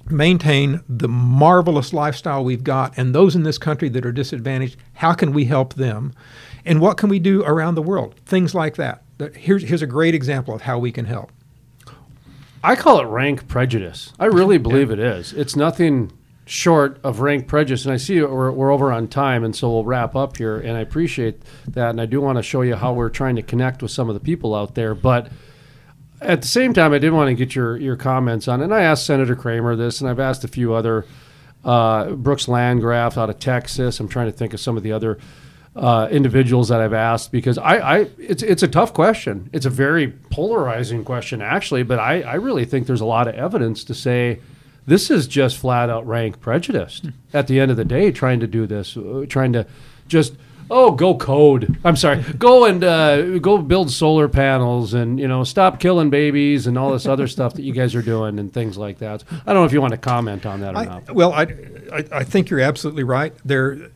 maintain 0.10 0.82
the 0.88 1.08
marvelous 1.08 1.94
lifestyle 1.94 2.44
we've 2.44 2.64
got 2.64 2.94
and 2.98 3.16
those 3.16 3.36
in 3.36 3.44
this 3.44 3.58
country 3.58 3.90
that 3.90 4.06
are 4.06 4.12
disadvantaged 4.12 4.78
how 4.96 5.14
can 5.14 5.32
we 5.32 5.46
help 5.46 5.76
them 5.76 6.14
and 6.66 6.82
what 6.82 6.98
can 6.98 7.10
we 7.10 7.20
do 7.20 7.44
around 7.44 7.76
the 7.76 7.82
world 7.82 8.16
things 8.26 8.54
like 8.54 8.76
that 8.76 9.04
here's, 9.36 9.64
here's 9.64 9.82
a 9.82 9.88
great 9.88 10.14
example 10.14 10.54
of 10.54 10.62
how 10.62 10.78
we 10.78 10.92
can 10.92 11.06
help 11.06 11.32
I 12.64 12.78
call 12.78 13.02
it 13.02 13.06
rank 13.06 13.50
prejudice. 13.50 14.14
I 14.18 14.26
really 14.26 14.58
believe 14.58 14.90
it 14.90 15.00
is. 15.00 15.34
It's 15.34 15.56
nothing 15.56 16.14
short 16.46 16.98
of 17.04 17.20
rank 17.20 17.48
prejudice. 17.48 17.84
And 17.84 17.94
I 17.94 17.98
see 17.98 18.22
we're, 18.22 18.52
we're 18.52 18.72
over 18.72 18.92
on 18.92 19.10
time, 19.10 19.44
and 19.44 19.54
so 19.54 19.70
we'll 19.70 19.84
wrap 19.84 20.16
up 20.16 20.38
here. 20.38 20.58
And 20.60 20.78
I 20.78 20.80
appreciate 20.80 21.42
that. 21.68 21.90
And 21.90 22.00
I 22.00 22.06
do 22.06 22.22
want 22.22 22.38
to 22.38 22.42
show 22.42 22.62
you 22.62 22.76
how 22.76 22.94
we're 22.94 23.10
trying 23.10 23.36
to 23.36 23.42
connect 23.42 23.82
with 23.82 23.92
some 23.92 24.08
of 24.08 24.14
the 24.14 24.22
people 24.22 24.56
out 24.56 24.76
there. 24.76 24.96
But 24.96 25.28
at 26.22 26.42
the 26.42 26.48
same 26.48 26.74
time, 26.74 26.94
I 26.94 27.00
did 27.00 27.12
want 27.12 27.30
to 27.30 27.36
get 27.36 27.56
your, 27.56 27.78
your 27.78 27.96
comments 27.96 28.48
on 28.48 28.62
it. 28.62 28.66
And 28.66 28.74
I 28.74 28.84
asked 28.84 29.06
Senator 29.06 29.36
Cramer 29.36 29.76
this, 29.76 30.02
and 30.02 30.10
I've 30.10 30.20
asked 30.20 30.44
a 30.44 30.48
few 30.48 30.74
other 30.74 31.06
uh, 31.66 32.12
Brooks 32.12 32.48
Landgraf 32.48 33.18
out 33.18 33.30
of 33.30 33.40
Texas. 33.40 34.00
I'm 34.00 34.08
trying 34.08 34.28
to 34.28 34.32
think 34.32 34.54
of 34.54 34.60
some 34.60 34.78
of 34.78 34.84
the 34.84 34.92
other 34.92 35.18
uh, 35.76 36.08
individuals 36.12 36.70
that 36.70 36.82
I've 36.82 36.94
asked 36.94 37.32
because 37.32 37.58
I, 37.58 37.78
I 37.78 38.08
it's 38.20 38.44
it's 38.44 38.62
a 38.62 38.68
tough 38.68 38.94
question. 38.94 39.50
It's 39.54 39.66
a 39.66 39.72
very 39.72 40.10
polarizing 40.30 41.04
question 41.04 41.42
actually, 41.42 41.84
but 41.84 41.98
I, 41.98 42.22
I 42.22 42.36
really 42.36 42.66
think 42.66 42.86
there's 42.86 43.02
a 43.02 43.06
lot 43.06 43.28
of 43.28 43.34
evidence 43.36 43.84
to 43.86 43.96
say 43.96 44.40
this 44.86 45.10
is 45.10 45.28
just 45.28 45.58
flat 45.58 45.90
out 45.90 46.06
rank 46.06 46.40
prejudice. 46.40 47.02
At 47.34 47.48
the 47.48 47.60
end 47.60 47.72
of 47.72 47.78
the 47.78 47.86
day, 47.86 48.12
trying 48.12 48.40
to 48.42 48.48
do 48.48 48.68
this, 48.68 48.96
uh, 48.96 49.26
trying 49.28 49.54
to 49.54 49.66
just 50.08 50.36
oh 50.70 50.92
go 50.92 51.16
code. 51.16 51.78
I'm 51.84 51.96
sorry, 51.96 52.22
go 52.38 52.66
and 52.66 52.84
uh, 52.84 53.40
go 53.40 53.58
build 53.58 53.92
solar 53.92 54.28
panels 54.28 54.94
and 54.94 55.20
you 55.20 55.28
know 55.28 55.44
stop 55.44 55.80
killing 55.80 56.10
babies 56.10 56.68
and 56.68 56.78
all 56.78 56.92
this 56.92 57.06
other 57.06 57.28
stuff 57.28 57.54
that 57.56 57.64
you 57.64 57.74
guys 57.74 57.96
are 57.96 58.02
doing 58.02 58.40
and 58.40 58.52
things 58.54 58.78
like 58.78 59.00
that. 59.00 59.24
I 59.32 59.54
don't 59.54 59.62
know 59.62 59.66
if 59.66 59.74
you 59.74 59.82
want 59.82 59.92
to 59.92 59.98
comment 59.98 60.46
on 60.46 60.62
that 60.62 60.76
or 60.76 60.78
I, 60.78 60.86
not. 60.86 61.12
well, 61.12 61.34
I, 61.34 61.44
I, 61.92 62.06
I 62.12 62.24
think 62.24 62.50
you're 62.50 62.60
absolutely 62.60 63.04
right. 63.04 63.34
There, 63.46 63.90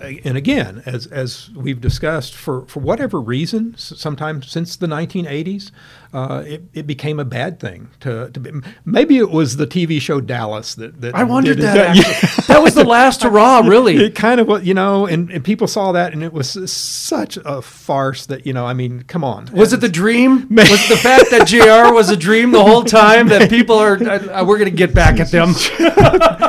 and 0.00 0.36
again, 0.36 0.82
as 0.86 1.06
as 1.06 1.50
we've 1.50 1.80
discussed, 1.80 2.34
for, 2.34 2.66
for 2.66 2.80
whatever 2.80 3.20
reason, 3.20 3.74
sometimes 3.76 4.50
since 4.50 4.76
the 4.76 4.86
1980s, 4.86 5.70
uh, 6.12 6.42
it, 6.44 6.64
it 6.72 6.86
became 6.88 7.20
a 7.20 7.24
bad 7.24 7.60
thing 7.60 7.88
to, 8.00 8.30
to 8.30 8.40
be, 8.40 8.50
maybe 8.84 9.16
it 9.16 9.30
was 9.30 9.56
the 9.56 9.66
TV 9.66 10.00
show 10.00 10.20
Dallas 10.20 10.74
that, 10.74 11.00
that 11.00 11.14
I 11.14 11.22
wondered 11.22 11.58
that. 11.58 11.96
actually. 11.96 12.44
that 12.48 12.60
was 12.62 12.74
the 12.74 12.84
last 12.84 13.22
hurrah, 13.22 13.60
really. 13.64 13.96
It 13.96 14.16
kind 14.16 14.40
of 14.40 14.48
was, 14.48 14.64
you 14.64 14.74
know, 14.74 15.06
and, 15.06 15.30
and 15.30 15.44
people 15.44 15.68
saw 15.68 15.92
that, 15.92 16.12
and 16.12 16.24
it 16.24 16.32
was 16.32 16.70
such 16.70 17.38
a 17.44 17.62
farce 17.62 18.26
that 18.26 18.44
you 18.44 18.52
know, 18.52 18.66
I 18.66 18.74
mean, 18.74 19.04
come 19.04 19.22
on, 19.22 19.48
Was 19.52 19.72
it 19.72 19.80
the 19.80 19.88
dream? 19.88 20.48
Was 20.50 20.68
it 20.68 20.88
the 20.88 20.96
fact 20.96 21.30
that 21.30 21.46
JR 21.46 21.94
was 21.94 22.10
a 22.10 22.16
dream 22.16 22.50
the 22.50 22.64
whole 22.64 22.82
time 22.82 23.28
that 23.28 23.48
people 23.56 23.76
are, 23.76 23.96
uh, 24.02 24.44
we're 24.44 24.58
going 24.58 24.70
to 24.70 24.76
get 24.76 24.92
back 24.92 25.20
at 25.20 25.30
them? 25.30 25.50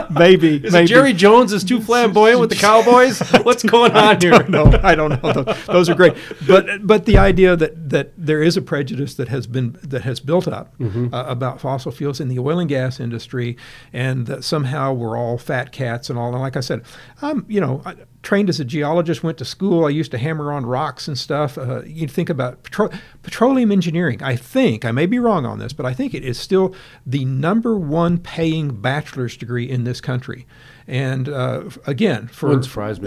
maybe 0.09 0.55
Is 0.57 0.73
maybe 0.73 0.87
Jerry 0.87 1.13
Jones 1.13 1.53
is 1.53 1.63
too 1.63 1.79
flamboyant 1.79 2.39
with 2.39 2.49
the 2.49 2.55
Cowboys? 2.55 3.19
What's 3.43 3.63
going 3.63 3.91
on 3.91 4.19
here? 4.19 4.41
no, 4.47 4.71
I 4.81 4.95
don't 4.95 5.21
know. 5.21 5.33
Those, 5.33 5.65
those 5.67 5.89
are 5.89 5.95
great, 5.95 6.15
but 6.47 6.85
but 6.85 7.05
the 7.05 7.19
idea 7.19 7.55
that 7.55 7.89
that 7.91 8.13
there 8.17 8.41
is 8.41 8.57
a 8.57 8.61
prejudice 8.61 9.13
that 9.15 9.27
has 9.27 9.47
been 9.51 9.77
that 9.83 10.01
has 10.03 10.19
built 10.19 10.47
up 10.47 10.77
Mm-hmm. 10.79 11.13
uh, 11.13 11.23
about 11.23 11.59
fossil 11.61 11.91
fuels 11.91 12.19
in 12.19 12.27
the 12.27 12.39
oil 12.39 12.59
and 12.59 12.69
gas 12.69 12.99
industry, 12.99 13.57
and 13.93 14.25
that 14.27 14.43
somehow 14.43 14.93
we're 14.93 15.17
all 15.17 15.37
fat 15.37 15.71
cats 15.71 16.09
and 16.09 16.17
all. 16.17 16.31
And 16.33 16.41
like 16.41 16.55
I 16.57 16.61
said, 16.61 16.83
I'm 17.21 17.45
you 17.47 17.59
know. 17.61 17.81
I, 17.85 17.95
Trained 18.23 18.49
as 18.49 18.59
a 18.59 18.65
geologist, 18.65 19.23
went 19.23 19.39
to 19.39 19.45
school. 19.45 19.83
I 19.83 19.89
used 19.89 20.11
to 20.11 20.19
hammer 20.19 20.51
on 20.51 20.63
rocks 20.63 21.07
and 21.07 21.17
stuff. 21.17 21.57
Uh, 21.57 21.81
you 21.87 22.07
think 22.07 22.29
about 22.29 22.61
petro- 22.61 22.91
petroleum 23.23 23.71
engineering. 23.71 24.21
I 24.21 24.35
think 24.35 24.85
I 24.85 24.91
may 24.91 25.07
be 25.07 25.17
wrong 25.17 25.43
on 25.43 25.57
this, 25.57 25.73
but 25.73 25.87
I 25.87 25.95
think 25.95 26.13
it 26.13 26.23
is 26.23 26.39
still 26.39 26.75
the 27.03 27.25
number 27.25 27.75
one 27.75 28.19
paying 28.19 28.79
bachelor's 28.79 29.35
degree 29.35 29.67
in 29.67 29.85
this 29.85 29.99
country. 30.01 30.45
And 30.91 31.29
uh, 31.29 31.69
again, 31.87 32.27
for 32.27 32.61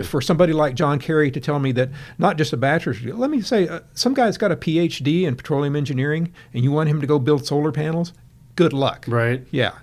for 0.05 0.23
somebody 0.23 0.55
like 0.55 0.75
John 0.75 0.99
Kerry 0.99 1.31
to 1.31 1.39
tell 1.39 1.59
me 1.59 1.71
that 1.73 1.91
not 2.17 2.39
just 2.39 2.55
a 2.55 2.57
bachelor's 2.57 2.97
degree, 2.97 3.13
let 3.13 3.29
me 3.29 3.43
say, 3.43 3.69
uh, 3.69 3.81
some 3.93 4.15
guy's 4.15 4.39
got 4.39 4.51
a 4.51 4.57
PhD 4.57 5.25
in 5.25 5.37
petroleum 5.37 5.77
engineering 5.77 6.33
and 6.55 6.65
you 6.65 6.73
want 6.73 6.89
him 6.89 7.03
to 7.03 7.07
go 7.07 7.19
build 7.19 7.45
solar 7.47 7.73
panels, 7.73 8.15
good 8.57 8.73
luck. 8.73 9.05
Right. 9.07 9.47
Yeah. 9.51 9.75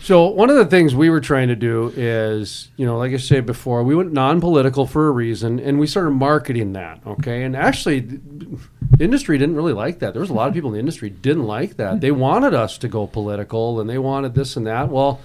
So 0.00 0.26
one 0.28 0.48
of 0.48 0.56
the 0.56 0.64
things 0.64 0.94
we 0.94 1.10
were 1.10 1.20
trying 1.20 1.48
to 1.48 1.54
do 1.54 1.92
is, 1.94 2.70
you 2.78 2.86
know, 2.86 2.96
like 2.96 3.12
I 3.12 3.18
said 3.18 3.44
before, 3.44 3.82
we 3.82 3.94
went 3.94 4.10
non-political 4.10 4.86
for 4.86 5.08
a 5.08 5.10
reason, 5.10 5.60
and 5.60 5.78
we 5.78 5.86
started 5.86 6.12
marketing 6.12 6.72
that. 6.72 7.00
Okay, 7.06 7.42
and 7.42 7.54
actually, 7.54 8.00
the 8.00 8.58
industry 9.00 9.36
didn't 9.36 9.56
really 9.56 9.74
like 9.74 9.98
that. 9.98 10.14
There 10.14 10.22
was 10.22 10.30
a 10.30 10.32
lot 10.32 10.48
of 10.48 10.54
people 10.54 10.70
in 10.70 10.74
the 10.74 10.80
industry 10.80 11.10
didn't 11.10 11.44
like 11.44 11.76
that. 11.76 12.00
They 12.00 12.10
wanted 12.10 12.54
us 12.54 12.78
to 12.78 12.88
go 12.88 13.06
political, 13.06 13.80
and 13.80 13.90
they 13.90 13.98
wanted 13.98 14.34
this 14.34 14.56
and 14.56 14.66
that. 14.66 14.88
Well, 14.88 15.20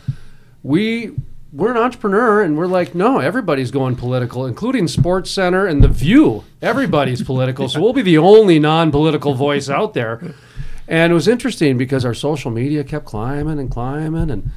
we 0.64 1.12
we're 1.54 1.70
an 1.70 1.78
entrepreneur, 1.78 2.42
and 2.42 2.58
we're 2.58 2.66
like, 2.66 2.96
no, 2.96 3.20
everybody's 3.20 3.70
going 3.70 3.96
political, 3.96 4.48
including 4.48 4.88
Sports 4.88 5.30
Center 5.30 5.68
and 5.68 5.84
The 5.84 5.88
View. 5.88 6.44
Everybody's 6.64 7.22
political, 7.32 7.70
so 7.70 7.80
we'll 7.80 7.94
be 7.94 8.02
the 8.02 8.18
only 8.18 8.58
non-political 8.58 9.36
voice 9.36 9.70
out 9.70 9.94
there. 9.94 10.34
And 10.88 11.12
it 11.12 11.14
was 11.14 11.28
interesting 11.28 11.78
because 11.78 12.06
our 12.06 12.14
social 12.14 12.50
media 12.52 12.84
kept 12.84 13.06
climbing 13.06 13.60
and 13.60 13.70
climbing, 13.70 14.32
and 14.32 14.50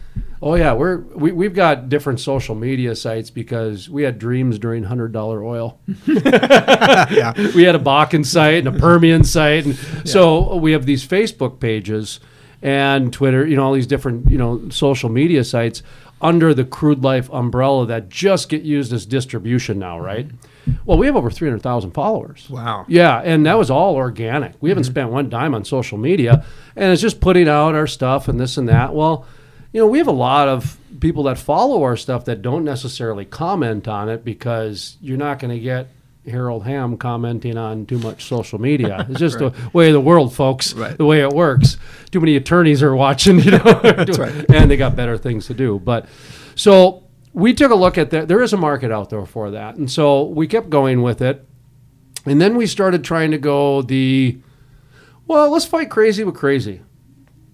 oh 0.43 0.55
yeah, 0.55 0.73
we're 0.73 0.99
we, 0.99 1.33
we've 1.33 1.55
got 1.55 1.89
different 1.89 2.19
social 2.19 2.55
media 2.55 2.97
sites 2.97 3.31
because 3.31 3.89
we 3.89 4.03
had 4.03 4.19
dreams 4.19 4.59
during 4.59 4.83
hundred 4.83 5.13
dollar 5.13 5.45
oil. 5.45 5.79
yeah. 6.07 7.33
we 7.55 7.63
had 7.63 7.77
a 7.77 7.81
Bakken 7.81 8.25
site 8.25 8.67
and 8.67 8.75
a 8.75 8.79
Permian 8.79 9.23
site, 9.23 9.67
and 9.67 9.77
so 10.09 10.57
we 10.57 10.73
have 10.73 10.87
these 10.87 11.07
Facebook 11.07 11.61
pages 11.61 12.21
and 12.67 13.13
Twitter, 13.13 13.47
you 13.47 13.55
know, 13.55 13.65
all 13.65 13.73
these 13.73 13.87
different 13.87 14.29
you 14.29 14.37
know 14.37 14.69
social 14.71 15.09
media 15.09 15.45
sites 15.45 15.85
under 16.21 16.53
the 16.53 16.65
Crude 16.65 17.05
Life 17.05 17.31
umbrella 17.33 17.87
that 17.87 18.09
just 18.09 18.49
get 18.49 18.63
used 18.63 18.93
as 18.93 19.07
distribution 19.07 19.79
now, 19.79 20.01
right? 20.01 20.29
Well, 20.85 20.99
we 20.99 21.07
have 21.07 21.15
over 21.15 21.31
three 21.31 21.49
hundred 21.49 21.63
thousand 21.63 21.93
followers. 21.93 22.51
Wow. 22.51 22.85
Yeah, 22.89 23.23
and 23.25 23.47
that 23.47 23.57
was 23.57 23.71
all 23.71 23.95
organic. 23.95 24.55
We 24.61 24.71
haven't 24.71 24.83
mm-hmm. 24.83 24.91
spent 24.91 25.11
one 25.11 25.29
dime 25.29 25.55
on 25.55 25.65
social 25.65 25.97
media, 25.97 26.45
and 26.75 26.93
it's 26.93 27.01
just 27.01 27.21
putting 27.21 27.49
out 27.49 27.77
our 27.77 27.87
stuff 27.87 28.27
and 28.27 28.41
this 28.41 28.57
and 28.57 28.69
that. 28.69 28.93
Well, 28.93 29.25
you 29.73 29.81
know, 29.81 29.87
we 29.87 29.99
have 29.99 30.09
a 30.09 30.13
lot 30.13 30.49
of 30.49 30.77
people 30.99 31.23
that 31.25 31.39
follow 31.39 31.85
our 31.85 31.97
stuff 31.97 32.25
that 32.25 32.43
don't 32.43 32.65
necessarily 32.65 33.25
comment 33.25 33.87
on 33.87 34.09
it 34.09 34.25
because 34.25 34.97
you're 35.01 35.17
not 35.17 35.39
going 35.39 35.55
to 35.55 35.61
get 35.61 35.89
Harold 36.29 36.65
Hamm 36.65 36.97
commenting 36.97 37.57
on 37.57 37.87
too 37.87 37.99
much 37.99 38.25
social 38.25 38.61
media. 38.61 39.07
It's 39.17 39.21
just 39.21 39.39
the 39.39 39.55
way 39.73 39.89
of 39.89 39.93
the 39.93 40.01
world, 40.01 40.35
folks. 40.35 40.75
Right. 40.75 40.97
The 40.97 41.05
way 41.05 41.21
it 41.21 41.33
works. 41.33 41.77
Too 42.11 42.21
many 42.21 42.37
attorneys 42.37 42.83
are 42.83 42.95
watching, 42.95 43.39
you 43.39 43.53
know, 43.53 43.59
right. 44.19 44.51
and 44.55 44.71
they 44.71 44.77
got 44.77 44.97
better 44.97 45.17
things 45.17 45.47
to 45.47 45.55
do. 45.55 45.79
But 45.79 46.07
so 46.55 47.05
we 47.33 47.55
took 47.55 47.71
a 47.71 47.75
look 47.75 47.99
at 47.99 48.11
that. 48.11 48.29
There 48.29 48.43
is 48.43 48.53
a 48.53 48.57
market 48.57 48.91
out 48.91 49.11
there 49.11 49.25
for 49.27 49.51
that, 49.53 49.77
and 49.77 49.91
so 49.91 50.25
we 50.25 50.47
kept 50.47 50.71
going 50.71 51.03
with 51.03 51.23
it. 51.23 51.47
And 52.25 52.41
then 52.41 52.57
we 52.57 52.67
started 52.67 53.05
trying 53.05 53.31
to 53.31 53.39
go 53.39 53.83
the, 53.83 54.39
well, 55.27 55.51
let's 55.51 55.65
fight 55.65 55.91
crazy 55.91 56.25
with 56.25 56.35
crazy. 56.35 56.83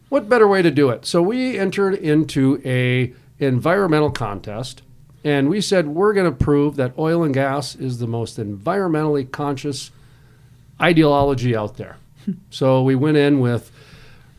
What 0.08 0.28
better 0.28 0.48
way 0.48 0.62
to 0.62 0.70
do 0.70 0.88
it? 0.88 1.04
So 1.04 1.20
we 1.22 1.58
entered 1.58 1.94
into 1.94 2.60
a 2.64 3.12
environmental 3.38 4.10
contest, 4.10 4.82
and 5.24 5.48
we 5.48 5.60
said 5.60 5.88
we're 5.88 6.12
going 6.12 6.30
to 6.30 6.36
prove 6.36 6.76
that 6.76 6.98
oil 6.98 7.22
and 7.22 7.34
gas 7.34 7.74
is 7.74 7.98
the 7.98 8.06
most 8.06 8.38
environmentally 8.38 9.30
conscious 9.30 9.90
ideology 10.80 11.54
out 11.54 11.76
there. 11.76 11.96
so 12.50 12.82
we 12.82 12.94
went 12.94 13.16
in 13.16 13.40
with 13.40 13.70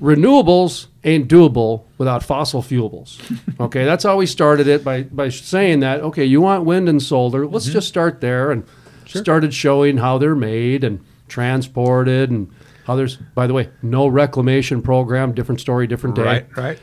renewables 0.02 0.88
ain't 1.06 1.30
doable 1.30 1.84
without 1.98 2.24
fossil 2.24 2.62
fuels. 2.62 3.20
Okay, 3.60 3.86
that's 3.86 4.04
how 4.04 4.18
we 4.18 4.26
started 4.26 4.68
it 4.68 4.84
by, 4.84 5.04
by 5.04 5.30
saying 5.30 5.82
that, 5.82 6.02
okay, 6.02 6.26
you 6.26 6.42
want 6.42 6.66
wind 6.66 6.90
and 6.90 7.02
solar, 7.02 7.46
let's 7.46 7.68
just 7.68 7.88
start 7.88 8.20
there 8.20 8.52
and 8.52 8.66
started 9.06 9.54
showing 9.54 9.98
how 9.98 10.18
they're 10.18 10.36
made 10.36 10.84
and 10.84 11.06
transported 11.28 12.30
and 12.32 12.52
how 12.86 12.96
there's, 12.96 13.16
by 13.16 13.48
the 13.48 13.54
way, 13.54 13.70
no 13.82 14.08
reclamation 14.08 14.82
program, 14.82 15.34
different 15.34 15.62
story, 15.62 15.88
different 15.88 16.16
day. 16.16 16.24
Right, 16.24 16.58
right. 16.58 16.80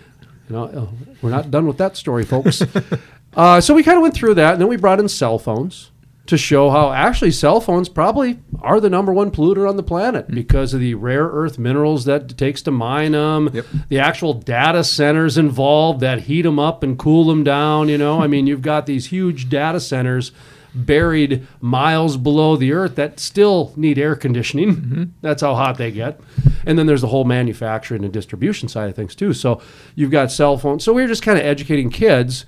You 0.49 0.57
know, 0.57 0.65
uh, 0.65 0.87
we're 1.21 1.31
not 1.31 1.51
done 1.51 1.67
with 1.67 1.79
that 1.79 1.97
story, 1.97 2.25
folks. 2.25 2.63
uh, 3.37 3.61
so 3.61 3.75
we 3.75 3.83
kind 3.83 3.97
of 3.97 4.03
went 4.03 4.15
through 4.15 4.35
that, 4.35 4.53
and 4.55 4.61
then 4.61 4.69
we 4.69 4.77
brought 4.77 5.01
in 5.01 5.09
cell 5.09 5.39
phones 5.39 5.91
to 6.27 6.37
show 6.39 6.71
how 6.71 6.93
actually 6.93 7.31
cell 7.33 7.61
phones 7.61 7.89
probably 7.89 8.39
are 8.63 8.79
the 8.79 8.91
number 8.91 9.13
one 9.13 9.31
polluter 9.33 9.69
on 9.69 9.77
the 9.77 9.83
planet 9.83 10.29
Mm. 10.29 10.35
because 10.37 10.73
of 10.75 10.79
the 10.81 10.95
rare 10.95 11.25
earth 11.27 11.59
minerals 11.59 12.05
that 12.05 12.31
it 12.31 12.39
takes 12.39 12.63
to 12.63 12.71
mine 12.71 13.13
them, 13.13 13.51
Yep. 13.53 13.67
the 13.89 13.99
actual 13.99 14.35
data 14.35 14.85
centers 14.85 15.37
involved 15.37 16.01
that 16.01 16.23
heat 16.23 16.43
them 16.43 16.59
up 16.61 16.83
and 16.85 16.97
cool 16.99 17.25
them 17.25 17.43
down. 17.43 17.89
You 17.89 17.99
know, 17.99 18.21
I 18.21 18.29
mean, 18.29 18.47
you've 18.47 18.63
got 18.63 18.87
these 18.87 19.07
huge 19.07 19.49
data 19.49 19.81
centers 19.81 20.31
buried 20.73 21.45
miles 21.61 22.17
below 22.17 22.55
the 22.55 22.73
earth 22.73 22.95
that 22.95 23.19
still 23.19 23.73
need 23.75 23.99
air 23.99 24.15
conditioning. 24.15 24.77
Mm-hmm. 24.77 25.03
That's 25.21 25.43
how 25.43 25.57
hot 25.57 25.79
they 25.79 25.91
get. 25.91 26.21
And 26.65 26.79
then 26.79 26.87
there's 26.87 27.01
the 27.01 27.09
whole 27.09 27.25
manufacturing 27.25 28.05
and 28.05 28.13
distribution 28.13 28.69
side 28.69 28.89
of 28.89 28.95
things 28.95 29.17
too. 29.17 29.33
So 29.33 29.61
you've 29.97 30.13
got 30.13 30.31
cell 30.31 30.57
phones. 30.59 30.85
So 30.85 30.93
we 30.93 31.03
were 31.03 31.09
just 31.09 31.25
kind 31.25 31.39
of 31.39 31.45
educating 31.45 31.91
kids, 31.91 32.47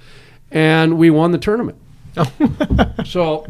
and 0.53 0.99
we 0.99 1.11
won 1.11 1.33
the 1.33 1.39
tournament. 1.39 1.79
Oh. 2.17 2.31
so 3.05 3.47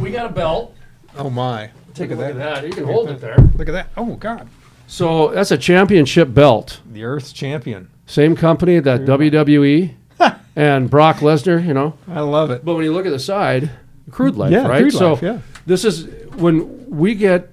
we 0.00 0.10
got 0.10 0.26
a 0.26 0.32
belt. 0.32 0.74
Oh 1.16 1.30
my! 1.30 1.70
Take 1.94 2.10
look 2.10 2.18
a 2.18 2.22
look 2.22 2.30
at 2.30 2.36
that. 2.36 2.66
You 2.66 2.72
can 2.72 2.84
Look 2.84 2.92
hold 2.92 3.10
it 3.10 3.20
there. 3.20 3.36
Look 3.56 3.68
at 3.68 3.72
that! 3.72 3.88
Oh 3.96 4.16
God! 4.16 4.48
So 4.86 5.28
that's 5.28 5.50
a 5.50 5.58
championship 5.58 6.32
belt. 6.34 6.80
The 6.90 7.04
Earth's 7.04 7.32
champion. 7.32 7.88
Same 8.06 8.34
company 8.36 8.78
that 8.80 9.02
WWE 9.02 9.94
and 10.56 10.90
Brock 10.90 11.16
Lesnar, 11.18 11.64
you 11.64 11.72
know. 11.72 11.94
I 12.08 12.20
love 12.20 12.50
it. 12.50 12.64
But 12.64 12.74
when 12.74 12.84
you 12.84 12.92
look 12.92 13.06
at 13.06 13.10
the 13.12 13.18
side, 13.18 13.70
crude 14.10 14.36
life, 14.36 14.52
Yeah, 14.52 14.66
right? 14.66 14.82
Crude 14.82 14.92
so 14.92 15.10
Life, 15.12 15.22
yeah. 15.22 15.38
this 15.66 15.84
is 15.84 16.06
when 16.34 16.90
we 16.90 17.14
get 17.14 17.50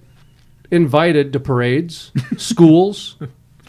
invited 0.72 1.32
to 1.34 1.40
parades, 1.40 2.12
schools, 2.38 3.16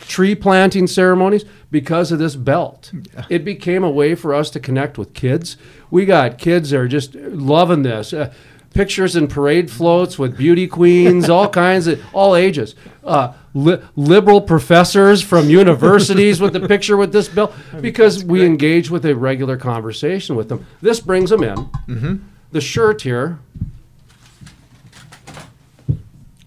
tree 0.00 0.34
planting 0.34 0.86
ceremonies 0.86 1.44
because 1.70 2.10
of 2.12 2.18
this 2.18 2.36
belt. 2.36 2.92
It 3.28 3.44
became 3.44 3.84
a 3.84 3.90
way 3.90 4.14
for 4.14 4.34
us 4.34 4.50
to 4.50 4.60
connect 4.60 4.98
with 4.98 5.14
kids. 5.14 5.56
We 5.90 6.06
got 6.06 6.38
kids 6.38 6.70
that 6.70 6.78
are 6.80 6.88
just 6.88 7.14
loving 7.14 7.82
this. 7.82 8.12
Uh, 8.12 8.32
pictures 8.74 9.16
and 9.16 9.28
parade 9.28 9.70
floats 9.70 10.18
with 10.18 10.36
beauty 10.36 10.66
queens, 10.66 11.28
all 11.28 11.48
kinds 11.66 11.86
of 11.86 12.02
all 12.12 12.34
ages. 12.36 12.74
Uh, 13.04 13.32
li- 13.54 13.80
liberal 13.96 14.40
professors 14.40 15.22
from 15.22 15.50
universities 15.50 16.40
with 16.40 16.52
the 16.52 16.66
picture 16.66 16.96
with 16.96 17.12
this 17.12 17.28
belt 17.28 17.52
because 17.80 18.24
we 18.24 18.44
engage 18.44 18.90
with 18.90 19.04
a 19.04 19.14
regular 19.14 19.56
conversation 19.56 20.36
with 20.36 20.48
them. 20.48 20.66
This 20.80 21.00
brings 21.00 21.30
them 21.30 21.42
in. 21.42 22.24
The 22.52 22.60
shirt 22.60 23.02
here 23.02 23.38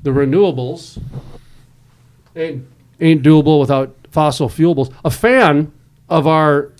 the 0.04 0.10
renewables 0.12 1.01
ain't, 2.36 2.66
ain't 3.04 3.24
doable 3.24 3.60
without 3.60 3.95
fossil 4.12 4.49
fuels. 4.49 4.89
A 5.06 5.10
fan 5.12 5.72
of 6.10 6.28
our 6.28 6.72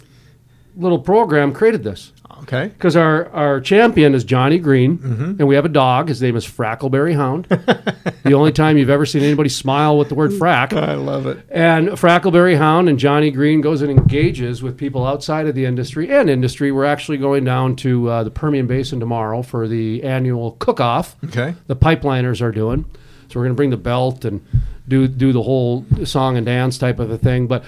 little 0.76 1.00
program 1.00 1.54
created 1.54 1.84
this 1.84 2.12
Okay. 2.44 2.68
because 2.68 2.98
our, 2.98 3.30
our 3.30 3.62
champion 3.62 4.14
is 4.14 4.26
Johnny 4.26 4.60
Green, 4.60 5.00
and 5.40 5.48
we 5.48 5.56
have 5.56 5.64
a 5.64 5.70
dog. 5.70 6.10
His 6.10 6.22
name 6.22 6.36
is 6.36 6.46
Frackleberry 6.46 7.16
Hound. 7.16 7.46
the 8.24 8.34
only 8.34 8.52
time 8.52 8.78
you've 8.78 8.90
ever 8.90 9.06
seen 9.06 9.24
anybody 9.24 9.48
smile 9.48 9.98
with 9.98 10.10
the 10.10 10.16
word 10.16 10.32
frack. 10.32 10.74
I 10.74 10.96
love 10.96 11.26
it. 11.26 11.40
And 11.50 11.88
Frackleberry 11.90 12.58
Hound 12.58 12.90
and 12.90 13.00
Johnny 13.00 13.32
Green 13.32 13.62
goes 13.62 13.82
and 13.82 13.90
engages 13.90 14.62
with 14.62 14.78
people 14.78 15.08
outside 15.08 15.48
of 15.48 15.56
the 15.56 15.64
industry 15.64 16.12
and 16.12 16.30
industry. 16.30 16.70
We're 16.74 16.84
actually 16.84 17.18
going 17.18 17.46
down 17.46 17.78
to 17.78 18.10
uh, 18.10 18.24
the 18.26 18.32
Permian 18.32 18.68
Basin 18.68 19.00
tomorrow 19.00 19.42
for 19.42 19.68
the 19.70 20.04
annual 20.04 20.52
cook-off. 20.60 21.16
Okay. 21.24 21.56
The 21.68 21.78
pipeliners 21.78 22.42
are 22.42 22.52
doing. 22.52 22.84
So 23.30 23.40
we're 23.40 23.46
going 23.46 23.54
to 23.56 23.58
bring 23.58 23.70
the 23.70 23.78
belt 23.78 24.26
and 24.26 24.46
do 24.88 25.08
do 25.08 25.32
the 25.32 25.42
whole 25.44 25.86
song 26.06 26.38
and 26.38 26.46
dance 26.46 26.78
type 26.78 27.00
of 27.00 27.10
a 27.12 27.18
thing. 27.18 27.48
But 27.48 27.64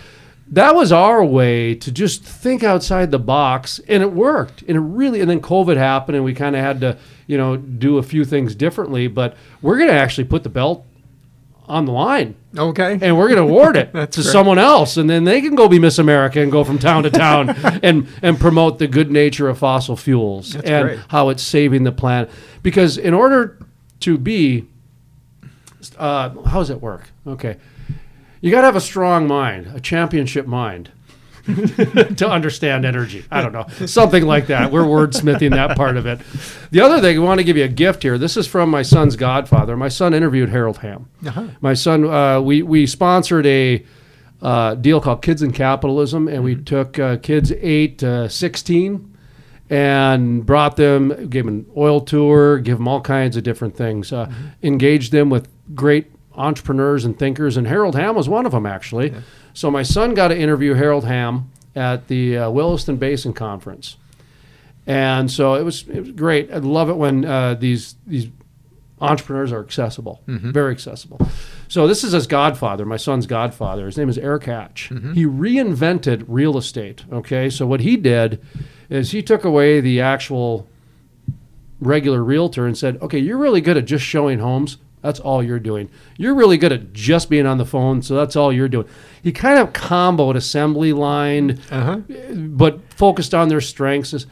that 0.49 0.75
was 0.75 0.91
our 0.91 1.23
way 1.25 1.73
to 1.75 1.91
just 1.91 2.23
think 2.23 2.63
outside 2.63 3.09
the 3.11 3.19
box, 3.19 3.79
and 3.87 4.03
it 4.03 4.11
worked. 4.11 4.61
And 4.63 4.77
it 4.77 4.81
really. 4.81 5.21
And 5.21 5.29
then 5.29 5.41
COVID 5.41 5.77
happened, 5.77 6.15
and 6.15 6.23
we 6.25 6.33
kind 6.33 6.55
of 6.55 6.61
had 6.61 6.81
to, 6.81 6.97
you 7.27 7.37
know, 7.37 7.57
do 7.57 7.97
a 7.97 8.03
few 8.03 8.23
things 8.25 8.53
differently. 8.55 9.07
But 9.07 9.35
we're 9.61 9.77
going 9.77 9.89
to 9.89 9.95
actually 9.95 10.25
put 10.25 10.43
the 10.43 10.49
belt 10.49 10.85
on 11.67 11.85
the 11.85 11.91
line 11.91 12.35
Okay. 12.55 12.99
and 13.01 13.17
we're 13.17 13.27
going 13.27 13.37
to 13.37 13.41
award 13.41 13.75
it 13.75 13.91
to 14.11 14.21
someone 14.21 14.59
else, 14.59 14.97
and 14.97 15.09
then 15.09 15.23
they 15.23 15.41
can 15.41 15.55
go 15.55 15.67
be 15.67 15.79
Miss 15.79 15.97
America 15.97 16.39
and 16.39 16.51
go 16.51 16.63
from 16.63 16.77
town 16.77 17.01
to 17.01 17.09
town 17.09 17.49
and 17.81 18.07
and 18.21 18.39
promote 18.39 18.77
the 18.77 18.85
good 18.87 19.09
nature 19.09 19.49
of 19.49 19.57
fossil 19.57 19.95
fuels 19.97 20.53
That's 20.53 20.69
and 20.69 20.85
great. 20.87 20.99
how 21.07 21.29
it's 21.29 21.41
saving 21.41 21.85
the 21.85 21.91
planet. 21.91 22.29
Because 22.61 22.99
in 22.99 23.15
order 23.15 23.57
to 24.01 24.19
be, 24.19 24.67
uh, 25.97 26.29
how 26.43 26.59
does 26.59 26.69
it 26.69 26.81
work? 26.81 27.09
Okay, 27.25 27.57
you 28.41 28.51
got 28.51 28.61
to 28.61 28.65
have 28.65 28.75
a 28.75 28.81
strong 28.81 29.27
mind, 29.27 29.71
a 29.75 29.79
championship 29.79 30.47
mind. 30.47 30.91
to 32.17 32.27
understand 32.27 32.85
energy. 32.85 33.23
I 33.29 33.43
don't 33.43 33.51
know. 33.51 33.67
Something 33.85 34.25
like 34.25 34.47
that. 34.47 34.71
We're 34.71 34.81
wordsmithing 34.81 35.51
that 35.51 35.77
part 35.77 35.95
of 35.95 36.07
it. 36.07 36.19
The 36.71 36.81
other 36.81 36.99
thing, 36.99 37.17
I 37.17 37.19
want 37.21 37.39
to 37.39 37.43
give 37.43 37.55
you 37.55 37.65
a 37.65 37.67
gift 37.67 38.01
here. 38.01 38.17
This 38.17 38.35
is 38.35 38.47
from 38.47 38.71
my 38.71 38.81
son's 38.81 39.15
godfather. 39.15 39.77
My 39.77 39.87
son 39.87 40.15
interviewed 40.15 40.49
Harold 40.49 40.79
Hamm. 40.79 41.07
Uh-huh. 41.23 41.49
My 41.61 41.75
son, 41.75 42.03
uh, 42.05 42.41
we, 42.41 42.63
we 42.63 42.87
sponsored 42.87 43.45
a 43.45 43.85
uh, 44.41 44.75
deal 44.75 44.99
called 44.99 45.21
Kids 45.21 45.43
in 45.43 45.51
Capitalism, 45.51 46.27
and 46.27 46.43
we 46.43 46.55
took 46.55 46.97
uh, 46.97 47.17
kids 47.17 47.51
8 47.51 47.99
to 47.99 48.29
16 48.29 49.17
and 49.69 50.45
brought 50.45 50.75
them, 50.75 51.09
gave 51.29 51.45
them 51.45 51.47
an 51.47 51.65
oil 51.75 52.01
tour, 52.01 52.59
give 52.59 52.77
them 52.77 52.87
all 52.87 53.01
kinds 53.01 53.35
of 53.37 53.43
different 53.43 53.75
things, 53.75 54.13
uh, 54.13 54.31
engaged 54.61 55.11
them 55.11 55.29
with 55.29 55.47
great 55.73 56.11
entrepreneurs 56.35 57.05
and 57.05 57.17
thinkers, 57.17 57.57
and 57.57 57.65
Harold 57.67 57.95
Hamm 57.95 58.15
was 58.15 58.27
one 58.29 58.45
of 58.45 58.51
them, 58.51 58.65
actually. 58.65 59.13
So 59.53 59.71
my 59.71 59.83
son 59.83 60.13
got 60.13 60.27
to 60.29 60.37
interview 60.37 60.73
Harold 60.73 61.05
Hamm 61.05 61.49
at 61.75 62.07
the 62.07 62.37
uh, 62.37 62.49
Williston 62.49 62.97
Basin 62.97 63.33
Conference. 63.33 63.97
And 64.87 65.31
so 65.31 65.55
it 65.55 65.63
was, 65.63 65.87
it 65.87 65.99
was 66.01 66.11
great. 66.11 66.51
I 66.53 66.57
love 66.57 66.89
it 66.89 66.95
when 66.97 67.25
uh, 67.25 67.55
these 67.55 67.95
these 68.05 68.27
entrepreneurs 69.01 69.51
are 69.51 69.59
accessible, 69.59 70.21
very 70.27 70.71
accessible. 70.71 71.19
So 71.67 71.85
this 71.87 72.03
is 72.03 72.13
his 72.13 72.27
godfather, 72.27 72.85
my 72.85 72.95
son's 72.97 73.27
godfather. 73.27 73.87
His 73.87 73.97
name 73.97 74.07
is 74.09 74.17
Eric 74.17 74.43
Hatch. 74.45 74.89
He 75.13 75.25
reinvented 75.25 76.23
real 76.27 76.57
estate. 76.57 77.03
Okay, 77.11 77.49
so 77.49 77.65
what 77.65 77.81
he 77.81 77.97
did 77.97 78.41
is 78.89 79.11
he 79.11 79.21
took 79.23 79.43
away 79.43 79.81
the 79.81 79.99
actual 80.01 80.67
regular 81.81 82.23
realtor 82.23 82.65
and 82.65 82.77
said, 82.77 82.97
"Okay, 83.01 83.19
you're 83.19 83.37
really 83.37 83.61
good 83.61 83.77
at 83.77 83.85
just 83.85 84.05
showing 84.05 84.39
homes. 84.39 84.77
That's 85.05 85.19
all 85.19 85.43
you're 85.43 85.59
doing. 85.59 85.89
You're 86.17 86.33
really 86.33 86.57
good 86.57 86.71
at 86.73 86.91
just 86.93 87.29
being 87.29 87.45
on 87.45 87.57
the 87.59 87.65
phone, 87.65 88.01
so 88.01 88.15
that's 88.15 88.35
all 88.35 88.51
you're 88.51 88.67
doing." 88.67 88.87
He 89.21 89.31
kind 89.31 89.59
of 89.59 89.71
comboed 89.71 90.35
assembly 90.35 90.93
line 90.93 91.59
Uh-huh. 91.71 91.97
but 92.35 92.81
focused 92.89 93.33
on 93.33 93.47
their 93.49 93.61
strengths. 93.61 94.25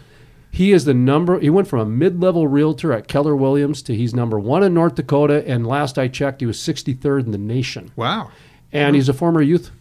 He 0.50 0.72
is 0.72 0.86
the 0.86 0.94
number. 0.94 1.40
He 1.40 1.50
went 1.50 1.68
from 1.68 1.80
a 1.80 1.86
mid-level 1.86 2.48
realtor 2.48 2.92
at 2.94 3.08
Keller 3.08 3.36
Williams 3.36 3.82
to 3.84 3.96
he's 3.96 4.14
number 4.14 4.40
one 4.40 4.64
in 4.64 4.74
North 4.74 4.96
Dakota, 4.96 5.44
and 5.48 5.66
last 5.66 5.98
I 5.98 6.08
checked, 6.08 6.42
he 6.42 6.48
was 6.48 6.58
63rd 6.60 7.26
in 7.26 7.32
the 7.32 7.38
nation. 7.38 7.92
Wow. 7.96 8.30
And 8.72 8.96
he's 8.96 9.10
a 9.10 9.14
former 9.14 9.42
youth 9.42 9.72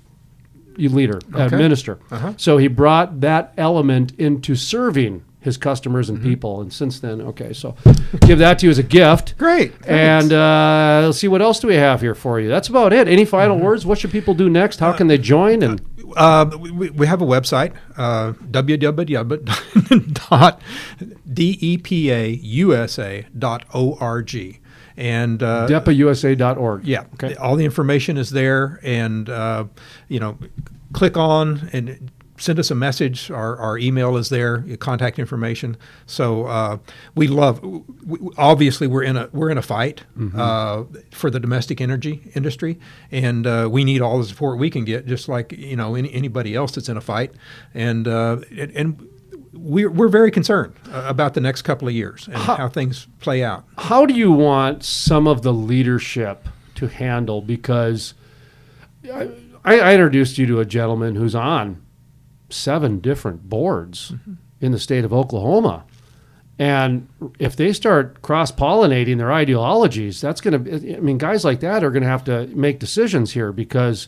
leader, 0.78 1.20
uh, 1.34 1.42
Okay. 1.44 1.56
minister. 1.56 1.98
Uh-huh. 2.10 2.32
So 2.36 2.56
he 2.58 2.68
brought 2.68 3.20
that 3.20 3.52
element 3.58 4.12
into 4.18 4.54
serving 4.54 5.22
his 5.42 5.56
customers 5.58 6.06
Mm-hmm. 6.08 6.16
and 6.16 6.24
people. 6.24 6.60
And 6.62 6.72
since 6.72 7.00
then, 7.00 7.20
okay, 7.20 7.52
so 7.52 7.74
give 8.20 8.38
that 8.38 8.58
to 8.60 8.66
you 8.66 8.70
as 8.70 8.78
a 8.78 8.82
gift. 8.82 9.36
Great. 9.38 9.72
And 9.86 10.32
uh, 10.32 11.02
let's 11.06 11.18
see 11.18 11.28
what 11.28 11.42
else 11.42 11.60
do 11.60 11.68
we 11.68 11.74
have 11.76 12.00
here 12.00 12.14
for 12.14 12.40
you. 12.40 12.48
That's 12.48 12.68
about 12.68 12.92
it. 12.92 13.06
Any 13.08 13.24
final 13.24 13.56
Mm-hmm. 13.56 13.64
words? 13.66 13.84
What 13.86 13.98
should 13.98 14.10
people 14.12 14.34
do 14.34 14.48
next? 14.48 14.78
How 14.80 14.92
can 14.92 15.06
they 15.08 15.18
join? 15.18 15.62
And 15.62 15.80
Uh, 16.16 16.44
we, 16.60 16.90
we 16.90 17.06
have 17.06 17.22
a 17.22 17.26
website, 17.26 17.72
uh, 17.96 18.32
www.depausa.org. 23.32 24.60
And 24.94 25.42
uh, 25.42 25.66
depausa.org. 25.68 26.84
yeah, 26.84 27.04
Okay. 27.14 27.34
all 27.36 27.56
the 27.56 27.64
information 27.64 28.18
is 28.18 28.30
there. 28.30 28.78
And, 28.82 29.28
uh, 29.30 29.64
you 30.08 30.20
know, 30.20 30.36
click 30.92 31.16
on 31.16 31.70
and 31.72 32.10
send 32.42 32.58
us 32.58 32.70
a 32.70 32.74
message. 32.74 33.30
Our, 33.30 33.56
our 33.56 33.78
email 33.78 34.16
is 34.16 34.28
there, 34.28 34.64
your 34.66 34.76
contact 34.76 35.18
information. 35.18 35.76
So 36.06 36.46
uh, 36.46 36.78
we 37.14 37.28
love. 37.28 37.62
We, 37.62 38.18
obviously, 38.36 38.86
we're 38.88 39.04
in 39.04 39.16
a 39.16 39.28
we're 39.32 39.50
in 39.50 39.58
a 39.58 39.62
fight 39.62 40.02
uh, 40.36 40.84
for 41.12 41.30
the 41.30 41.38
domestic 41.40 41.80
energy 41.80 42.30
industry, 42.34 42.78
and 43.10 43.46
uh, 43.46 43.68
we 43.70 43.84
need 43.84 44.00
all 44.02 44.18
the 44.18 44.24
support 44.24 44.58
we 44.58 44.70
can 44.70 44.84
get, 44.84 45.06
just 45.06 45.28
like 45.28 45.52
you 45.52 45.76
know 45.76 45.94
any, 45.94 46.12
anybody 46.12 46.54
else 46.54 46.72
that's 46.74 46.88
in 46.88 46.96
a 46.96 47.00
fight. 47.00 47.32
And 47.74 48.08
uh, 48.08 48.38
and, 48.50 48.72
and 48.72 49.08
we're 49.52 49.90
we're 49.90 50.08
very 50.08 50.30
concerned 50.30 50.74
uh, 50.90 51.04
about 51.06 51.34
the 51.34 51.40
next 51.40 51.62
couple 51.62 51.86
of 51.86 51.94
years 51.94 52.26
and 52.26 52.36
How- 52.36 52.56
how 52.56 52.68
things 52.68 53.06
play 53.20 53.44
out. 53.44 53.64
How 53.78 54.04
do 54.06 54.14
you 54.14 54.32
want 54.32 54.82
some 54.82 55.28
of 55.28 55.42
the 55.42 55.52
leadership 55.52 56.48
to 56.74 56.88
handle? 56.88 57.40
Because 57.40 58.14
I, 59.12 59.28
I 59.64 59.92
introduced 59.94 60.38
you 60.38 60.46
to 60.46 60.60
a 60.60 60.64
gentleman 60.64 61.14
who's 61.14 61.34
on 61.34 61.80
seven 62.52 63.00
different 63.00 63.48
boards 63.48 64.12
mm-hmm. 64.12 64.34
in 64.60 64.72
the 64.72 64.78
state 64.78 65.04
of 65.04 65.12
Oklahoma. 65.12 65.84
And 66.58 67.08
if 67.38 67.56
they 67.56 67.72
start 67.72 68.22
cross 68.22 68.52
pollinating 68.52 69.18
their 69.18 69.32
ideologies, 69.32 70.20
that's 70.20 70.40
going 70.40 70.64
to, 70.64 70.96
I 70.96 71.00
mean, 71.00 71.18
guys 71.18 71.44
like 71.44 71.60
that 71.60 71.82
are 71.82 71.90
going 71.90 72.02
to 72.02 72.08
have 72.08 72.24
to 72.24 72.46
make 72.48 72.78
decisions 72.78 73.32
here 73.32 73.52
because 73.52 74.06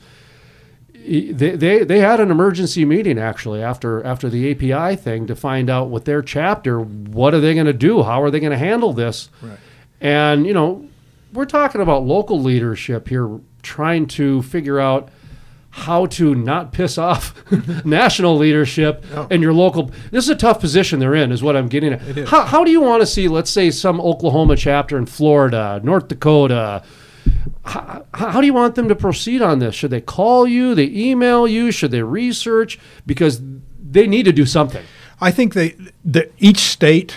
they, 0.92 1.30
they, 1.30 1.84
they 1.84 1.98
had 1.98 2.20
an 2.20 2.30
emergency 2.30 2.84
meeting 2.84 3.18
actually 3.18 3.62
after 3.62 4.02
after 4.04 4.30
the 4.30 4.50
API 4.50 4.96
thing 4.96 5.26
to 5.26 5.36
find 5.36 5.68
out 5.68 5.90
with 5.90 6.04
their 6.04 6.22
chapter 6.22 6.80
what 6.80 7.34
are 7.34 7.40
they 7.40 7.54
going 7.54 7.66
to 7.66 7.72
do 7.74 8.02
how 8.02 8.22
are 8.22 8.30
they 8.30 8.40
going 8.40 8.52
to 8.52 8.58
handle 8.58 8.92
this 8.92 9.28
Right. 9.42 9.58
and 10.00 10.46
you 10.46 10.54
know 10.54 10.88
we're 11.34 11.44
talking 11.44 11.82
about 11.82 12.04
local 12.04 12.40
leadership 12.40 13.08
here 13.08 13.38
trying 13.62 14.06
to 14.06 14.40
figure 14.42 14.80
out 14.80 15.10
how 15.76 16.06
to 16.06 16.34
not 16.36 16.72
piss 16.72 16.96
off 16.98 17.34
national 17.84 18.36
leadership 18.36 19.04
Oh. 19.12 19.26
and 19.30 19.42
your 19.42 19.52
local 19.52 19.90
this 20.12 20.22
is 20.24 20.30
a 20.30 20.36
tough 20.36 20.60
position 20.60 21.00
they're 21.00 21.16
in 21.16 21.32
is 21.32 21.42
what 21.42 21.56
i'm 21.56 21.66
getting 21.68 21.92
at 21.94 22.28
How, 22.28 22.44
how 22.44 22.62
do 22.64 22.70
you 22.70 22.80
want 22.80 23.02
to 23.02 23.06
see 23.06 23.26
let's 23.26 23.50
say 23.50 23.70
some 23.72 24.00
oklahoma 24.00 24.56
chapter 24.56 24.96
in 24.96 25.06
florida 25.06 25.80
north 25.82 26.06
dakota 26.08 26.84
how, 27.64 28.04
how 28.14 28.40
do 28.40 28.46
you 28.46 28.54
want 28.54 28.74
them 28.74 28.88
to 28.88 28.94
proceed 28.94 29.40
on 29.40 29.58
this? 29.58 29.74
Should 29.74 29.90
they 29.90 30.02
call 30.02 30.46
you? 30.46 30.74
They 30.74 30.88
email 30.88 31.48
you? 31.48 31.70
Should 31.72 31.90
they 31.92 32.02
research? 32.02 32.78
Because 33.06 33.40
they 33.82 34.06
need 34.06 34.24
to 34.24 34.32
do 34.32 34.44
something. 34.44 34.84
I 35.22 35.30
think 35.30 35.54
they, 35.54 35.74
that 36.04 36.30
each 36.38 36.58
state 36.58 37.16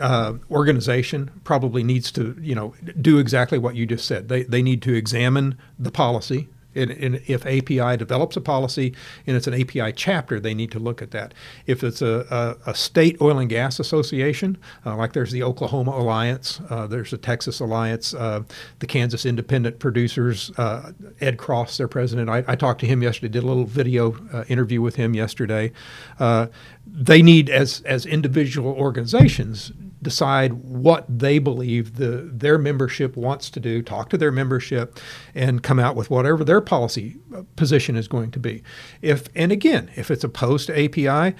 uh, 0.00 0.34
organization 0.52 1.32
probably 1.42 1.82
needs 1.82 2.12
to, 2.12 2.36
you 2.40 2.54
know, 2.54 2.74
do 3.00 3.18
exactly 3.18 3.58
what 3.58 3.74
you 3.74 3.84
just 3.86 4.06
said. 4.06 4.28
They, 4.28 4.44
they 4.44 4.62
need 4.62 4.80
to 4.82 4.94
examine 4.94 5.58
the 5.76 5.90
policy. 5.90 6.48
And, 6.78 6.90
and 6.90 7.22
if 7.26 7.44
API 7.46 7.96
develops 7.96 8.36
a 8.36 8.40
policy 8.40 8.94
and 9.26 9.36
it's 9.36 9.46
an 9.46 9.54
API 9.54 9.92
chapter, 9.92 10.40
they 10.40 10.54
need 10.54 10.70
to 10.72 10.78
look 10.78 11.02
at 11.02 11.10
that. 11.10 11.34
If 11.66 11.84
it's 11.84 12.00
a, 12.00 12.56
a, 12.66 12.70
a 12.70 12.74
state 12.74 13.16
oil 13.20 13.38
and 13.38 13.48
gas 13.48 13.78
association, 13.78 14.58
uh, 14.86 14.96
like 14.96 15.12
there's 15.12 15.32
the 15.32 15.42
Oklahoma 15.42 15.90
Alliance, 15.92 16.60
uh, 16.70 16.86
there's 16.86 17.10
the 17.10 17.18
Texas 17.18 17.60
Alliance, 17.60 18.14
uh, 18.14 18.42
the 18.78 18.86
Kansas 18.86 19.26
Independent 19.26 19.78
Producers, 19.78 20.50
uh, 20.56 20.92
Ed 21.20 21.38
Cross, 21.38 21.76
their 21.78 21.88
president. 21.88 22.30
I, 22.30 22.44
I 22.46 22.54
talked 22.54 22.80
to 22.80 22.86
him 22.86 23.02
yesterday, 23.02 23.28
did 23.28 23.42
a 23.42 23.46
little 23.46 23.64
video 23.64 24.16
uh, 24.32 24.44
interview 24.48 24.80
with 24.80 24.96
him 24.96 25.14
yesterday. 25.14 25.72
Uh, 26.18 26.46
they 26.86 27.22
need, 27.22 27.50
as 27.50 27.82
as 27.82 28.06
individual 28.06 28.72
organizations, 28.72 29.72
decide 30.02 30.52
what 30.52 31.06
they 31.08 31.38
believe 31.38 31.96
the 31.96 32.30
their 32.32 32.58
membership 32.58 33.16
wants 33.16 33.50
to 33.50 33.60
do. 33.60 33.82
Talk 33.82 34.10
to 34.10 34.18
their 34.18 34.32
membership, 34.32 34.98
and 35.34 35.62
come 35.62 35.78
out 35.78 35.96
with 35.96 36.10
whatever 36.10 36.44
their 36.44 36.60
policy 36.60 37.16
uh, 37.34 37.42
position 37.56 37.96
is 37.96 38.08
going 38.08 38.30
to 38.32 38.38
be. 38.38 38.62
If 39.02 39.28
and 39.34 39.52
again, 39.52 39.90
if 39.96 40.10
it's 40.10 40.24
opposed 40.24 40.66
to 40.68 40.84
API. 40.84 41.36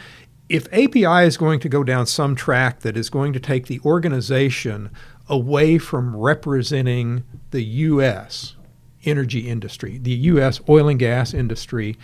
If 0.48 0.66
API 0.72 1.26
is 1.26 1.36
going 1.36 1.60
to 1.60 1.68
go 1.68 1.84
down 1.84 2.06
some 2.06 2.34
track 2.34 2.80
that 2.80 2.96
is 2.96 3.10
going 3.10 3.34
to 3.34 3.40
take 3.40 3.66
the 3.66 3.80
organization 3.84 4.90
away 5.28 5.76
from 5.76 6.16
representing 6.16 7.22
the 7.50 7.62
U.S. 7.62 8.56
energy 9.04 9.48
industry, 9.48 9.98
the 9.98 10.12
U.S. 10.12 10.60
oil 10.66 10.88
and 10.88 10.98
gas 10.98 11.34
industry 11.34 11.98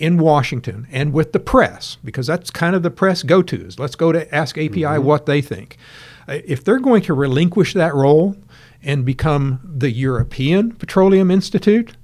in 0.00 0.18
Washington 0.18 0.86
and 0.90 1.12
with 1.12 1.32
the 1.32 1.38
press, 1.38 1.98
because 2.02 2.26
that's 2.26 2.50
kind 2.50 2.74
of 2.74 2.82
the 2.82 2.90
press 2.90 3.22
go 3.22 3.42
tos. 3.42 3.78
Let's 3.78 3.94
go 3.94 4.12
to 4.12 4.34
ask 4.34 4.56
API 4.56 4.98
what 4.98 5.26
they 5.26 5.40
think. 5.40 5.76
Uh, 6.26 6.38
If 6.44 6.64
they're 6.64 6.80
going 6.80 7.02
to 7.02 7.14
relinquish 7.14 7.74
that 7.74 7.94
role 7.94 8.36
and 8.82 9.04
become 9.04 9.60
the 9.62 9.90
European 9.90 10.72
Petroleum 10.72 11.30
Institute, 11.30 11.96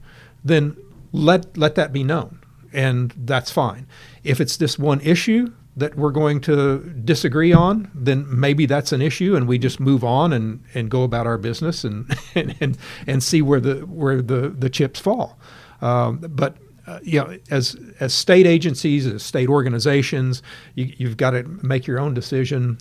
then 0.44 0.76
let, 1.12 1.56
let 1.56 1.74
that 1.76 1.92
be 1.92 2.04
known, 2.04 2.38
and 2.72 3.14
that's 3.16 3.50
fine. 3.50 3.86
If 4.22 4.40
it's 4.40 4.56
this 4.56 4.78
one 4.78 5.00
issue, 5.00 5.52
that 5.78 5.94
we're 5.94 6.10
going 6.10 6.40
to 6.40 6.78
disagree 7.04 7.52
on, 7.52 7.90
then 7.94 8.24
maybe 8.28 8.64
that's 8.64 8.92
an 8.92 9.02
issue, 9.02 9.36
and 9.36 9.46
we 9.46 9.58
just 9.58 9.78
move 9.78 10.02
on 10.02 10.32
and, 10.32 10.64
and 10.72 10.90
go 10.90 11.02
about 11.02 11.26
our 11.26 11.36
business 11.36 11.84
and, 11.84 12.18
and, 12.34 12.56
and, 12.60 12.78
and 13.06 13.22
see 13.22 13.42
where 13.42 13.60
the 13.60 13.80
where 13.80 14.22
the, 14.22 14.48
the 14.48 14.70
chips 14.70 14.98
fall. 14.98 15.38
Um, 15.82 16.18
but 16.30 16.56
uh, 16.86 17.00
you 17.02 17.20
know, 17.20 17.38
as 17.50 17.76
as 18.00 18.14
state 18.14 18.46
agencies, 18.46 19.06
as 19.06 19.22
state 19.22 19.48
organizations, 19.48 20.42
you, 20.74 20.92
you've 20.96 21.16
got 21.16 21.30
to 21.30 21.42
make 21.62 21.86
your 21.86 21.98
own 21.98 22.14
decision. 22.14 22.78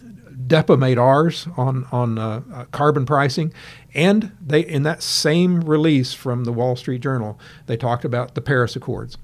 DEPA 0.48 0.78
made 0.78 0.98
ours 0.98 1.48
on 1.58 1.88
on 1.92 2.18
uh, 2.18 2.42
uh, 2.54 2.66
carbon 2.66 3.06
pricing, 3.06 3.54
and 3.94 4.32
they 4.46 4.62
in 4.62 4.84
that 4.84 5.02
same 5.02 5.62
release 5.62 6.14
from 6.14 6.44
the 6.44 6.52
Wall 6.52 6.76
Street 6.76 7.02
Journal, 7.02 7.40
they 7.66 7.78
talked 7.78 8.06
about 8.06 8.36
the 8.36 8.42
Paris 8.42 8.76
Accords 8.76 9.18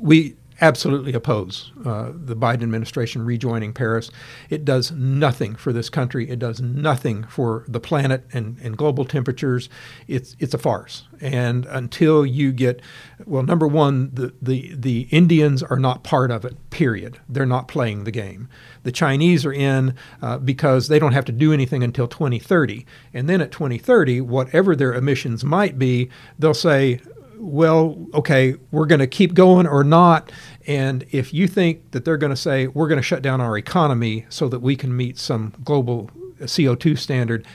we 0.00 0.36
absolutely 0.60 1.14
oppose 1.14 1.72
uh, 1.84 2.12
the 2.14 2.36
Biden 2.36 2.62
administration 2.62 3.24
rejoining 3.24 3.72
Paris. 3.72 4.10
It 4.48 4.64
does 4.64 4.92
nothing 4.92 5.54
for 5.54 5.72
this 5.72 5.88
country. 5.88 6.28
It 6.28 6.38
does 6.38 6.60
nothing 6.60 7.24
for 7.24 7.64
the 7.68 7.80
planet 7.80 8.24
and, 8.32 8.58
and 8.62 8.76
global 8.76 9.04
temperatures. 9.04 9.68
It's 10.06 10.36
it's 10.38 10.54
a 10.54 10.58
farce. 10.58 11.04
And 11.20 11.66
until 11.66 12.24
you 12.24 12.50
get, 12.52 12.80
well, 13.26 13.42
number 13.42 13.66
one, 13.66 14.10
the, 14.14 14.32
the, 14.40 14.74
the 14.74 15.06
Indians 15.10 15.62
are 15.62 15.78
not 15.78 16.02
part 16.02 16.30
of 16.30 16.46
it, 16.46 16.56
period. 16.70 17.20
They're 17.28 17.44
not 17.44 17.68
playing 17.68 18.04
the 18.04 18.10
game. 18.10 18.48
The 18.84 18.92
Chinese 18.92 19.44
are 19.44 19.52
in 19.52 19.94
uh, 20.22 20.38
because 20.38 20.88
they 20.88 20.98
don't 20.98 21.12
have 21.12 21.26
to 21.26 21.32
do 21.32 21.52
anything 21.52 21.82
until 21.82 22.08
2030. 22.08 22.86
And 23.12 23.28
then 23.28 23.42
at 23.42 23.52
2030, 23.52 24.22
whatever 24.22 24.74
their 24.74 24.94
emissions 24.94 25.44
might 25.44 25.78
be, 25.78 26.08
they'll 26.38 26.54
say, 26.54 27.00
well, 27.40 27.96
okay, 28.14 28.54
we're 28.70 28.86
going 28.86 29.00
to 29.00 29.06
keep 29.06 29.34
going 29.34 29.66
or 29.66 29.82
not. 29.82 30.30
And 30.66 31.04
if 31.10 31.32
you 31.32 31.48
think 31.48 31.90
that 31.92 32.04
they're 32.04 32.16
going 32.18 32.30
to 32.30 32.36
say, 32.36 32.66
we're 32.66 32.88
going 32.88 32.98
to 32.98 33.02
shut 33.02 33.22
down 33.22 33.40
our 33.40 33.56
economy 33.56 34.26
so 34.28 34.48
that 34.48 34.60
we 34.60 34.76
can 34.76 34.94
meet 34.96 35.18
some 35.18 35.54
global 35.64 36.10
CO2 36.40 36.98
standard, 36.98 37.46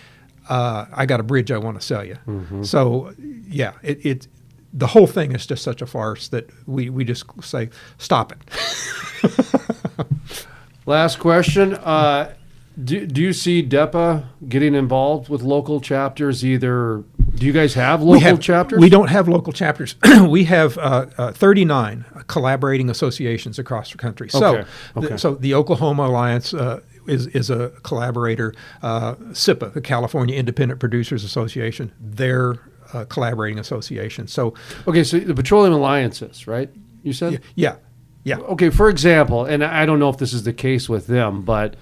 uh, 0.49 0.85
I 0.91 1.05
got 1.05 1.19
a 1.19 1.23
bridge 1.23 1.51
I 1.51 1.57
want 1.57 1.79
to 1.79 1.85
sell 1.85 2.03
you. 2.03 2.17
So, 2.63 3.13
yeah, 3.47 3.73
it, 3.83 4.05
it, 4.05 4.27
the 4.73 4.87
whole 4.87 5.07
thing 5.07 5.33
is 5.33 5.45
just 5.45 5.63
such 5.63 5.81
a 5.81 5.85
farce 5.85 6.27
that 6.29 6.49
we, 6.67 6.89
we 6.89 7.03
just 7.03 7.25
say, 7.43 7.69
stop 7.97 8.31
it. 8.31 10.05
Last 10.85 11.19
question. 11.19 11.75
Uh, 11.75 12.33
do, 12.83 13.05
do 13.07 13.21
you 13.21 13.33
see 13.33 13.63
DEPA 13.63 14.25
getting 14.49 14.75
involved 14.75 15.29
with 15.29 15.41
local 15.41 15.79
chapters? 15.79 16.43
Either 16.43 17.03
do 17.35 17.45
you 17.45 17.51
guys 17.53 17.73
have 17.73 18.01
local 18.01 18.13
we 18.13 18.19
have, 18.21 18.39
chapters? 18.39 18.79
We 18.79 18.89
don't 18.89 19.09
have 19.09 19.27
local 19.27 19.53
chapters. 19.53 19.95
we 20.27 20.45
have 20.45 20.77
uh, 20.77 21.05
uh, 21.17 21.31
39 21.31 22.05
collaborating 22.27 22.89
associations 22.89 23.59
across 23.59 23.91
the 23.91 23.97
country. 23.97 24.29
So, 24.29 24.65
Okay, 24.95 25.07
the- 25.09 25.17
so 25.17 25.35
the 25.35 25.53
Oklahoma 25.53 26.03
Alliance 26.07 26.53
uh, 26.53 26.79
is 27.07 27.27
is 27.27 27.49
a 27.49 27.69
collaborator. 27.83 28.53
Uh, 28.81 29.15
CIPA, 29.31 29.73
the 29.73 29.81
California 29.81 30.35
Independent 30.37 30.79
Producers 30.79 31.23
Association, 31.23 31.91
they're 31.99 32.55
a 32.93 33.05
collaborating 33.05 33.59
association. 33.59 34.27
So, 34.27 34.53
Okay, 34.87 35.03
so 35.03 35.19
the 35.19 35.33
Petroleum 35.35 35.73
Alliances, 35.73 36.47
right? 36.47 36.69
You 37.03 37.13
said? 37.13 37.41
yeah, 37.55 37.75
yeah. 38.23 38.37
Okay, 38.39 38.69
for 38.69 38.89
example, 38.89 39.45
and 39.45 39.63
I 39.63 39.85
don't 39.85 39.99
know 39.99 40.09
if 40.09 40.17
this 40.17 40.33
is 40.33 40.43
the 40.43 40.53
case 40.53 40.89
with 40.89 41.05
them, 41.07 41.41
but 41.41 41.75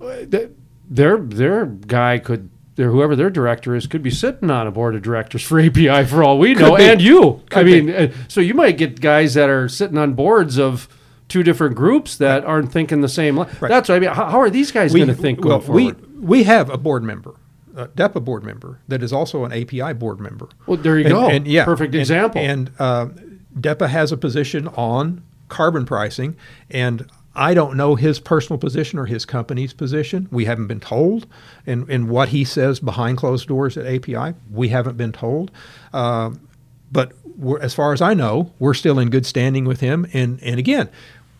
uh, 0.00 0.24
th- 0.30 0.50
their 0.88 1.18
their 1.18 1.66
guy 1.66 2.18
could 2.18 2.48
their 2.76 2.90
whoever 2.90 3.16
their 3.16 3.30
director 3.30 3.74
is 3.74 3.86
could 3.86 4.02
be 4.02 4.10
sitting 4.10 4.50
on 4.50 4.66
a 4.66 4.70
board 4.70 4.94
of 4.94 5.02
directors 5.02 5.42
for 5.42 5.58
API 5.66 6.04
for 6.04 6.22
all 6.22 6.38
we 6.38 6.54
know, 6.54 6.76
and 6.76 7.00
you. 7.02 7.42
I 7.52 7.62
mean, 7.62 7.86
be. 7.86 7.94
uh, 7.96 8.08
so 8.28 8.40
you 8.40 8.54
might 8.54 8.76
get 8.78 9.00
guys 9.00 9.34
that 9.34 9.48
are 9.50 9.68
sitting 9.68 9.98
on 9.98 10.14
boards 10.14 10.58
of 10.58 10.88
two 11.28 11.42
different 11.42 11.74
groups 11.74 12.16
that 12.18 12.44
aren't 12.44 12.70
thinking 12.70 13.00
the 13.00 13.08
same. 13.08 13.38
Right. 13.38 13.60
That's 13.62 13.88
what 13.88 13.96
I 13.96 13.98
mean. 13.98 14.10
How, 14.10 14.26
how 14.30 14.40
are 14.40 14.50
these 14.50 14.70
guys 14.70 14.94
going 14.94 15.08
to 15.08 15.14
think 15.14 15.44
well, 15.44 15.60
forward? 15.60 16.00
We, 16.14 16.20
we 16.20 16.42
have 16.44 16.70
a 16.70 16.78
board 16.78 17.02
member, 17.02 17.34
a 17.74 17.88
DEPA 17.88 18.24
board 18.24 18.44
member, 18.44 18.78
that 18.88 19.02
is 19.02 19.12
also 19.12 19.44
an 19.44 19.52
API 19.52 19.92
board 19.94 20.20
member. 20.20 20.48
well, 20.66 20.76
there 20.76 20.98
you 20.98 21.06
And- 21.06 21.12
go. 21.12 21.28
And, 21.28 21.46
yeah, 21.48 21.64
perfect 21.64 21.94
and- 21.94 22.00
example. 22.00 22.40
And 22.40 22.70
uh, 22.78 23.06
DEPA 23.58 23.88
has 23.88 24.12
a 24.12 24.16
position 24.16 24.68
on 24.68 25.22
carbon 25.48 25.84
pricing, 25.86 26.36
and 26.70 27.08
I 27.36 27.54
don't 27.54 27.76
know 27.76 27.94
his 27.94 28.18
personal 28.18 28.58
position 28.58 28.98
or 28.98 29.06
his 29.06 29.24
company's 29.24 29.72
position. 29.72 30.28
We 30.30 30.46
haven't 30.46 30.66
been 30.66 30.80
told, 30.80 31.26
and 31.66 31.88
and 31.88 32.08
what 32.08 32.30
he 32.30 32.44
says 32.44 32.80
behind 32.80 33.18
closed 33.18 33.46
doors 33.46 33.76
at 33.76 33.86
API, 33.86 34.34
we 34.50 34.68
haven't 34.68 34.96
been 34.96 35.12
told. 35.12 35.50
Um, 35.92 36.40
but 36.90 37.12
we're, 37.36 37.60
as 37.60 37.74
far 37.74 37.92
as 37.92 38.00
I 38.00 38.14
know, 38.14 38.52
we're 38.58 38.74
still 38.74 38.98
in 38.98 39.10
good 39.10 39.26
standing 39.26 39.64
with 39.64 39.80
him. 39.80 40.06
And 40.12 40.42
and 40.42 40.58
again, 40.58 40.88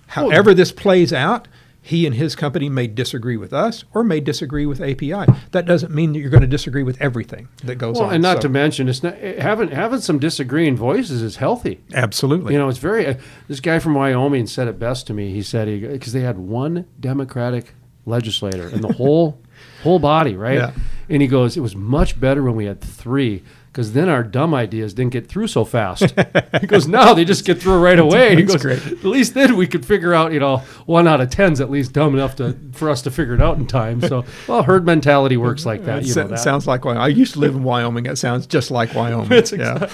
However, 0.09 0.55
this 0.55 0.73
plays 0.73 1.13
out, 1.13 1.49
he 1.87 2.05
and 2.05 2.17
his 2.17 2.35
company 2.35 2.69
may 2.69 2.89
disagree 2.89 3.37
with 3.37 3.53
us 3.53 3.85
or 3.95 4.03
may 4.03 4.19
disagree 4.19 4.67
with 4.67 4.81
API. 4.81 5.25
That 5.53 5.67
doesn't 5.67 5.95
mean 5.95 6.13
that 6.13 6.19
you're 6.19 6.31
going 6.31 6.41
to 6.41 6.49
disagree 6.49 6.83
with 6.83 7.01
everything 7.01 7.47
that 7.63 7.77
goes 7.77 7.95
Well, 7.97 8.07
on. 8.09 8.15
and 8.15 8.23
not 8.23 8.39
So- 8.39 8.43
to 8.43 8.49
mention, 8.49 8.89
it's 8.89 9.05
not 9.05 9.17
having 9.19 9.69
having 9.69 10.01
some 10.01 10.19
disagreeing 10.19 10.77
voices 10.77 11.23
is 11.23 11.37
healthy. 11.37 11.79
absolutely. 11.95 12.55
You 12.55 12.59
know, 12.59 12.69
it's 12.69 12.79
very. 12.79 13.07
Uh, 13.07 13.15
this 13.47 13.61
guy 13.61 13.79
from 13.79 13.95
Wyoming 13.95 14.49
said 14.49 14.67
it 14.67 14.81
best 14.81 15.07
to 15.07 15.15
me. 15.15 15.31
He 15.33 15.43
said 15.43 15.69
he 15.69 15.79
because 15.79 16.13
they 16.13 16.23
had 16.23 16.39
one 16.39 16.87
Democratic 16.99 17.73
legislator 18.05 18.69
in 18.69 18.81
the 18.81 18.93
whole 18.95 19.39
whole 19.83 19.99
body, 20.01 20.35
right? 20.37 20.59
Yeah. 20.59 20.73
And 21.09 21.23
he 21.23 21.29
goes, 21.29 21.57
it 21.57 21.61
was 21.61 21.77
much 21.77 22.19
better 22.19 22.43
when 22.43 22.57
we 22.57 22.65
had 22.65 22.81
three. 22.81 23.45
Because 23.77 23.93
then 23.93 24.09
our 24.09 24.23
dumb 24.23 24.55
ideas 24.55 24.95
didn't 24.95 25.13
get 25.13 25.29
through 25.29 25.49
so 25.49 25.63
fast. 25.63 26.15
he 26.63 26.67
goes, 26.67 26.89
now 26.89 27.13
they 27.13 27.27
just 27.27 27.45
get 27.45 27.61
through 27.61 27.79
right 27.79 27.99
away. 27.99 28.35
he 28.35 28.43
goes, 28.43 28.63
great. 28.63 28.79
at 28.87 29.05
least 29.05 29.35
then 29.35 29.55
we 29.55 29.67
could 29.67 29.85
figure 29.85 30.15
out, 30.15 30.33
you 30.33 30.41
know, 30.41 30.63
one 30.87 31.07
out 31.07 31.21
of 31.21 31.29
ten's 31.29 31.61
at 31.61 31.71
least 31.71 31.93
dumb 31.93 32.15
enough 32.15 32.37
to 32.37 32.57
for 32.73 32.89
us 32.89 33.03
to 33.03 33.11
figure 33.11 33.35
it 33.35 33.43
out 33.43 33.59
in 33.59 33.67
time. 33.67 34.01
So, 34.01 34.25
well, 34.49 34.63
herd 34.63 34.87
mentality 34.87 35.37
works 35.37 35.67
like 35.67 35.85
that. 35.85 36.07
You 36.07 36.15
know 36.15 36.29
that. 36.29 36.39
sounds 36.39 36.67
like 36.67 36.87
Wyoming. 36.87 37.03
I 37.03 37.09
used 37.09 37.35
to 37.35 37.39
live 37.39 37.55
in 37.55 37.65
Wyoming. 37.65 38.07
It 38.07 38.17
sounds 38.17 38.47
just 38.47 38.71
like 38.71 38.95
Wyoming. 38.95 39.31
It's 39.33 39.53
yeah. 39.53 39.91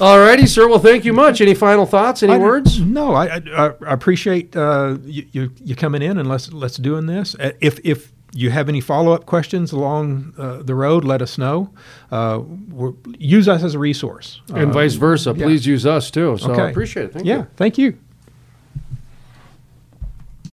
All 0.00 0.18
righty, 0.18 0.46
sir. 0.46 0.66
Well, 0.66 0.80
thank 0.80 1.04
you 1.04 1.12
much. 1.12 1.40
Any 1.40 1.54
final 1.54 1.86
thoughts? 1.86 2.24
Any 2.24 2.32
I- 2.32 2.38
words? 2.38 2.80
No, 2.80 3.14
I, 3.14 3.36
I, 3.36 3.66
I 3.86 3.92
appreciate 3.92 4.56
uh, 4.56 4.96
you, 5.04 5.26
you 5.30 5.52
you 5.64 5.76
coming 5.76 6.02
in 6.02 6.18
and 6.18 6.28
let's 6.28 6.52
let's 6.52 6.76
doing 6.76 7.06
this. 7.06 7.36
Uh, 7.38 7.52
If 7.60 7.78
if 7.84 8.10
you 8.32 8.50
have 8.50 8.68
any 8.68 8.80
follow 8.80 9.12
up 9.12 9.26
questions 9.26 9.72
along 9.72 10.34
uh, 10.38 10.62
the 10.62 10.74
road, 10.74 11.04
let 11.04 11.20
us 11.22 11.36
know. 11.38 11.70
Uh, 12.10 12.40
we're, 12.68 12.92
use 13.18 13.48
us 13.48 13.62
as 13.64 13.74
a 13.74 13.78
resource. 13.78 14.40
And 14.54 14.70
Uh, 14.70 14.74
vice 14.74 14.94
versa. 14.94 15.34
yeah. 15.36 15.44
Please 15.46 15.66
use 15.66 15.84
us 15.86 16.10
too. 16.10 16.36
So 16.38 16.50
I 16.50 16.52
Okay. 16.52 16.70
appreciate 16.70 17.04
it. 17.06 17.12
Thank 17.12 17.26
yeah, 17.26 17.36
you. 17.38 17.46
thank 17.56 17.78
you. 17.78 17.96